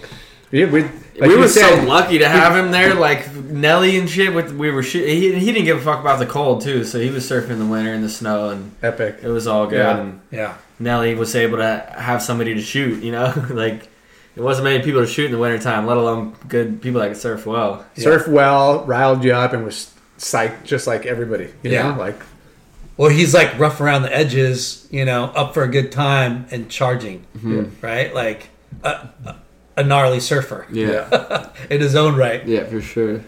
we 0.53 0.65
we 0.65 0.81
like 0.83 1.29
we 1.29 1.35
were 1.35 1.47
said, 1.47 1.79
so 1.79 1.85
lucky 1.87 2.19
to 2.19 2.29
have 2.29 2.55
him 2.55 2.69
there, 2.71 2.93
like 2.93 3.33
Nelly 3.35 3.97
and 3.97 4.07
shit. 4.07 4.33
With 4.33 4.51
we 4.51 4.69
were 4.69 4.83
shit. 4.83 5.09
He, 5.09 5.33
he 5.33 5.51
didn't 5.51 5.65
give 5.65 5.77
a 5.77 5.81
fuck 5.81 5.99
about 5.99 6.19
the 6.19 6.27
cold 6.27 6.61
too, 6.61 6.83
so 6.83 6.99
he 6.99 7.09
was 7.09 7.27
surfing 7.27 7.49
in 7.51 7.59
the 7.59 7.65
winter 7.65 7.91
in 7.91 8.01
the 8.01 8.09
snow, 8.09 8.49
and 8.49 8.71
epic. 8.83 9.17
it 9.23 9.29
was 9.29 9.47
all 9.47 9.65
good. 9.65 9.79
Yeah. 9.79 9.99
And 9.99 10.21
Yeah. 10.31 10.57
Nelly 10.79 11.15
was 11.15 11.35
able 11.35 11.57
to 11.57 11.93
have 11.97 12.21
somebody 12.21 12.53
to 12.53 12.61
shoot. 12.61 13.03
You 13.03 13.11
know, 13.11 13.33
like 13.49 13.87
it 14.35 14.41
wasn't 14.41 14.65
many 14.65 14.83
people 14.83 15.01
to 15.01 15.07
shoot 15.07 15.25
in 15.25 15.31
the 15.31 15.39
wintertime, 15.39 15.87
let 15.87 15.97
alone 15.97 16.35
good 16.47 16.81
people 16.83 17.01
that 17.01 17.07
could 17.07 17.17
surf 17.17 17.47
well. 17.47 17.83
Surf 17.97 18.27
well, 18.27 18.85
riled 18.85 19.23
you 19.23 19.33
up, 19.33 19.53
and 19.53 19.65
was 19.65 19.91
psyched 20.19 20.65
just 20.65 20.85
like 20.85 21.07
everybody. 21.07 21.51
You 21.63 21.71
Yeah. 21.71 21.91
know, 21.91 21.99
like 21.99 22.21
Well, 22.95 23.09
he's 23.09 23.33
like 23.33 23.57
rough 23.57 23.81
around 23.81 24.03
the 24.03 24.15
edges, 24.15 24.87
you 24.91 25.03
know, 25.03 25.25
up 25.35 25.55
for 25.55 25.63
a 25.63 25.67
good 25.67 25.91
time 25.91 26.45
and 26.51 26.69
charging, 26.69 27.25
mm-hmm. 27.35 27.83
right? 27.83 28.13
Like 28.13 28.49
a, 28.83 29.09
a, 29.25 29.35
a 29.77 29.83
gnarly 29.83 30.19
surfer 30.19 30.65
Yeah, 30.71 31.49
in 31.69 31.81
his 31.81 31.95
own 31.95 32.15
right. 32.15 32.45
yeah, 32.45 32.63
for 32.65 32.81
sure. 32.81 33.21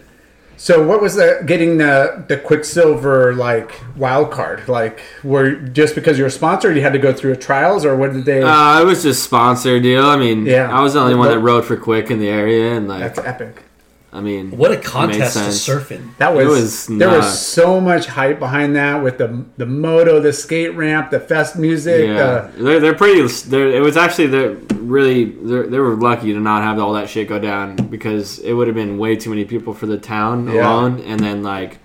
So 0.58 0.82
what 0.86 1.02
was 1.02 1.16
the 1.16 1.42
getting 1.44 1.76
the 1.76 2.24
the 2.28 2.38
Quiksilver 2.38 3.34
like 3.34 3.78
wild 3.94 4.30
card? 4.30 4.66
Like 4.68 5.00
were 5.22 5.52
just 5.56 5.94
because 5.94 6.16
you're 6.16 6.28
a 6.28 6.30
sponsor, 6.30 6.72
you 6.72 6.80
had 6.80 6.94
to 6.94 6.98
go 6.98 7.12
through 7.12 7.36
trials, 7.36 7.84
or 7.84 7.94
what 7.94 8.14
did 8.14 8.24
they? 8.24 8.42
Uh, 8.42 8.80
it 8.80 8.84
was 8.86 9.02
just 9.02 9.22
sponsor 9.22 9.78
deal. 9.80 10.06
I 10.06 10.16
mean, 10.16 10.46
Yeah. 10.46 10.70
I 10.74 10.80
was 10.80 10.94
the 10.94 11.00
only 11.00 11.14
one 11.14 11.28
that 11.28 11.40
rode 11.40 11.66
for 11.66 11.76
Quik 11.76 12.10
in 12.10 12.20
the 12.20 12.28
area, 12.28 12.72
and 12.74 12.88
like 12.88 13.00
that's 13.00 13.18
epic. 13.18 13.64
I 14.12 14.20
mean, 14.22 14.52
What 14.56 14.72
a 14.72 14.78
contest 14.78 15.34
to 15.36 15.42
sense. 15.44 15.60
surf 15.60 15.92
in. 15.92 16.14
That 16.18 16.32
It 16.32 16.46
was, 16.46 16.46
was 16.48 16.86
there 16.98 17.08
was 17.10 17.38
so 17.38 17.80
much 17.80 18.06
hype 18.06 18.38
behind 18.38 18.74
that 18.76 19.02
with 19.02 19.18
the 19.18 19.44
the 19.58 19.66
moto, 19.66 20.20
the 20.20 20.32
skate 20.32 20.74
ramp, 20.74 21.10
the 21.10 21.20
fest 21.20 21.56
music. 21.56 22.06
Yeah, 22.06 22.48
The, 22.56 22.62
they're, 22.62 22.80
they're 22.80 22.94
pretty. 22.94 23.20
They're, 23.48 23.68
it 23.68 23.80
was 23.82 23.96
actually 23.98 24.28
they're 24.28 24.54
really 24.76 25.24
they're, 25.24 25.66
they 25.66 25.78
were 25.78 25.96
lucky 25.96 26.32
to 26.32 26.40
not 26.40 26.62
have 26.62 26.78
all 26.78 26.94
that 26.94 27.10
shit 27.10 27.28
go 27.28 27.38
down 27.38 27.76
because 27.76 28.38
it 28.38 28.52
would 28.54 28.68
have 28.68 28.76
been 28.76 28.96
way 28.96 29.16
too 29.16 29.28
many 29.30 29.44
people 29.44 29.74
for 29.74 29.84
the 29.86 29.98
town 29.98 30.46
Yeah. 30.48 30.66
alone, 30.72 31.00
and 31.00 31.20
then 31.20 31.42
like 31.42 31.78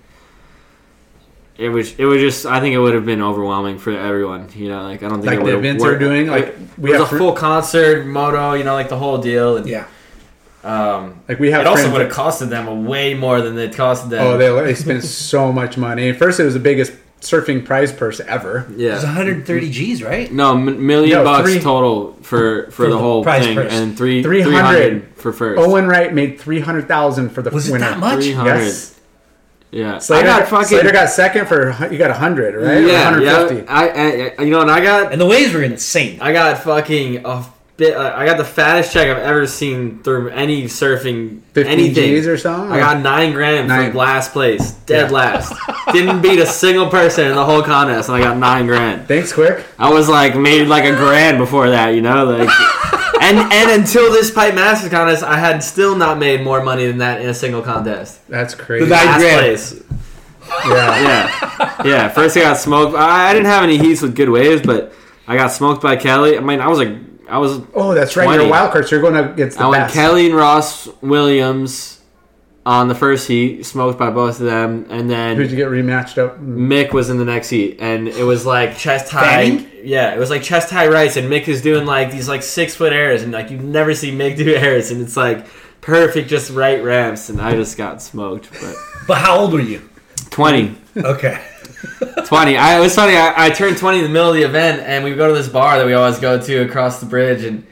it 1.58 1.68
was 1.68 1.94
it 1.98 2.06
was 2.06 2.18
just 2.20 2.46
I 2.46 2.60
think 2.60 2.74
it 2.74 2.78
would 2.78 2.94
have 2.94 3.04
been 3.04 3.20
overwhelming 3.20 3.78
for 3.78 3.90
everyone. 3.90 4.48
You 4.54 4.68
know, 4.70 4.84
like 4.84 5.02
I 5.02 5.08
don't 5.08 5.20
think 5.20 5.26
Like 5.26 5.34
it 5.34 5.38
the 5.40 5.44
would've 5.44 5.60
events 5.64 5.84
they're 5.84 5.98
doing, 5.98 6.28
like, 6.28 6.46
it, 6.46 6.58
we 6.78 6.90
was 6.90 6.98
have 7.00 7.06
a 7.08 7.10
fr- 7.10 7.18
full 7.18 7.32
concert, 7.32 8.06
moto, 8.06 8.54
you 8.54 8.64
know, 8.64 8.72
like 8.74 8.88
the 8.88 8.96
whole 8.98 9.18
deal. 9.18 9.58
And, 9.58 9.66
Yeah. 9.66 9.84
Um, 10.64 11.20
like 11.28 11.38
we 11.40 11.50
have 11.50 11.62
it 11.62 11.66
also 11.66 11.82
friends 11.82 11.92
would 11.92 12.02
have 12.06 12.12
costed 12.12 12.48
them 12.50 12.84
way 12.86 13.14
more 13.14 13.40
than 13.40 13.58
it 13.58 13.72
costed 13.72 14.10
them. 14.10 14.24
Oh, 14.26 14.36
they, 14.38 14.48
they 14.64 14.74
spent 14.74 15.02
so 15.04 15.52
much 15.60 15.76
money. 15.76 16.10
At 16.10 16.16
first, 16.16 16.38
it 16.38 16.44
was 16.44 16.54
the 16.54 16.60
biggest 16.60 16.92
surfing 17.20 17.64
prize 17.64 17.92
purse 17.92 18.20
ever. 18.20 18.66
Yeah, 18.76 18.90
It 18.90 18.94
was 18.94 19.04
130 19.04 19.70
G's, 19.70 20.02
right? 20.02 20.32
No, 20.32 20.52
m- 20.56 20.84
million 20.86 21.18
No, 21.18 21.24
bucks 21.24 21.50
three- 21.52 21.60
total 21.60 22.12
for 22.22 22.64
for, 22.66 22.70
For 22.70 22.82
the 22.84 22.90
the 22.90 22.98
whole 22.98 23.22
prize 23.24 23.44
thing, 23.44 23.56
purse. 23.56 23.72
and 23.72 23.96
three 23.96 24.22
300. 24.22 24.50
300 24.52 25.14
for 25.16 25.32
first. 25.32 25.60
Owen 25.60 25.86
Wright 25.88 26.12
made 26.14 26.40
three 26.40 26.60
hundred 26.60 26.86
thousand 26.88 27.30
for 27.30 27.42
the 27.42 27.50
Was 27.50 27.68
it 27.68 27.72
winner. 27.72 27.86
that 27.90 27.98
much? 27.98 28.24
300. 28.24 28.54
Yes. 28.58 29.00
Yeah, 29.72 29.98
Slater, 29.98 30.28
I 30.28 30.38
got 30.40 30.48
fucking 30.48 30.66
Slater 30.68 30.92
got 30.92 31.08
second 31.08 31.46
for 31.46 31.70
you 31.90 31.96
got 31.96 32.14
hundred, 32.16 32.54
right? 32.54 32.84
yeah, 32.86 33.04
One 33.10 33.24
hundred 33.26 33.56
yeah. 33.58 33.64
I, 33.68 33.88
I, 33.88 34.34
I- 34.38 34.42
you 34.42 34.50
know, 34.50 34.60
and 34.60 34.70
I 34.70 34.80
got 34.82 35.12
And 35.12 35.20
the 35.20 35.26
waves 35.26 35.54
were 35.54 35.62
insane. 35.62 36.20
I 36.20 36.32
got 36.32 36.58
fucking 36.58 37.24
a 37.24 37.42
bit. 37.76 37.96
Uh, 37.96 38.12
I 38.16 38.26
got 38.26 38.36
the 38.36 38.44
fattest 38.44 38.92
check 38.92 39.08
I've 39.08 39.18
ever 39.22 39.46
seen 39.46 40.02
through 40.02 40.30
any 40.30 40.64
surfing 40.64 41.40
Fifteen 41.52 41.72
anything. 41.72 41.94
G's 42.10 42.26
or 42.26 42.36
something. 42.38 42.72
I 42.72 42.78
got 42.78 43.02
nine 43.02 43.32
grand 43.32 43.68
Nine. 43.68 43.92
for 43.92 43.98
last 43.98 44.32
place, 44.32 44.72
dead 44.86 45.10
Yeah. 45.10 45.16
last. 45.16 45.54
Didn't 45.92 46.22
beat 46.22 46.38
a 46.38 46.46
single 46.46 46.88
person 46.88 47.26
in 47.28 47.34
the 47.34 47.44
whole 47.44 47.62
contest, 47.62 48.08
and 48.08 48.16
I 48.16 48.20
got 48.20 48.36
nine 48.38 48.66
grand. 48.66 49.08
Thanks, 49.08 49.32
Quik. 49.32 49.62
I 49.78 49.90
was 49.92 50.08
like 50.08 50.36
made 50.36 50.66
like 50.68 50.84
a 50.84 50.94
grand 50.94 51.38
before 51.38 51.70
that, 51.70 51.94
you 51.94 52.02
know, 52.02 52.24
like. 52.24 52.48
And, 53.22 53.38
and 53.38 53.80
until 53.80 54.10
this 54.12 54.32
pipe 54.32 54.56
masters 54.56 54.90
contest, 54.90 55.22
I 55.22 55.38
had 55.38 55.62
still 55.62 55.94
not 55.94 56.18
made 56.18 56.42
more 56.42 56.60
money 56.60 56.86
than 56.88 56.98
that 56.98 57.20
in 57.20 57.28
a 57.28 57.34
single 57.34 57.62
contest. 57.62 58.18
That's 58.28 58.52
crazy. 58.52 58.84
The 58.86 58.96
nine 58.96 59.06
Last 59.06 59.20
grand. 59.20 59.38
place, 59.38 59.82
yeah. 60.68 61.02
yeah, 61.02 61.82
yeah. 61.84 62.08
First, 62.08 62.36
I 62.36 62.40
got 62.40 62.56
smoked. 62.56 62.96
I, 62.96 63.30
I 63.30 63.32
didn't 63.32 63.46
have 63.46 63.62
any 63.62 63.78
heats 63.78 64.02
with 64.02 64.16
good 64.16 64.28
waves, 64.28 64.62
but 64.66 64.92
I 65.28 65.36
got 65.36 65.52
smoked 65.52 65.80
by 65.82 65.94
Kelly. 65.94 66.36
I 66.36 66.40
mean, 66.40 66.60
I 66.60 66.66
was 66.66 66.78
like, 66.80 66.96
I 67.32 67.38
was. 67.38 67.62
Oh, 67.74 67.94
that's 67.94 68.14
right. 68.14 68.24
20. 68.24 68.38
You're 68.38 68.46
a 68.46 68.50
wild 68.50 68.72
card, 68.72 68.86
so 68.86 68.94
you're 68.96 69.02
going 69.02 69.16
against 69.16 69.56
the 69.56 69.64
I 69.64 69.68
went 69.68 69.84
best. 69.84 69.94
Kelly 69.94 70.26
and 70.26 70.34
Ross 70.34 70.86
Williams 71.00 72.00
on 72.66 72.88
the 72.88 72.94
first 72.94 73.26
heat, 73.26 73.64
smoked 73.64 73.98
by 73.98 74.10
both 74.10 74.38
of 74.38 74.44
them, 74.44 74.86
and 74.90 75.10
then 75.10 75.36
Who'd 75.36 75.50
you 75.50 75.56
get 75.56 75.68
rematched 75.68 76.18
up? 76.18 76.38
Mm. 76.38 76.68
Mick 76.68 76.92
was 76.92 77.08
in 77.08 77.16
the 77.16 77.24
next 77.24 77.48
heat, 77.48 77.78
and 77.80 78.06
it 78.06 78.24
was 78.24 78.44
like 78.44 78.76
chest 78.76 79.10
high. 79.10 79.48
Fanning? 79.48 79.70
Yeah, 79.82 80.14
it 80.14 80.18
was 80.18 80.28
like 80.28 80.42
chest 80.42 80.70
high 80.70 80.88
rights, 80.88 81.16
and 81.16 81.32
Mick 81.32 81.48
is 81.48 81.62
doing 81.62 81.86
like 81.86 82.12
these 82.12 82.28
like 82.28 82.42
six 82.42 82.76
foot 82.76 82.92
airs, 82.92 83.22
and 83.22 83.32
like 83.32 83.50
you 83.50 83.56
never 83.56 83.94
see 83.94 84.12
Mick 84.12 84.36
do 84.36 84.54
airs, 84.54 84.90
and 84.90 85.00
it's 85.00 85.16
like 85.16 85.46
perfect, 85.80 86.28
just 86.28 86.50
right 86.50 86.84
ramps, 86.84 87.30
and 87.30 87.40
I 87.40 87.56
just 87.56 87.78
got 87.78 88.02
smoked. 88.02 88.50
But 88.60 88.76
But 89.08 89.18
how 89.18 89.38
old 89.38 89.54
were 89.54 89.60
you? 89.60 89.88
20. 90.30 90.76
Okay. 90.98 91.42
20. 92.26 92.56
I, 92.56 92.78
it 92.78 92.80
was 92.80 92.94
funny. 92.94 93.16
I, 93.16 93.46
I 93.46 93.50
turned 93.50 93.76
20 93.76 93.98
in 93.98 94.04
the 94.04 94.10
middle 94.10 94.28
of 94.28 94.34
the 94.34 94.42
event, 94.42 94.82
and 94.82 95.04
we 95.04 95.14
go 95.14 95.28
to 95.28 95.34
this 95.34 95.48
bar 95.48 95.78
that 95.78 95.86
we 95.86 95.94
always 95.94 96.18
go 96.18 96.40
to 96.40 96.56
across 96.62 97.00
the 97.00 97.06
bridge, 97.06 97.44
and 97.44 97.66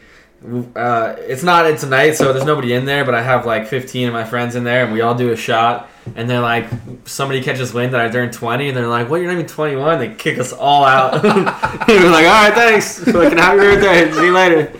uh, 0.74 1.16
it's 1.18 1.42
not 1.42 1.66
it's 1.66 1.82
a 1.82 1.88
night, 1.88 2.16
so 2.16 2.32
there's 2.32 2.46
nobody 2.46 2.72
in 2.72 2.86
there, 2.86 3.04
but 3.04 3.14
I 3.14 3.22
have 3.22 3.46
like 3.46 3.66
15 3.68 4.08
of 4.08 4.14
my 4.14 4.24
friends 4.24 4.56
in 4.56 4.64
there, 4.64 4.84
and 4.84 4.92
we 4.92 5.00
all 5.00 5.14
do 5.14 5.30
a 5.32 5.36
shot. 5.36 5.88
And 6.16 6.28
they're 6.28 6.40
like, 6.40 6.66
somebody 7.04 7.42
catches 7.42 7.74
wind 7.74 7.92
that 7.92 8.00
I 8.00 8.08
turned 8.08 8.32
20, 8.32 8.68
and 8.68 8.76
they're 8.76 8.88
like, 8.88 9.10
well, 9.10 9.20
You're 9.20 9.30
not 9.30 9.38
even 9.38 9.46
21?" 9.46 9.98
They 9.98 10.14
kick 10.14 10.38
us 10.38 10.52
all 10.52 10.84
out. 10.84 11.14
and 11.24 11.44
we're 11.86 12.10
like, 12.10 12.26
"All 12.26 12.42
right, 12.42 12.54
thanks. 12.54 13.04
Fucking 13.04 13.38
happy 13.38 13.58
birthday. 13.58 14.10
See 14.10 14.24
you 14.24 14.32
later." 14.32 14.72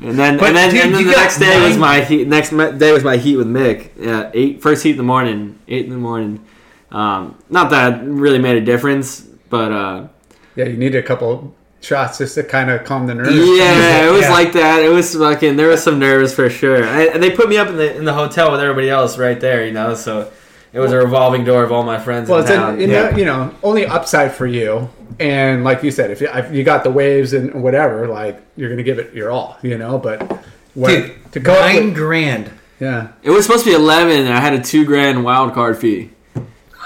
And 0.00 0.18
then, 0.18 0.36
But, 0.36 0.48
and 0.48 0.56
then, 0.56 0.70
dude, 0.70 0.84
and 0.86 0.94
then 0.94 1.06
the 1.06 1.12
next 1.12 1.38
day 1.38 1.60
was 1.60 1.76
my 1.76 2.00
heat. 2.00 2.26
Next 2.26 2.50
day 2.50 2.92
was 2.92 3.04
my 3.04 3.16
heat 3.16 3.36
with 3.36 3.46
Mick. 3.46 3.90
Yeah, 3.96 4.30
eight 4.34 4.62
first 4.62 4.82
heat 4.82 4.92
in 4.92 4.96
the 4.96 5.02
morning, 5.04 5.58
eight 5.68 5.84
in 5.84 5.90
the 5.90 5.98
morning. 5.98 6.44
Um, 6.92 7.38
not 7.50 7.70
that 7.70 8.00
it 8.02 8.04
really 8.06 8.38
made 8.38 8.56
a 8.56 8.60
difference, 8.64 9.20
but 9.50 9.72
uh, 9.72 10.08
Yeah, 10.56 10.66
you 10.66 10.76
needed 10.76 11.02
a 11.02 11.06
couple 11.06 11.54
shots 11.80 12.18
just 12.18 12.34
to 12.36 12.44
kind 12.44 12.70
of 12.70 12.84
calm 12.84 13.06
the 13.06 13.14
nerves. 13.14 13.34
yeah, 13.34 14.06
it 14.08 14.12
was 14.12 14.22
Yeah. 14.22 14.30
like 14.32 14.52
that. 14.52 14.82
It 14.82 14.90
was 14.90 15.14
fucking. 15.16 15.56
There 15.56 15.68
was 15.68 15.82
some 15.82 15.98
nerves 15.98 16.34
for 16.34 16.48
sure, 16.50 16.84
I, 16.86 17.04
and 17.06 17.22
they 17.22 17.30
put 17.30 17.48
me 17.48 17.56
up 17.56 17.68
in 17.68 17.76
the 17.76 17.96
in 17.96 18.04
the 18.04 18.12
hotel 18.12 18.50
with 18.52 18.60
everybody 18.60 18.88
else 18.90 19.16
right 19.18 19.40
there, 19.40 19.64
you 19.66 19.72
know. 19.72 19.94
So 19.94 20.30
it 20.72 20.80
was 20.80 20.92
a 20.92 20.96
revolving 20.98 21.44
door 21.44 21.62
of 21.64 21.72
all 21.72 21.82
my 21.82 21.98
friends 21.98 22.28
Well, 22.28 22.38
in 22.40 22.44
it's 22.44 22.54
town. 22.54 22.78
a, 22.78 22.80
you, 22.80 22.86
know, 22.86 23.10
you 23.10 23.24
know 23.24 23.54
only 23.62 23.84
upside 23.86 24.32
for 24.32 24.46
you. 24.46 24.88
And 25.20 25.64
like 25.64 25.82
you 25.82 25.90
said, 25.90 26.10
if 26.10 26.20
you, 26.22 26.28
if 26.32 26.50
you 26.52 26.64
got 26.64 26.84
the 26.84 26.90
waves 26.90 27.32
and 27.34 27.62
whatever, 27.62 28.06
like 28.08 28.40
you're 28.56 28.70
gonna 28.70 28.82
give 28.82 28.98
it 28.98 29.12
your 29.14 29.30
all, 29.30 29.56
you 29.62 29.76
know. 29.78 29.98
But 29.98 30.22
what, 30.74 30.88
Dude, 30.88 31.32
to 31.32 31.40
go 31.40 31.52
up 31.54 31.60
nine 31.72 31.86
with, 31.86 31.94
grand. 31.94 32.50
yeah, 32.80 33.08
it 33.22 33.30
was 33.30 33.44
supposed 33.46 33.64
to 33.64 33.70
be 33.70 33.74
eleven, 33.76 34.18
and 34.20 34.28
I 34.32 34.40
had 34.40 34.52
a 34.54 34.62
two 34.62 34.84
grand 34.84 35.22
wild 35.24 35.52
card 35.54 35.78
fee. 35.78 36.10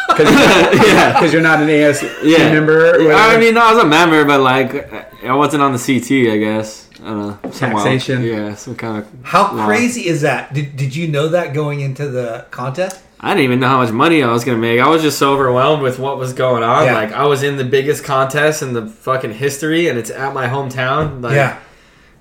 Because 0.08 0.30
yeah. 0.86 1.12
because 1.12 1.32
you're 1.32 1.42
not 1.42 1.60
an 1.62 1.68
AS 1.68 2.02
Yeah, 2.22 2.52
member. 2.52 2.90
Or. 3.08 3.12
I 3.12 3.38
mean, 3.38 3.56
I 3.56 3.72
was 3.72 3.82
a 3.82 3.86
member, 3.86 4.24
but 4.24 4.40
like, 4.40 5.24
I 5.24 5.34
wasn't 5.34 5.62
on 5.62 5.72
the 5.72 5.78
CT. 5.78 6.32
I 6.32 6.36
guess 6.38 6.88
I 7.00 7.04
don't 7.06 7.42
know. 7.44 7.50
Some 7.52 7.72
wild- 7.72 7.84
Taxation. 7.86 8.22
yeah, 8.24 8.54
some 8.54 8.74
kind 8.76 8.98
of. 8.98 9.08
How 9.22 9.52
law. 9.54 9.66
crazy 9.66 10.06
is 10.06 10.22
that? 10.22 10.52
Did, 10.54 10.76
did 10.76 10.94
you 10.96 11.08
know 11.08 11.28
that 11.28 11.54
going 11.54 11.80
into 11.80 12.08
the 12.08 12.46
contest? 12.50 13.00
I 13.18 13.30
didn't 13.30 13.44
even 13.44 13.60
know 13.60 13.68
how 13.68 13.78
much 13.78 13.92
money 13.92 14.22
I 14.22 14.30
was 14.30 14.44
gonna 14.44 14.58
make. 14.58 14.78
I 14.78 14.88
was 14.88 15.00
just 15.02 15.18
so 15.18 15.32
overwhelmed 15.32 15.82
with 15.82 15.98
what 15.98 16.18
was 16.18 16.32
going 16.34 16.62
on. 16.62 16.84
Yeah. 16.84 16.92
Like 16.94 17.12
I 17.12 17.24
was 17.26 17.42
in 17.42 17.56
the 17.56 17.64
biggest 17.64 18.04
contest 18.04 18.62
in 18.62 18.74
the 18.74 18.86
fucking 18.86 19.32
history, 19.32 19.88
and 19.88 19.98
it's 19.98 20.10
at 20.10 20.34
my 20.34 20.46
hometown. 20.48 21.22
Like, 21.22 21.34
yeah. 21.34 21.58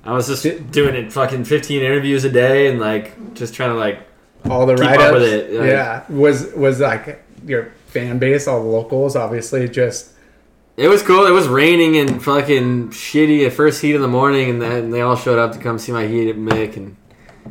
I 0.05 0.13
was 0.13 0.27
just 0.27 0.71
doing 0.71 0.95
it 0.95 1.11
fucking 1.11 1.45
15 1.45 1.81
interviews 1.81 2.23
a 2.23 2.29
day, 2.29 2.67
and 2.67 2.79
like 2.79 3.33
just 3.33 3.53
trying 3.53 3.71
to 3.71 3.75
like. 3.75 3.99
all 4.49 4.65
the 4.65 4.75
keep 4.75 4.85
write 4.85 4.99
up 5.01 5.13
ups. 5.13 5.19
with 5.19 5.23
it, 5.33 5.53
like- 5.59 5.69
yeah, 5.69 6.03
was 6.09 6.53
was 6.53 6.79
like 6.79 7.24
your 7.45 7.71
fan 7.87 8.19
base, 8.19 8.47
all 8.47 8.61
the 8.61 8.69
locals, 8.69 9.15
obviously 9.15 9.67
just 9.69 10.11
It 10.77 10.87
was 10.87 11.01
cool. 11.01 11.25
It 11.25 11.31
was 11.31 11.47
raining 11.47 11.97
and 11.97 12.21
fucking 12.21 12.89
shitty 12.89 13.45
at 13.45 13.53
first 13.53 13.81
heat 13.81 13.95
in 13.95 14.01
the 14.01 14.07
morning, 14.07 14.49
and 14.49 14.61
then 14.61 14.91
they 14.91 15.01
all 15.01 15.15
showed 15.15 15.39
up 15.39 15.53
to 15.53 15.59
come 15.59 15.79
see 15.79 15.91
my 15.91 16.07
heat 16.07 16.29
at 16.29 16.35
Mick, 16.35 16.75
and 16.75 16.97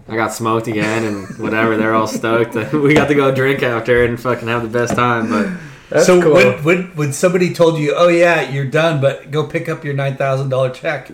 I 0.09 0.17
got 0.17 0.35
smoked 0.35 0.67
again, 0.67 1.05
and 1.05 1.39
whatever. 1.39 1.77
They're 1.77 1.95
all 1.95 2.07
stoked. 2.07 2.55
we 2.73 2.95
got 2.95 3.09
to 3.09 3.15
go 3.15 3.35
drink 3.35 3.63
after 3.63 4.05
and 4.05 4.21
fucking 4.21 4.49
have 4.49 4.63
the 4.63 4.69
best 4.69 4.95
time. 4.95 5.31
But 5.31 5.53
that's 5.89 6.07
so 6.07 6.21
cool. 6.21 6.35
when, 6.35 6.65
when 6.65 6.83
when 6.97 7.13
somebody 7.13 7.55
told 7.55 7.79
you, 7.79 7.95
"Oh 7.97 8.09
yeah, 8.09 8.51
you're 8.51 8.67
done," 8.67 9.01
but 9.01 9.31
go 9.31 9.47
pick 9.47 9.69
up 9.69 9.85
your 9.85 9.95
nine 9.95 10.17
thousand 10.17 10.51
dollar 10.51 10.71
check, 10.71 11.11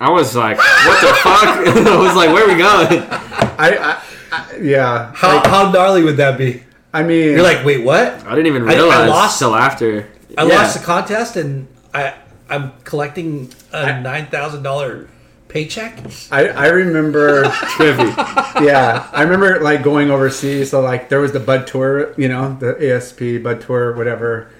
I 0.00 0.10
was 0.10 0.34
like, 0.34 0.58
"What 0.58 1.00
the 1.00 1.14
fuck?" 1.22 1.44
I 1.86 1.96
was 1.96 2.16
like, 2.16 2.32
"Where 2.32 2.44
are 2.44 2.48
we 2.48 2.56
going?" 2.58 3.06
I, 3.10 3.76
I, 3.76 4.02
I 4.32 4.56
yeah, 4.60 5.12
how 5.14 5.36
like, 5.36 5.46
how 5.46 5.70
gnarly 5.70 6.02
would 6.02 6.16
that 6.16 6.36
be? 6.38 6.62
I 6.92 7.02
mean, 7.02 7.32
You're 7.32 7.42
like, 7.42 7.64
"Wait, 7.64 7.84
what? 7.84 8.24
I 8.26 8.30
didn't 8.34 8.46
even 8.46 8.68
I- 8.68 8.74
I 8.74 9.06
lost- 9.06 9.38
till 9.38 9.54
after. 9.54 10.06
I 10.36 10.44
Yeah. 10.44 10.54
lost 10.56 10.78
the 10.78 10.84
contest 10.84 11.36
and 11.36 11.66
I 11.92 12.14
I'm 12.50 12.72
collecting 12.84 13.50
a 13.72 14.00
nine 14.00 14.26
thousand 14.26 14.62
dollar 14.62 15.06
paycheck." 15.48 15.98
I, 16.30 16.48
I 16.48 16.66
remember, 16.68 17.44
Trippy. 17.76 18.64
yeah, 18.64 19.06
I 19.12 19.22
remember 19.22 19.60
like 19.60 19.82
going 19.82 20.10
overseas. 20.10 20.70
So 20.70 20.80
like 20.80 21.08
there 21.10 21.20
was 21.20 21.32
the 21.32 21.40
Bud 21.40 21.66
Tour, 21.66 22.14
you 22.16 22.28
know, 22.28 22.56
the 22.58 22.76
ASP 22.94 23.42
Bud 23.42 23.60
Tour, 23.60 23.92
whatever, 23.94 24.50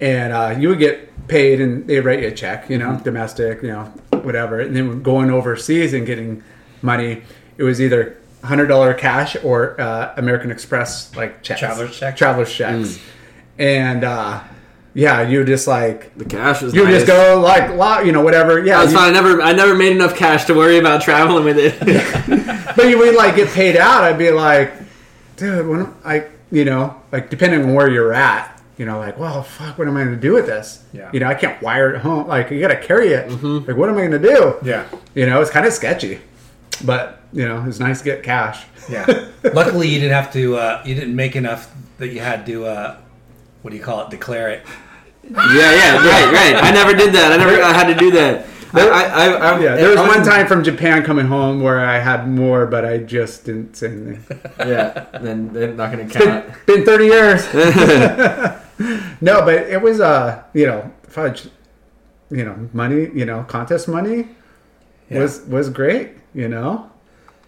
and 0.00 0.32
uh, 0.32 0.54
you 0.58 0.68
would 0.68 0.78
get 0.78 1.08
paid, 1.28 1.60
and 1.60 1.86
they 1.88 1.98
write 2.00 2.20
you 2.20 2.28
a 2.28 2.32
check, 2.32 2.68
you 2.70 2.78
know, 2.78 3.00
domestic, 3.02 3.62
you 3.62 3.68
know, 3.68 3.84
whatever, 4.22 4.60
and 4.60 4.74
then 4.76 5.02
going 5.02 5.30
overseas 5.30 5.94
and 5.94 6.06
getting 6.06 6.42
money, 6.82 7.22
it 7.58 7.62
was 7.64 7.80
either 7.80 8.16
hundred 8.42 8.66
dollar 8.66 8.92
cash 8.94 9.36
or 9.44 9.80
uh, 9.80 10.14
American 10.16 10.50
Express 10.50 11.14
like 11.16 11.42
checks, 11.42 11.60
Traveler's 11.60 11.98
check? 11.98 12.16
traveler's 12.16 12.52
checks, 12.52 12.98
and 13.58 14.04
uh, 14.04 14.42
yeah, 14.94 15.22
you 15.22 15.44
just 15.44 15.66
like 15.66 16.16
The 16.18 16.24
cash 16.24 16.60
was. 16.62 16.74
you 16.74 16.84
nice. 16.84 16.94
just 16.94 17.06
go 17.06 17.40
like 17.40 17.70
lo- 17.70 18.00
you 18.00 18.12
know 18.12 18.22
whatever, 18.22 18.62
yeah, 18.64 18.80
I 18.80 18.84
you- 18.84 18.90
fine. 18.90 19.10
I 19.10 19.12
never, 19.12 19.40
I 19.42 19.52
never 19.52 19.74
made 19.74 19.92
enough 19.92 20.16
cash 20.16 20.44
to 20.46 20.54
worry 20.54 20.78
about 20.78 21.02
traveling 21.02 21.44
with 21.44 21.56
it. 21.58 22.48
But 22.74 22.88
you 22.88 22.96
would 22.98 23.14
like 23.14 23.36
get 23.36 23.48
paid 23.50 23.76
out. 23.76 24.02
I'd 24.02 24.16
be 24.16 24.30
like, 24.30 24.72
dude, 25.36 25.66
when 25.68 25.92
I, 26.06 26.24
you 26.50 26.64
know, 26.64 27.02
like 27.12 27.28
depending 27.28 27.62
on 27.64 27.74
where 27.74 27.90
you're 27.90 28.14
at, 28.14 28.62
you 28.78 28.86
know, 28.86 28.98
like, 28.98 29.18
well, 29.18 29.42
fuck, 29.42 29.76
what 29.76 29.86
am 29.86 29.94
I 29.98 30.04
going 30.04 30.14
to 30.14 30.20
do 30.20 30.32
with 30.32 30.46
this? 30.46 30.82
Yeah. 30.90 31.10
You 31.12 31.20
know, 31.20 31.26
I 31.26 31.34
can't 31.34 31.60
wire 31.60 31.94
it 31.94 32.00
home. 32.00 32.26
Like, 32.26 32.50
you 32.50 32.60
got 32.60 32.68
to 32.68 32.80
carry 32.80 33.08
it. 33.08 33.30
Like, 33.42 33.76
what 33.76 33.90
am 33.90 33.96
I 33.96 34.06
going 34.06 34.12
to 34.12 34.18
do? 34.18 34.54
Yeah, 34.62 34.88
You 35.14 35.26
know, 35.26 35.42
it's 35.42 35.50
kind 35.50 35.66
of 35.66 35.72
sketchy, 35.74 36.18
but 36.84 37.20
you 37.32 37.46
know, 37.46 37.64
it's 37.66 37.78
nice 37.80 37.98
to 37.98 38.04
get 38.04 38.22
cash. 38.22 38.64
yeah. 38.90 39.28
Luckily, 39.54 39.88
you 39.88 40.00
didn't 40.00 40.12
have 40.14 40.32
to. 40.32 40.56
Uh, 40.56 40.82
you 40.84 40.94
didn't 40.94 41.16
make 41.16 41.36
enough 41.36 41.72
that 41.98 42.08
you 42.08 42.20
had 42.20 42.46
to. 42.46 42.66
Uh, 42.66 42.98
what 43.62 43.70
do 43.70 43.76
you 43.76 43.82
call 43.82 44.02
it? 44.04 44.10
Declare 44.10 44.50
it. 44.50 44.66
Yeah, 45.30 45.38
yeah, 45.54 45.96
right, 45.96 46.32
right. 46.32 46.64
I 46.64 46.70
never 46.72 46.94
did 46.94 47.14
that. 47.14 47.32
I 47.32 47.36
never 47.36 47.62
I 47.62 47.72
had 47.72 47.86
to 47.86 47.94
do 47.94 48.10
that. 48.12 48.46
I, 48.74 48.88
I, 48.88 49.26
I, 49.28 49.60
Yeah, 49.60 49.76
there 49.76 49.90
was 49.90 49.98
one 49.98 50.24
time 50.24 50.46
from 50.46 50.64
Japan 50.64 51.04
coming 51.04 51.26
home 51.26 51.60
where 51.62 51.80
I 51.84 51.98
had 51.98 52.26
more, 52.28 52.66
but 52.66 52.84
I 52.84 52.98
just 52.98 53.44
didn't 53.44 53.76
say 53.76 53.88
anything. 53.92 54.40
Yeah, 54.58 55.06
then 55.20 55.52
they're 55.52 55.74
not 55.74 55.90
gonna 55.90 56.04
It's 56.04 56.16
been, 56.16 56.42
count. 56.42 56.66
been 56.66 56.84
30 56.84 57.04
years. 57.04 57.54
no, 59.20 59.42
but 59.44 59.54
it 59.54 59.80
was, 59.80 60.00
uh, 60.00 60.42
you 60.54 60.66
know, 60.66 60.90
fudge, 61.04 61.48
you 62.30 62.44
know, 62.44 62.68
money, 62.72 63.10
you 63.14 63.24
know, 63.26 63.44
contest 63.44 63.88
money 63.88 64.28
was 65.10 65.42
was 65.42 65.68
great, 65.68 66.12
you 66.34 66.48
know. 66.48 66.90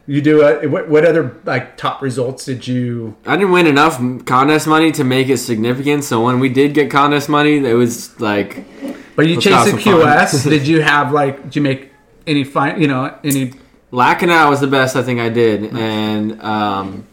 You 0.06 0.20
do 0.20 0.42
a, 0.42 0.66
what, 0.66 0.88
what 0.90 1.06
other 1.06 1.40
like 1.44 1.78
top 1.78 2.02
results 2.02 2.44
did 2.44 2.66
you? 2.66 3.16
I 3.24 3.36
didn't 3.36 3.52
win 3.52 3.66
enough 3.66 3.98
contest 4.26 4.66
money 4.66 4.92
to 4.92 5.04
make 5.04 5.28
it 5.30 5.38
significant. 5.38 6.04
So 6.04 6.22
when 6.22 6.40
we 6.40 6.50
did 6.50 6.74
get 6.74 6.90
contest 6.90 7.30
money, 7.30 7.56
it 7.56 7.72
was 7.72 8.20
like 8.20 8.64
But 9.16 9.28
you 9.28 9.40
chased 9.40 9.64
the. 9.64 9.78
QS. 9.78 10.44
did 10.50 10.66
you 10.66 10.82
have 10.82 11.10
like? 11.10 11.42
Did 11.44 11.56
you 11.56 11.62
make 11.62 11.90
any 12.26 12.44
fine? 12.44 12.82
You 12.82 12.88
know, 12.88 13.18
any? 13.24 13.54
Lacanau 13.92 14.50
was 14.50 14.60
the 14.60 14.66
best 14.66 14.94
I 14.96 15.02
think 15.02 15.20
I 15.20 15.28
did, 15.30 15.72
and 15.72 16.42
um, 16.42 17.06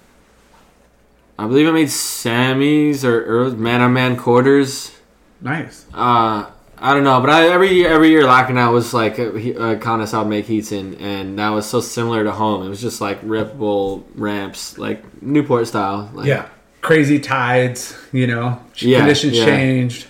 I 1.37 1.47
believe 1.47 1.67
I 1.67 1.71
made 1.71 1.87
semis 1.87 3.03
or, 3.03 3.45
or 3.45 3.49
man 3.51 3.81
on 3.81 3.93
man 3.93 4.17
quarters. 4.17 4.91
Nice. 5.39 5.85
Uh, 5.93 6.49
I 6.83 6.95
don't 6.95 7.03
know, 7.03 7.19
but 7.21 7.29
I, 7.29 7.47
every 7.49 7.71
year, 7.73 7.89
every 7.89 8.09
year 8.09 8.25
was 8.25 8.91
like 8.93 9.19
a, 9.19 9.73
a 9.73 9.77
contest 9.77 10.15
I'd 10.15 10.25
make 10.27 10.45
heats 10.45 10.71
in, 10.71 10.95
and 10.95 11.37
that 11.37 11.49
was 11.49 11.67
so 11.67 11.79
similar 11.79 12.23
to 12.23 12.31
home. 12.31 12.65
It 12.65 12.69
was 12.69 12.81
just 12.81 12.99
like 13.01 13.21
rippable 13.23 14.03
ramps, 14.15 14.79
like 14.79 15.21
Newport 15.21 15.67
style. 15.67 16.09
Like, 16.13 16.25
Yeah. 16.25 16.47
Crazy 16.81 17.19
tides. 17.19 17.95
You 18.11 18.25
know, 18.25 18.59
Yeah, 18.77 18.99
conditions 18.99 19.37
yeah. 19.37 19.45
changed. 19.45 20.07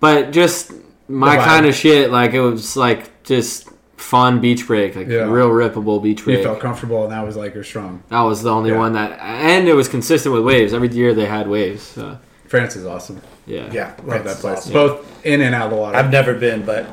but 0.00 0.32
just 0.32 0.72
my 1.08 1.36
kind 1.36 1.64
of 1.66 1.74
shit. 1.74 2.10
Like 2.10 2.32
it 2.34 2.40
was 2.40 2.76
like 2.76 3.22
just 3.22 3.68
fun 3.96 4.40
beach 4.40 4.66
break, 4.66 4.96
like 4.96 5.06
Yeah. 5.06 5.30
real 5.30 5.50
rippable 5.50 6.02
beach 6.02 6.24
break. 6.24 6.38
You 6.38 6.44
felt 6.44 6.58
comfortable, 6.58 7.04
and 7.04 7.12
that 7.12 7.24
was 7.24 7.36
like 7.36 7.54
you're 7.54 7.62
strong. 7.62 8.02
That 8.08 8.22
was 8.22 8.42
the 8.42 8.50
only 8.50 8.72
one 8.72 8.94
that, 8.94 9.20
and 9.20 9.68
it 9.68 9.74
was 9.74 9.88
consistent 9.88 10.34
with 10.34 10.44
waves. 10.44 10.72
Every 10.74 10.88
year 10.88 11.14
they 11.14 11.26
had 11.26 11.46
waves. 11.48 11.82
So, 11.82 12.18
France 12.48 12.74
is 12.76 12.84
awesome. 12.86 13.20
yeah, 13.46 13.70
Yeah. 13.72 13.94
Love 13.98 14.06
that 14.06 14.24
that's 14.24 14.40
place. 14.40 14.58
awesome. 14.58 14.72
Both 14.72 15.26
in 15.26 15.40
and 15.42 15.54
out 15.54 15.66
of 15.66 15.70
the 15.70 15.76
water. 15.76 15.96
I've 15.96 16.10
never 16.10 16.34
been, 16.34 16.64
but 16.64 16.86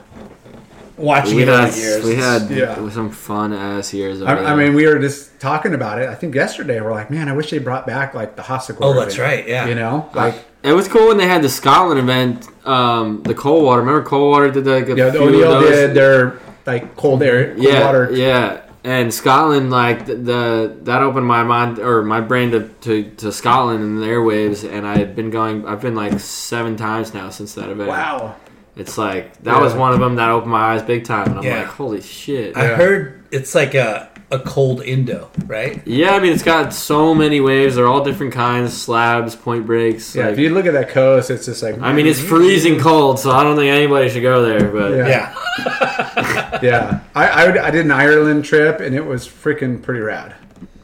watching 0.98 1.36
We 1.36 1.44
it 1.44 1.50
over 1.50 1.62
had 1.62 1.74
the 1.74 1.80
years. 1.80 2.06
we 2.06 2.16
had 2.16 2.50
Yeah. 2.52 2.90
some 2.90 3.10
fun 3.10 3.54
ass 3.54 3.94
years. 3.94 4.22
over 4.22 4.32
I, 4.32 4.36
there. 4.36 4.46
I 4.46 4.56
mean, 4.56 4.74
we 4.74 4.86
were 4.88 5.00
just 5.00 5.40
talking 5.40 5.74
about 5.74 6.00
it. 6.02 6.10
I 6.10 6.16
think 6.16 6.36
yesterday 6.36 6.80
we're 6.82 6.92
like, 6.94 7.10
man, 7.12 7.28
I 7.30 7.34
wish 7.34 7.50
they 7.52 7.58
brought 7.60 7.86
back 7.88 8.14
like 8.14 8.36
the 8.36 8.42
Hossegor. 8.44 8.78
Oh, 8.82 8.94
that's 8.94 9.18
right, 9.18 9.48
yeah. 9.48 9.68
You 9.68 9.76
know, 9.76 10.10
like 10.14 10.36
It 10.64 10.74
was 10.74 10.88
cool 10.88 11.08
when 11.10 11.18
they 11.18 11.28
had 11.28 11.42
the 11.42 11.50
Scotland 11.50 12.00
event, 12.00 12.48
um, 12.66 13.22
the 13.24 13.34
Coldwater. 13.34 13.82
Remember 13.82 14.04
Coldwater 14.04 14.52
did 14.52 14.66
like 14.66 14.88
a 14.90 14.96
yeah, 14.96 15.06
the 15.06 15.12
few 15.20 15.22
of 15.22 15.28
O'Neill 15.28 15.52
those? 15.62 15.70
did 15.70 15.94
their 15.94 16.40
like 16.66 16.96
cold 16.96 17.22
air, 17.22 17.54
cold 17.54 17.64
yeah, 17.64 17.86
water. 17.86 18.10
yeah. 18.12 18.62
And 18.86 19.12
Scotland, 19.12 19.72
like 19.72 20.06
the, 20.06 20.16
the 20.16 20.78
that 20.84 21.02
opened 21.02 21.26
my 21.26 21.42
mind 21.44 21.80
or 21.80 22.04
my 22.04 22.22
brain 22.22 22.52
to, 22.52 22.68
to, 22.82 23.10
to 23.16 23.32
Scotland 23.32 23.82
and 23.84 23.98
the 24.02 24.06
airwaves. 24.06 24.64
And 24.70 24.86
I 24.86 24.98
had 24.98 25.16
been 25.16 25.32
going. 25.32 25.66
I've 25.68 25.82
been 25.82 25.96
like 25.96 26.20
seven 26.20 26.78
times 26.78 27.12
now 27.14 27.30
since 27.32 27.56
that 27.56 27.70
event. 27.70 27.90
Wow. 27.90 28.36
It's 28.76 28.98
like 28.98 29.42
that 29.44 29.60
was 29.60 29.74
one 29.74 29.94
of 29.94 30.00
them 30.00 30.16
that 30.18 30.30
opened 30.30 30.52
my 30.52 30.74
eyes 30.76 30.84
big 30.84 31.04
time. 31.06 31.30
And 31.30 31.40
I'm 31.40 31.44
Yeah. 31.44 31.58
like, 31.60 31.68
holy 31.68 32.02
shit. 32.02 32.56
I 32.56 32.70
Yeah. 32.70 32.76
heard 32.76 33.24
it's 33.32 33.56
like 33.56 33.74
a, 33.74 34.10
a 34.32 34.38
cold 34.40 34.82
Indo, 34.84 35.30
right? 35.46 35.82
yeah, 35.88 36.12
I 36.12 36.20
mean 36.20 36.34
it's 36.34 36.44
got 36.44 36.74
so 36.74 37.16
many 37.16 37.40
waves. 37.42 37.76
They're 37.76 37.88
all 37.88 38.04
different 38.04 38.34
kinds, 38.34 38.74
slabs, 38.80 39.36
point 39.36 39.66
breaks. 39.66 40.14
Yeah, 40.16 40.26
like- 40.26 40.34
if 40.34 40.40
you 40.40 40.50
look 40.50 40.66
at 40.66 40.74
that 40.74 40.90
coast, 40.90 41.32
it's 41.32 41.46
just 41.46 41.64
like 41.64 41.80
I 41.82 41.92
mean 41.94 42.06
it's 42.06 42.20
freezing 42.22 42.80
cold, 42.80 43.18
so 43.20 43.32
I 43.32 43.44
don't 43.44 43.56
think 43.56 43.72
anybody 43.72 44.10
should 44.10 44.22
go 44.24 44.44
there. 44.46 44.68
But 44.70 45.08
Yeah. 45.08 45.34
Yeah. 46.62 46.62
yeah. 46.62 47.00
I, 47.16 47.28
I 47.28 47.68
I 47.68 47.72
did 47.72 47.86
an 47.86 47.92
Ireland 47.92 48.46
trip 48.46 48.80
and 48.80 48.96
it 48.96 49.06
was 49.06 49.28
freaking 49.28 49.82
pretty 49.82 50.02
rad. 50.02 50.36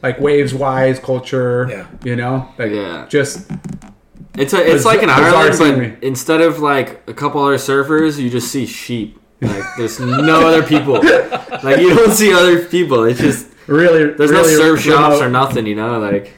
Like 0.02 0.18
waves 0.20 0.52
wise, 0.52 0.98
culture. 0.98 1.66
Yeah. 1.70 1.86
You 2.04 2.16
know, 2.16 2.48
like 2.58 2.72
Yeah. 2.72 3.06
just 3.08 3.50
It's 4.36 4.52
a, 4.54 4.60
it's 4.60 4.72
Bizarre- 4.84 4.92
like 4.94 5.02
an 5.02 5.08
bizarre 5.08 5.34
Ireland, 5.50 5.96
but 6.00 6.04
instead 6.06 6.40
of 6.40 6.58
like 6.58 7.02
a 7.06 7.14
couple 7.14 7.42
other 7.42 7.56
surfers, 7.56 8.18
you 8.18 8.30
just 8.30 8.50
see 8.50 8.66
sheep. 8.66 9.18
Like 9.40 9.64
there's 9.76 9.98
no 10.00 10.46
other 10.46 10.62
people. 10.62 10.94
Like 11.62 11.80
you 11.80 11.94
don't 11.94 12.12
see 12.12 12.32
other 12.32 12.64
people. 12.64 13.04
It's 13.04 13.20
just 13.20 13.48
really. 13.66 14.12
there's 14.14 14.30
really 14.30 14.54
no 14.54 14.58
surf 14.76 14.80
shops 14.80 15.20
or 15.20 15.28
nothing. 15.28 15.66
You 15.66 15.74
know, 15.76 15.98
like 15.98 16.32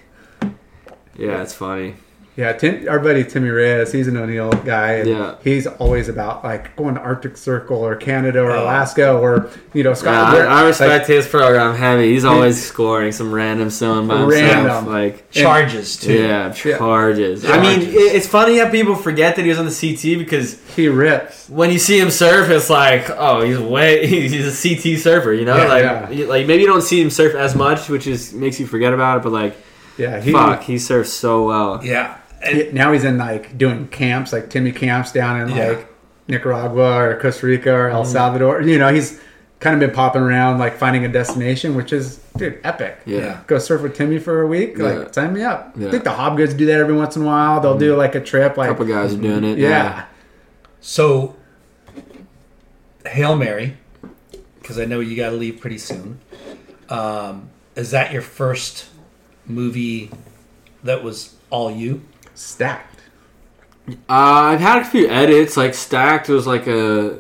yeah, 1.16 1.42
it's 1.42 1.54
funny. 1.54 1.94
Yeah, 2.36 2.52
Tim, 2.52 2.88
our 2.88 2.98
buddy 2.98 3.22
Timmy 3.22 3.48
Reyes, 3.48 3.92
he's 3.92 4.08
an 4.08 4.16
O'Neill 4.16 4.50
guy, 4.50 4.94
and 4.94 5.08
Yeah. 5.08 5.34
he's 5.44 5.68
always 5.68 6.08
about 6.08 6.42
like 6.42 6.74
going 6.74 6.96
to 6.96 7.00
Arctic 7.00 7.36
Circle 7.36 7.76
or 7.76 7.94
Canada 7.94 8.40
or 8.42 8.50
Oh. 8.50 8.64
Alaska 8.64 9.12
or 9.12 9.48
you 9.72 9.84
know 9.84 9.90
Yeah, 9.90 9.94
Scotland. 9.94 10.48
I, 10.48 10.50
I 10.50 10.54
Like, 10.62 10.66
respect 10.66 11.06
his 11.06 11.28
program 11.28 11.76
heavy. 11.76 12.12
He's 12.12 12.24
always 12.24 12.60
scoring 12.60 13.12
some 13.12 13.32
random 13.32 13.70
stone 13.70 14.08
by 14.08 14.16
himself. 14.18 14.42
Random. 14.66 14.92
Like 14.92 15.30
Charges, 15.30 15.96
too. 15.96 16.12
yeah, 16.14 16.50
charges. 16.52 17.44
Yeah. 17.44 17.52
I 17.52 17.60
mean, 17.62 17.88
it's 17.88 18.26
funny 18.26 18.58
how 18.58 18.68
people 18.68 18.96
forget 18.96 19.36
that 19.36 19.42
he 19.42 19.48
was 19.50 19.60
on 19.60 19.66
the 19.66 19.70
CT 19.70 20.18
because 20.18 20.58
he 20.74 20.88
rips. 20.88 21.48
when 21.48 21.70
you 21.70 21.78
see 21.78 22.00
him 22.00 22.10
surf, 22.10 22.50
it's 22.50 22.68
like, 22.68 23.10
oh, 23.10 23.42
he's 23.42 23.58
way 23.60 24.06
he's 24.28 24.44
a 24.44 24.68
CT 24.68 24.98
surfer, 24.98 25.32
you 25.32 25.44
know? 25.44 25.56
Yeah, 25.56 25.68
like, 25.68 25.84
yeah. 26.18 26.26
like 26.26 26.46
maybe 26.48 26.62
you 26.62 26.68
don't 26.68 26.82
see 26.82 27.00
him 27.00 27.10
surf 27.10 27.36
as 27.36 27.54
much, 27.54 27.88
which 27.88 28.08
is 28.08 28.32
makes 28.32 28.58
you 28.58 28.66
forget 28.66 28.92
about 28.92 29.18
it. 29.18 29.22
But 29.22 29.30
like, 29.32 29.56
Yeah, 29.96 30.20
he, 30.20 30.32
fuck, 30.32 30.62
he 30.64 30.78
surfs 30.78 31.12
so 31.12 31.44
well. 31.44 31.80
Yeah. 31.84 32.16
And 32.44 32.56
he- 32.58 32.72
now 32.72 32.92
he's 32.92 33.04
in 33.04 33.18
like 33.18 33.56
doing 33.58 33.88
camps, 33.88 34.32
like 34.32 34.50
Timmy 34.50 34.72
camps 34.72 35.12
down 35.12 35.40
in 35.40 35.56
Yeah. 35.56 35.68
like 35.68 35.88
Nicaragua 36.28 36.98
or 37.02 37.18
Costa 37.20 37.46
Rica 37.46 37.72
or. 37.72 37.88
El 37.88 38.04
Salvador. 38.04 38.60
You 38.62 38.78
know, 38.78 38.92
he's 38.92 39.20
kind 39.60 39.74
of 39.74 39.80
been 39.80 39.94
popping 39.94 40.20
around, 40.22 40.58
like 40.58 40.76
finding 40.76 41.04
a 41.04 41.08
destination, 41.08 41.74
which 41.74 41.92
is 41.92 42.18
dude 42.36 42.58
epic. 42.64 42.98
Yeah. 43.06 43.18
Yeah. 43.18 43.40
Go 43.46 43.58
surf 43.58 43.80
with 43.82 43.94
Timmy 43.96 44.18
for 44.18 44.42
a 44.42 44.46
week, 44.46 44.74
Yeah. 44.76 44.84
like 44.84 45.14
sign 45.14 45.32
me 45.32 45.42
up. 45.42 45.72
Yeah. 45.76 45.88
I 45.88 45.90
think 45.90 46.04
the 46.04 46.10
Hobgoods 46.10 46.56
do 46.56 46.66
that 46.66 46.78
every 46.80 46.94
once 46.94 47.16
in 47.16 47.22
a 47.22 47.26
while. 47.26 47.60
They'll 47.60 47.78
do 47.78 47.94
like 47.96 48.14
a 48.14 48.20
trip, 48.20 48.56
Like 48.56 48.66
A 48.68 48.70
like 48.72 48.78
couple 48.78 48.86
guys 48.94 49.14
are 49.14 49.18
doing 49.18 49.44
it. 49.44 49.58
yeah. 49.58 50.04
so, 50.80 51.34
Hail 53.06 53.36
Mary, 53.36 53.76
because 54.60 54.78
I 54.78 54.84
know 54.86 55.00
you 55.00 55.16
got 55.16 55.30
to 55.30 55.36
leave 55.36 55.60
pretty 55.60 55.78
soon. 55.78 56.20
Um, 56.88 57.50
is 57.76 57.90
that 57.90 58.12
your 58.12 58.22
first 58.22 58.86
movie 59.46 60.10
that 60.82 61.02
was 61.02 61.34
all 61.50 61.70
you? 61.70 62.02
Stacked. 62.34 63.00
Uh, 63.88 63.92
I've 64.08 64.60
had 64.60 64.82
a 64.82 64.84
few 64.84 65.08
edits. 65.08 65.56
Like 65.56 65.74
Stacked 65.74 66.28
was 66.28 66.46
like 66.46 66.66
a. 66.66 67.18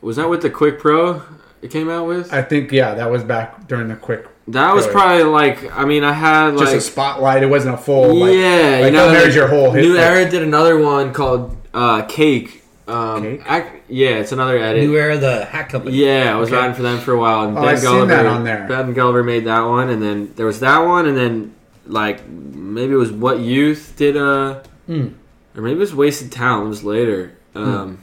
Was 0.00 0.16
that 0.16 0.28
with 0.28 0.42
the 0.42 0.50
Quik 0.50 0.78
Pro? 0.78 1.22
It 1.62 1.70
came 1.70 1.88
out 1.88 2.06
with. 2.06 2.32
I 2.32 2.42
think 2.42 2.72
yeah, 2.72 2.94
that 2.94 3.10
was 3.10 3.24
back 3.24 3.66
during 3.68 3.88
the 3.88 3.96
Quik 3.96 4.26
that 4.48 4.74
was 4.74 4.84
Really? 4.84 4.92
probably 4.94 5.22
like. 5.24 5.76
I 5.76 5.84
mean, 5.84 6.04
I 6.04 6.12
had 6.12 6.54
like. 6.54 6.66
just 6.66 6.74
a 6.76 6.80
spotlight. 6.80 7.42
It 7.42 7.46
wasn't 7.46 7.74
a 7.74 7.78
full. 7.78 8.14
Like, 8.16 8.34
yeah, 8.34 8.78
like, 8.80 8.84
you 8.86 8.90
know, 8.92 9.10
there's 9.10 9.26
like, 9.26 9.34
your 9.34 9.48
whole 9.48 9.70
hit. 9.70 9.82
New 9.82 9.94
like, 9.94 10.04
Era 10.04 10.30
did 10.30 10.42
another 10.42 10.78
one 10.78 11.12
called 11.14 11.56
uh, 11.72 12.02
Cake. 12.02 12.62
Um, 12.86 13.22
Cake? 13.22 13.42
ac- 13.50 13.68
yeah, 13.88 14.08
it's 14.16 14.32
another 14.32 14.58
edit. 14.58 14.82
New 14.84 14.96
Era, 14.96 15.16
the 15.16 15.46
hat 15.46 15.70
company. 15.70 15.96
Yeah, 15.96 16.34
I 16.36 16.38
was 16.38 16.50
Okay. 16.50 16.58
riding 16.58 16.76
for 16.76 16.82
them 16.82 16.98
for 17.00 17.12
a 17.12 17.18
while. 17.18 17.48
And 17.48 17.56
Oh, 17.56 17.62
Ben 17.62 17.70
I've 17.70 17.78
seen 17.78 17.90
Gulliver, 17.90 18.06
that 18.08 18.26
on 18.26 18.44
there. 18.44 18.66
Ben 18.68 18.92
Gulliver 18.92 19.22
made 19.24 19.44
that 19.46 19.62
one, 19.62 19.88
and 19.88 20.02
then 20.02 20.34
there 20.36 20.44
was 20.46 20.60
that 20.60 20.80
one, 20.80 21.06
and 21.06 21.16
then 21.16 21.54
like 21.86 22.26
maybe 22.28 22.92
it 22.92 22.96
was 22.96 23.12
What 23.12 23.38
Youth 23.40 23.94
did 23.96 24.16
uh 24.16 24.62
Hmm. 24.86 25.08
or 25.56 25.62
maybe 25.62 25.76
it 25.76 25.78
was 25.78 25.94
Wasted 25.94 26.30
Talent. 26.32 26.66
It 26.66 26.68
was 26.68 26.84
later. 26.84 27.36
Um, 27.54 28.02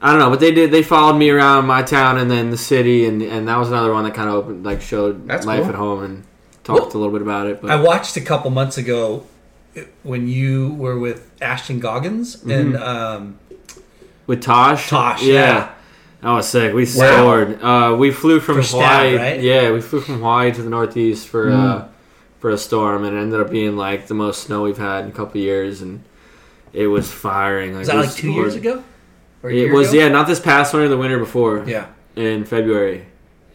I 0.00 0.10
don't 0.10 0.20
know, 0.20 0.30
but 0.30 0.38
they 0.40 0.52
did. 0.52 0.70
They 0.70 0.82
followed 0.82 1.14
me 1.18 1.28
around 1.30 1.66
my 1.66 1.82
town 1.82 2.18
and 2.18 2.30
then 2.30 2.50
the 2.50 2.56
city, 2.56 3.04
and 3.06 3.20
and 3.20 3.48
that 3.48 3.56
was 3.58 3.68
another 3.68 3.92
one 3.92 4.04
that 4.04 4.14
kind 4.14 4.28
of 4.28 4.34
opened, 4.36 4.64
like 4.64 4.80
showed 4.80 5.26
That's 5.26 5.44
life 5.46 5.60
cool. 5.62 5.68
at 5.70 5.74
home 5.74 6.04
and 6.04 6.24
talked 6.62 6.80
Well, 6.80 6.96
a 6.96 6.98
little 6.98 7.12
bit 7.12 7.22
about 7.22 7.46
it. 7.48 7.60
But 7.60 7.70
I 7.72 7.80
watched 7.82 8.16
a 8.16 8.20
couple 8.20 8.50
months 8.50 8.78
ago 8.78 9.26
when 10.04 10.28
you 10.28 10.74
were 10.74 10.98
with 10.98 11.30
Ashton 11.42 11.80
Goggins 11.80 12.42
and 12.44 12.76
um, 12.76 13.38
with 14.26 14.40
Tosh, 14.42 14.88
Tosh, 14.88 15.22
yeah. 15.22 15.72
That 16.22 16.30
was 16.32 16.48
sick. 16.48 16.74
We 16.74 16.82
Wow. 16.96 17.16
scored. 17.16 17.62
Uh, 17.62 17.96
we 17.98 18.10
flew 18.10 18.40
from 18.40 18.60
Hawaii. 18.62 19.16
right? 19.16 19.40
Yeah, 19.40 19.70
we 19.70 19.80
flew 19.80 20.00
from 20.00 20.16
Hawaii 20.16 20.50
to 20.52 20.62
the 20.62 20.70
Northeast 20.70 21.28
for 21.28 21.46
Mm. 21.46 21.54
uh, 21.54 21.84
for 22.40 22.50
a 22.50 22.58
storm, 22.58 23.04
and 23.04 23.16
it 23.16 23.20
ended 23.20 23.40
up 23.40 23.50
being 23.50 23.76
like 23.76 24.06
the 24.08 24.14
most 24.14 24.42
snow 24.44 24.62
we've 24.62 24.78
had 24.78 25.04
in 25.04 25.10
a 25.10 25.12
couple 25.12 25.40
years, 25.40 25.80
and 25.82 26.00
it 26.72 26.88
was 26.88 27.10
firing. 27.10 27.70
Like, 27.72 27.80
was 27.80 27.88
that 27.88 27.96
like 27.96 28.12
two 28.14 28.30
years 28.32 28.54
ago? 28.56 28.82
Or 29.42 29.50
It 29.50 29.72
was 29.72 29.90
ago? 29.92 30.00
yeah, 30.02 30.08
not 30.08 30.26
this 30.26 30.40
past 30.40 30.72
winter, 30.74 30.88
the 30.88 30.96
winter 30.96 31.18
before 31.18 31.62
Yeah. 31.66 31.86
in 32.16 32.44
February, 32.44 33.02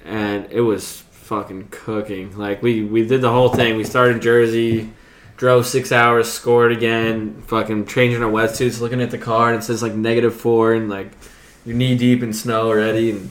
and 0.06 0.45
it 0.49 0.61
was 0.61 1.03
fucking 1.11 1.68
cooking. 1.72 2.31
Like 2.38 2.64
we 2.64 2.81
we 2.84 3.06
did 3.06 3.22
the 3.22 3.30
whole 3.31 3.49
thing. 3.49 3.76
We 3.76 3.84
started 3.84 4.15
in 4.15 4.22
Jersey, 4.22 4.90
drove 5.35 5.65
six 5.65 5.91
hours, 5.91 6.31
scored 6.31 6.72
again, 6.72 7.44
fucking 7.48 7.88
changing 7.88 8.23
our 8.23 8.31
wetsuits, 8.31 8.80
looking 8.80 9.02
at 9.02 9.11
the 9.11 9.18
car, 9.18 9.49
and 9.49 9.60
it 9.61 9.64
says 9.65 9.81
like 9.84 9.95
negative 9.95 10.34
four, 10.34 10.73
and 10.73 10.90
like 10.90 11.11
you're 11.65 11.76
knee 11.76 11.95
deep 11.95 12.22
in 12.23 12.34
snow 12.34 12.68
already, 12.68 13.11
and 13.11 13.30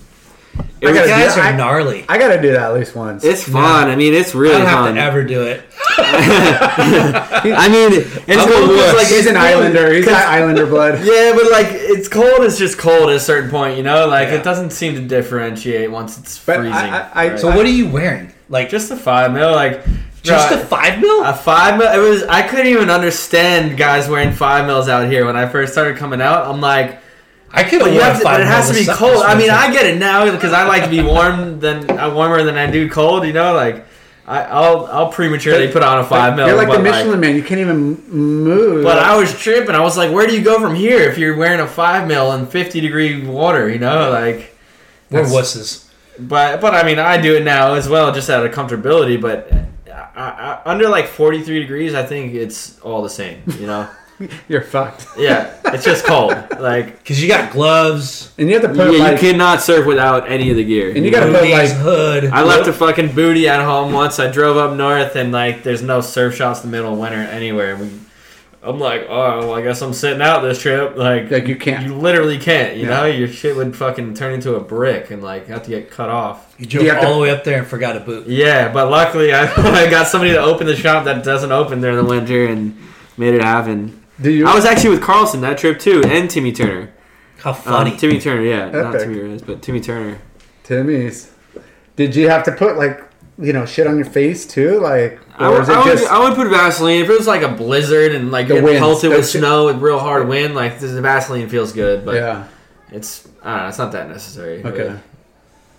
It 0.81 0.89
I 0.89 0.91
was- 0.91 0.99
gotta 0.99 1.09
You 1.11 1.15
do 1.17 1.23
guys 1.23 1.35
that. 1.37 1.39
are 1.45 1.53
I- 1.53 1.57
gnarly. 1.57 2.05
I 2.09 2.19
gotta 2.19 2.41
do 2.43 2.53
that 2.53 2.63
at 2.63 2.75
least 2.75 2.95
once. 2.97 3.25
It's 3.25 3.43
fun. 3.45 3.89
I 3.89 3.97
mean, 3.97 4.15
it's 4.15 4.35
I 4.35 4.39
really 4.39 4.59
don't 4.59 4.67
have 4.67 4.85
fun. 4.87 4.95
to 4.97 5.01
ever 5.01 5.23
do 5.25 5.43
it. 5.43 5.63
I 5.99 7.69
mean, 7.69 7.93
it's 8.27 8.29
I'm 8.43 8.49
cool 8.49 8.69
wuss. 8.69 8.95
like 8.97 9.07
He's 9.07 9.27
an 9.27 9.35
cool 9.35 9.43
Islander. 9.45 9.93
He's 9.93 10.05
'cause- 10.07 10.15
got 10.15 10.29
Islander 10.29 10.67
blood. 10.67 11.01
Yeah, 11.05 11.33
but 11.35 11.51
like 11.51 11.69
it's 11.71 12.09
cold. 12.09 12.41
It's 12.45 12.59
just 12.59 12.79
cold 12.79 13.11
at 13.11 13.17
a 13.17 13.21
certain 13.21 13.51
point, 13.51 13.77
you 13.77 13.83
know. 13.83 14.07
Like 14.07 14.29
Yeah. 14.29 14.35
it 14.37 14.43
doesn't 14.45 14.71
seem 14.71 14.95
to 14.95 15.01
differentiate 15.01 15.91
once 15.91 16.19
it's 16.19 16.39
But 16.39 16.57
I- 16.57 16.59
freezing. 16.61 16.75
I- 16.75 17.07
I- 17.15 17.29
right? 17.31 17.39
So 17.41 17.49
what 17.49 17.65
are 17.67 17.71
you 17.71 17.89
wearing? 17.89 18.33
Like 18.49 18.69
just 18.69 18.89
just 18.89 19.01
a 19.01 19.03
five 19.03 19.33
mil, 19.33 19.53
like 19.53 19.83
just 20.23 20.49
bro, 20.49 20.59
a 20.59 20.61
five 20.65 21.01
mil? 21.01 21.25
a 21.25 21.33
five 21.33 21.79
mil. 21.79 21.89
It 21.91 21.99
was 22.09 22.23
I 22.25 22.43
couldn't 22.43 22.67
even 22.67 22.91
understand 22.91 23.77
guys 23.77 24.09
wearing 24.09 24.33
five 24.33 24.67
mils 24.67 24.89
out 24.89 25.09
here 25.09 25.25
when 25.25 25.37
I 25.37 25.47
first 25.47 25.73
started 25.73 25.97
coming 25.97 26.21
out. 26.21 26.47
I'm 26.47 26.61
like, 26.61 26.99
I 27.53 27.65
could 27.65 27.81
but 27.81 27.87
have 27.89 27.95
you 27.95 28.01
worn 28.01 28.11
have 28.11 28.19
to, 28.19 28.25
five 28.25 28.39
but 28.39 28.41
it 28.41 28.47
has 28.47 28.69
to 28.69 28.75
be 28.75 28.87
cold. 28.87 29.23
I 29.25 29.37
mean. 29.37 29.51
I 29.51 29.73
get 29.73 29.87
it 29.87 29.99
now 29.99 30.31
because 30.31 30.53
I 30.53 30.67
like 30.67 30.85
to 30.85 30.91
be 30.91 31.03
warm 31.03 31.61
than 31.61 31.91
uh, 31.91 32.13
warmer 32.15 32.43
than 32.43 32.57
I 32.57 32.71
do 32.71 32.89
cold. 32.89 33.27
You 33.27 33.33
know, 33.33 33.55
like 33.55 33.85
I, 34.27 34.43
I'll 34.45 34.87
I'll 34.87 35.13
prematurely 35.13 35.71
put 35.71 35.83
on 35.83 35.99
a 35.99 36.05
five 36.05 36.37
mil. 36.37 36.47
You're 36.47 36.57
like 36.57 36.71
the 36.71 36.83
Michelin 36.83 37.21
man. 37.21 37.37
You 37.37 37.43
can't 37.43 37.61
even 37.61 38.03
move. 38.09 38.85
But 38.85 38.99
I 38.99 39.17
was 39.17 39.39
tripping. 39.39 39.75
I 39.75 39.81
was 39.81 39.97
like, 39.97 40.13
where 40.13 40.27
do 40.27 40.35
you 40.35 40.43
go 40.43 40.61
from 40.61 40.75
here 40.75 41.03
if 41.11 41.19
you're 41.19 41.37
wearing 41.37 41.61
a 41.61 41.67
five 41.67 42.09
mil 42.09 42.33
in 42.33 42.47
50 42.47 42.81
degree 42.81 43.27
water? 43.27 43.69
You 43.69 43.79
know, 43.79 44.11
like. 44.11 44.57
We're 45.11 45.25
That's- 45.25 45.35
wusses. 45.35 45.89
But 46.19 46.61
but 46.61 46.75
I 46.75 46.85
mean, 46.85 46.99
I 46.99 47.21
do 47.21 47.37
it 47.37 47.45
now 47.45 47.75
as 47.75 47.89
well, 47.89 48.13
just 48.13 48.29
out 48.31 48.45
of 48.45 48.53
comfortability. 48.53 49.21
But 49.21 49.51
I, 49.91 50.61
I, 50.65 50.71
under 50.71 50.89
like 50.89 51.07
43 51.07 51.61
degrees, 51.61 51.95
I 51.95 52.05
think 52.05 52.35
it's 52.35 52.79
all 52.81 53.03
the 53.03 53.11
same. 53.11 53.43
You 53.59 53.67
know? 53.67 53.89
You're 54.49 54.63
fucked. 54.63 55.07
yeah, 55.19 55.59
it's 55.67 55.85
just 55.85 56.05
cold. 56.05 56.33
Like 56.61 56.99
Because 56.99 57.21
you 57.23 57.29
got 57.29 57.53
gloves, 57.53 58.33
And 58.39 58.49
you 58.49 58.55
have 58.59 58.63
to 58.71 58.77
yeah, 58.77 58.85
put 58.87 58.93
you 58.95 58.99
like. 59.01 59.19
cannot 59.21 59.61
surf 59.63 59.87
without 59.87 60.31
any 60.31 60.51
of 60.51 60.57
the 60.57 60.65
gear. 60.65 60.93
And 60.95 61.05
you 61.05 61.11
gotta 61.11 61.27
put 61.27 61.41
booties, 61.41 61.53
like. 61.53 61.71
hood. 61.73 62.25
I 62.27 62.43
left 62.43 62.69
a 62.69 62.73
fucking 62.73 63.15
booty 63.15 63.49
at 63.49 63.65
home 63.65 63.93
once. 63.93 64.19
I 64.19 64.31
drove 64.31 64.57
up 64.57 64.77
north 64.77 65.17
and 65.17 65.33
like 65.33 65.63
there's 65.63 65.83
no 65.83 66.01
surf 66.01 66.37
shops 66.37 66.63
in 66.65 66.71
the 66.71 66.77
middle 66.77 66.93
of 66.93 66.99
winter 66.99 67.19
anywhere. 67.19 67.77
We, 67.77 67.91
I'm 68.65 68.79
like, 68.79 69.07
oh, 69.09 69.39
well, 69.41 69.55
I 69.55 69.63
guess 69.63 69.83
I'm 69.83 69.93
sitting 69.93 70.23
out 70.23 70.43
this 70.43 70.63
trip. 70.63 70.97
Like, 70.97 71.33
Like 71.33 71.49
you 71.49 71.57
can't. 71.57 71.85
you 71.85 71.97
literally 71.97 72.39
can't. 72.39 72.77
You 72.77 72.85
Yeah. 72.85 72.91
know, 73.01 73.05
your 73.07 73.27
shit 73.27 73.57
would 73.57 73.75
fucking 73.75 74.15
turn 74.15 74.35
into 74.35 74.55
a 74.55 74.61
brick 74.61 75.11
and 75.11 75.21
like 75.21 75.49
have 75.49 75.65
to 75.65 75.71
get 75.71 75.91
cut 75.91 76.11
off. 76.11 76.55
You 76.59 76.67
drove 76.67 76.85
You 76.85 76.91
have 76.91 77.03
all 77.03 77.09
to- 77.11 77.15
the 77.17 77.21
way 77.23 77.31
up 77.31 77.43
there 77.43 77.59
and 77.59 77.67
forgot 77.67 77.97
a 77.97 78.01
boot. 78.01 78.29
Yeah, 78.29 78.73
but 78.73 78.89
luckily 78.89 79.33
I, 79.35 79.47
I 79.87 79.91
got 79.91 80.07
somebody 80.07 80.33
to 80.35 80.41
open 80.41 80.69
the 80.69 80.77
shop 80.77 81.07
that 81.07 81.25
doesn't 81.25 81.51
open 81.51 81.81
during 81.81 81.97
the 81.97 82.05
winter 82.05 82.47
and 82.47 82.79
made 83.17 83.35
it 83.35 83.43
happen. 83.43 84.01
Do 84.23 84.31
you? 84.31 84.47
I 84.47 84.55
was 84.55 84.65
actually 84.65 84.91
with 84.91 85.03
Carlson 85.03 85.41
that 85.43 85.59
trip 85.59 85.79
too, 85.79 86.03
and 86.07 86.31
Timmy 86.31 86.53
Turner. 86.53 86.91
How 87.39 87.51
Um, 87.51 87.57
funny. 87.57 87.97
Timmy 87.97 88.21
Turner, 88.21 88.43
yeah, 88.43 88.71
not 88.71 88.99
Timmy 88.99 89.19
Reyes, 89.19 89.43
but 89.43 89.63
Timmy 89.63 89.81
Turner. 89.81 90.19
Timmy's. 90.65 91.31
Did 91.97 92.15
you 92.17 92.29
have 92.29 92.45
to 92.45 92.53
put 92.53 92.77
like 92.77 93.03
you 93.39 93.53
know 93.53 93.67
shit 93.67 93.87
on 93.87 93.97
your 93.97 94.05
face 94.07 94.47
too? 94.47 94.79
Like, 94.81 95.19
I 95.37 95.47
or 95.49 95.53
would, 95.55 95.63
is 95.63 95.69
it 95.69 95.77
I, 95.77 95.85
would. 95.85 96.05
I 96.05 96.19
would 96.29 96.35
put 96.37 96.49
Vaseline 96.49 97.03
if 97.03 97.11
it 97.11 97.19
was 97.19 97.27
like 97.27 97.43
a 97.43 97.49
blizzard 97.49 98.15
and 98.15 98.31
like 98.31 98.47
The 98.49 98.55
getting 98.55 98.65
winds, 98.65 98.81
pelted 98.81 99.11
with 99.11 99.19
those 99.19 99.33
shit- 99.33 99.41
snow 99.41 99.69
and 99.69 99.83
real 99.83 99.99
hard 99.99 100.29
wind. 100.29 100.55
Like 100.55 100.79
the 100.79 101.01
Vaseline 101.03 101.49
feels 101.49 101.73
good, 101.73 102.05
but 102.05 102.15
yeah. 102.15 102.47
it's 102.93 103.27
I 103.43 103.51
don't 103.55 103.63
know, 103.63 103.69
it's 103.69 103.79
not 103.79 103.93
that 103.93 104.09
necessary. 104.09 104.65
Okay. 104.65 104.83
really. 104.85 104.99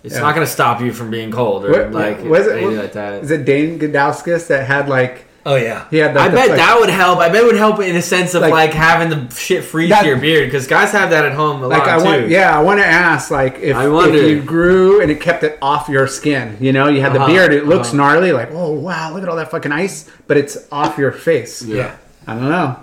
It's 0.02 0.14
Yeah. 0.16 0.20
not 0.20 0.34
going 0.34 0.46
to 0.46 0.52
stop 0.52 0.82
you 0.82 0.92
from 0.92 1.10
being 1.10 1.30
cold 1.32 1.64
or 1.64 1.70
What- 1.72 1.92
like 1.92 2.22
was 2.24 2.46
it- 2.46 2.52
anything 2.52 2.72
what- 2.76 2.82
like 2.82 2.92
that. 2.92 3.22
Is 3.24 3.30
it 3.30 3.46
Dane 3.46 3.78
Gudauskas 3.78 4.48
that 4.48 4.66
had 4.66 4.86
like 4.88 5.24
oh 5.46 5.56
yeah. 5.56 5.86
he 5.90 5.98
had? 5.98 6.14
Like, 6.14 6.24
I 6.24 6.28
the, 6.28 6.34
bet 6.36 6.48
like, 6.50 6.58
that 6.58 6.76
would 6.80 6.88
help. 6.90 7.18
I 7.18 7.28
bet 7.28 7.42
it 7.42 7.46
would 7.46 7.56
help 7.56 7.80
in 7.80 7.96
a 7.96 8.02
sense 8.02 8.34
of 8.34 8.42
Like- 8.42 8.52
like, 8.52 8.72
having 8.72 9.10
the 9.10 9.34
shit 9.34 9.64
freeze 9.64 9.90
That- 9.90 10.02
to 10.02 10.08
your 10.08 10.16
beard 10.18 10.46
because 10.48 10.66
guys 10.66 10.92
have 10.92 11.10
that 11.10 11.24
at 11.24 11.32
home 11.32 11.62
a 11.62 11.68
Like 11.68 11.80
lot 11.80 11.88
I 11.88 11.98
too. 11.98 12.04
want, 12.04 12.28
yeah, 12.28 12.56
I 12.58 12.62
want 12.62 12.80
to 12.80 12.86
ask, 12.86 13.30
like 13.30 13.58
if, 13.60 13.76
I 13.76 13.86
if 14.08 14.14
you 14.30 14.42
grew 14.42 15.00
and 15.00 15.10
it 15.10 15.20
kept 15.20 15.42
it 15.44 15.58
off 15.60 15.88
your 15.88 16.06
skin, 16.06 16.56
you 16.60 16.72
know, 16.72 16.88
you 16.88 17.00
had 17.00 17.12
the 17.12 17.18
Uh-huh, 17.20 17.26
beard, 17.32 17.52
it 17.52 17.66
looks 17.66 17.88
uh-huh. 17.88 17.96
gnarly, 17.98 18.32
like 18.32 18.50
oh 18.52 18.72
wow, 18.72 19.12
look 19.12 19.22
at 19.22 19.28
all 19.28 19.36
that 19.36 19.50
fucking 19.50 19.72
ice, 19.72 20.10
but 20.26 20.36
it's 20.36 20.56
off 20.72 20.98
your 20.98 21.12
face. 21.12 21.62
Yeah. 21.62 21.94
I 22.26 22.34
don't 22.34 22.48
know. 22.48 22.76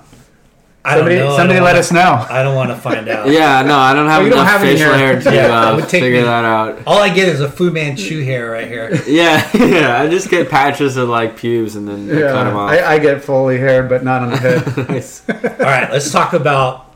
I 0.83 0.95
Somebody, 0.95 1.15
don't 1.17 1.25
know. 1.29 1.37
Somebody 1.37 1.57
don't 1.59 1.63
let 1.65 1.69
wanna- 1.73 1.79
us 1.79 1.91
know. 1.91 2.25
I 2.35 2.41
don't 2.43 2.55
want 2.55 2.69
to 2.71 2.75
find 2.75 3.07
out. 3.07 3.27
Yeah, 3.29 3.61
no, 3.61 3.77
I 3.77 3.93
don't 3.93 4.07
have 4.07 4.21
Oh, 4.21 4.25
you 4.25 4.29
don't 4.31 4.39
enough 4.39 4.51
have 4.51 4.61
facial 4.61 4.93
hair. 4.93 5.13
hair 5.13 5.21
to 5.21 5.33
Yeah, 5.35 5.59
uh, 5.59 5.85
figure 5.85 6.09
me- 6.11 6.21
that 6.23 6.43
out. 6.43 6.79
All 6.87 6.97
I 6.99 7.09
get 7.09 7.27
is 7.29 7.39
a 7.39 7.47
Fu 7.51 7.69
Manchu 7.69 8.23
hair 8.23 8.49
right 8.49 8.67
here. 8.67 8.89
Yeah, 9.07 9.47
yeah, 9.53 10.01
I 10.01 10.07
just 10.07 10.29
get 10.29 10.49
patches 10.49 10.97
of 10.97 11.07
like 11.07 11.37
pubes 11.37 11.75
and 11.75 11.87
then 11.87 12.09
I 12.09 12.21
cut 12.31 12.43
them 12.45 12.55
off. 12.57 12.71
I, 12.71 12.95
I 12.95 12.99
get 12.99 13.23
fully 13.23 13.59
haired, 13.59 13.89
but 13.89 14.03
not 14.03 14.23
on 14.23 14.31
the 14.31 14.37
head. 14.37 14.87
Nice. 14.89 15.21
All 15.29 15.35
right, 15.59 15.91
let's 15.91 16.11
talk 16.11 16.33
about 16.33 16.95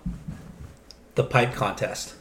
the 1.14 1.24
pipe 1.24 1.54
contest. 1.54 2.16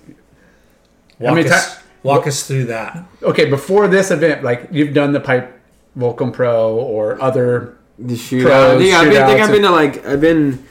How 1.18 1.26
Walk 1.26 1.34
many 1.36 1.48
us, 1.48 1.76
ti- 1.76 1.82
walk 2.02 2.26
us 2.26 2.46
through 2.46 2.64
that. 2.66 3.04
okay, 3.22 3.48
before 3.48 3.88
this 3.88 4.10
event, 4.10 4.42
like 4.44 4.68
you've 4.70 4.92
done 4.92 5.12
the 5.12 5.20
pipe 5.20 5.58
Volcom 5.96 6.30
Pro 6.32 6.74
or 6.76 7.20
other. 7.22 7.78
The 7.98 8.14
shootout. 8.16 8.42
Pros, 8.42 8.74
I 8.74 8.78
think, 8.78 8.94
I've 8.94 9.08
I 9.22 9.26
think 9.28 9.40
I've 9.40 9.50
been 9.52 9.62
to 9.62 9.70
like 9.70 10.04
I've 10.04 10.20
been 10.20 10.66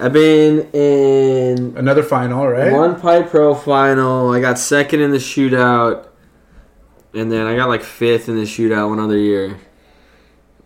I've 0.00 0.12
been 0.12 0.70
in 0.72 1.76
Another 1.76 2.02
final, 2.02 2.46
right? 2.48 2.72
one 2.72 3.00
pipe 3.00 3.30
pro 3.30 3.54
final. 3.54 4.32
I 4.32 4.40
got 4.40 4.58
second 4.58 5.00
in 5.00 5.10
the 5.10 5.18
shootout, 5.18 6.06
and 7.14 7.30
then 7.30 7.46
I 7.46 7.56
got 7.56 7.68
like 7.68 7.82
fifth 7.82 8.28
in 8.28 8.36
the 8.36 8.42
shootout 8.44 8.88
one 8.88 8.98
other 8.98 9.18
year. 9.18 9.58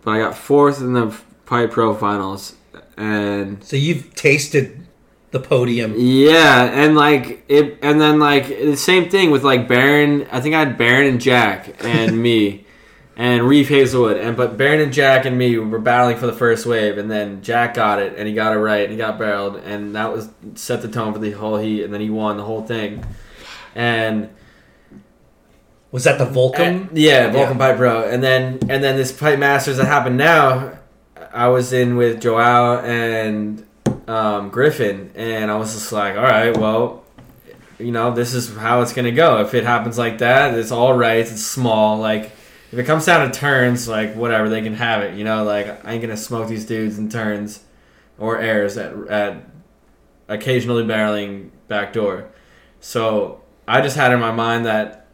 But 0.01 0.11
I 0.11 0.19
got 0.19 0.35
fourth 0.35 0.79
in 0.79 0.93
the 0.93 1.15
pipe 1.45 1.71
pro 1.71 1.93
finals, 1.93 2.55
and 2.95 3.61
So 3.63 3.75
you've 3.75 4.15
tasted 4.15 4.87
the 5.31 5.39
podium. 5.41 5.93
Yeah, 5.97 6.63
and 6.63 6.95
like 6.95 7.43
it, 7.49 7.77
and 7.81 7.99
then 7.99 8.19
like 8.19 8.47
the 8.47 8.77
same 8.77 9.09
thing 9.09 9.29
with 9.31 9.43
like 9.43 9.67
Barron. 9.67 10.25
I 10.31 10.39
think 10.39 10.55
I 10.55 10.59
had 10.59 10.77
Barron 10.77 11.07
and 11.07 11.21
Jack 11.21 11.83
and 11.83 12.21
me, 12.23 12.65
and 13.17 13.43
Reef 13.47 13.67
Heazlewood, 13.67 14.23
and 14.23 14.37
but 14.37 14.57
Barron 14.57 14.79
and 14.79 14.93
Jack 14.93 15.25
and 15.25 15.37
me 15.37 15.57
were 15.57 15.79
battling 15.79 16.17
for 16.17 16.27
the 16.27 16.33
first 16.33 16.65
wave, 16.67 16.97
and 16.99 17.09
then 17.09 17.41
Jack 17.41 17.73
got 17.73 17.99
it, 17.99 18.13
and 18.15 18.27
he 18.27 18.33
got 18.33 18.55
it 18.55 18.59
right, 18.59 18.83
and 18.83 18.91
he 18.91 18.97
got 18.97 19.17
barreled, 19.17 19.55
and 19.57 19.95
that 19.95 20.13
was 20.13 20.29
set 20.53 20.83
the 20.83 20.87
tone 20.87 21.11
for 21.13 21.19
the 21.19 21.31
whole 21.31 21.57
heat, 21.57 21.83
and 21.83 21.91
then 21.91 21.99
he 21.99 22.11
won 22.11 22.37
the 22.37 22.43
whole 22.43 22.63
thing, 22.63 23.03
and. 23.75 24.29
Was 25.89 26.03
that 26.03 26.17
the 26.19 26.25
Volcom? 26.25 26.59
And- 26.59 26.97
yeah, 26.97 27.31
Volcom 27.31 27.57
Pipe 27.57 27.77
Pro, 27.77 28.03
and 28.07 28.21
then 28.21 28.59
and 28.69 28.83
then 28.83 28.97
this 28.97 29.11
Pipe 29.13 29.39
Masters 29.39 29.77
that 29.77 29.85
happened 29.85 30.17
now, 30.17 30.77
I 31.31 31.47
was 31.47 31.71
in 31.71 31.95
with 31.95 32.21
Joao 32.21 32.81
and 32.81 33.65
um, 34.07 34.49
Griffin, 34.49 35.11
and 35.15 35.49
I 35.49 35.55
was 35.55 35.73
just 35.73 35.93
like, 35.93 36.17
all 36.17 36.23
right, 36.23 36.55
well, 36.55 37.05
you 37.79 37.93
know, 37.93 38.13
this 38.13 38.33
is 38.33 38.53
how 38.57 38.81
it's 38.81 38.91
gonna 38.91 39.13
go. 39.13 39.39
If 39.39 39.53
it 39.53 39.63
happens 39.63 39.97
like 39.97 40.17
that, 40.17 40.53
it's 40.55 40.71
all 40.71 40.93
right. 40.93 41.19
It's 41.19 41.43
small, 41.43 41.97
like. 41.97 42.31
If 42.71 42.79
it 42.79 42.83
comes 42.83 43.05
down 43.05 43.29
to 43.29 43.39
turns, 43.39 43.87
like 43.87 44.15
whatever, 44.15 44.49
they 44.49 44.61
can 44.61 44.75
have 44.75 45.01
it. 45.03 45.15
You 45.17 45.23
know, 45.23 45.43
like 45.43 45.85
I 45.85 45.93
ain't 45.93 46.01
gonna 46.01 46.17
smoke 46.17 46.47
these 46.47 46.65
dudes 46.65 46.97
in 46.97 47.09
turns 47.09 47.63
or 48.17 48.39
airs 48.39 48.77
at 48.77 48.93
at 49.07 49.43
occasionally 50.27 50.83
barreling 50.83 51.49
backdoor. 51.67 52.29
So 52.79 53.41
I 53.67 53.81
just 53.81 53.95
had 53.95 54.11
in 54.11 54.19
my 54.19 54.31
mind 54.31 54.65
that 54.65 55.07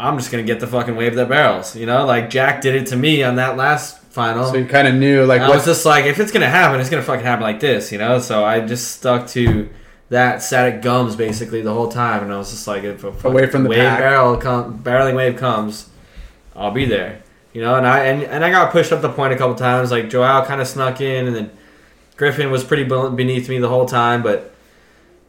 I'm 0.00 0.18
just 0.18 0.30
gonna 0.30 0.42
get 0.42 0.60
the 0.60 0.66
fucking 0.66 0.96
wave 0.96 1.14
that 1.14 1.28
barrels. 1.28 1.76
You 1.76 1.86
know, 1.86 2.04
like 2.04 2.30
Jack 2.30 2.60
did 2.62 2.74
it 2.74 2.86
to 2.88 2.96
me 2.96 3.22
on 3.22 3.36
that 3.36 3.56
last 3.56 3.98
final. 4.10 4.46
So 4.46 4.56
you 4.56 4.66
kind 4.66 4.88
of 4.88 4.94
knew 4.94 5.24
like 5.24 5.42
I 5.42 5.48
what 5.48 5.56
was 5.56 5.64
just 5.64 5.84
like, 5.84 6.04
if 6.04 6.18
it's 6.18 6.32
gonna 6.32 6.48
happen, 6.48 6.80
it's 6.80 6.90
gonna 6.90 7.02
fucking 7.02 7.24
happen 7.24 7.42
like 7.42 7.60
this, 7.60 7.92
you 7.92 7.98
know. 7.98 8.18
So 8.18 8.44
I 8.44 8.60
just 8.60 8.92
stuck 8.92 9.28
to 9.28 9.68
that 10.10 10.42
static 10.42 10.82
gums 10.82 11.16
basically 11.16 11.62
the 11.62 11.72
whole 11.72 11.88
time, 11.88 12.22
and 12.22 12.32
I 12.32 12.38
was 12.38 12.50
just 12.50 12.66
like, 12.66 12.82
if 12.84 13.04
a 13.04 13.28
Away 13.28 13.46
from 13.46 13.64
the 13.64 13.68
wave 13.68 13.80
pack. 13.80 13.98
barrel 13.98 14.36
come, 14.36 14.78
barreling 14.82 15.14
wave 15.14 15.36
comes, 15.36 15.90
I'll 16.58 16.72
be 16.72 16.84
there, 16.84 17.22
you 17.52 17.62
know. 17.62 17.76
And 17.76 17.86
I 17.86 18.04
and, 18.04 18.22
and 18.24 18.44
I 18.44 18.50
got 18.50 18.72
pushed 18.72 18.92
up 18.92 19.00
the 19.00 19.08
point 19.08 19.32
a 19.32 19.36
couple 19.36 19.54
times. 19.54 19.90
Like 19.90 20.10
Joao 20.10 20.44
kind 20.44 20.60
of 20.60 20.66
snuck 20.66 21.00
in, 21.00 21.26
and 21.28 21.36
then 21.36 21.50
Griffin 22.16 22.50
was 22.50 22.64
pretty 22.64 22.84
beneath 22.84 23.48
me 23.48 23.58
the 23.58 23.68
whole 23.68 23.86
time, 23.86 24.22
but 24.22 24.52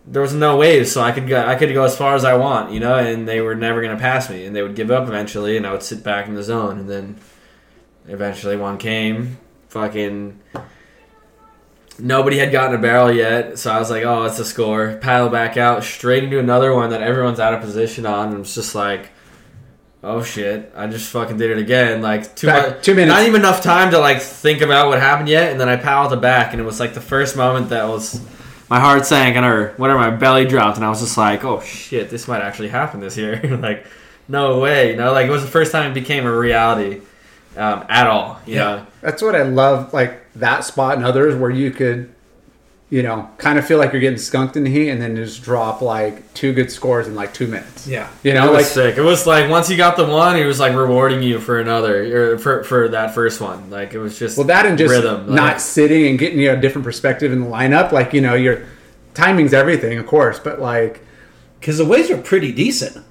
there 0.07 0.23
was 0.23 0.33
no 0.33 0.57
waves, 0.57 0.91
so 0.91 1.01
I 1.01 1.11
could 1.11 1.27
go 1.27 1.45
I 1.45 1.55
could 1.55 1.71
go 1.71 1.83
as 1.83 1.95
far 1.95 2.15
as 2.15 2.25
I 2.25 2.35
want, 2.35 2.73
you 2.73 2.79
know. 2.79 2.95
And 2.95 3.27
they 3.27 3.41
were 3.41 3.55
never 3.55 3.81
gonna 3.81 3.99
pass 3.99 4.29
me, 4.29 4.45
and 4.45 4.55
they 4.55 4.63
would 4.63 4.75
give 4.75 4.89
up 4.89 5.07
eventually, 5.07 5.55
and 5.55 5.67
I 5.67 5.71
would 5.71 5.83
sit 5.83 6.03
back 6.03 6.27
in 6.27 6.33
the 6.33 6.43
zone, 6.43 6.79
and 6.79 6.89
then 6.89 7.17
eventually 8.07 8.57
one 8.57 8.77
came, 8.77 9.37
fucking. 9.69 10.39
Nobody 12.01 12.37
had 12.37 12.53
gotten 12.53 12.79
a 12.79 12.81
barrel 12.81 13.11
yet, 13.11 13.59
so 13.59 13.71
I 13.71 13.77
was 13.77 13.91
like, 13.91 14.03
"Oh, 14.05 14.23
it's 14.23 14.39
a 14.39 14.45
score." 14.45 14.97
Paddle 15.01 15.27
back 15.27 15.57
out, 15.57 15.83
straight 15.83 16.23
into 16.23 16.39
another 16.39 16.73
one 16.73 16.91
that 16.91 17.01
everyone's 17.03 17.41
out 17.41 17.53
of 17.53 17.59
position 17.59 18.05
on, 18.05 18.29
and 18.29 18.39
it's 18.39 18.55
just 18.55 18.73
like, 18.73 19.09
"Oh 20.03 20.23
shit!" 20.23 20.71
I 20.75 20.87
just 20.87 21.09
fucking 21.11 21.37
did 21.37 21.51
it 21.51 21.57
again. 21.57 22.01
Like 22.01 22.35
two, 22.35 22.47
Back- 22.47 22.75
mu- 22.77 22.81
two 22.81 22.95
minutes. 22.95 23.15
not 23.17 23.27
even 23.27 23.41
enough 23.41 23.61
time 23.61 23.91
to 23.91 23.99
like 23.99 24.21
think 24.21 24.61
about 24.61 24.87
what 24.87 24.99
happened 24.99 25.29
yet, 25.29 25.51
and 25.51 25.59
then 25.59 25.69
I 25.69 25.75
paddled 25.75 26.13
it 26.13 26.21
back, 26.21 26.51
and 26.53 26.61
it 26.61 26.65
was 26.65 26.79
like 26.79 26.93
the 26.93 27.01
first 27.01 27.35
moment 27.35 27.69
that 27.69 27.87
was 27.87 28.21
my 28.69 28.79
heart 28.79 29.05
sank 29.05 29.35
and 29.35 29.45
or 29.45 29.73
whatever, 29.77 29.99
my 29.99 30.11
belly 30.11 30.45
dropped, 30.45 30.77
and 30.77 30.85
I 30.85 30.89
was 30.89 30.99
just 31.01 31.17
like, 31.17 31.43
"Oh 31.43 31.61
shit, 31.61 32.09
this 32.09 32.27
might 32.27 32.41
actually 32.41 32.69
happen 32.69 32.99
this 32.99 33.17
year." 33.17 33.41
like, 33.61 33.85
no 34.27 34.59
way, 34.59 34.91
you 34.91 34.97
know. 34.97 35.11
Like 35.11 35.27
it 35.27 35.31
was 35.31 35.41
the 35.43 35.49
first 35.51 35.71
time 35.71 35.89
it 35.89 35.93
became 35.93 36.25
a 36.25 36.31
reality 36.37 37.01
um, 37.57 37.83
at 37.89 38.07
all. 38.07 38.39
You 38.45 38.55
Yeah. 38.55 38.59
know. 38.63 38.87
That's 39.01 39.21
what 39.21 39.35
I 39.35 39.41
love, 39.43 39.93
like 39.93 40.21
that 40.35 40.63
spot 40.65 40.95
and 40.97 41.05
others 41.05 41.35
where 41.35 41.49
you 41.49 41.71
could 41.71 42.13
you 42.91 43.03
know, 43.03 43.29
kind 43.37 43.59
of 43.59 43.67
feel 43.67 43.77
like 43.77 43.91
you're 43.91 44.01
getting 44.01 44.17
skunked 44.17 44.57
in 44.57 44.63
the 44.63 44.69
heat, 44.71 44.89
and 44.89 44.99
then 44.99 45.15
just 45.15 45.43
drop 45.43 45.81
like 45.81 46.33
two 46.33 46.53
good 46.53 46.71
scores 46.71 47.07
in 47.07 47.13
like 47.13 47.33
two 47.33 47.45
minutes. 47.47 47.87
Yeah. 47.87 48.09
You 48.23 48.33
know, 48.33 48.43
It 48.43 48.45
know, 48.45 48.51
was 48.53 48.63
like 48.63 48.71
sick. 48.71 48.97
It 48.97 49.01
was 49.01 49.27
like 49.27 49.49
once 49.49 49.69
you 49.69 49.77
got 49.77 49.95
the 49.95 50.05
one, 50.07 50.35
he 50.35 50.43
was 50.43 50.59
like 50.59 50.73
rewarding 50.75 51.21
you 51.21 51.39
for 51.39 51.59
another 51.59 52.33
or 52.33 52.37
for 52.39 52.63
for 52.63 52.89
that 52.89 53.13
first 53.13 53.41
one. 53.41 53.69
Like 53.69 53.93
it 53.93 53.99
was 53.99 54.17
just 54.17 54.37
well, 54.37 54.47
that 54.47 54.65
and 54.65 54.77
just 54.77 54.89
rhythm. 54.89 55.27
Like, 55.27 55.35
not 55.35 55.61
sitting 55.61 56.07
and 56.07 56.17
getting 56.17 56.39
you 56.39 56.51
know, 56.51 56.57
a 56.57 56.61
different 56.61 56.83
perspective 56.85 57.31
in 57.31 57.41
the 57.41 57.47
lineup. 57.47 57.91
Like 57.91 58.13
you 58.13 58.21
know, 58.21 58.33
your 58.33 58.65
timing's 59.13 59.53
everything, 59.53 59.97
of 59.99 60.07
course, 60.07 60.39
but 60.39 60.59
like 60.59 61.01
Because 61.59 61.77
the 61.77 61.85
waves 61.85 62.09
were 62.09 62.17
pretty 62.17 62.51
decent. 62.51 63.05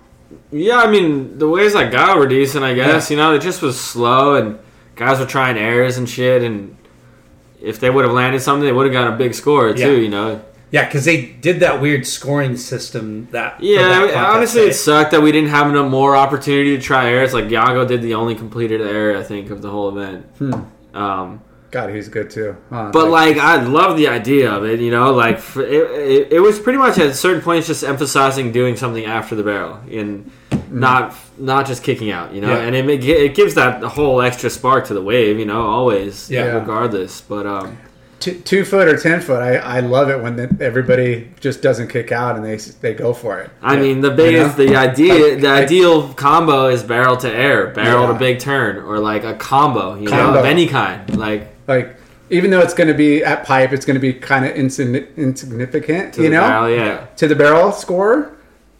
Yeah, 0.51 0.79
I 0.79 0.91
mean 0.91 1.39
the 1.39 1.49
ways 1.49 1.77
I 1.77 1.89
got 1.89 2.17
were 2.17 2.27
decent, 2.27 2.65
I 2.65 2.75
guess. 2.75 3.11
You 3.13 3.17
know, 3.17 3.33
it 3.35 3.43
just 3.43 3.63
was 3.63 3.79
slow 3.81 4.35
and 4.35 4.59
guys 4.97 5.21
were 5.21 5.27
trying 5.27 5.57
airs 5.57 5.99
and 5.99 6.09
shit. 6.09 6.43
And 6.43 6.77
if 7.61 7.81
they 7.81 7.91
would 7.91 8.05
have 8.05 8.15
landed 8.15 8.41
something, 8.41 8.65
they 8.65 8.73
would 8.73 8.87
have 8.87 8.93
got 8.93 9.13
a 9.13 9.17
big 9.17 9.35
score 9.35 9.73
too. 9.75 9.81
Yeah. 9.81 10.03
You 10.03 10.09
know. 10.09 10.45
Yeah, 10.71 10.85
because 10.85 11.07
they 11.07 11.25
did 11.25 11.61
that 11.61 11.81
weird 11.81 12.07
scoring 12.07 12.57
system 12.59 13.29
that. 13.31 13.63
Yeah, 13.63 13.89
that 13.89 14.01
contest, 14.13 14.17
honestly, 14.37 14.61
right? 14.63 14.71
it 14.71 14.75
sucked 14.75 15.13
that 15.13 15.23
we 15.23 15.33
didn't 15.33 15.49
have 15.49 15.73
no 15.73 15.89
more 15.89 16.15
opportunity 16.15 16.77
to 16.77 16.83
try 16.83 17.09
airs. 17.09 17.33
Like 17.33 17.47
Yago 17.47 17.89
did 17.89 18.03
the 18.03 18.15
only 18.15 18.35
completed 18.35 18.83
air 18.83 19.17
I 19.17 19.23
think 19.23 19.49
of 19.51 19.63
the 19.63 19.71
whole 19.71 19.89
event. 19.99 20.27
Um, 20.93 21.43
God, 21.71 21.95
he's 21.95 22.09
good 22.09 22.31
too. 22.31 22.57
Huh, 22.71 22.91
But 22.93 23.09
like, 23.09 23.37
I 23.39 23.63
love 23.63 23.97
the 23.97 24.09
idea 24.09 24.51
of 24.51 24.65
it. 24.65 24.81
You 24.81 24.91
know, 24.91 25.13
like 25.13 25.39
it, 25.57 25.69
it, 25.69 26.33
it 26.35 26.41
was 26.41 26.59
pretty 26.59 26.79
much 26.79 26.99
at 26.99 27.15
certain 27.15 27.41
points 27.43 27.67
just 27.67 27.83
emphasizing 27.83 28.53
doing 28.53 28.77
something 28.77 29.05
after 29.07 29.35
the 29.35 29.43
barrel 29.43 29.81
and 29.91 30.31
not 30.70 31.15
not 31.39 31.66
just 31.66 31.82
kicking 31.82 32.11
out. 32.11 32.32
You 32.35 32.40
know, 32.40 32.53
Yeah. 32.53 32.61
and 32.66 32.74
it 32.77 33.05
it 33.05 33.35
gives 33.35 33.55
that 33.55 33.82
whole 33.82 34.20
extra 34.20 34.51
spark 34.51 34.86
to 34.89 34.95
the 34.95 35.03
wave. 35.03 35.39
You 35.39 35.47
know, 35.47 35.62
always. 35.66 36.31
Yeah. 36.31 36.45
Regardless, 36.59 37.20
but 37.20 37.47
um, 37.47 37.78
two, 38.20 38.35
two 38.40 38.65
foot 38.65 38.89
or 38.89 38.97
ten 38.99 39.20
foot, 39.20 39.40
I, 39.43 39.57
I 39.57 39.81
love 39.81 40.11
it 40.11 40.20
when 40.23 40.36
the, 40.36 40.57
everybody 40.61 41.31
just 41.40 41.62
doesn't 41.62 41.89
kick 41.89 42.11
out 42.12 42.36
and 42.36 42.45
they 42.45 42.57
they 42.81 42.95
go 42.95 43.12
for 43.15 43.40
it. 43.40 43.51
I 43.62 43.77
mean, 43.77 44.01
the 44.01 44.11
biggest, 44.11 44.59
You 44.59 44.66
know? 44.66 44.73
the 44.73 44.77
idea, 44.77 45.15
Like- 45.15 45.40
the 45.40 45.49
like- 45.49 45.65
ideal 45.65 46.12
combo 46.15 46.66
is 46.69 46.82
barrel 46.82 47.16
to 47.19 47.32
air, 47.32 47.69
barrel 47.69 48.07
Yeah. 48.07 48.12
to 48.12 48.19
big 48.19 48.39
turn, 48.40 48.78
or 48.78 48.99
like 48.99 49.24
a 49.24 49.35
combo. 49.35 49.95
You 49.97 50.09
know, 50.11 50.35
of 50.39 50.45
any 50.45 50.66
kind. 50.66 51.16
Like 51.16 51.49
Like 51.66 51.97
even 52.31 52.51
though 52.51 52.61
it's 52.61 52.74
going 52.74 52.89
to 52.89 52.95
be 52.95 53.24
at 53.24 53.45
pipe, 53.47 53.73
it's 53.73 53.86
going 53.86 53.95
to 53.95 54.01
be 54.01 54.12
kind 54.12 54.45
of 54.45 54.55
insign- 54.55 55.07
insignificant, 55.16 56.12
to 56.15 56.23
you 56.23 56.28
the 56.28 56.35
know, 56.36 56.40
barrel, 56.43 56.69
yeah. 56.70 57.07
to 57.16 57.27
the 57.28 57.35
barrel 57.35 57.73
score. 57.73 58.32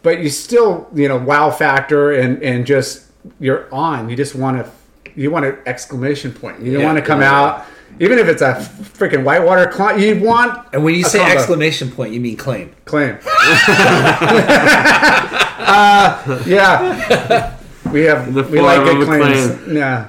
But 0.03 0.21
you 0.23 0.29
still, 0.29 0.89
you 0.95 1.09
know, 1.09 1.17
wow 1.19 1.51
factor 1.51 2.13
and 2.13 2.43
and 2.43 2.65
just 2.67 3.07
you're 3.41 3.73
on. 3.75 4.09
You 4.09 4.17
just 4.17 4.35
want 4.35 4.65
to 4.65 4.71
you 5.15 5.31
want 5.31 5.45
an 5.45 5.59
exclamation 5.67 6.33
point. 6.33 6.61
You 6.63 6.79
Yeah, 6.79 6.85
want 6.87 6.99
to 6.99 7.03
come 7.05 7.21
yeah. 7.21 7.33
out, 7.41 7.67
even 7.99 8.19
if 8.19 8.29
it's 8.29 8.43
a 8.43 8.55
freaking 8.55 9.25
whitewater 9.25 9.67
climb. 9.67 9.99
You 9.99 10.21
want 10.21 10.67
And 10.73 10.85
when 10.85 10.95
you 10.95 11.03
say 11.05 11.19
combo. 11.19 11.35
exclamation 11.35 11.91
point, 11.91 12.13
you 12.13 12.21
mean 12.21 12.37
claim. 12.37 12.71
claim. 12.85 13.19
uh, 15.59 16.43
yeah, 16.47 17.57
we 17.93 18.03
have 18.03 18.33
The 18.35 18.43
we 18.45 18.61
like 18.61 18.85
good 18.85 18.97
of 18.97 19.03
a 19.03 19.07
claims. 19.07 19.75
Yeah. 19.77 20.09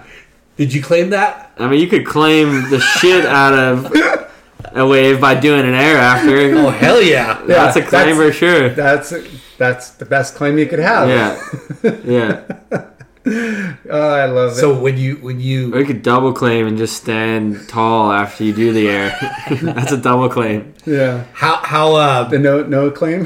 Did 0.57 0.73
you 0.73 0.81
claim 0.83 1.09
that? 1.11 1.51
I 1.57 1.67
mean, 1.67 1.79
you 1.79 1.87
could 1.87 2.05
claim 2.05 2.69
the 2.69 2.79
shit 2.79 3.25
out 3.25 3.53
of 3.53 3.91
a 4.73 4.85
wave 4.85 5.19
by 5.21 5.35
doing 5.39 5.61
an 5.67 5.73
air 5.73 5.97
after. 5.97 6.37
Oh 6.59 6.69
hell 6.69 7.01
yeah! 7.01 7.41
That's 7.47 7.75
a 7.77 7.81
claim 7.81 8.15
that's- 8.17 8.17
for 8.17 8.33
sure. 8.33 8.69
That's 8.69 9.13
that's 9.57 9.91
the 9.91 10.05
best 10.05 10.35
claim 10.35 10.57
you 10.57 10.65
could 10.67 10.79
have. 10.79 11.07
Yeah, 11.09 11.91
yeah. 12.05 12.43
Oh, 13.25 14.09
I 14.13 14.25
love 14.25 14.53
it. 14.53 14.55
So 14.55 14.79
when 14.79 14.97
you 14.97 15.17
when 15.17 15.37
Or 15.37 15.39
you 15.41 15.77
you 15.77 15.85
could 15.85 16.01
double 16.01 16.33
claim 16.33 16.65
and 16.67 16.77
just 16.77 16.97
stand 16.97 17.67
tall 17.69 18.11
after 18.11 18.43
you 18.43 18.53
do 18.53 18.73
the 18.73 18.87
air. 18.89 19.15
That's 19.61 19.91
a 19.91 19.97
double 19.97 20.29
claim. 20.29 20.73
yeah, 20.85 21.25
how 21.33 21.57
how 21.57 21.95
uh 21.95 22.23
the 22.23 22.39
no 22.39 22.63
no 22.63 22.89
claim. 22.89 23.25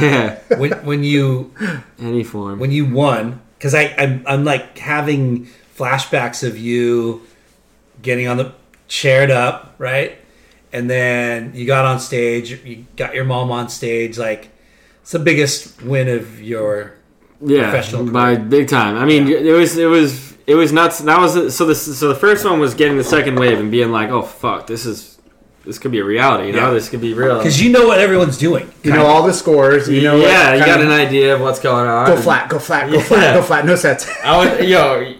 Yeah, 0.00 0.38
when 0.56 0.72
when 0.84 1.02
you 1.04 1.52
any 1.98 2.22
form. 2.22 2.58
when 2.60 2.70
you 2.70 2.84
won 2.86 3.40
because 3.58 3.74
I 3.74 3.94
I'm, 3.98 4.22
I'm 4.26 4.44
like 4.44 4.78
having 4.78 5.48
flashbacks 5.76 6.46
of 6.46 6.56
you 6.58 7.22
getting 8.02 8.28
on 8.28 8.36
the 8.36 8.52
chaired 8.88 9.30
up 9.30 9.74
right 9.78 10.18
and 10.72 10.88
then 10.88 11.52
you 11.54 11.66
got 11.66 11.84
on 11.84 11.98
stage 12.00 12.50
you 12.64 12.84
got 12.96 13.14
your 13.14 13.24
mom 13.24 13.50
on 13.50 13.68
stage 13.68 14.18
like 14.18 14.50
it's 15.02 15.12
the 15.12 15.18
biggest 15.18 15.82
win 15.82 16.08
of 16.08 16.40
your 16.42 16.92
yeah, 17.42 17.70
professional 17.70 18.04
by 18.10 18.36
big 18.36 18.68
time. 18.68 18.96
I 18.98 19.06
mean, 19.06 19.26
it 19.26 19.52
was 19.52 19.76
it 19.78 19.86
was 19.86 20.36
it 20.46 20.54
was 20.56 20.72
nuts. 20.72 20.98
That 20.98 21.18
was 21.18 21.56
so 21.56 21.64
the 21.64 21.74
so 21.74 22.08
the 22.08 22.14
first 22.14 22.44
one 22.44 22.60
was 22.60 22.74
getting 22.74 22.98
the 22.98 23.04
second 23.04 23.36
wave 23.36 23.58
and 23.58 23.70
being 23.70 23.90
like, 23.90 24.10
oh 24.10 24.20
fuck, 24.22 24.66
this 24.66 24.84
is 24.84 25.18
this 25.64 25.78
could 25.78 25.90
be 25.90 26.00
a 26.00 26.04
reality. 26.04 26.48
You 26.48 26.52
know, 26.52 26.68
Yeah. 26.68 26.74
this 26.74 26.90
could 26.90 27.00
be 27.00 27.14
real. 27.14 27.38
because 27.38 27.60
you 27.62 27.70
know 27.72 27.86
what 27.86 27.98
everyone's 27.98 28.36
doing 28.36 28.70
You 28.82 28.92
know 28.92 29.06
all 29.06 29.26
the 29.26 29.32
scores. 29.32 29.88
You 29.88 30.02
know. 30.02 30.16
yeah, 30.16 30.50
what 30.50 30.58
you 30.58 30.66
got 30.66 30.80
of- 30.80 30.86
an 30.86 30.92
idea 30.92 31.34
of 31.34 31.40
what's 31.40 31.60
going 31.60 31.86
on. 31.88 32.06
Go 32.06 32.16
flat. 32.16 32.50
Go 32.50 32.58
flat. 32.58 32.90
Go 32.90 32.96
Yeah. 32.98 33.02
flat. 33.04 33.34
Go 33.36 33.42
flat. 33.42 33.64
No 33.64 33.76
sets. 33.76 34.06
I 34.22 34.36
was, 34.36 34.68
yo, 34.68 35.00
you, 35.00 35.16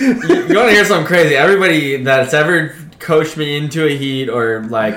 you 0.00 0.14
want 0.56 0.68
to 0.68 0.70
hear 0.70 0.84
something 0.86 1.06
crazy? 1.06 1.34
Everybody 1.36 2.02
that's 2.02 2.32
ever 2.32 2.74
coached 2.98 3.36
me 3.36 3.56
into 3.56 3.86
a 3.86 3.96
heat 3.96 4.28
or 4.28 4.64
like 4.64 4.94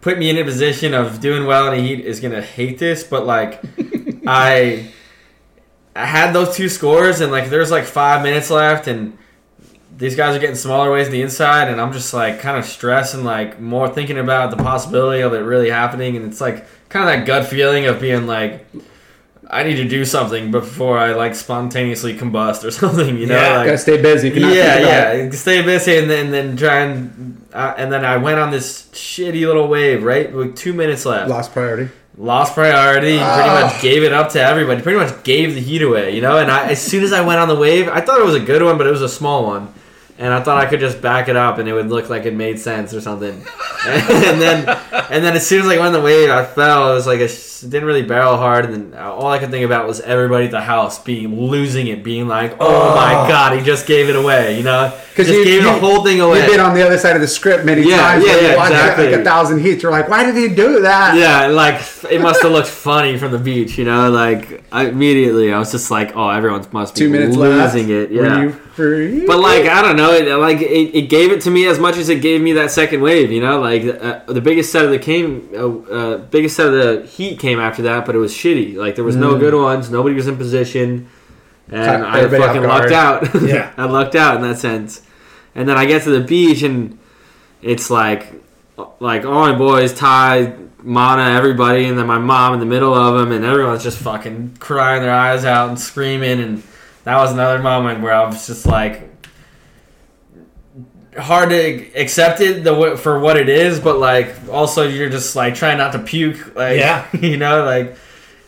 put 0.00 0.18
me 0.18 0.30
in 0.30 0.38
a 0.38 0.44
position 0.44 0.94
of 0.94 1.20
doing 1.20 1.46
well 1.46 1.72
in 1.72 1.78
a 1.78 1.82
heat 1.82 2.04
is 2.04 2.20
gonna 2.20 2.42
hate 2.42 2.78
this, 2.78 3.04
but 3.04 3.26
like 3.26 3.62
I, 4.26 4.92
I 5.94 6.06
had 6.06 6.32
those 6.32 6.56
two 6.56 6.68
scores 6.68 7.20
and 7.20 7.32
like 7.32 7.50
there's 7.50 7.70
like 7.70 7.84
five 7.84 8.22
minutes 8.22 8.50
left 8.50 8.86
and 8.86 9.16
these 9.96 10.14
guys 10.14 10.36
are 10.36 10.38
getting 10.38 10.54
smaller 10.54 10.92
ways 10.92 11.06
to 11.06 11.12
the 11.12 11.22
inside 11.22 11.68
and 11.68 11.80
I'm 11.80 11.92
just 11.92 12.14
like 12.14 12.40
kind 12.40 12.56
of 12.56 12.64
stressed 12.64 13.14
and 13.14 13.24
like 13.24 13.60
more 13.60 13.88
thinking 13.88 14.18
about 14.18 14.50
the 14.50 14.62
possibility 14.62 15.22
of 15.22 15.34
it 15.34 15.38
really 15.38 15.70
happening 15.70 16.16
and 16.16 16.26
it's 16.26 16.40
like 16.40 16.66
kind 16.88 17.08
of 17.08 17.16
that 17.16 17.26
gut 17.26 17.46
feeling 17.46 17.86
of 17.86 18.00
being 18.00 18.26
like. 18.26 18.66
I 19.50 19.62
need 19.62 19.76
to 19.76 19.88
do 19.88 20.04
something 20.04 20.50
before 20.50 20.98
I 20.98 21.14
like 21.14 21.34
spontaneously 21.34 22.18
combust 22.18 22.64
or 22.64 22.70
something, 22.82 23.16
you 23.16 23.26
know. 23.26 23.34
Yeah, 23.34 23.56
like, 23.56 23.66
Gotta 23.66 23.78
stay 23.78 24.00
busy. 24.02 24.30
Cannot 24.30 24.54
yeah, 24.54 24.76
it. 25.12 25.24
yeah. 25.24 25.30
Stay 25.30 25.62
busy 25.62 25.96
and 25.98 26.10
then 26.10 26.30
then 26.30 26.56
try 26.56 26.80
and 26.80 27.46
uh, 27.54 27.74
and 27.78 27.90
then 27.90 28.04
I 28.04 28.18
went 28.18 28.38
on 28.38 28.50
this 28.50 28.88
shitty 28.92 29.46
little 29.46 29.66
wave 29.68 30.02
right 30.04 30.30
with 30.32 30.54
two 30.56 30.72
minutes 30.74 31.06
left. 31.06 31.30
Lost 31.30 31.52
priority. 31.52 31.90
Lost 32.18 32.52
priority. 32.54 33.16
Pretty 33.16 33.20
Ah. 33.22 33.70
much 33.72 33.80
gave 33.80 34.02
it 34.02 34.12
up 34.12 34.30
to 34.32 34.40
everybody. 34.42 34.82
Pretty 34.82 34.98
much 34.98 35.22
gave 35.24 35.54
the 35.54 35.60
heat 35.60 35.80
away. 35.82 36.14
You 36.14 36.20
know. 36.20 36.36
And 36.36 36.50
I, 36.50 36.68
as 36.70 36.82
soon 36.82 37.02
as 37.02 37.12
I 37.14 37.22
went 37.22 37.38
on 37.40 37.48
the 37.48 37.56
wave, 37.56 37.88
I 37.88 38.00
thought 38.02 38.20
it 38.20 38.24
was 38.26 38.34
a 38.34 38.40
good 38.40 38.62
one, 38.62 38.76
but 38.76 38.86
it 38.86 38.90
was 38.90 39.02
a 39.02 39.08
small 39.08 39.44
one. 39.46 39.72
And 40.20 40.34
I 40.34 40.42
thought 40.42 40.58
I 40.58 40.66
could 40.66 40.80
just 40.80 41.00
back 41.00 41.28
it 41.28 41.36
up, 41.36 41.58
and 41.58 41.68
it 41.68 41.72
would 41.72 41.88
look 41.90 42.10
like 42.10 42.24
it 42.26 42.34
made 42.34 42.58
sense 42.58 42.92
or 42.92 43.00
something. 43.00 43.40
And 43.88 44.42
then, 44.42 44.68
and 45.08 45.24
then 45.24 45.36
as 45.36 45.46
soon 45.46 45.60
as 45.62 45.66
I 45.68 45.76
went 45.78 45.82
on 45.86 45.92
the 45.92 46.00
wave, 46.00 46.28
I 46.30 46.44
fell. 46.44 46.90
It 46.90 46.94
was 46.94 47.06
like 47.06 47.20
it 47.20 47.30
didn't 47.62 47.84
really 47.86 48.02
barrel 48.02 48.36
hard, 48.36 48.64
and 48.66 48.92
then 48.92 49.00
all 49.00 49.28
I 49.28 49.38
could 49.38 49.50
think 49.50 49.64
about 49.64 49.86
was 49.86 50.00
everybody 50.00 50.46
at 50.46 50.50
the 50.50 50.60
house 50.60 50.98
being 50.98 51.40
losing 51.48 51.86
it, 51.86 52.02
being 52.02 52.26
like, 52.26 52.56
"Oh, 52.58 52.94
my 52.96 53.12
god, 53.28 53.56
he 53.56 53.64
just 53.64 53.86
gave 53.86 54.08
it 54.08 54.16
away!" 54.16 54.56
You 54.58 54.64
know, 54.64 54.92
because 55.10 55.30
you- 55.30 55.44
gave 55.44 55.62
you- 55.62 55.68
the 55.72 55.72
whole 55.78 56.02
thing 56.04 56.20
away. 56.20 56.38
You've 56.40 56.50
been 56.50 56.60
on 56.60 56.74
the 56.74 56.84
other 56.84 56.98
side 56.98 57.14
of 57.14 57.22
the 57.22 57.28
script 57.28 57.64
many 57.64 57.82
Yeah, 57.88 57.96
times. 57.98 58.26
yeah, 58.26 58.32
yeah, 58.32 58.48
it, 58.48 58.52
exactly. 58.68 59.10
Like 59.12 59.20
a 59.20 59.24
thousand 59.24 59.60
heats. 59.60 59.82
You're 59.84 59.92
like, 59.92 60.08
why 60.08 60.24
did 60.24 60.36
he 60.36 60.48
do 60.48 60.80
that? 60.82 61.14
Yeah, 61.16 61.46
like 61.46 61.80
it 62.10 62.20
must 62.20 62.42
have 62.42 62.50
looked 62.52 62.68
funny 62.68 63.16
from 63.16 63.30
the 63.30 63.38
beach, 63.38 63.78
you 63.78 63.84
know. 63.84 64.10
Like 64.10 64.64
I, 64.72 64.86
immediately, 64.88 65.52
I 65.52 65.58
was 65.58 65.70
just 65.70 65.90
like, 65.90 66.16
"Oh, 66.16 66.28
everyone 66.28 66.66
must 66.72 66.94
be 66.94 66.98
Two 66.98 67.10
minutes 67.10 67.36
losing 67.36 67.88
left. 67.88 68.10
it." 68.10 68.10
Yeah, 68.10 68.22
Were 68.36 68.42
you 68.42 68.50
free? 68.50 69.26
but 69.26 69.38
like 69.38 69.66
I 69.66 69.82
don't 69.82 69.96
know, 69.96 70.07
it, 70.12 70.28
like 70.36 70.58
it, 70.60 70.94
it 70.94 71.08
gave 71.08 71.32
it 71.32 71.40
to 71.42 71.50
me 71.50 71.66
as 71.66 71.78
much 71.78 71.96
as 71.96 72.08
it 72.08 72.20
gave 72.22 72.40
me 72.40 72.52
that 72.54 72.70
second 72.70 73.00
wave. 73.00 73.30
You 73.32 73.40
know, 73.40 73.60
like 73.60 73.82
uh, 73.84 74.20
the 74.32 74.40
biggest 74.40 74.70
set 74.72 74.84
of 74.84 74.90
the 74.90 74.98
came, 74.98 75.48
uh, 75.54 75.66
uh, 75.92 76.16
biggest 76.18 76.56
set 76.56 76.66
of 76.66 76.72
the 76.74 77.06
heat 77.06 77.38
came 77.38 77.58
after 77.60 77.82
that, 77.82 78.04
but 78.06 78.14
it 78.14 78.18
was 78.18 78.32
shitty. 78.32 78.76
Like 78.76 78.94
there 78.94 79.04
was 79.04 79.16
no 79.16 79.34
Mm. 79.34 79.40
good 79.40 79.54
ones. 79.54 79.90
Nobody 79.90 80.14
was 80.14 80.26
in 80.28 80.36
position, 80.36 81.08
and 81.70 82.04
I 82.04 82.28
fucking 82.28 82.62
lucked 82.62 82.92
out. 82.92 83.28
Yeah. 83.42 83.72
I 83.76 83.84
lucked 83.84 84.14
out 84.14 84.36
in 84.36 84.42
that 84.42 84.58
sense. 84.58 85.02
And 85.54 85.68
then 85.68 85.76
I 85.76 85.86
get 85.86 86.02
to 86.04 86.10
the 86.10 86.20
beach, 86.20 86.62
and 86.62 86.98
it's 87.62 87.90
like, 87.90 88.32
like 89.00 89.24
all 89.24 89.40
my 89.50 89.56
boys, 89.56 89.92
Ty, 89.92 90.54
Mana, 90.82 91.36
everybody, 91.36 91.86
and 91.86 91.98
then 91.98 92.06
my 92.06 92.18
mom 92.18 92.54
in 92.54 92.60
the 92.60 92.66
middle 92.66 92.94
of 92.94 93.18
them, 93.18 93.32
and 93.32 93.44
everyone's 93.44 93.82
just 93.82 93.98
fucking 93.98 94.56
crying 94.60 95.02
their 95.02 95.12
eyes 95.12 95.44
out 95.44 95.68
and 95.68 95.78
screaming. 95.80 96.40
And 96.40 96.62
that 97.02 97.16
was 97.16 97.32
another 97.32 97.58
moment 97.60 98.00
where 98.02 98.12
I 98.14 98.24
was 98.26 98.46
just 98.46 98.66
like, 98.66 99.17
hard 101.16 101.50
to 101.50 101.92
accept 101.94 102.40
it 102.40 102.64
the 102.64 102.96
for 102.96 103.18
what 103.20 103.36
it 103.36 103.48
is, 103.48 103.80
but 103.80 103.98
like 103.98 104.34
also 104.50 104.86
you're 104.88 105.10
just 105.10 105.34
like 105.36 105.54
trying 105.54 105.78
not 105.78 105.92
to 105.92 105.98
puke. 105.98 106.54
Like, 106.56 106.78
Yeah. 106.78 107.06
you 107.20 107.36
know, 107.36 107.64
like 107.64 107.96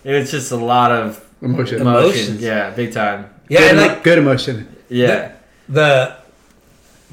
it 0.05 0.13
was 0.13 0.31
just 0.31 0.53
a 0.53 0.57
lot 0.57 0.91
of 0.93 1.25
emotion. 1.43 1.81
emotion. 1.81 1.87
Emotions. 2.05 2.41
Yeah, 2.43 2.71
big 2.71 2.93
time. 2.93 3.31
yeah 3.49 3.61
good, 3.61 3.71
and 3.71 3.79
like 3.79 4.05
good 4.05 4.19
emotion. 4.19 4.77
Yeah. 4.89 5.33
the 5.69 6.17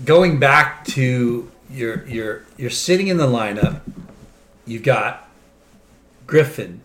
going 0.06 0.40
back 0.40 0.86
to 0.86 1.50
your 1.72 2.06
your 2.08 2.44
you're 2.58 2.70
sitting 2.70 3.08
in 3.08 3.18
the 3.18 3.28
lineup 3.28 3.82
you've 4.66 4.84
got 4.84 5.28
griffin 6.26 6.82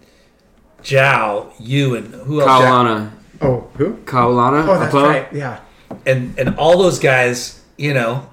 Joao, 0.83 1.53
you 1.61 1.95
and 1.95 2.13
who 2.13 2.41
else 2.41 2.51
Kaulana. 2.51 3.13
Oh, 3.41 3.69
who? 3.77 3.97
Kaulana? 3.99 4.67
Oh, 4.67 4.79
that's 4.81 4.95
Apo? 4.95 5.09
right. 5.09 5.33
Yeah. 5.33 5.61
and 6.07 6.37
and 6.39 6.57
all 6.57 6.79
those 6.79 6.99
guys 6.99 7.63
you 7.77 7.95
know 7.95 8.29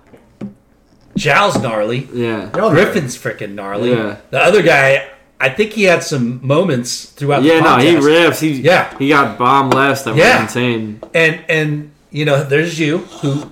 Joao's 1.23 1.61
gnarly. 1.61 2.07
Yeah. 2.13 2.49
Griffin's 2.51 3.17
freaking 3.17 3.53
gnarly. 3.53 3.91
Yeah. 3.91 4.17
The 4.31 4.39
other 4.39 4.61
guy, 4.61 5.07
I 5.39 5.49
think 5.49 5.73
he 5.73 5.83
had 5.83 6.03
some 6.03 6.45
moments 6.45 7.05
throughout 7.05 7.43
Yeah, 7.43 7.55
the 7.55 7.61
no, 7.61 7.77
he 7.77 7.85
contest. 7.93 8.07
rips. 8.07 8.39
He 8.39 8.51
Yeah. 8.61 8.97
he 8.97 9.09
got 9.09 9.37
bomb 9.37 9.69
lefts 9.69 10.03
that 10.03 10.15
Yeah. 10.15 10.37
were 10.37 10.43
insane. 10.43 11.01
and 11.13 11.39
and 11.49 11.91
you 12.11 12.25
know, 12.25 12.43
there's 12.43 12.79
you 12.79 12.99
who 13.21 13.51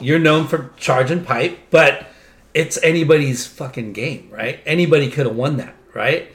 you're 0.00 0.18
known 0.18 0.46
for 0.46 0.70
charging 0.76 1.22
pipe, 1.24 1.58
but 1.70 2.06
it's 2.54 2.78
anybody's 2.82 3.46
fucking 3.46 3.92
game, 3.92 4.28
right? 4.30 4.60
Anybody 4.66 5.10
could 5.10 5.26
have 5.26 5.34
won 5.36 5.56
that, 5.58 5.74
right? 5.94 6.30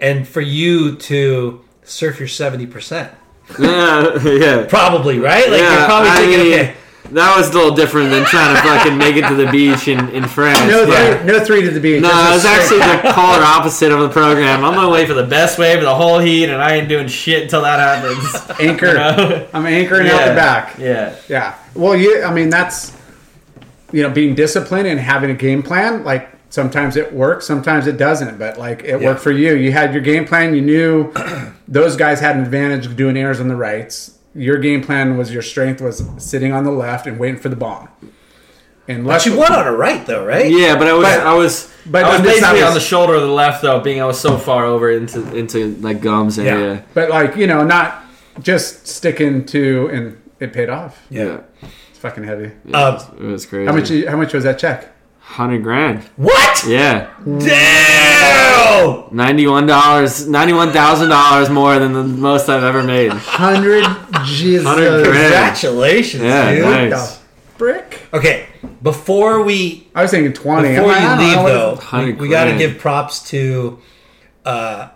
And 0.00 0.26
for 0.26 0.40
you 0.40 0.96
to 0.96 1.60
surf 1.84 2.18
your 2.18 2.28
seventy 2.28 2.66
percent, 2.66 3.10
Yeah, 3.58 4.18
yeah. 4.24 4.64
probably, 4.68 5.18
right? 5.18 5.48
Like 5.50 5.60
yeah, 5.60 5.76
you're 5.78 5.86
probably 5.86 6.10
I 6.10 6.16
thinking, 6.16 6.38
mean, 6.40 6.52
okay, 6.54 6.74
That 7.10 7.36
was 7.36 7.50
a 7.50 7.52
little 7.52 7.74
different 7.74 8.10
than 8.10 8.24
trying 8.24 8.56
to 8.56 8.62
fucking 8.62 8.96
make 8.96 9.16
it 9.16 9.28
to 9.28 9.34
the 9.34 9.48
beach 9.52 9.88
in, 9.88 10.08
in 10.10 10.26
France. 10.26 10.58
No, 10.60 10.86
but- 10.86 11.18
three, 11.20 11.26
no 11.26 11.44
three 11.44 11.62
to 11.62 11.70
the 11.70 11.78
beach. 11.80 12.00
No, 12.02 12.08
it 12.08 12.32
was 12.34 12.44
actually 12.44 12.78
the 12.78 13.12
polar 13.12 13.42
opposite 13.44 13.92
of 13.92 14.00
the 14.00 14.08
program. 14.08 14.64
I'm 14.64 14.74
gonna 14.74 14.88
wait 14.90 15.06
for 15.06 15.14
the 15.14 15.26
best 15.26 15.58
wave 15.58 15.78
of 15.78 15.84
the 15.84 15.94
whole 15.94 16.18
heat, 16.18 16.44
and 16.48 16.60
I 16.62 16.76
ain't 16.76 16.88
doing 16.88 17.06
shit 17.06 17.42
until 17.44 17.62
that 17.62 17.78
happens. 17.78 18.60
anchor. 18.60 18.86
You 18.86 18.94
know? 18.94 19.48
I'm 19.52 19.66
anchoring 19.66 20.08
out 20.08 20.26
the 20.26 20.34
back. 20.34 20.78
Yeah. 20.78 21.14
Yeah. 21.28 21.54
Well, 21.74 21.94
you. 21.94 22.22
I 22.24 22.32
mean, 22.32 22.48
that's 22.48 22.96
you 23.92 24.02
know 24.02 24.10
being 24.10 24.34
disciplined 24.34 24.88
and 24.88 24.98
having 24.98 25.30
a 25.30 25.34
game 25.34 25.62
plan. 25.62 26.04
Like 26.04 26.30
sometimes 26.48 26.96
it 26.96 27.12
works, 27.12 27.46
sometimes 27.46 27.86
it 27.86 27.96
doesn't. 27.98 28.38
But 28.38 28.58
like 28.58 28.82
it 28.82 29.00
Yeah. 29.00 29.08
worked 29.08 29.20
for 29.20 29.30
you. 29.30 29.54
You 29.54 29.72
had 29.72 29.92
your 29.92 30.02
game 30.02 30.24
plan. 30.24 30.54
You 30.54 30.62
knew 30.62 31.12
those 31.68 31.96
guys 31.96 32.18
had 32.18 32.36
an 32.36 32.42
advantage 32.42 32.86
of 32.86 32.96
doing 32.96 33.16
airs 33.16 33.40
on 33.40 33.48
the 33.48 33.56
rights. 33.56 34.13
Your 34.34 34.58
game 34.58 34.82
plan 34.82 35.16
was 35.16 35.32
your 35.32 35.42
strength 35.42 35.80
was 35.80 36.02
sitting 36.18 36.52
on 36.52 36.64
the 36.64 36.70
left 36.72 37.06
and 37.06 37.18
waiting 37.18 37.40
for 37.40 37.48
the 37.48 37.56
bomb. 37.56 37.88
And 38.86 39.04
but 39.04 39.10
left, 39.10 39.26
you 39.26 39.36
won 39.36 39.52
on 39.52 39.66
a 39.66 39.72
right 39.72 40.04
though, 40.06 40.24
right? 40.26 40.50
Yeah, 40.50 40.76
but 40.76 40.86
I 40.88 40.92
was 40.92 41.04
But- 41.04 41.26
I 41.26 41.34
was 41.34 41.70
but 41.86 42.04
I 42.04 42.12
was 42.12 42.20
basically 42.22 42.58
side 42.60 42.62
on 42.68 42.74
the 42.74 42.80
shoulder 42.80 43.14
of 43.14 43.20
the 43.22 43.28
left 43.28 43.62
though, 43.62 43.80
being 43.80 44.00
I 44.02 44.04
was 44.06 44.18
so 44.20 44.36
far 44.38 44.64
over 44.64 44.90
into 44.90 45.34
into 45.36 45.76
like 45.76 46.00
gums 46.00 46.38
area. 46.38 46.84
but 46.94 47.08
like 47.10 47.36
you 47.36 47.46
know, 47.46 47.62
not 47.64 48.04
just 48.42 48.86
sticking 48.86 49.44
to 49.46 49.88
and 49.92 50.20
it 50.40 50.52
paid 50.52 50.68
off. 50.68 51.00
Yeah. 51.10 51.40
It's 51.90 51.98
fucking 52.00 52.24
heavy. 52.24 52.52
Yeah, 52.64 52.76
Um, 52.78 52.94
it, 52.94 52.96
was, 52.96 53.08
it 53.20 53.22
was 53.26 53.46
crazy. 53.46 53.66
How 53.66 53.72
much? 53.72 54.10
How 54.10 54.16
much 54.16 54.34
was 54.34 54.44
that 54.44 54.58
check? 54.58 54.90
Hundred 55.20 55.62
grand. 55.62 56.02
What? 56.16 56.64
Yeah, 56.66 57.08
Damn! 57.24 57.38
Ninety 59.10 59.46
one 59.46 59.66
dollars, 59.66 60.28
ninety 60.28 60.52
one 60.52 60.70
thousand 60.72 61.08
dollars 61.10 61.48
more 61.50 61.78
than 61.78 61.92
the 61.92 62.04
most 62.04 62.48
I've 62.48 62.62
ever 62.64 62.82
made. 62.82 63.10
Hundred 63.12 63.84
Jesus. 64.24 64.64
100 64.64 65.04
grand. 65.04 65.04
Congratulations, 65.04 66.22
Yeah, 66.22 66.50
dude. 66.54 66.64
nice. 66.90 67.16
The 67.16 67.18
brick. 67.58 68.00
Okay, 68.12 68.46
before 68.82 69.42
we 69.42 69.88
I 69.94 70.02
was 70.02 70.10
thinking 70.10 70.32
twenty. 70.32 70.74
before 70.74 70.90
I'm 70.92 71.02
like, 71.02 71.02
I 71.02 71.02
you 71.02 71.08
don't 71.08 71.18
know 71.18 71.26
leave 71.26 71.42
what- 71.44 71.52
though, 71.52 71.70
we, 71.70 71.76
100 71.76 72.18
we 72.20 72.28
got 72.28 72.44
to 72.44 72.50
grand. 72.52 72.58
give 72.58 72.78
props 72.78 73.28
to 73.30 73.78
uh, 74.44 74.88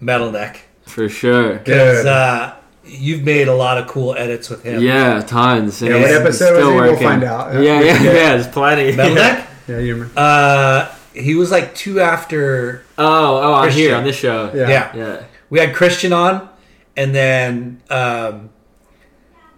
Metal 0.00 0.30
Neck 0.30 0.60
For 0.84 1.08
sure. 1.08 1.54
because 1.54 2.02
Good. 2.04 2.06
uh, 2.06 2.54
you've 2.84 3.22
made 3.24 3.48
a 3.48 3.54
lot 3.54 3.78
of 3.78 3.88
cool 3.88 4.14
edits 4.16 4.48
with 4.48 4.62
him. 4.62 4.80
Yeah, 4.82 5.20
tons. 5.22 5.82
And 5.82 5.90
Yeah, 5.90 6.00
what 6.02 6.10
episode 6.10 6.24
was 6.26 6.36
still 6.62 6.70
he? 6.72 6.76
We'll 6.80 6.96
find 6.96 7.24
out. 7.24 7.54
Yeah, 7.54 7.60
Yeah, 7.60 7.80
we 7.80 7.86
yeah, 7.86 8.02
yeah. 8.02 8.12
There's 8.36 8.46
plenty. 8.48 8.94
Metal 8.94 9.14
yeah. 9.16 9.22
Neck. 9.32 9.48
Yeah, 9.68 9.78
you 9.80 9.94
remember. 9.94 10.12
Uh, 10.16 10.94
he 11.16 11.34
was 11.34 11.50
like 11.50 11.74
two 11.74 12.00
after. 12.00 12.84
Oh, 12.98 13.36
oh, 13.38 13.52
on 13.54 13.62
Christian. 13.64 13.82
here 13.82 13.96
on 13.96 14.04
this 14.04 14.16
show. 14.16 14.52
Yeah. 14.54 14.68
Yeah. 14.68 14.96
yeah. 14.96 15.24
we 15.50 15.58
had 15.58 15.74
Christian 15.74 16.12
on, 16.12 16.48
and 16.96 17.14
then 17.14 17.82
um, 17.90 18.50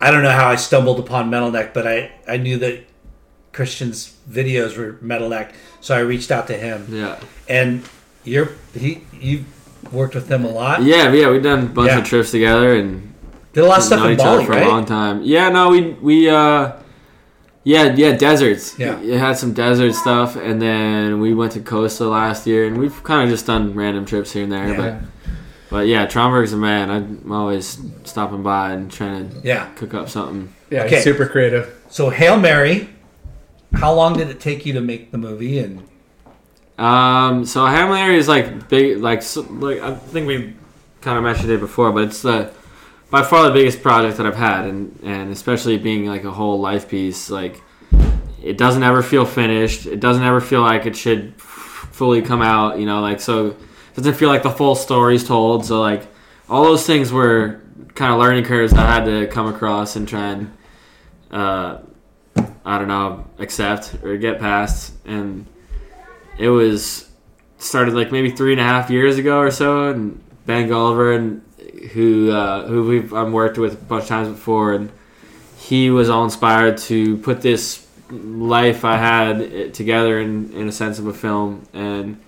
I 0.01 0.11
don't 0.11 0.23
know 0.23 0.31
how 0.31 0.49
I 0.49 0.57
stumbled 0.57 1.01
upon 1.01 1.31
Metal 1.31 1.51
Neck, 1.51 1.75
but 1.75 1.87
I 1.87 2.13
I 2.27 2.37
knew 2.37 2.59
that 2.59 2.85
Christian's 3.53 4.17
videos 4.31 4.77
were 4.77 4.99
Metal 5.01 5.29
Neck, 5.29 5.53
so 5.81 5.95
I 5.97 6.01
reached 6.01 6.31
out 6.31 6.47
to 6.47 6.55
him. 6.57 6.87
Yeah. 6.91 7.19
And 7.49 7.83
you're 8.25 8.51
he 8.75 9.03
you 9.13 9.45
worked 9.93 10.15
with 10.15 10.29
him 10.31 10.45
a 10.45 10.51
lot. 10.51 10.83
Yeah, 10.83 11.13
yeah, 11.13 11.31
we've 11.31 11.43
done 11.43 11.65
a 11.65 11.67
bunch 11.67 11.89
Yeah. 11.89 11.99
of 11.99 12.05
trips 12.05 12.31
together 12.31 12.75
and 12.77 13.15
Did 13.53 13.65
a 13.65 13.67
lot 13.67 13.79
of 13.79 13.85
stuff 13.85 14.01
known 14.01 14.09
in 14.09 14.15
each 14.15 14.21
other 14.21 14.37
Bali, 14.37 14.47
for 14.47 14.53
right? 14.53 14.67
a 14.67 14.69
long 14.69 14.85
time. 14.85 15.23
Yeah, 15.23 15.49
no, 15.49 15.71
we 15.71 15.81
we 16.01 16.29
uh 16.29 16.73
yeah, 17.73 17.95
yeah, 17.95 18.13
deserts. 18.17 18.79
Yeah. 18.79 18.99
It 19.03 19.19
had 19.19 19.37
some 19.37 19.53
desert 19.53 19.93
stuff 19.95 20.37
and 20.37 20.61
then 20.61 21.21
we 21.21 21.35
went 21.35 21.53
to 21.53 21.61
Costa 21.61 22.07
last 22.09 22.47
year 22.47 22.67
and 22.67 22.79
we've 22.79 23.03
kind 23.05 23.23
of 23.25 23.29
just 23.29 23.45
done 23.47 23.75
random 23.75 24.07
trips 24.07 24.33
here 24.33 24.45
and 24.45 24.53
there, 24.53 24.69
Yeah. 24.69 24.77
but 24.77 24.95
but 25.71 25.87
yeah, 25.87 26.07
Tromberg's 26.07 26.55
a 26.55 26.57
man. 26.57 26.89
I'm 26.91 27.31
always 27.31 27.79
stopping 28.05 28.43
by 28.43 28.73
and 28.73 28.91
trying 28.91 29.29
to 29.29 29.37
Yeah. 29.45 29.67
cook 29.77 29.93
up 29.93 30.09
something. 30.09 30.49
Yeah, 30.71 30.85
Okay. 30.85 30.95
he's 30.97 31.05
super 31.05 31.27
creative. 31.27 31.65
So 31.91 32.09
Hail 32.09 32.39
Mary, 32.39 32.89
how 33.75 33.93
long 33.93 34.17
did 34.17 34.29
it 34.31 34.41
take 34.41 34.65
you 34.65 34.73
to 34.73 34.81
make 34.81 35.11
the 35.13 35.19
movie? 35.19 35.59
And 35.59 35.83
Um, 36.79 37.45
so 37.45 37.67
Hail 37.67 37.89
Mary 37.89 38.17
is 38.17 38.29
like 38.29 38.69
big, 38.71 38.99
like 39.03 39.21
so, 39.23 39.43
like 39.51 39.81
I 39.83 39.95
think 39.95 40.27
we 40.27 40.55
kind 41.03 41.19
of 41.19 41.25
mentioned 41.25 41.51
it 41.51 41.61
before, 41.61 41.93
but 41.93 42.05
it's 42.05 42.23
the 42.23 42.51
by 43.11 43.23
far 43.23 43.45
the 43.45 43.53
biggest 43.53 43.83
project 43.83 44.17
that 44.19 44.27
I've 44.27 44.37
had, 44.37 44.67
and 44.67 44.99
and 45.03 45.31
especially 45.31 45.79
being 45.79 46.07
like 46.07 46.25
a 46.25 46.31
whole 46.31 46.61
life 46.61 46.89
piece, 46.89 47.31
like 47.31 47.61
it 48.43 48.59
doesn't 48.59 48.83
ever 48.83 49.03
feel 49.03 49.25
finished. 49.25 49.87
It 49.87 50.01
doesn't 50.01 50.23
ever 50.23 50.41
feel 50.41 50.63
like 50.63 50.87
it 50.87 50.97
should 50.97 51.41
fully 51.41 52.23
come 52.23 52.43
out. 52.43 52.79
You 52.79 52.87
know, 52.87 53.01
like 53.01 53.21
so 53.21 53.49
it 53.49 53.57
doesn't 53.95 54.15
feel 54.15 54.29
like 54.29 54.43
the 54.43 54.51
full 54.51 54.75
story's 54.75 55.27
told. 55.27 55.65
So 55.65 55.81
like 55.81 56.07
all 56.49 56.65
those 56.65 56.87
things 56.87 57.13
were 57.13 57.63
kind 57.95 58.13
of 58.13 58.19
learning 58.19 58.45
curves 58.45 58.73
that 58.73 58.87
I 58.87 58.95
had 58.95 59.05
to 59.07 59.27
come 59.27 59.47
across 59.47 59.97
and 59.97 60.07
try 60.07 60.31
and 60.31 60.57
uh, 61.31 61.79
I 62.65 62.79
don't 62.79 62.89
know 62.89 63.27
accept 63.39 63.97
or 64.03 64.17
get 64.17 64.39
past 64.39 64.95
and 65.05 65.47
it 66.39 66.49
was 66.49 67.11
started 67.59 67.95
like 67.95 68.13
maybe 68.13 68.31
three 68.31 68.53
and 68.53 68.61
a 68.61 68.65
half 68.65 68.89
years 68.89 69.19
ago 69.19 69.39
or 69.39 69.51
so, 69.51 69.91
and 69.91 70.23
Ben 70.47 70.69
Gulliver, 70.69 71.13
and 71.13 71.43
who 71.93 72.31
uh, 72.31 72.67
who 72.67 72.87
we've 72.87 73.13
I've 73.15 73.33
worked 73.33 73.59
with 73.59 73.75
a 73.75 73.77
bunch 73.85 74.03
of 74.05 74.09
times 74.09 74.29
before, 74.29 74.73
and 74.75 74.91
he 75.59 75.91
was 75.91 76.09
all 76.09 76.25
inspired 76.25 76.79
to 76.79 77.17
put 77.19 77.41
this 77.43 77.87
life 78.11 78.85
I 78.85 78.97
had 78.97 79.75
together 79.75 80.19
in 80.21 80.53
in 80.53 80.69
a 80.69 80.73
sense 80.73 80.99
of 80.99 81.07
a 81.07 81.13
film, 81.15 81.67
and 81.73 82.19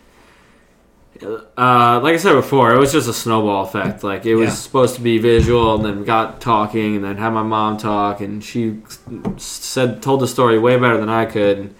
uh, 1.22 2.01
like 2.02 2.14
I 2.14 2.16
said 2.16 2.32
before, 2.35 2.72
it 2.72 2.78
was 2.78 2.93
just 2.93 3.09
a 3.09 3.12
snowball 3.12 3.64
effect. 3.64 4.02
Like 4.02 4.24
it 4.24 4.35
was 4.36 4.48
Yeah. 4.48 4.55
supposed 4.55 4.94
to 4.97 5.01
be 5.02 5.18
visual, 5.18 5.74
and 5.74 5.85
then 5.85 6.05
got 6.05 6.40
talking, 6.40 6.97
and 6.97 7.05
then 7.05 7.16
had 7.18 7.31
my 7.31 7.43
mom 7.43 7.77
talk, 7.77 8.20
and 8.20 8.43
she 8.43 8.78
said 9.36 10.02
told 10.02 10.20
the 10.20 10.28
story 10.28 10.59
way 10.59 10.77
better 10.78 10.97
than 10.98 11.09
I 11.10 11.27
could. 11.27 11.59
And, 11.59 11.74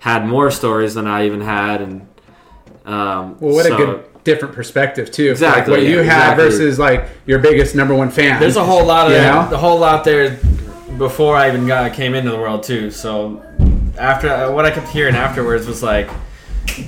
had 0.00 0.24
more 0.24 0.52
stories 0.52 0.94
than 0.94 1.08
I 1.08 1.26
even 1.26 1.40
had, 1.40 1.80
and 1.80 2.06
um, 2.84 3.36
Well, 3.40 3.54
what 3.54 3.66
so- 3.66 3.74
a 3.74 3.76
good 3.76 4.04
different 4.26 4.54
perspective 4.54 5.10
too. 5.10 5.30
Exactly, 5.30 5.72
Like 5.72 5.80
what 5.82 5.88
you 5.88 5.96
yeah, 5.98 6.02
have 6.02 6.38
exactly. 6.38 6.44
versus 6.44 6.78
like 6.78 7.08
your 7.24 7.38
biggest 7.38 7.74
number 7.74 7.94
one 7.94 8.10
fan. 8.10 8.38
There's 8.38 8.56
a 8.56 8.64
whole 8.64 8.84
lot 8.84 9.06
of 9.06 9.12
You 9.12 9.18
know? 9.22 9.48
a 9.50 9.56
whole 9.56 9.78
lot 9.78 10.04
there 10.04 10.38
before 10.98 11.36
I 11.36 11.48
even 11.48 11.66
got 11.66 11.94
came 11.94 12.14
into 12.14 12.30
the 12.30 12.36
world 12.36 12.62
too. 12.64 12.90
So 12.90 13.42
after 13.96 14.28
uh, 14.28 14.50
what 14.52 14.66
I 14.66 14.70
kept 14.70 14.88
hearing 14.88 15.14
afterwards 15.14 15.66
was 15.66 15.82
like, 15.82 16.10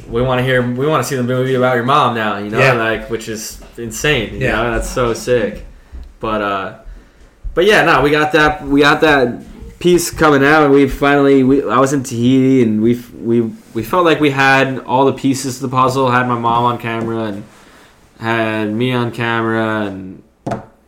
we 0.08 0.20
want 0.20 0.40
to 0.40 0.44
hear, 0.44 0.60
we 0.60 0.86
want 0.86 1.02
to 1.02 1.08
see 1.08 1.16
the 1.16 1.22
movie 1.22 1.54
about 1.54 1.76
your 1.76 1.84
mom 1.84 2.14
now. 2.14 2.36
You 2.38 2.50
know, 2.50 2.58
Yeah. 2.58 2.72
like 2.74 3.08
which 3.08 3.28
is 3.28 3.60
insane. 3.78 4.34
You 4.34 4.40
Yeah. 4.40 4.56
know, 4.62 4.72
that's 4.72 4.90
so 4.90 5.14
sick. 5.14 5.64
But 6.20 6.42
uh, 6.42 6.74
but 7.54 7.64
yeah, 7.64 7.84
no, 7.84 8.02
we 8.02 8.10
got 8.10 8.32
that. 8.32 8.66
We 8.66 8.80
got 8.80 9.00
that 9.02 9.40
piece 9.78 10.10
coming 10.10 10.44
out, 10.44 10.64
and 10.64 10.72
we 10.72 10.88
finally. 10.88 11.42
We, 11.42 11.68
I 11.68 11.78
was 11.78 11.92
in 11.92 12.02
Tahiti, 12.02 12.62
and 12.62 12.82
we 12.82 13.00
we 13.20 13.40
we 13.74 13.82
felt 13.82 14.04
like 14.04 14.20
we 14.20 14.30
had 14.30 14.80
all 14.80 15.06
the 15.06 15.12
pieces 15.12 15.56
to 15.56 15.62
the 15.62 15.68
puzzle. 15.68 16.10
Had 16.10 16.26
my 16.26 16.38
mom 16.38 16.64
on 16.64 16.78
camera, 16.78 17.24
and 17.24 17.44
had 18.20 18.72
me 18.72 18.92
on 18.92 19.12
camera, 19.12 19.86
and 19.86 20.22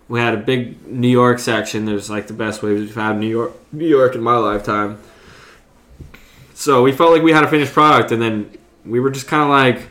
we 0.08 0.20
had 0.20 0.34
a 0.34 0.38
big 0.38 0.86
New 0.86 1.08
York 1.08 1.38
section. 1.38 1.84
There's 1.84 2.10
like 2.10 2.26
the 2.26 2.34
best 2.34 2.62
waves 2.62 2.80
we've 2.80 2.94
had 2.94 3.12
in 3.12 3.20
New 3.20 3.28
York, 3.28 3.52
New 3.72 3.88
York 3.88 4.14
in 4.14 4.22
my 4.22 4.36
lifetime. 4.36 4.98
So 6.54 6.82
we 6.82 6.92
felt 6.92 7.12
like 7.12 7.22
we 7.22 7.32
had 7.32 7.44
a 7.44 7.48
finished 7.48 7.72
product, 7.72 8.12
and 8.12 8.20
then 8.20 8.50
we 8.84 9.00
were 9.00 9.10
just 9.10 9.26
kind 9.26 9.42
of 9.42 9.48
like, 9.48 9.88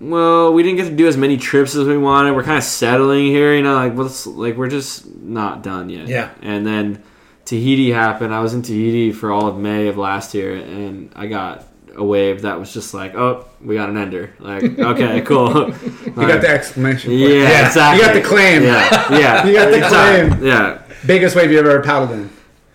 well, 0.00 0.52
we 0.52 0.62
didn't 0.62 0.78
get 0.78 0.88
to 0.88 0.96
do 0.96 1.06
as 1.06 1.16
many 1.16 1.36
trips 1.36 1.76
as 1.76 1.86
we 1.86 1.96
wanted. 1.96 2.34
We're 2.34 2.42
kind 2.42 2.58
of 2.58 2.64
settling 2.64 3.26
here, 3.26 3.54
you 3.54 3.62
know, 3.62 3.74
like 3.74 3.94
let's 3.94 4.26
like 4.26 4.56
we're 4.56 4.68
just 4.68 5.06
not 5.14 5.62
done 5.62 5.90
yet. 5.90 6.08
Yeah. 6.08 6.30
And 6.42 6.66
then 6.66 7.02
Tahiti 7.44 7.90
happened. 7.90 8.32
I 8.34 8.40
was 8.40 8.54
in 8.54 8.62
Tahiti 8.62 9.12
for 9.12 9.30
all 9.32 9.46
of 9.48 9.58
May 9.58 9.88
of 9.88 9.96
last 9.98 10.34
year, 10.34 10.54
and 10.54 11.10
I 11.14 11.26
got 11.26 11.64
a 11.94 12.02
wave 12.04 12.42
that 12.42 12.58
was 12.58 12.72
just 12.72 12.94
like, 12.94 13.14
oh, 13.14 13.46
we 13.60 13.74
got 13.74 13.88
an 13.90 13.96
ender. 13.98 14.32
Like, 14.38 14.62
okay, 14.78 15.20
cool. 15.22 15.68
you 15.70 16.12
got 16.14 16.40
the 16.40 16.48
exclamation. 16.48 17.12
Yeah, 17.12 17.18
point. 17.18 17.32
Yeah. 17.32 17.48
yeah, 17.50 17.66
exactly. 17.66 18.00
You 18.00 18.06
got 18.06 18.14
the 18.14 18.22
claim. 18.28 18.62
Yeah, 18.62 19.18
yeah. 19.18 19.46
You 19.46 19.52
got 19.54 19.70
the 19.70 19.76
Exactly. 19.84 20.30
claim. 20.38 20.46
Yeah. 20.46 20.82
Biggest 21.06 21.36
wave 21.36 21.50
you 21.50 21.58
ever 21.58 21.82
paddled 21.82 22.12
in. 22.12 22.30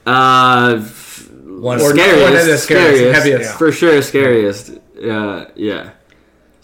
Uh, 0.06 0.80
one 0.80 1.82
Or- 1.82 1.90
scariest, 1.90 2.22
one 2.22 2.36
of 2.38 2.46
the 2.46 2.58
scariest, 2.58 2.64
scariest, 2.64 3.24
heaviest. 3.24 3.58
for 3.58 3.72
sure, 3.72 4.02
scariest. 4.02 4.72
Yeah, 5.00 5.46
yeah. 5.56 5.90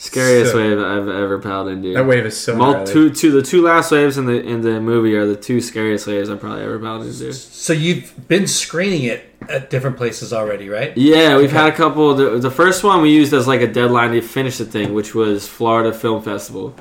Scariest 0.04 0.52
So- 0.52 0.58
wave 0.58 0.78
I've 0.80 1.08
ever 1.08 1.40
paddled 1.40 1.70
into. 1.70 1.94
That 1.94 2.06
wave 2.06 2.26
is 2.26 2.36
so 2.36 2.58
Mul- 2.58 2.84
two, 2.86 3.10
two, 3.10 3.32
the 3.32 3.42
two 3.42 3.62
last 3.62 3.90
waves 3.90 4.18
in 4.18 4.26
the 4.26 4.34
in 4.34 4.60
the 4.60 4.82
movie 4.82 5.16
are 5.16 5.26
the 5.26 5.38
two 5.38 5.62
scariest 5.62 6.08
waves 6.08 6.30
I've 6.30 6.42
probably 6.42 6.62
ever 6.62 6.78
paddled 6.78 7.06
into. 7.06 7.32
So 7.32 7.72
you've 7.72 8.14
been 8.28 8.46
screening 8.46 9.04
it 9.04 9.34
at 9.48 9.70
different 9.70 9.96
places 9.96 10.34
already, 10.34 10.68
right? 10.68 10.92
Yeah, 10.98 11.38
we've 11.38 11.54
had 11.54 11.70
a 11.70 11.72
couple. 11.72 12.14
The, 12.16 12.38
the 12.38 12.52
first 12.52 12.84
one 12.84 13.02
we 13.02 13.12
used 13.14 13.32
as 13.34 13.48
like 13.48 13.62
a 13.62 13.68
deadline 13.72 14.12
to 14.12 14.22
finish 14.22 14.58
the 14.58 14.66
thing, 14.66 14.94
which 14.94 15.16
was 15.16 15.48
Florida 15.48 15.94
Film 15.94 16.22
Festival. 16.22 16.76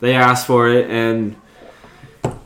They 0.00 0.14
asked 0.14 0.46
for 0.46 0.68
it, 0.68 0.90
and 0.90 1.34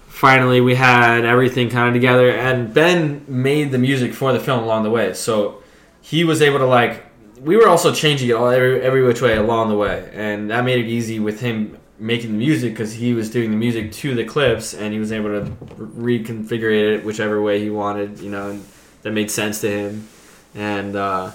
finally 0.06 0.60
we 0.60 0.76
had 0.76 1.24
everything 1.24 1.70
kind 1.70 1.88
of 1.88 1.94
together. 1.94 2.30
And 2.30 2.72
Ben 2.72 3.24
made 3.26 3.72
the 3.72 3.78
music 3.78 4.14
for 4.14 4.32
the 4.32 4.38
film 4.38 4.62
along 4.62 4.84
the 4.84 4.90
way, 4.90 5.12
so 5.12 5.60
he 6.00 6.22
was 6.22 6.40
able 6.40 6.58
to 6.60 6.66
like. 6.66 7.09
We 7.40 7.56
were 7.56 7.68
also 7.68 7.94
changing 7.94 8.28
it 8.28 8.32
all 8.32 8.48
every, 8.48 8.82
every 8.82 9.02
which 9.02 9.22
way 9.22 9.36
along 9.36 9.70
the 9.70 9.76
way, 9.76 10.10
and 10.12 10.50
that 10.50 10.64
made 10.64 10.84
it 10.84 10.88
easy 10.88 11.18
with 11.18 11.40
him 11.40 11.78
making 11.98 12.32
the 12.32 12.38
music 12.38 12.72
because 12.72 12.94
he 12.94 13.12
was 13.14 13.30
doing 13.30 13.50
the 13.50 13.56
music 13.56 13.92
to 13.92 14.14
the 14.14 14.24
clips, 14.24 14.74
and 14.74 14.92
he 14.92 14.98
was 14.98 15.12
able 15.12 15.28
to 15.28 15.50
reconfigure 15.76 16.96
it 16.96 17.04
whichever 17.04 17.40
way 17.40 17.60
he 17.60 17.70
wanted, 17.70 18.20
you 18.20 18.30
know, 18.30 18.50
and 18.50 18.64
that 19.02 19.12
made 19.12 19.30
sense 19.30 19.60
to 19.60 19.70
him. 19.70 20.08
And 20.54 20.96
uh, 20.96 21.30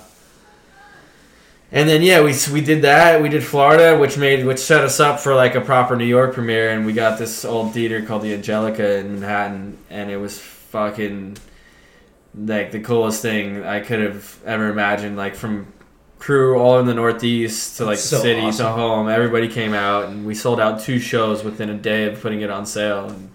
and 1.72 1.90
then 1.90 2.02
yeah, 2.02 2.22
we 2.22 2.34
we 2.52 2.62
did 2.62 2.84
that. 2.84 3.22
We 3.22 3.30
did 3.30 3.44
Florida, 3.44 3.98
which 3.98 4.18
made 4.18 4.46
which 4.46 4.60
set 4.60 4.84
us 4.84 5.00
up 5.00 5.20
for 5.20 5.34
like 5.34 5.56
a 5.56 5.62
proper 5.62 5.96
New 5.96 6.06
York 6.06 6.34
premiere, 6.34 6.72
and 6.72 6.86
we 6.86 6.94
got 6.94 7.18
this 7.18 7.46
old 7.46 7.74
theater 7.74 8.02
called 8.04 8.22
the 8.22 8.34
Angelika 8.34 8.98
in 8.98 9.16
Manhattan, 9.16 9.78
and 9.90 10.12
it 10.12 10.18
was 10.18 10.40
fucking 10.40 11.38
like 12.38 12.72
the 12.72 12.80
coolest 12.82 13.22
thing 13.22 13.64
I 13.64 13.80
could 13.80 14.00
have 14.00 14.40
ever 14.46 14.70
imagined. 14.70 15.18
Like 15.18 15.36
from 15.36 15.68
crew 16.26 16.58
all 16.58 16.80
in 16.80 16.88
the 16.88 16.94
Northeast 16.94 17.78
to 17.78 17.86
like 17.86 18.00
So 18.00 18.16
the 18.16 18.22
city 18.24 18.52
to 18.58 18.68
home, 18.68 19.08
everybody 19.08 19.48
came 19.48 19.76
out, 19.76 20.06
and 20.06 20.26
we 20.26 20.34
sold 20.34 20.60
out 20.60 20.82
two 20.82 20.98
shows 20.98 21.44
within 21.44 21.70
a 21.70 21.78
day 21.78 22.06
of 22.06 22.20
putting 22.20 22.42
it 22.42 22.50
on 22.50 22.66
sale. 22.66 23.10
And 23.10 23.30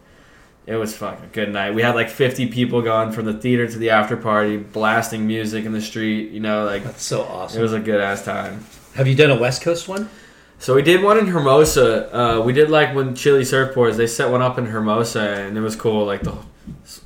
it 0.66 0.74
was 0.74 0.96
fucking 0.96 1.24
a 1.24 1.28
good 1.28 1.52
night. 1.52 1.72
We 1.72 1.82
had 1.82 1.94
like 1.94 2.10
50 2.10 2.48
people 2.48 2.82
going 2.82 3.12
from 3.12 3.26
the 3.26 3.34
theater 3.34 3.68
to 3.68 3.78
the 3.78 3.90
after 3.90 4.16
party, 4.16 4.56
blasting 4.56 5.24
music 5.24 5.64
in 5.64 5.72
the 5.72 5.80
street. 5.80 6.32
You 6.32 6.40
know, 6.40 6.64
like 6.64 6.82
That's 6.82 7.04
so 7.04 7.22
awesome. 7.22 7.60
it 7.60 7.62
was 7.62 7.72
a 7.72 7.78
good 7.78 8.00
ass 8.00 8.24
time. 8.24 8.64
Have 8.94 9.06
you 9.06 9.14
done 9.14 9.30
a 9.30 9.38
West 9.38 9.62
Coast 9.62 9.86
one? 9.86 10.10
So 10.58 10.74
we 10.74 10.82
did 10.82 11.00
one 11.00 11.16
in 11.16 11.28
Hermosa. 11.28 12.14
Uh, 12.14 12.40
we 12.42 12.52
did 12.52 12.70
like 12.70 12.92
when 12.94 13.14
Chilli 13.14 13.42
Surfboards. 13.42 13.96
They 13.98 14.08
set 14.08 14.30
one 14.30 14.42
up 14.42 14.58
in 14.58 14.66
Hermosa, 14.66 15.20
and 15.20 15.56
it 15.56 15.60
was 15.60 15.76
cool. 15.76 16.06
Like 16.06 16.22
the 16.22 16.36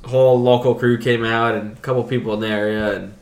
whole 0.03 0.41
local 0.41 0.73
crew 0.73 0.97
came 0.97 1.23
out, 1.23 1.53
and 1.53 1.77
a 1.77 1.81
couple 1.81 2.03
people 2.03 2.33
in 2.33 2.39
the 2.39 2.47
area, 2.47 2.95
and 2.95 3.13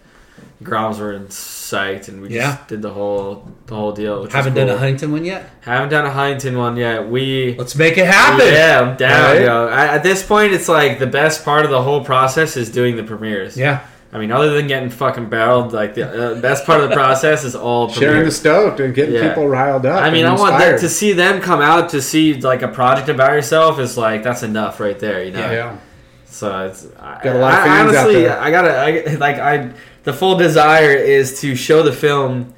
Groms 0.64 1.00
were 1.00 1.14
in 1.14 1.30
sight, 1.30 2.08
and 2.08 2.22
we 2.22 2.30
Yeah. 2.30 2.56
just 2.56 2.68
did 2.68 2.82
the 2.82 2.90
whole 2.92 3.48
the 3.68 3.76
whole 3.76 3.92
deal. 3.92 4.22
Which 4.24 4.34
Haven't 4.34 4.54
was 4.54 4.62
done 4.66 4.70
a 4.76 4.78
Huntington 4.78 5.12
one 5.12 5.26
yet. 5.26 5.50
Haven't 5.62 5.90
done 5.90 6.06
a 6.06 6.12
Huntington 6.12 6.58
one 6.58 6.78
yet. 6.78 7.08
We 7.10 7.56
Let's 7.58 7.76
make 7.76 7.98
it 7.98 8.06
happen. 8.08 8.48
yeah, 8.48 8.80
I'm 8.82 8.96
down. 8.98 9.36
Right? 9.36 9.42
Yo. 9.44 9.68
I, 9.68 9.86
at 9.88 10.04
this 10.04 10.24
point, 10.24 10.54
it's 10.54 10.70
like 10.70 11.00
the 11.00 11.08
best 11.08 11.44
part 11.46 11.66
of 11.66 11.72
the 11.72 11.82
whole 11.82 12.04
process 12.04 12.56
is 12.58 12.70
doing 12.70 12.96
the 12.96 13.04
premieres. 13.04 13.58
Yeah. 13.58 13.80
I 14.12 14.20
mean, 14.20 14.32
other 14.32 14.54
than 14.54 14.68
getting 14.68 14.92
fucking 14.92 15.30
barreled, 15.30 15.74
like 15.74 15.96
the 15.96 16.34
uh, 16.34 16.36
best 16.36 16.66
part 16.68 16.82
of 16.84 16.90
the 16.90 16.96
process 16.96 17.44
is 17.44 17.56
all 17.56 17.90
Sharing 17.90 18.02
the 18.02 18.14
premieres. 18.14 18.36
stoked 18.40 18.80
and 18.80 18.94
getting 18.94 19.16
Yeah. 19.16 19.30
people 19.30 19.48
riled 19.48 19.88
up. 19.88 20.04
I 20.04 20.12
mean, 20.12 20.26
and 20.26 20.36
I 20.36 20.40
want 20.40 20.52
them, 20.60 20.62
inspired. 20.62 20.80
to 20.82 20.90
see 20.90 21.14
them 21.14 21.42
come 21.42 21.62
out 21.62 21.90
to 21.90 22.02
see 22.02 22.36
like 22.40 22.62
a 22.62 22.68
project 22.68 23.10
about 23.10 23.32
yourself 23.32 23.80
is 23.80 23.98
like 23.98 24.22
that's 24.22 24.44
enough 24.44 24.80
right 24.80 25.00
there, 25.00 25.24
you 25.24 25.32
know. 25.32 25.40
Yeah. 25.52 25.76
So 26.28 26.66
it's 26.68 26.86
I, 27.00 27.20
Got 27.24 27.36
a 27.36 27.40
lot 27.40 27.54
of 27.54 27.60
I, 27.60 27.64
fans 27.64 27.90
out 27.96 27.96
honestly, 28.06 28.22
there. 28.24 28.40
I 28.40 28.52
gotta 28.52 28.78
I, 28.78 29.16
like 29.16 29.38
I 29.40 29.70
the 30.04 30.14
full 30.14 30.38
desire 30.38 30.94
is 30.94 31.40
to 31.42 31.56
show 31.56 31.84
the 31.84 31.94
film 31.94 32.54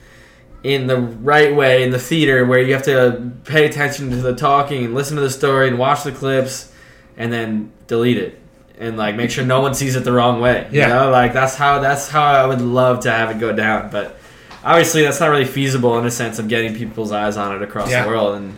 in 0.63 0.87
the 0.87 0.97
right 0.99 1.55
way 1.55 1.83
in 1.83 1.91
the 1.91 1.99
theater 1.99 2.43
where 2.45 2.59
you 2.59 2.73
have 2.73 2.83
to 2.83 3.31
pay 3.45 3.65
attention 3.65 4.09
to 4.09 4.15
the 4.17 4.33
talking 4.35 4.85
and 4.85 4.95
listen 4.95 5.15
to 5.15 5.21
the 5.21 5.29
story 5.29 5.67
and 5.67 5.77
watch 5.77 6.03
the 6.03 6.11
clips 6.11 6.71
and 7.17 7.31
then 7.31 7.71
delete 7.87 8.17
it 8.17 8.39
and 8.79 8.97
like 8.97 9.15
make 9.15 9.29
sure 9.29 9.45
no 9.45 9.61
one 9.61 9.73
sees 9.75 9.95
it 9.95 10.03
the 10.03 10.11
wrong 10.11 10.41
way. 10.41 10.67
Yeah. 10.71 10.87
You 10.87 10.93
know, 10.95 11.11
like 11.11 11.33
that's 11.33 11.55
how 11.55 11.79
that's 11.79 12.09
how 12.09 12.23
I 12.23 12.45
would 12.47 12.61
love 12.61 13.01
to 13.01 13.11
have 13.11 13.29
it 13.29 13.39
go 13.39 13.53
down, 13.53 13.91
but 13.91 14.17
obviously 14.63 15.03
that's 15.03 15.19
not 15.19 15.27
really 15.29 15.45
feasible 15.45 15.99
in 15.99 16.05
a 16.07 16.11
sense 16.11 16.39
of 16.39 16.47
getting 16.47 16.73
people's 16.75 17.11
eyes 17.11 17.37
on 17.37 17.55
it 17.55 17.61
across 17.61 17.91
Yeah. 17.91 18.01
the 18.03 18.09
world 18.09 18.35
and 18.37 18.55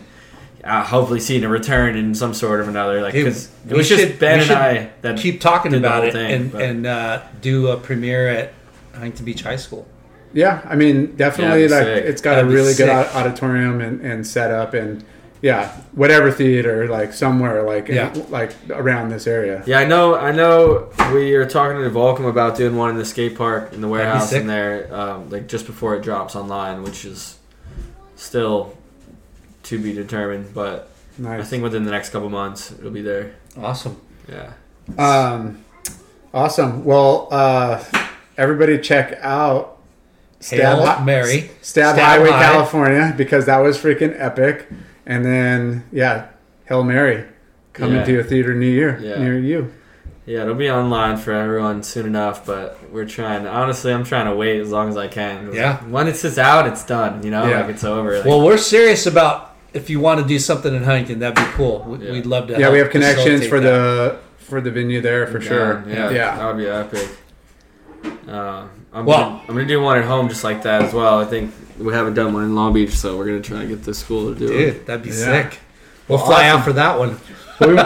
uh, 0.64 0.82
hopefully 0.82 1.20
seeing 1.20 1.44
a 1.44 1.48
return 1.48 1.94
in 1.94 2.14
some 2.14 2.32
sort 2.34 2.60
of 2.60 2.68
another 2.68 3.00
like 3.02 3.12
because 3.12 3.50
it 3.68 3.76
was 3.76 3.86
just 3.88 4.02
should- 4.02 4.18
Ben 4.18 4.40
and 4.40 4.50
I 4.50 4.90
that 5.02 5.18
Keep 5.18 5.40
talking 5.42 5.74
about 5.74 6.04
it 6.06 6.12
thing, 6.14 6.32
and 6.32 6.54
and 6.54 6.86
uh, 6.86 7.20
do 7.42 7.68
a 7.68 7.76
premiere 7.76 8.28
at 8.28 8.52
Huntington 8.98 9.24
Beach 9.24 9.42
High 9.42 9.56
School. 9.56 9.86
Yeah, 10.34 10.60
I 10.64 10.76
mean, 10.76 11.16
definitely. 11.16 11.62
Yeah, 11.64 11.68
like, 11.76 11.82
it'd 11.86 11.94
be 11.94 12.00
sick. 12.02 12.10
it's 12.10 12.20
got 12.22 12.34
That'd 12.34 12.50
a 12.50 12.54
really 12.54 12.74
good 12.74 12.88
auditorium 12.90 13.80
and, 13.80 14.00
and 14.02 14.26
setup, 14.26 14.74
and 14.74 15.02
yeah, 15.40 15.68
whatever 15.92 16.30
theater, 16.30 16.86
like 16.88 17.12
somewhere, 17.14 17.62
like 17.62 17.88
in- 17.88 17.94
Yeah. 17.96 18.12
like 18.28 18.52
around 18.70 19.08
this 19.10 19.26
area. 19.26 19.62
Yeah, 19.66 19.78
I 19.78 19.84
know. 19.86 20.16
I 20.16 20.32
know. 20.32 20.90
We 21.14 21.34
are 21.34 21.46
talking 21.46 21.82
to 21.82 21.88
Volcom 21.90 22.28
about 22.28 22.56
doing 22.56 22.76
one 22.76 22.90
in 22.90 22.96
the 22.96 23.04
skate 23.06 23.36
park 23.38 23.72
in 23.72 23.80
the 23.80 23.88
warehouse 23.88 24.32
in 24.32 24.46
there, 24.46 24.92
um, 24.94 25.30
like 25.30 25.46
just 25.48 25.64
before 25.66 25.94
it 25.96 26.02
drops 26.02 26.36
online, 26.36 26.82
which 26.82 27.04
is 27.06 27.38
still 28.16 28.76
to 29.62 29.78
be 29.78 29.92
determined. 29.94 30.52
But 30.52 30.90
Nice. 31.16 31.40
I 31.40 31.44
think 31.44 31.62
within 31.62 31.84
the 31.84 31.90
next 31.90 32.10
couple 32.10 32.28
months 32.28 32.72
it'll 32.72 32.90
be 32.90 33.02
there. 33.02 33.34
Awesome. 33.56 33.96
Yeah. 34.28 34.52
Um, 34.98 35.64
awesome. 36.34 36.84
Well, 36.84 37.28
uh, 37.30 37.82
everybody 38.38 38.78
check 38.78 39.18
out 39.20 39.76
Hail 40.42 40.86
Hi- 40.86 41.04
Mary. 41.04 41.50
Stab, 41.60 41.96
Stab 41.96 41.98
Highway, 41.98 42.30
High. 42.30 42.42
California, 42.44 43.14
because 43.16 43.46
that 43.46 43.58
was 43.58 43.76
freaking 43.76 44.14
epic. 44.18 44.66
And 45.04 45.24
then 45.24 45.84
yeah, 45.92 46.28
Hail 46.66 46.84
Mary 46.84 47.24
coming 47.72 47.96
Yeah. 47.96 48.04
to 48.04 48.18
a 48.20 48.24
theater 48.24 48.54
near 48.54 48.98
you. 48.98 49.08
Yeah. 49.08 49.18
Near 49.18 49.38
you. 49.38 49.72
Yeah, 50.26 50.42
it'll 50.42 50.54
be 50.54 50.70
online 50.70 51.16
for 51.16 51.32
everyone 51.32 51.82
soon 51.82 52.04
enough, 52.04 52.44
but 52.44 52.78
we're 52.92 53.06
trying. 53.06 53.46
Honestly, 53.46 53.90
I'm 53.92 54.04
trying 54.04 54.26
to 54.26 54.34
wait 54.36 54.60
as 54.60 54.70
long 54.70 54.90
as 54.90 54.96
I 54.98 55.08
can. 55.08 55.52
Yeah. 55.54 55.78
When 55.88 56.06
it's 56.06 56.20
just 56.20 56.36
out, 56.38 56.66
it's 56.66 56.84
done. 56.84 57.22
You 57.22 57.30
know, 57.30 57.46
Yeah. 57.48 57.60
like 57.62 57.70
it's 57.70 57.82
over. 57.84 58.16
Like, 58.18 58.26
Well, 58.26 58.42
we're 58.44 58.58
serious 58.58 59.06
about 59.06 59.54
if 59.72 59.88
you 59.88 60.00
want 60.00 60.20
to 60.20 60.26
do 60.26 60.38
something 60.38 60.74
in 60.74 60.84
Huntington, 60.84 61.18
that'd 61.20 61.34
be 61.36 61.50
cool. 61.54 61.84
We- 61.88 62.04
Yeah. 62.06 62.12
We'd 62.12 62.26
love 62.26 62.46
to. 62.48 62.52
Yeah, 62.52 62.58
help 62.60 62.72
we 62.74 62.78
have 62.78 62.90
connections 62.90 63.46
for 63.46 63.58
that. 63.58 63.70
the 63.70 64.16
for 64.38 64.60
the 64.60 64.70
venue 64.70 65.00
there 65.00 65.26
for 65.26 65.40
sure. 65.40 65.82
Yeah, 65.88 66.10
yeah. 66.10 66.36
that 66.36 66.46
would 66.46 66.58
be 66.62 66.68
epic. 66.68 67.08
Uh, 68.28 68.66
I'm, 68.92 69.04
Well- 69.06 69.18
gonna, 69.18 69.40
I'm 69.48 69.54
gonna 69.54 69.66
do 69.66 69.80
one 69.80 69.98
at 69.98 70.04
home 70.04 70.28
just 70.28 70.44
like 70.44 70.62
that 70.62 70.82
as 70.82 70.92
well. 70.94 71.18
I 71.20 71.24
think 71.24 71.52
we 71.78 71.92
haven't 71.92 72.14
done 72.14 72.32
one 72.32 72.44
in 72.44 72.54
Long 72.54 72.72
Beach, 72.72 72.96
so 72.96 73.16
we're 73.16 73.26
gonna 73.26 73.40
try 73.40 73.60
to 73.60 73.66
get 73.66 73.84
the 73.84 73.94
school 73.94 74.32
to 74.32 74.38
do 74.38 74.46
it. 74.46 74.48
Dude, 74.72 74.86
that'd 74.86 75.02
be 75.02 75.10
Yeah. 75.10 75.14
sick. 75.50 75.58
We'll 76.08 76.18
fly 76.18 76.48
out 76.48 76.64
for 76.64 76.72
that 76.72 76.98
one. 76.98 77.18
we, 77.60 77.76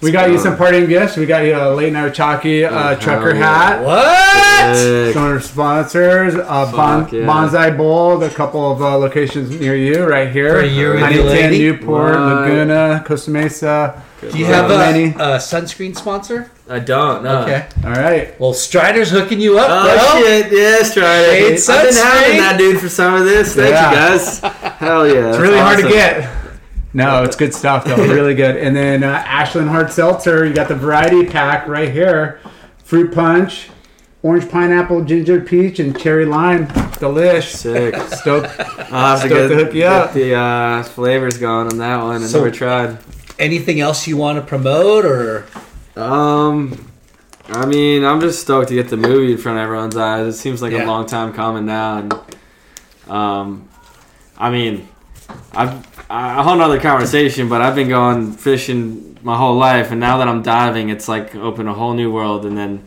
we 0.00 0.12
got 0.12 0.30
you 0.30 0.38
some 0.38 0.56
parting 0.56 0.86
gifts. 0.86 1.16
We 1.16 1.26
got 1.26 1.40
you 1.44 1.56
a 1.56 1.74
late 1.74 1.92
night 1.92 2.14
chalky 2.14 2.64
uh, 2.64 2.90
Oh, 2.92 2.94
trucker 3.00 3.34
hat. 3.34 3.82
What? 3.84 4.76
Sick. 4.76 5.14
Some 5.14 5.24
of 5.24 5.32
our 5.32 5.40
sponsors, 5.40 6.34
uh, 6.36 6.70
bon, 6.72 7.02
yeah. 7.12 7.26
Bonsai 7.26 7.76
Bowl, 7.76 8.22
a 8.22 8.30
couple 8.30 8.70
of 8.70 8.80
uh, 8.82 8.96
locations 8.96 9.50
near 9.58 9.74
you, 9.76 10.04
right 10.04 10.30
here. 10.30 10.60
For 10.60 10.66
you 10.66 10.92
and 10.92 11.00
Huntington. 11.00 11.50
Newport, 11.52 12.14
What? 12.14 12.20
Laguna, 12.20 13.02
Costa 13.04 13.30
Mesa. 13.30 14.02
Good 14.20 14.32
Do 14.32 14.38
you 14.38 14.46
have 14.46 14.70
a, 14.70 14.76
Many. 14.78 15.04
a 15.10 15.38
sunscreen 15.38 15.96
sponsor? 15.96 16.50
I 16.68 16.80
don't. 16.80 17.22
No. 17.22 17.42
Okay. 17.42 17.66
All 17.84 17.90
right. 17.92 18.38
Well, 18.40 18.52
Strider's 18.52 19.10
hooking 19.10 19.40
you 19.40 19.58
up, 19.58 19.68
Oh 19.70 19.84
bro. 19.84 20.20
shit! 20.22 20.52
Yes, 20.52 20.92
try 20.92 21.22
Shade 21.24 21.52
it. 21.54 21.68
I've 21.68 21.82
been 21.84 21.92
sunscreen. 21.94 22.02
hounding 22.02 22.38
that 22.38 22.58
dude 22.58 22.80
for 22.80 22.88
some 22.88 23.14
of 23.14 23.24
this. 23.24 23.54
Thank 23.54 23.70
Yeah. 23.70 23.90
you 23.90 23.96
guys. 23.96 24.38
Hell 24.78 25.06
yeah! 25.06 25.28
It's 25.30 25.38
really 25.38 25.58
hard 25.58 25.78
to 25.82 25.88
get. 25.88 26.28
No, 26.94 27.22
it's 27.22 27.36
good 27.36 27.54
stuff 27.54 27.84
though. 27.84 27.96
really 27.96 28.34
good. 28.34 28.56
And 28.56 28.74
then 28.74 29.04
uh, 29.04 29.22
Ashland 29.26 29.68
Hard 29.68 29.92
Seltzer, 29.92 30.44
you 30.44 30.52
got 30.54 30.66
the 30.68 30.74
variety 30.74 31.24
pack 31.26 31.68
right 31.68 31.90
here. 31.92 32.40
Fruit 32.82 33.14
punch, 33.14 33.68
orange 34.22 34.50
pineapple, 34.50 35.04
ginger 35.04 35.40
peach, 35.40 35.78
and 35.78 35.96
cherry 35.96 36.24
lime. 36.26 36.66
Delish. 36.98 37.54
Sick. 37.54 37.94
Stoked. 38.18 38.48
I'll 38.90 39.16
have 39.16 39.22
to 39.22 39.28
Stoked 39.28 39.30
get, 39.30 39.48
to 39.48 39.54
hook 39.64 39.74
you 39.74 39.80
get 39.82 39.92
up. 39.92 40.12
the 40.12 40.34
uh, 40.34 40.82
flavors 40.82 41.38
going 41.38 41.68
on 41.68 41.78
that 41.78 42.02
one. 42.02 42.22
I 42.22 42.26
So- 42.26 42.38
never 42.38 42.50
tried. 42.50 42.98
Anything 43.38 43.80
else 43.80 44.06
you 44.06 44.16
want 44.16 44.38
to 44.38 44.44
promote 44.44 45.04
or? 45.04 45.46
Um, 45.96 46.90
I 47.48 47.66
mean, 47.66 48.04
I'm 48.04 48.20
just 48.20 48.40
stoked 48.40 48.68
to 48.68 48.74
get 48.74 48.88
the 48.88 48.96
movie 48.96 49.32
in 49.32 49.38
front 49.38 49.58
of 49.58 49.64
everyone's 49.64 49.96
eyes. 49.96 50.26
It 50.34 50.38
seems 50.38 50.60
like 50.60 50.72
Yeah. 50.72 50.84
a 50.84 50.86
long 50.86 51.06
time 51.06 51.32
coming 51.32 51.66
now, 51.66 51.98
and 51.98 52.14
um, 53.08 53.68
I 54.36 54.50
mean, 54.50 54.88
I've 55.52 55.86
a 56.10 56.42
whole 56.42 56.56
nother 56.56 56.80
conversation, 56.80 57.48
but 57.48 57.60
I've 57.60 57.74
been 57.74 57.88
going 57.88 58.32
fishing 58.32 59.18
my 59.22 59.36
whole 59.36 59.56
life, 59.56 59.90
and 59.90 60.00
now 60.00 60.18
that 60.18 60.28
I'm 60.28 60.42
diving, 60.42 60.88
it's 60.88 61.06
like 61.08 61.34
open 61.36 61.68
a 61.68 61.74
whole 61.74 61.94
new 61.94 62.10
world, 62.12 62.44
and 62.46 62.56
then 62.56 62.86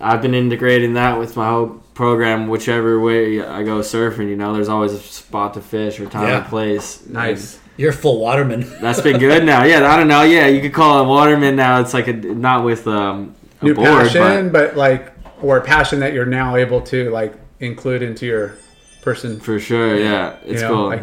I've 0.00 0.20
been 0.22 0.34
integrating 0.34 0.94
that 0.94 1.18
with 1.18 1.36
my 1.36 1.48
whole 1.48 1.82
program, 1.94 2.48
whichever 2.48 2.98
way 3.00 3.40
I 3.42 3.62
go 3.62 3.80
surfing. 3.80 4.28
You 4.28 4.36
know, 4.36 4.52
there's 4.54 4.68
always 4.68 4.92
a 4.92 4.98
spot 4.98 5.54
to 5.54 5.60
fish 5.60 5.98
or 6.00 6.06
time 6.06 6.28
Yeah. 6.28 6.38
and 6.38 6.46
place. 6.46 7.02
Nice. 7.08 7.58
You're 7.80 7.92
a 7.92 7.94
full 7.94 8.20
waterman. 8.20 8.70
That's 8.82 9.00
been 9.00 9.18
good 9.18 9.42
now. 9.46 9.64
Yeah, 9.64 9.90
I 9.90 9.96
don't 9.96 10.06
know. 10.06 10.20
Yeah, 10.22 10.48
you 10.48 10.60
could 10.60 10.74
call 10.74 11.02
it 11.02 11.08
waterman 11.08 11.56
now. 11.56 11.80
It's 11.80 11.94
like 11.94 12.08
a 12.08 12.12
not 12.12 12.62
with 12.62 12.86
um, 12.86 13.34
a 13.62 13.64
New 13.64 13.74
board, 13.74 14.06
passion, 14.06 14.52
but 14.52 14.76
like, 14.76 15.14
or 15.40 15.56
a 15.56 15.62
passion 15.62 16.00
that 16.00 16.12
you're 16.12 16.26
now 16.26 16.56
able 16.56 16.82
to 16.82 17.08
like 17.08 17.32
include 17.58 18.02
into 18.02 18.26
your 18.26 18.58
person. 19.00 19.40
for 19.40 19.58
sure. 19.58 19.96
Yeah, 19.96 20.36
it's 20.44 20.60
you 20.60 20.68
know, 20.68 20.74
cool. 20.74 20.86
like 20.88 21.02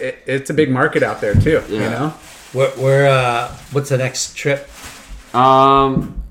it, 0.00 0.18
it's 0.26 0.50
a 0.50 0.54
big 0.54 0.70
market 0.70 1.02
out 1.02 1.20
there 1.20 1.34
too. 1.34 1.60
You 1.68 1.80
Yeah. 1.80 1.88
know, 1.90 2.08
Where, 2.52 2.70
where 2.76 3.10
uh, 3.10 3.48
what's 3.72 3.88
the 3.88 3.98
next 3.98 4.36
trip? 4.36 4.68
Um, 5.34 6.22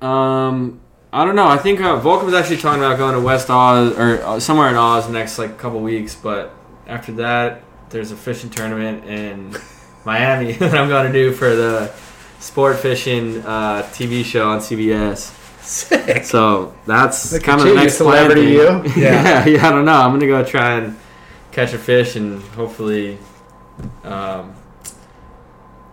um, 0.00 0.80
I 1.12 1.26
don't 1.26 1.36
know. 1.36 1.46
I 1.46 1.58
think 1.58 1.82
uh, 1.82 2.00
Volcom 2.00 2.24
was 2.24 2.32
actually 2.32 2.56
talking 2.56 2.82
about 2.82 2.96
going 2.96 3.12
to 3.12 3.20
West 3.20 3.50
Oz 3.50 3.92
or 3.98 4.22
uh, 4.22 4.40
somewhere 4.40 4.70
in 4.70 4.76
Oz 4.76 5.08
the 5.08 5.12
next 5.12 5.38
like 5.38 5.58
couple 5.58 5.80
weeks. 5.80 6.14
But 6.14 6.54
after 6.86 7.12
that, 7.12 7.64
there's 7.90 8.12
a 8.12 8.16
fishing 8.16 8.50
tournament 8.50 9.04
in 9.04 9.54
Miami 10.04 10.52
that 10.52 10.74
I'm 10.74 10.88
going 10.88 11.06
to 11.06 11.12
do 11.12 11.32
for 11.32 11.54
the 11.54 11.92
sport 12.38 12.78
fishing 12.78 13.38
uh, 13.42 13.82
TV 13.92 14.24
show 14.24 14.48
on 14.48 14.60
CBS. 14.60 15.36
Sick. 15.60 16.24
So 16.24 16.74
that's 16.86 17.32
Look 17.32 17.42
kind 17.42 17.60
of 17.60 17.66
the 17.66 17.74
next 17.74 17.98
celebrity 17.98 18.42
you. 18.42 18.82
yeah, 18.96 19.44
yeah. 19.44 19.68
I 19.68 19.70
don't 19.70 19.84
know. 19.84 19.92
I'm 19.92 20.10
gonna 20.12 20.26
go 20.26 20.42
try 20.42 20.78
and 20.78 20.96
catch 21.52 21.74
a 21.74 21.78
fish 21.78 22.16
and 22.16 22.42
hopefully 22.42 23.18
um, 24.02 24.54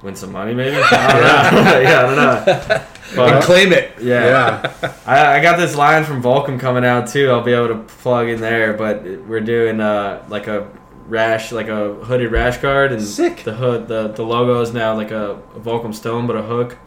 win 0.01 0.15
some 0.15 0.31
money. 0.31 0.53
Maybe. 0.53 0.77
I 0.77 1.51
don't 1.51 1.65
know. 1.65 1.79
yeah, 1.79 1.99
I 1.99 2.01
don't 2.01 3.15
know. 3.17 3.23
and 3.25 3.43
claim 3.43 3.73
it. 3.73 4.01
yeah, 4.01 4.25
yeah. 4.81 4.93
I, 5.05 5.37
I 5.37 5.41
got 5.41 5.57
this 5.57 5.75
line 5.75 6.05
from 6.05 6.23
Volcom 6.23 6.59
coming 6.59 6.85
out 6.85 7.09
too. 7.09 7.29
I'll 7.29 7.43
be 7.43 7.51
able 7.51 7.67
to 7.67 7.83
plug 7.83 8.29
in 8.29 8.39
there. 8.39 8.71
But 8.71 9.03
we're 9.03 9.41
doing 9.41 9.81
uh, 9.81 10.25
like 10.29 10.47
a 10.47 10.71
rash, 11.07 11.51
like 11.51 11.67
a 11.67 11.93
hooded 11.95 12.31
rash 12.31 12.57
guard, 12.57 12.91
and 12.91 13.01
Sick. 13.01 13.43
the 13.43 13.53
hood, 13.53 13.87
the 13.87 14.09
the 14.09 14.23
logo 14.23 14.61
is 14.61 14.73
now 14.73 14.95
like 14.95 15.11
a, 15.11 15.31
a 15.55 15.59
Volcom 15.59 15.93
stone, 15.95 16.27
but 16.27 16.35
a 16.35 16.41
hook, 16.43 16.77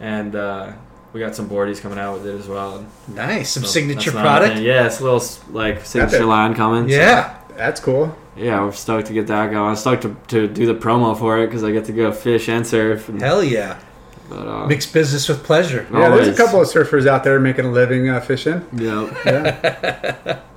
and 0.00 0.34
uh, 0.34 0.72
we 1.12 1.20
got 1.20 1.34
some 1.34 1.48
boardies 1.48 1.80
coming 1.80 1.98
out 1.98 2.14
with 2.14 2.26
it 2.26 2.38
as 2.38 2.48
well. 2.48 2.78
And 2.78 3.14
Nice. 3.14 3.50
Some 3.50 3.62
so 3.62 3.68
signature 3.68 4.10
that's 4.10 4.14
another 4.16 4.28
product. 4.28 4.54
thing. 4.56 4.64
Yeah, 4.66 4.86
it's 4.86 5.00
a 5.00 5.04
little 5.04 5.22
like 5.52 5.84
signature 5.84 6.24
line 6.24 6.54
coming. 6.54 6.88
so- 6.88 6.94
Yeah. 6.96 7.38
That's 7.56 7.78
cool. 7.80 8.16
yeah, 8.36 8.64
we're 8.64 8.72
stoked 8.72 9.06
to 9.06 9.12
get 9.12 9.28
that 9.28 9.52
going. 9.52 9.70
I'm 9.70 9.76
stoked 9.76 10.02
to, 10.02 10.16
to 10.26 10.48
do 10.48 10.66
the 10.66 10.74
promo 10.74 11.16
for 11.16 11.38
it 11.38 11.46
because 11.46 11.62
I 11.62 11.70
get 11.70 11.84
to 11.84 11.92
go 11.92 12.10
fish 12.10 12.48
and 12.48 12.66
surf. 12.66 13.08
And, 13.08 13.22
Hell 13.22 13.44
yeah. 13.44 13.78
but, 14.28 14.48
uh, 14.48 14.66
Mixed 14.66 14.92
business 14.92 15.28
with 15.28 15.44
pleasure. 15.44 15.86
Yeah, 15.92 16.08
there's 16.08 16.26
a 16.26 16.34
couple 16.34 16.60
of 16.60 16.66
surfers 16.66 17.06
out 17.06 17.22
there 17.22 17.38
making 17.38 17.66
a 17.66 17.70
living 17.70 18.08
uh, 18.08 18.20
fishing. 18.20 18.66
yeah, 18.72 19.08
Yeah, 19.24 20.38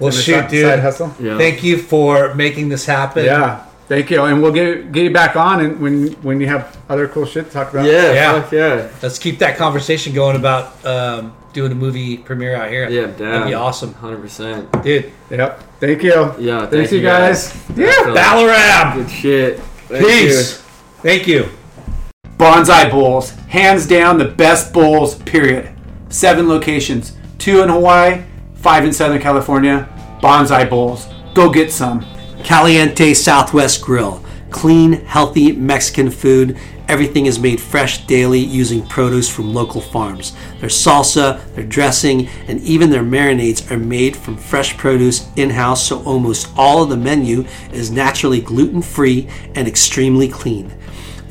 Well, 0.00 0.10
Doing 0.10 0.20
a 0.20 0.22
shoot, 0.24 0.48
dude. 0.50 0.66
Side 0.66 0.80
hustle. 0.80 1.14
yeah. 1.20 1.38
Thank 1.38 1.62
you 1.62 1.78
for 1.78 2.34
making 2.34 2.68
this 2.68 2.84
happen. 2.84 3.24
Yeah, 3.24 3.64
thank 3.88 4.10
you, 4.10 4.22
and 4.22 4.42
we'll 4.42 4.52
get 4.52 4.90
get 4.92 5.04
you 5.04 5.10
back 5.12 5.36
on, 5.36 5.60
and 5.64 5.80
when 5.80 6.08
when 6.22 6.40
you 6.40 6.48
have 6.48 6.76
other 6.88 7.06
cool 7.08 7.26
shit 7.26 7.46
to 7.46 7.50
talk 7.52 7.72
about. 7.72 7.84
yeah, 7.86 8.12
Yeah. 8.12 8.42
fuck 8.42 8.52
yeah, 8.52 8.88
Let's 9.02 9.18
keep 9.18 9.38
that 9.38 9.56
conversation 9.56 10.12
going 10.12 10.34
about 10.36 10.84
um, 10.84 11.32
doing 11.52 11.70
a 11.70 11.74
movie 11.76 12.16
premiere 12.16 12.56
out 12.56 12.70
here. 12.70 12.88
yeah, 12.90 13.02
damn. 13.06 13.16
That'd 13.18 13.46
be 13.48 13.54
awesome. 13.54 13.94
Hundred 13.94 14.20
percent. 14.20 14.82
Dude. 14.82 15.12
Yep. 15.30 15.62
Thank 15.80 16.02
you. 16.02 16.12
Yeah, 16.38 16.66
Thanks, 16.66 16.70
thank 16.70 16.90
you 16.92 16.98
you 16.98 17.04
guys. 17.04 17.52
guys. 17.52 17.78
Yeah. 17.78 18.14
Balaram! 18.14 18.94
Good 18.96 19.10
shit. 19.10 19.60
Thank 19.88 20.06
Peace. 20.06 20.56
Thank 21.02 21.26
you. 21.28 21.48
Bonsai 22.38 22.90
Bowls, 22.90 23.30
hands 23.48 23.86
down 23.86 24.18
the 24.18 24.24
best 24.24 24.72
bowls. 24.72 25.14
Period. 25.22 25.70
Seven 26.08 26.48
locations, 26.48 27.16
two 27.38 27.62
in 27.62 27.68
Hawaii, 27.68 28.22
five 28.64 28.86
in 28.86 28.94
Southern 28.94 29.20
California. 29.20 29.86
Bonsai 30.22 30.68
Bowls, 30.70 31.06
go 31.34 31.50
get 31.50 31.70
some. 31.70 32.02
Caliente 32.44 33.12
Southwest 33.12 33.82
Grill. 33.82 34.24
Clean, 34.48 34.94
healthy 35.04 35.52
Mexican 35.52 36.10
food. 36.10 36.58
Everything 36.88 37.26
is 37.26 37.38
made 37.38 37.60
fresh 37.60 38.06
daily 38.06 38.40
using 38.40 38.86
produce 38.86 39.28
from 39.28 39.52
local 39.52 39.82
farms. 39.82 40.34
Their 40.60 40.70
salsa, 40.70 41.44
their 41.54 41.64
dressing, 41.64 42.26
and 42.48 42.58
even 42.62 42.88
their 42.88 43.02
marinades 43.02 43.70
are 43.70 43.78
made 43.78 44.16
from 44.16 44.38
fresh 44.38 44.74
produce 44.78 45.28
in 45.36 45.50
house, 45.50 45.86
so 45.86 46.02
almost 46.04 46.48
all 46.56 46.82
of 46.82 46.88
the 46.88 46.96
menu 46.96 47.44
is 47.70 47.90
naturally 47.90 48.40
gluten 48.40 48.80
free 48.80 49.28
and 49.54 49.68
extremely 49.68 50.28
clean. 50.28 50.70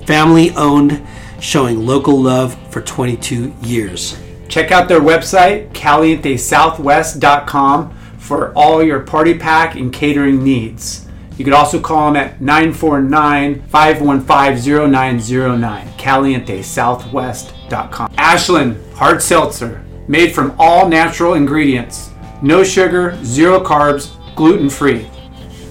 Family 0.06 0.52
owned, 0.52 1.02
showing 1.40 1.84
local 1.84 2.22
love 2.22 2.56
for 2.72 2.82
22 2.82 3.56
years. 3.64 4.16
Check 4.54 4.72
out 4.72 4.88
their 4.88 5.02
website, 5.02 5.72
calientesouthwest.com, 5.72 7.98
for 8.20 8.54
all 8.54 8.84
your 8.84 9.00
party 9.00 9.34
pack 9.34 9.74
and 9.74 9.92
catering 9.92 10.44
needs. 10.44 11.08
You 11.38 11.44
could 11.44 11.56
also 11.56 11.80
call 11.80 12.14
them 12.14 12.24
at 12.24 12.40
949 12.40 13.64
515 13.64 14.92
0909, 14.92 15.88
calientesouthwest.com. 15.98 18.14
Ashland 18.16 18.94
Hard 18.94 19.24
Seltzer, 19.24 19.84
made 20.08 20.36
from 20.36 20.54
all 20.60 20.88
natural 20.88 21.34
ingredients, 21.34 22.12
no 22.44 22.64
sugar, 22.64 23.18
zero 23.24 23.60
carbs, 23.60 24.12
gluten 24.36 24.70
free. 24.70 25.10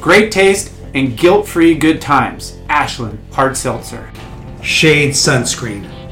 Great 0.00 0.32
taste 0.32 0.72
and 0.94 1.16
guilt 1.16 1.46
free 1.46 1.76
good 1.76 2.00
times. 2.00 2.58
Ashland 2.68 3.20
Hard 3.30 3.56
Seltzer. 3.56 4.10
Shade 4.60 5.10
Sunscreen. 5.10 6.01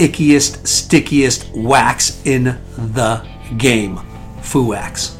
ickiest, 0.00 0.66
stickiest 0.66 1.50
wax 1.54 2.22
in 2.24 2.58
the 2.94 3.24
game. 3.58 3.98
Fuwax. 4.40 5.16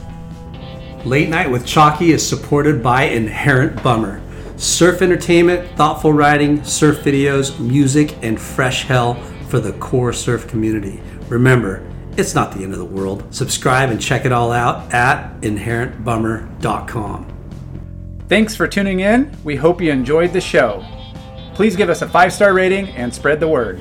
Late 1.05 1.29
Night 1.29 1.51
with 1.51 1.67
Chalky 1.67 2.13
is 2.13 2.27
supported 2.27 2.83
by 2.83 3.05
Inherent 3.05 3.83
Bummer. 3.83 4.23
Surf 4.57 5.03
entertainment, 5.03 5.77
thoughtful 5.77 6.13
writing, 6.13 6.65
surf 6.65 6.99
videos, 6.99 7.59
music, 7.61 8.17
and 8.23 8.41
fresh 8.41 8.85
hell 8.85 9.15
for 9.49 9.61
the 9.61 9.73
core 9.75 10.13
surf 10.13 10.49
community. 10.49 11.01
Remember, 11.29 11.87
it's 12.17 12.35
not 12.35 12.53
the 12.53 12.63
end 12.63 12.73
of 12.73 12.79
the 12.79 12.85
world. 12.85 13.25
Subscribe 13.35 13.91
and 13.91 14.01
check 14.01 14.25
it 14.25 14.33
all 14.33 14.53
out 14.53 14.93
at 14.93 15.41
inherentbummer.com. 15.41 17.27
Thanks 18.29 18.55
for 18.55 18.69
tuning 18.69 19.01
in. 19.01 19.35
We 19.43 19.57
hope 19.57 19.81
you 19.81 19.91
enjoyed 19.91 20.33
the 20.33 20.41
show. 20.41 20.85
Please 21.55 21.77
give 21.77 21.89
us 21.91 22.03
a 22.03 22.09
five 22.09 22.33
star 22.33 22.53
rating 22.53 22.89
and 22.91 23.15
spread 23.15 23.41
the 23.41 23.49
word. 23.49 23.81